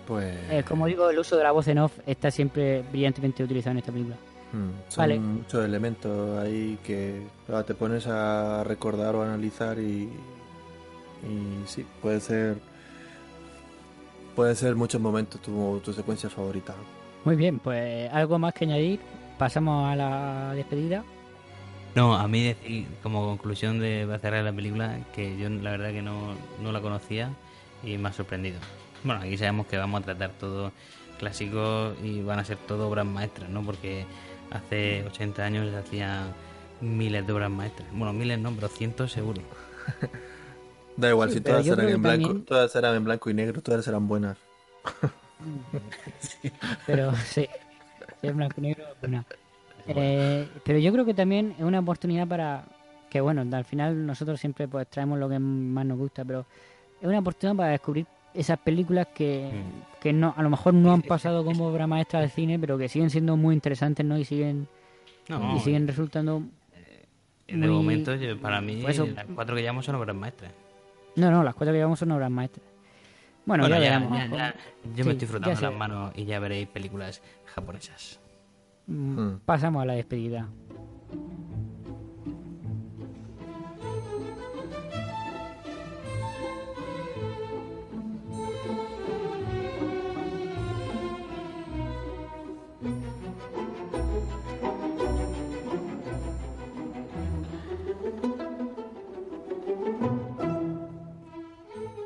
Pues. 0.07 0.37
Eh, 0.51 0.65
como 0.67 0.87
digo, 0.87 1.11
el 1.11 1.19
uso 1.19 1.37
de 1.37 1.43
la 1.43 1.51
voz 1.51 1.67
en 1.69 1.79
off 1.79 1.99
está 2.07 2.31
siempre 2.31 2.83
brillantemente 2.91 3.43
utilizado 3.43 3.73
en 3.73 3.79
esta 3.79 3.93
película. 3.93 4.17
Mm, 4.53 4.91
son 4.91 5.03
Vale. 5.03 5.19
muchos 5.19 5.65
elementos 5.65 6.39
ahí 6.39 6.79
que 6.85 7.27
claro, 7.47 7.65
te 7.65 7.75
pones 7.75 8.07
a 8.07 8.63
recordar 8.63 9.17
o 9.17 9.23
analizar 9.23 9.79
y, 9.79 10.09
y 11.25 11.67
sí, 11.67 11.85
puede 12.01 12.21
ser 12.21 12.57
puede 14.37 14.55
ser 14.55 14.77
muchos 14.77 15.01
momentos 15.01 15.41
tu, 15.41 15.81
tu 15.83 15.93
secuencia 15.93 16.31
favorita. 16.31 16.75
Muy 17.25 17.35
bien, 17.35 17.59
pues 17.59 18.09
algo 18.13 18.39
más 18.39 18.55
que 18.55 18.67
añadir. 18.67 19.01
Pasamos 19.39 19.91
a 19.91 19.97
la 19.97 20.53
despedida. 20.55 21.05
No, 21.95 22.15
a 22.15 22.29
mí 22.29 22.45
decir, 22.45 22.87
como 23.03 23.27
conclusión 23.27 23.79
de 23.81 24.07
cerrar 24.21 24.45
la 24.45 24.53
película, 24.53 24.99
que 25.15 25.37
yo 25.39 25.49
la 25.49 25.71
verdad 25.73 25.91
que 25.93 26.03
no, 26.03 26.35
no 26.63 26.73
la 26.73 26.81
conocía 26.81 27.31
y 27.83 27.97
me 27.99 28.09
ha 28.09 28.13
sorprendido. 28.13 28.59
Bueno, 29.05 29.21
aquí 29.23 29.37
sabemos 29.39 29.67
que 29.67 29.77
vamos 29.79 30.03
a 30.03 30.05
tratar 30.05 30.31
todo 30.39 30.73
clásicos 31.19 31.95
y 32.03 32.21
van 32.23 32.39
a 32.39 32.45
ser 32.45 32.59
todo 32.59 32.89
obras 32.89 33.07
maestras, 33.07 33.49
¿no? 33.49 33.63
Porque 33.63 34.05
hace 34.51 35.05
80 35.07 35.45
años 35.45 35.71
se 35.71 35.77
hacían 35.79 36.35
miles 36.83 37.27
de 37.27 37.33
obras 37.33 37.51
maestras. 37.51 37.89
Bueno, 37.93 38.13
miles 38.13 38.39
no, 38.39 38.53
pero 38.53 38.69
cientos 38.69 39.13
seguro. 39.13 39.41
Da 40.99 41.11
igual, 41.11 41.29
Sí, 41.29 41.35
si 41.35 41.41
todas 41.43 41.67
eran 41.67 41.91
en 41.91 42.01
blanco, 42.01 42.27
también- 42.29 42.45
todas 42.47 42.75
eran 42.75 42.97
en 42.97 43.05
blanco 43.05 43.29
y 43.29 43.35
negro, 43.35 43.61
todas 43.61 43.87
eran 43.87 44.09
buenas. 44.09 44.39
Pero 46.87 47.15
sí, 47.17 47.47
si 48.21 48.27
es 48.27 48.35
blanco 48.37 48.55
y 48.59 48.63
negro, 48.63 48.85
pues 49.01 49.13
no. 49.13 49.25
Eh, 49.89 50.49
pero 50.65 50.79
yo 50.79 50.93
creo 50.93 51.05
que 51.05 51.15
también 51.15 51.55
es 51.59 51.65
una 51.65 51.79
oportunidad 51.79 52.27
para 52.27 52.65
que, 53.09 53.21
bueno, 53.21 53.45
al 53.57 53.65
final 53.65 54.05
nosotros 54.07 54.41
siempre 54.41 54.67
pues 54.67 54.89
traemos 54.89 55.19
lo 55.19 55.29
que 55.29 55.39
más 55.39 55.87
nos 55.87 55.97
gusta, 55.99 56.25
pero 56.25 56.45
es 57.01 57.07
una 57.07 57.21
oportunidad 57.21 57.57
para 57.57 57.71
descubrir 57.71 58.07
esas 58.35 58.59
películas 58.59 59.07
que, 59.15 59.51
Mm. 59.53 60.01
que 60.01 60.13
no 60.13 60.35
a 60.37 60.43
lo 60.43 60.51
mejor 60.51 60.75
no 60.75 60.93
han 60.93 61.03
pasado 61.03 61.45
como 61.45 61.67
obra 61.69 61.87
maestra 61.87 62.21
del 62.21 62.31
cine, 62.31 62.59
pero 62.59 62.77
que 62.77 62.89
siguen 62.89 63.11
siendo 63.11 63.37
muy 63.37 63.55
interesantes, 63.55 64.05
¿no? 64.05 64.19
Y 64.19 64.25
siguen 64.25 64.67
No, 65.29 65.57
y 65.57 65.61
siguen 65.61 65.87
resultando 65.87 66.43
de 67.47 67.57
muy- 67.57 67.69
momento, 67.69 68.15
yo- 68.17 68.39
para 68.41 68.61
mí, 68.61 68.81
pues 68.83 68.97
eso. 68.97 69.07
las 69.07 69.25
cuatro 69.35 69.55
que 69.55 69.63
llamamos 69.63 69.85
son 69.87 69.95
obras 69.95 70.17
maestras. 70.17 70.53
No, 71.15 71.31
no, 71.31 71.45
las 71.45 71.55
cuatro 71.55 71.73
que 71.73 71.79
llevamos 71.79 71.99
son 72.01 72.11
obras 72.13 72.31
maestras. 72.31 72.67
Bueno, 73.47 73.69
ya, 73.69 73.79
veremos. 73.79 74.11
ya- 74.19 74.27
ya- 74.27 74.55
yo 74.85 74.97
Sí, 74.97 75.05
me 75.05 75.13
estoy 75.13 75.29
frotando 75.29 75.61
las 75.61 75.75
manos 75.75 76.13
y 76.17 76.25
ya 76.25 76.39
veréis 76.41 76.69
películas 76.69 77.23
japonesas. 77.47 78.21
Mm, 78.89 79.19
Hmm. 79.19 79.41
Pasamos 79.45 79.83
a 79.83 79.87
la 79.87 79.95
despedida. 79.95 80.49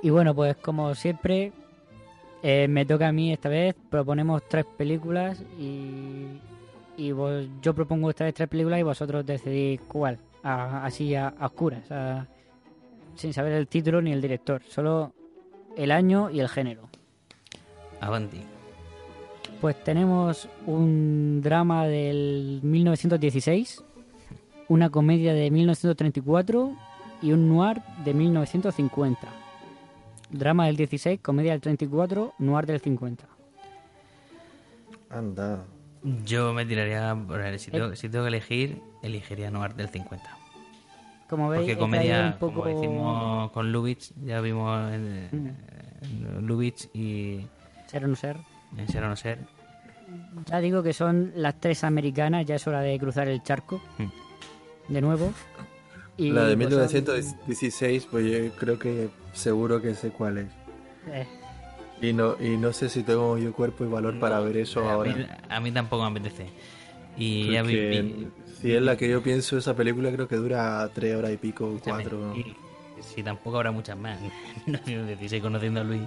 Y 0.02 0.10
bueno, 0.10 0.34
pues 0.34 0.56
como 0.56 0.94
siempre, 0.94 1.52
eh, 2.42 2.66
me 2.68 2.86
toca 2.86 3.08
a 3.08 3.12
mí 3.12 3.32
esta 3.32 3.48
vez. 3.48 3.74
Proponemos 3.90 4.42
tres 4.48 4.64
películas 4.76 5.42
y, 5.58 6.26
y 6.96 7.12
vos- 7.12 7.46
yo 7.60 7.74
propongo 7.74 8.10
esta 8.10 8.24
vez 8.24 8.34
tres 8.34 8.48
películas 8.48 8.80
y 8.80 8.82
vosotros 8.82 9.26
decidís 9.26 9.80
cuál. 9.82 10.18
A- 10.42 10.86
así 10.86 11.14
a, 11.14 11.28
a 11.28 11.46
oscuras, 11.46 11.90
a- 11.92 12.26
sin 13.14 13.32
saber 13.34 13.52
el 13.52 13.66
título 13.68 14.00
ni 14.00 14.12
el 14.12 14.22
director, 14.22 14.62
solo 14.68 15.12
el 15.76 15.90
año 15.90 16.30
y 16.30 16.40
el 16.40 16.48
género. 16.48 16.88
Avanti. 18.00 18.40
Pues 19.60 19.82
tenemos 19.84 20.48
un 20.66 21.40
drama 21.42 21.86
del 21.86 22.60
1916, 22.62 23.84
una 24.68 24.88
comedia 24.88 25.34
de 25.34 25.50
1934 25.50 26.72
y 27.20 27.32
un 27.32 27.48
noir 27.50 27.82
de 28.02 28.14
1950. 28.14 29.18
Drama 30.30 30.66
del 30.66 30.76
16, 30.76 31.20
comedia 31.20 31.52
del 31.52 31.60
34, 31.60 32.34
noir 32.38 32.66
del 32.66 32.80
50. 32.80 33.24
Anda. 35.10 35.64
Yo 36.24 36.52
me 36.54 36.64
tiraría, 36.64 37.14
por 37.26 37.40
el- 37.40 37.58
si 37.58 37.68
Eh. 37.70 37.72
tengo, 37.72 37.94
si 37.96 38.08
tengo 38.08 38.24
que 38.24 38.28
elegir, 38.28 38.80
elegiría 39.02 39.50
Noir 39.50 39.74
del 39.74 39.88
50. 39.88 40.36
Como 41.28 41.48
veis, 41.48 41.62
Porque 41.62 41.76
comedia, 41.78 42.32
un 42.32 42.38
poco... 42.38 42.62
como 42.62 42.74
decimos 42.80 43.50
con 43.52 43.70
Lubitsch, 43.70 44.12
ya 44.24 44.40
vimos 44.40 44.90
en, 44.92 45.28
Mm. 45.30 46.36
en 46.38 46.46
Lubitsch 46.46 46.88
y 46.94 47.46
Ser 47.86 48.04
o 48.04 48.08
no 48.08 48.16
ser. 48.16 48.38
en 48.76 48.88
Ser 48.88 49.04
o 49.04 49.08
no 49.08 49.16
ser. 49.16 49.38
Ya 50.46 50.58
digo 50.60 50.82
que 50.82 50.92
son 50.92 51.32
las 51.36 51.60
tres 51.60 51.84
americanas, 51.84 52.46
ya 52.46 52.54
es 52.56 52.66
hora 52.66 52.80
de 52.80 52.98
cruzar 52.98 53.28
el 53.28 53.42
charco. 53.42 53.80
Mm. 53.98 54.92
De 54.92 55.00
nuevo. 55.02 55.32
Y, 56.20 56.30
La 56.30 56.44
de 56.46 56.56
pues, 56.56 56.74
son- 56.74 56.80
1916, 56.86 58.06
pues 58.10 58.24
yo 58.30 58.50
creo 58.56 58.78
que 58.78 59.08
seguro 59.32 59.80
que 59.80 59.94
sé 59.94 60.10
cuál 60.10 60.38
es. 60.38 60.46
eh, 61.08 61.26
Y 62.02 62.12
no, 62.12 62.36
y 62.40 62.56
no 62.56 62.72
sé 62.72 62.88
si 62.88 63.02
tengo 63.02 63.38
yo 63.38 63.52
cuerpo 63.54 63.84
y 63.84 63.88
valor 63.88 64.18
para 64.18 64.40
ver 64.40 64.56
eso 64.58 64.86
a, 64.88 64.92
ahora. 64.92 65.14
mí, 65.14 65.26
a 65.48 65.60
mí 65.60 65.72
tampoco 65.72 66.02
me 66.10 66.18
apetece. 66.20 66.46
Y 67.16 67.52
ya 67.52 67.62
vi, 67.62 67.74
vi- 67.76 68.28
si 68.60 68.74
es 68.74 68.82
la 68.82 68.96
que 68.96 69.08
yo 69.08 69.22
pienso, 69.22 69.56
esa 69.58 69.74
película 69.74 70.10
creo 70.12 70.28
que 70.28 70.36
dura 70.36 70.88
tres 70.94 71.16
horas 71.16 71.32
y 71.32 71.36
pico, 71.38 71.78
cuatro. 71.82 72.34
y 72.36 72.54
si 73.02 73.22
tampoco 73.22 73.56
habrá 73.56 73.70
muchas 73.72 73.96
más. 73.96 74.18
No 74.66 74.78
sé, 74.84 75.04
16 75.16 75.42
conociendo 75.42 75.80
a 75.80 75.84
Luis. 75.84 76.02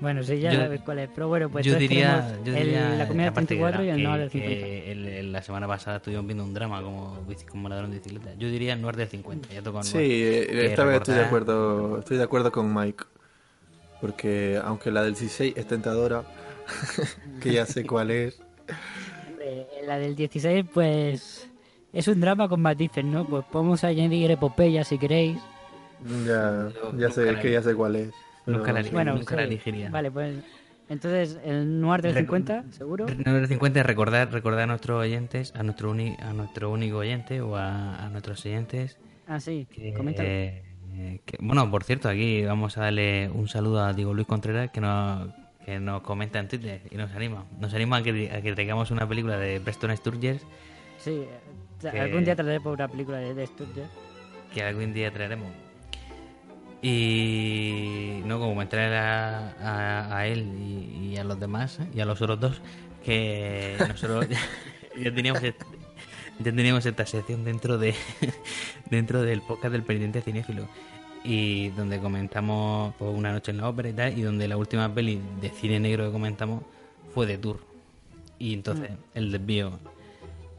Bueno, 0.00 0.22
sí, 0.22 0.38
ya 0.38 0.52
Yo- 0.52 0.60
sabes 0.60 0.80
cuál 0.82 1.00
es. 1.00 1.10
Pero 1.12 1.26
bueno, 1.28 1.48
pues 1.50 1.66
yo 1.66 1.74
diría, 1.76 2.36
yo 2.44 2.56
el- 2.56 2.64
diría 2.66 2.90
la 2.90 3.08
comida 3.08 3.24
del 3.24 3.34
de 3.34 3.34
34 3.34 3.84
y 3.84 3.88
el 3.90 4.02
noir 4.02 4.20
del 4.20 4.30
50. 4.30 4.54
que 4.54 4.92
el- 4.92 5.06
el- 5.08 5.32
la 5.32 5.42
semana 5.42 5.66
pasada 5.66 5.96
estuvimos 5.96 6.24
viendo 6.26 6.44
un 6.44 6.54
drama 6.54 6.80
como, 6.82 7.18
como 7.50 7.68
ladrón 7.68 7.90
de 7.90 7.98
bicicleta. 7.98 8.34
Yo 8.38 8.48
diría 8.48 8.76
Noir 8.76 8.94
del 8.96 9.08
50. 9.08 9.48
Ya 9.52 9.60
toca 9.62 9.82
Sí, 9.82 9.94
Noir. 9.96 10.10
eh, 10.10 10.66
esta 10.66 10.84
vez 10.84 10.96
estoy 10.98 11.14
de 11.16 11.24
acuerdo, 11.24 11.98
estoy 11.98 12.16
de 12.16 12.22
acuerdo 12.22 12.52
con 12.52 12.72
Mike. 12.72 13.04
Porque 14.00 14.60
aunque 14.62 14.92
la 14.92 15.02
del 15.02 15.14
16 15.14 15.54
es 15.56 15.66
tentadora, 15.66 16.22
que 17.42 17.52
ya 17.52 17.66
sé 17.66 17.84
cuál 17.84 18.12
es. 18.12 18.40
Hombre, 19.28 19.66
la 19.84 19.98
del 19.98 20.14
16, 20.14 20.64
pues. 20.72 21.48
Es 21.92 22.06
un 22.06 22.20
drama 22.20 22.48
con 22.48 22.60
matices, 22.60 23.04
¿no? 23.04 23.24
Pues 23.26 23.44
podemos 23.50 23.82
añadir 23.82 24.30
epopeya 24.30 24.84
si 24.84 24.98
queréis. 24.98 25.38
Ya, 26.26 26.68
ya 26.96 27.10
sé, 27.10 27.30
es 27.30 27.38
que 27.38 27.50
ya 27.50 27.62
sé 27.62 27.74
cuál 27.74 27.96
es. 27.96 28.10
Nunca 28.48 28.72
la. 28.72 28.82
Bueno, 28.90 29.14
nunca 29.14 29.36
la 29.36 29.42
sí. 29.42 29.48
elegiría. 29.48 29.90
Vale, 29.90 30.10
pues. 30.10 30.36
Entonces, 30.90 31.38
el 31.44 31.80
noir 31.82 32.00
del 32.00 32.14
Rec- 32.14 32.20
50, 32.20 32.64
¿seguro? 32.70 33.06
Noir 33.06 33.40
del 33.40 33.46
50 33.48 33.80
es 33.80 33.84
recordar, 33.86 34.32
recordar 34.32 34.62
a 34.62 34.66
nuestros 34.66 34.98
oyentes, 35.02 35.52
a 35.54 35.62
nuestro, 35.62 35.90
uni- 35.90 36.16
a 36.20 36.32
nuestro 36.32 36.70
único 36.70 36.96
oyente 36.98 37.42
o 37.42 37.56
a, 37.56 38.06
a 38.06 38.08
nuestros 38.08 38.44
oyentes 38.46 38.98
Ah, 39.26 39.38
sí, 39.38 39.66
que, 39.70 39.90
eh, 39.90 41.20
que- 41.26 41.36
bueno, 41.40 41.70
por 41.70 41.84
cierto, 41.84 42.08
aquí 42.08 42.42
vamos 42.44 42.78
a 42.78 42.82
darle 42.84 43.28
un 43.28 43.48
saludo 43.48 43.84
a 43.84 43.92
Diego 43.92 44.14
Luis 44.14 44.26
Contreras 44.26 44.70
que 44.70 44.80
nos, 44.80 45.28
que 45.66 45.78
nos 45.78 46.00
comenta 46.00 46.38
en 46.38 46.48
Twitter 46.48 46.80
y 46.90 46.96
nos 46.96 47.12
anima. 47.12 47.44
Nos 47.60 47.74
anima 47.74 47.98
a 47.98 48.02
que, 48.02 48.30
a 48.32 48.40
que 48.40 48.54
traigamos 48.54 48.90
una 48.90 49.06
película 49.06 49.36
de 49.36 49.60
Preston 49.60 49.94
Sturges 49.94 50.40
Sí, 50.96 51.10
eh, 51.10 51.28
que- 51.90 52.00
algún 52.00 52.24
día 52.24 52.34
traeré 52.34 52.60
por 52.62 52.72
una 52.72 52.88
película 52.88 53.18
de, 53.18 53.34
de 53.34 53.46
Sturges. 53.46 53.88
que 54.54 54.62
algún 54.62 54.94
día 54.94 55.12
traeremos. 55.12 55.48
Y 56.80 58.20
no 58.24 58.38
como 58.38 58.50
comentarle 58.50 58.96
a, 58.96 59.54
a, 59.60 60.16
a 60.16 60.26
él 60.26 60.46
y, 60.58 61.08
y 61.08 61.16
a 61.16 61.24
los 61.24 61.40
demás 61.40 61.80
¿eh? 61.80 61.88
y 61.92 62.00
a 62.00 62.04
los 62.04 62.22
otros 62.22 62.38
dos 62.38 62.60
que 63.04 63.76
nosotros 63.80 64.26
ya 65.02 65.12
teníamos 65.12 65.42
ya 65.42 66.52
teníamos 66.52 66.86
esta 66.86 67.04
sección 67.04 67.44
dentro 67.44 67.78
de 67.78 67.94
dentro 68.90 69.22
del 69.22 69.42
podcast 69.42 69.72
del 69.72 69.82
penitente 69.82 70.22
cinéfilo 70.22 70.68
y 71.24 71.70
donde 71.70 71.98
comentamos 71.98 72.94
pues, 72.96 73.12
una 73.12 73.32
noche 73.32 73.50
en 73.50 73.56
la 73.58 73.68
ópera 73.68 73.88
y 73.88 73.92
tal 73.92 74.16
y 74.16 74.22
donde 74.22 74.46
la 74.46 74.56
última 74.56 74.92
peli 74.94 75.20
de 75.40 75.50
cine 75.50 75.80
negro 75.80 76.06
que 76.06 76.12
comentamos 76.12 76.62
fue 77.12 77.26
de 77.26 77.38
Tour 77.38 77.58
y 78.38 78.54
entonces 78.54 78.90
el 79.14 79.32
desvío 79.32 79.80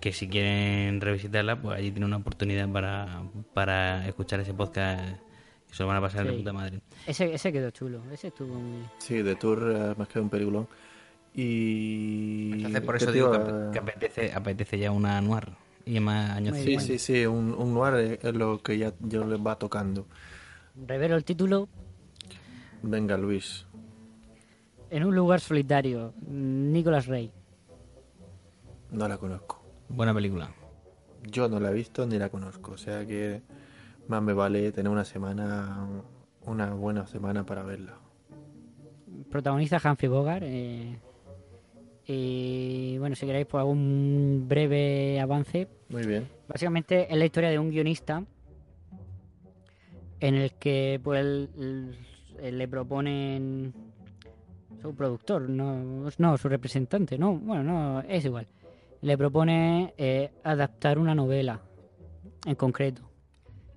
que 0.02 0.14
si 0.14 0.30
quieren 0.30 1.02
revisitarla, 1.02 1.62
pues 1.62 1.78
allí 1.78 1.92
tienen 1.92 2.06
una 2.06 2.18
oportunidad 2.18 2.70
para, 2.70 3.22
para 3.54 4.08
escuchar 4.08 4.40
ese 4.40 4.54
podcast 4.54 5.20
y 5.72 5.74
se 5.76 5.84
lo 5.84 5.88
van 5.88 5.98
a 5.98 6.02
pasar 6.02 6.26
de 6.26 6.34
puta 6.34 6.54
madre. 6.54 6.80
Ese, 7.06 7.34
ese 7.34 7.52
quedó 7.52 7.70
chulo, 7.72 8.02
ese 8.12 8.28
estuvo 8.28 8.54
muy... 8.56 8.84
Sí, 8.98 9.22
de 9.22 9.36
Tour 9.36 9.72
eh, 9.76 9.94
más 9.98 10.08
que 10.08 10.20
un 10.20 10.30
peliculón. 10.30 10.68
Y. 11.34 12.54
Entonces 12.56 12.82
por 12.82 12.98
¿qué 12.98 13.04
eso 13.04 13.12
digo 13.14 13.32
que, 13.32 13.38
a- 13.38 13.82
apetece, 13.82 14.34
apetece 14.34 14.80
ya 14.80 14.92
una 14.92 15.22
noir 15.22 15.50
y 15.86 16.00
más 16.00 16.32
años 16.32 16.58
Sí, 16.58 16.66
bien. 16.66 16.80
50. 16.82 16.86
sí, 17.04 17.14
sí, 17.14 17.26
un, 17.26 17.54
un 17.54 17.74
noir 17.74 18.20
es 18.22 18.34
lo 18.36 18.62
que 18.62 18.78
ya, 18.78 18.94
ya 19.00 19.20
les 19.26 19.40
va 19.40 19.58
tocando. 19.58 20.08
Revelo 20.88 21.16
el 21.16 21.24
título 21.24 21.68
Venga, 22.82 23.18
Luis. 23.18 23.66
En 24.90 25.04
un 25.04 25.14
lugar 25.16 25.40
solitario, 25.40 26.14
Nicolas 26.28 27.06
Rey. 27.08 27.32
No 28.92 29.08
la 29.08 29.18
conozco. 29.18 29.62
Buena 29.90 30.14
película. 30.14 30.52
Yo 31.24 31.48
no 31.50 31.60
la 31.60 31.70
he 31.72 31.74
visto 31.74 32.08
ni 32.08 32.18
la 32.18 32.30
conozco. 32.30 32.72
O 32.72 32.78
sea 32.78 33.06
que 33.06 33.42
más 34.10 34.22
me 34.22 34.34
vale 34.34 34.72
tener 34.72 34.92
una 34.92 35.06
semana, 35.06 35.88
una 36.46 36.74
buena 36.74 37.06
semana 37.08 37.46
para 37.46 37.64
verla. 37.64 37.98
Protagoniza 39.30 39.78
Humphrey 39.84 40.10
Bogart. 40.10 40.44
eh, 40.46 40.98
y 42.08 42.98
bueno, 42.98 43.16
si 43.16 43.26
queréis, 43.28 43.46
pues 43.46 43.62
hago 43.62 43.70
un 43.70 44.46
breve 44.48 45.20
avance. 45.22 45.68
Muy 45.90 46.06
bien. 46.08 46.28
Básicamente 46.48 47.08
es 47.12 47.18
la 47.18 47.26
historia 47.26 47.50
de 47.52 47.60
un 47.60 47.70
guionista 47.70 48.24
en 50.20 50.36
el 50.36 50.54
que 50.54 51.00
pues 51.04 51.20
él- 51.22 51.96
él- 52.42 52.58
le 52.58 52.68
proponen 52.68 53.74
su 54.82 54.96
productor, 54.96 55.50
no, 55.50 56.10
no 56.18 56.38
su 56.38 56.50
representante, 56.50 57.18
no, 57.18 57.36
bueno, 57.38 57.64
no, 57.64 58.00
es 58.02 58.26
igual. 58.26 58.48
Le 59.02 59.18
propone 59.18 59.94
eh, 59.98 60.32
adaptar 60.44 60.98
una 61.00 61.14
novela 61.14 61.60
en 62.46 62.56
concreto. 62.56 63.04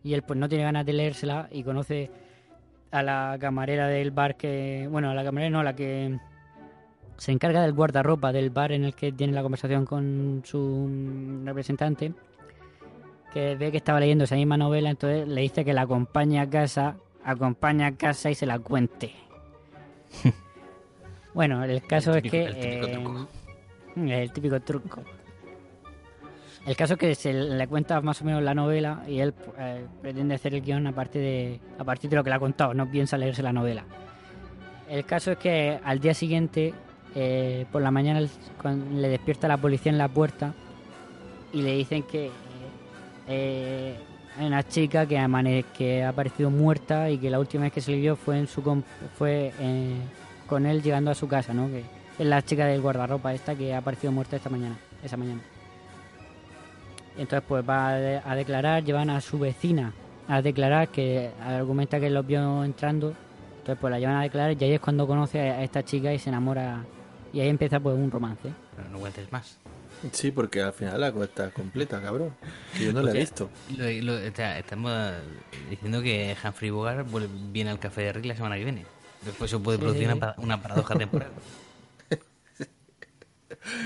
Y 0.05 0.15
él 0.15 0.23
pues 0.23 0.39
no 0.39 0.49
tiene 0.49 0.65
ganas 0.65 0.85
de 0.85 0.93
leérsela 0.93 1.49
y 1.51 1.63
conoce 1.63 2.11
a 2.91 3.03
la 3.03 3.37
camarera 3.41 3.89
del 3.89 4.11
bar 4.11 4.37
que, 4.37 4.89
bueno, 4.91 5.11
a 5.11 5.15
la 5.15 5.25
camarera 5.25 5.51
no, 5.51 5.61
a 5.61 5.65
la 5.65 5.75
que 5.75 6.19
se 7.17 7.33
encarga 7.33 7.63
del 7.63 7.73
guardarropa 7.73 8.33
del 8.33 8.51
bar 8.51 8.73
en 8.73 8.85
el 8.85 8.95
que 8.95 9.13
tiene 9.13 9.33
la 9.33 9.43
conversación 9.43 9.87
con 9.87 10.43
su 10.45 11.43
representante 11.45 12.13
que 13.33 13.57
ve 13.57 13.71
que 13.71 13.79
estaba 13.79 13.99
leyendo 13.99 14.25
esa 14.25 14.35
misma 14.35 14.57
novela, 14.57 14.91
entonces 14.91 15.27
le 15.27 15.41
dice 15.41 15.65
que 15.65 15.73
la 15.73 15.83
acompañe 15.83 16.39
a 16.39 16.49
casa, 16.49 16.97
acompaña 17.25 17.87
a 17.87 17.93
casa 17.93 18.31
y 18.31 18.35
se 18.35 18.45
la 18.45 18.59
cuente. 18.59 19.13
bueno, 21.35 21.65
el 21.65 21.83
caso 21.87 22.15
El 22.15 22.27
es 22.27 22.31
que... 22.31 22.45
el 22.45 22.55
típico 22.55 23.29
eh, 23.97 24.23
el 24.23 24.33
típico 24.33 24.61
truco. 24.61 25.03
El 26.65 26.77
caso 26.77 26.93
es 26.95 26.99
que 26.99 27.15
se 27.15 27.33
le 27.33 27.67
cuenta 27.67 28.01
más 28.01 28.21
o 28.23 28.25
menos 28.25 28.43
la 28.43 28.55
novela 28.55 29.03
y 29.09 29.19
él 29.19 29.35
eh, 29.59 29.85
pretende 30.01 30.37
hacer 30.37 30.55
el 30.55 30.63
guion 30.63 30.87
a 30.87 30.93
partir, 30.93 31.21
de, 31.21 31.61
a 31.79 31.83
partir 31.83 32.09
de 32.09 32.17
lo 32.17 32.23
que 32.23 32.31
le 32.31 32.37
ha 32.37 32.39
contado, 32.39 32.73
no 32.73 32.89
piensa 32.89 33.19
leerse 33.19 33.43
la 33.43 33.53
novela. 33.53 33.85
El 34.89 35.05
caso 35.05 35.33
es 35.33 35.39
que 35.39 35.81
al 35.83 35.99
día 35.99 36.15
siguiente, 36.15 36.73
eh, 37.17 37.67
por 37.73 37.83
la 37.83 37.91
mañana, 37.91 38.21
le 38.21 39.09
despierta 39.09 39.49
la 39.49 39.57
policía 39.57 39.91
en 39.91 39.99
la 39.99 40.09
puerta 40.09 40.55
y 41.53 41.63
le 41.63 41.75
dicen 41.75 42.05
que 42.05 42.31
eh, 43.27 43.97
hay 44.39 44.47
una 44.47 44.63
chica 44.63 45.05
que, 45.07 45.19
ha 45.19 46.09
aparecido 46.09 46.51
muerta 46.51 47.11
y 47.11 47.19
que 47.19 47.29
la 47.29 47.41
última 47.41 47.65
vez 47.65 47.73
que 47.73 47.81
se 47.81 47.91
le 47.91 47.99
vio 47.99 48.15
fue, 48.15 48.39
en 48.39 48.47
su 48.47 48.63
fue 49.19 49.53
con 50.47 50.67
él 50.67 50.81
llegando 50.81 51.11
a 51.11 51.15
su 51.15 51.27
casa, 51.27 51.53
¿no? 51.53 51.69
Que 51.69 51.83
es 52.19 52.27
la 52.27 52.41
chica 52.43 52.67
del 52.67 52.81
guardarropa 52.81 53.35
esta 53.35 53.57
que 53.57 53.75
ha 53.75 53.79
aparecido 53.79 54.13
muerta 54.13 54.37
esta 54.37 54.51
mañana, 54.51 54.77
esa 55.03 55.17
mañana. 55.17 55.41
Entonces 57.17 57.43
pues 57.47 57.69
va 57.69 57.89
a, 57.89 57.93
de- 57.95 58.23
a 58.25 58.35
declarar, 58.35 58.85
llevan 58.85 59.11
a 59.11 59.21
su 59.21 59.39
vecina 59.39 59.93
a 60.29 60.41
declarar 60.41 60.89
que 60.89 61.31
argumenta 61.45 62.01
que 62.01 62.09
los 62.09 62.27
vio 62.27 62.65
entrando, 62.65 63.15
entonces 63.59 63.77
pues 63.81 63.91
la 63.91 63.99
llevan 63.99 64.17
a 64.17 64.23
declarar 64.23 64.57
y 64.61 64.65
ahí 64.65 64.73
es 64.73 64.81
cuando 64.81 65.07
conoce 65.07 65.41
a 65.41 65.63
esta 65.63 65.85
chica 65.85 66.13
y 66.13 66.19
se 66.19 66.31
enamora 66.31 66.85
y 67.33 67.41
ahí 67.41 67.49
empieza 67.49 67.81
pues 67.81 67.97
un 67.97 68.11
romance. 68.11 68.51
Pero 68.77 68.89
no 68.89 68.99
cuentes 68.99 69.31
más. 69.33 69.59
Sí, 70.11 70.31
porque 70.33 70.61
al 70.63 70.73
final 70.73 71.01
la 71.01 71.13
cosa 71.13 71.25
está 71.27 71.51
completa, 71.51 72.01
cabrón. 72.01 72.33
Que 72.77 72.87
yo 72.87 72.93
no 72.93 73.03
la 73.03 73.11
he 73.13 73.15
visto. 73.19 73.51
lo- 73.77 73.89
lo- 73.89 74.15
o 74.29 74.35
sea, 74.35 74.59
estamos 74.59 74.93
diciendo 75.71 76.03
que 76.03 76.35
Humphrey 76.45 76.71
Bogart 76.71 77.09
vuelve- 77.11 77.29
viene 77.53 77.71
al 77.71 77.79
Café 77.79 78.03
de 78.03 78.13
Rick 78.15 78.25
la 78.27 78.35
semana 78.37 78.57
que 78.57 78.65
viene. 78.65 78.85
Después 79.25 79.51
se 79.51 79.59
puede 79.59 79.79
Sí, 79.79 79.83
producir 79.83 80.09
sí, 80.11 80.17
una, 80.17 80.35
una 80.39 80.61
paradoja 80.63 80.95
temporal. 80.97 81.29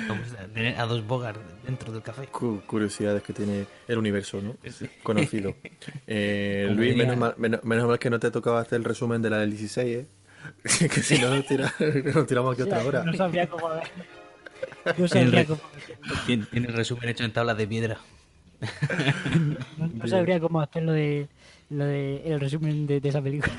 Vamos 0.08 0.32
a 0.32 0.46
tener 0.46 0.78
a 0.80 0.86
dos 0.86 1.06
Bogart 1.06 1.38
dentro 1.64 1.92
del 1.92 2.02
café. 2.02 2.26
Cu- 2.28 2.62
curiosidades 2.66 3.22
que 3.22 3.32
tiene 3.32 3.66
el 3.88 3.98
universo, 3.98 4.40
¿no? 4.40 4.56
Conocido. 5.02 5.54
Eh, 6.06 6.66
Luis, 6.74 6.90
diría- 6.90 7.04
menos 7.04 7.16
mal, 7.18 7.34
menos, 7.36 7.64
menos 7.64 7.86
mal 7.86 7.98
que 7.98 8.08
no 8.10 8.18
te 8.18 8.30
tocaba 8.30 8.60
hacer 8.60 8.76
el 8.78 8.84
resumen 8.84 9.20
de 9.22 9.30
la 9.30 9.38
del 9.38 9.50
16, 9.50 9.96
¿eh? 9.98 10.06
que 10.88 11.02
si 11.02 11.18
no 11.18 11.28
nos, 11.34 11.46
tira- 11.46 11.72
nos 12.14 12.26
tiramos 12.26 12.54
aquí 12.54 12.62
otra 12.62 12.84
hora. 12.84 13.04
No 13.04 13.12
sabría 13.14 13.48
cómo... 13.48 13.68
No 14.98 15.06
sabría 15.08 15.44
cómo, 15.44 15.60
tiene- 16.26 16.46
tiene 16.46 16.68
el 16.68 16.74
resumen 16.74 17.08
hecho 17.10 17.24
en 17.24 17.32
tablas 17.32 17.58
de 17.58 17.66
piedra. 17.66 17.98
no- 19.76 19.88
no 19.88 20.06
sabría 20.08 20.40
cómo 20.40 20.60
hacer 20.60 20.84
lo 20.84 20.92
de, 20.92 21.28
lo 21.70 21.84
de 21.84 22.22
el 22.24 22.40
resumen 22.40 22.86
de, 22.86 23.00
de 23.00 23.08
esa 23.08 23.20
película. 23.20 23.52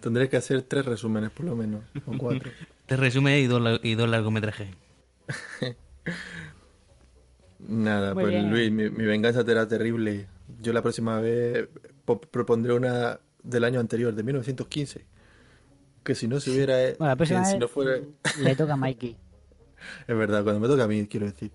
Tendré 0.00 0.28
que 0.28 0.36
hacer 0.36 0.62
tres 0.62 0.84
resúmenes 0.84 1.30
por 1.30 1.46
lo 1.46 1.54
menos, 1.56 1.82
o 2.06 2.16
cuatro. 2.18 2.50
Te 2.90 2.96
resume 2.96 3.38
y 3.38 3.46
dos, 3.46 3.62
la- 3.62 3.78
y 3.84 3.94
dos 3.94 4.08
largometrajes. 4.08 4.68
Nada, 7.60 8.14
Muy 8.14 8.24
pues 8.24 8.34
bien. 8.34 8.50
Luis, 8.50 8.72
mi, 8.72 8.90
mi 8.90 9.04
venganza 9.04 9.44
será 9.44 9.68
terrible. 9.68 10.26
Yo 10.60 10.72
la 10.72 10.82
próxima 10.82 11.20
vez 11.20 11.68
po- 12.04 12.20
propondré 12.20 12.72
una 12.72 13.20
del 13.44 13.62
año 13.62 13.78
anterior, 13.78 14.12
de 14.12 14.24
1915. 14.24 15.04
Que 16.02 16.16
si 16.16 16.26
no 16.26 16.40
se 16.40 16.50
hubiera... 16.50 16.74
Bueno, 16.98 17.06
la 17.06 17.14
próxima 17.14 17.44
si 17.44 17.52
vez 17.52 17.60
no 17.60 17.68
fuera... 17.68 18.00
le 18.40 18.56
toca 18.56 18.72
a 18.72 18.76
Mikey. 18.76 19.16
Es 20.08 20.16
verdad, 20.16 20.42
cuando 20.42 20.58
me 20.58 20.66
toca 20.66 20.82
a 20.82 20.88
mí, 20.88 21.06
quiero 21.06 21.26
decir. 21.26 21.52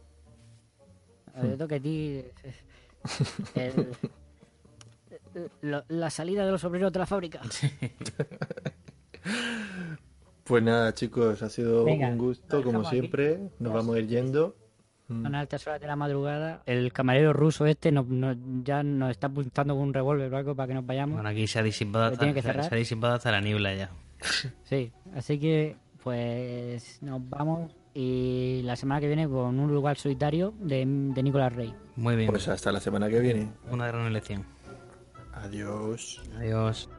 Le 1.43 1.57
toca 1.57 1.75
a 1.75 1.79
ti... 1.81 2.23
el- 3.55 3.87
la 5.89 6.09
salida 6.09 6.45
de 6.45 6.51
los 6.53 6.63
obreros 6.63 6.93
de 6.93 6.99
la 6.99 7.05
fábrica. 7.05 7.41
Pues 10.45 10.61
nada, 10.63 10.93
chicos, 10.93 11.41
ha 11.41 11.49
sido 11.49 11.83
Venga, 11.83 12.07
un 12.07 12.17
gusto, 12.17 12.61
como 12.63 12.79
aquí. 12.81 12.89
siempre. 12.91 13.39
Nos 13.59 13.73
vamos 13.73 13.95
a 13.95 13.99
ir 13.99 14.07
yendo. 14.07 14.55
Mm. 15.07 15.23
Son 15.23 15.35
altas 15.35 15.67
horas 15.67 15.81
de 15.81 15.87
la 15.87 15.95
madrugada. 15.95 16.61
El 16.65 16.93
camarero 16.93 17.33
ruso 17.33 17.65
este 17.65 17.91
ya 18.63 18.83
nos 18.83 19.11
está 19.11 19.27
apuntando 19.27 19.73
con 19.75 19.83
un 19.83 19.93
revólver 19.93 20.33
o 20.33 20.37
algo 20.37 20.55
para 20.55 20.67
que 20.67 20.73
nos 20.75 20.85
vayamos. 20.85 21.15
Bueno, 21.15 21.29
aquí 21.29 21.47
se 21.47 21.59
ha 21.59 21.63
disipado, 21.63 22.05
¿Lo 22.05 22.11
hasta, 22.13 22.33
se- 22.33 22.69
se 22.69 22.75
ha 22.75 22.77
disipado 22.77 23.13
hasta 23.15 23.31
la 23.31 23.41
niebla 23.41 23.73
ya. 23.75 23.89
Sí, 24.63 24.91
así 25.15 25.39
que 25.39 25.75
pues 26.03 26.99
nos 27.01 27.27
vamos 27.29 27.75
y 27.93 28.61
la 28.63 28.75
semana 28.75 28.99
que 29.01 29.07
viene 29.07 29.27
con 29.27 29.59
un 29.59 29.73
lugar 29.73 29.97
solitario 29.97 30.53
de, 30.59 30.85
de 30.85 31.23
Nicolás 31.23 31.53
Rey. 31.53 31.73
Muy 31.95 32.15
bien. 32.15 32.29
Pues 32.29 32.47
hasta 32.47 32.71
la 32.71 32.79
semana 32.79 33.09
que 33.09 33.19
viene. 33.19 33.49
Una 33.71 33.87
gran 33.87 34.05
elección. 34.05 34.45
Adiós. 35.33 36.21
Adiós. 36.37 36.89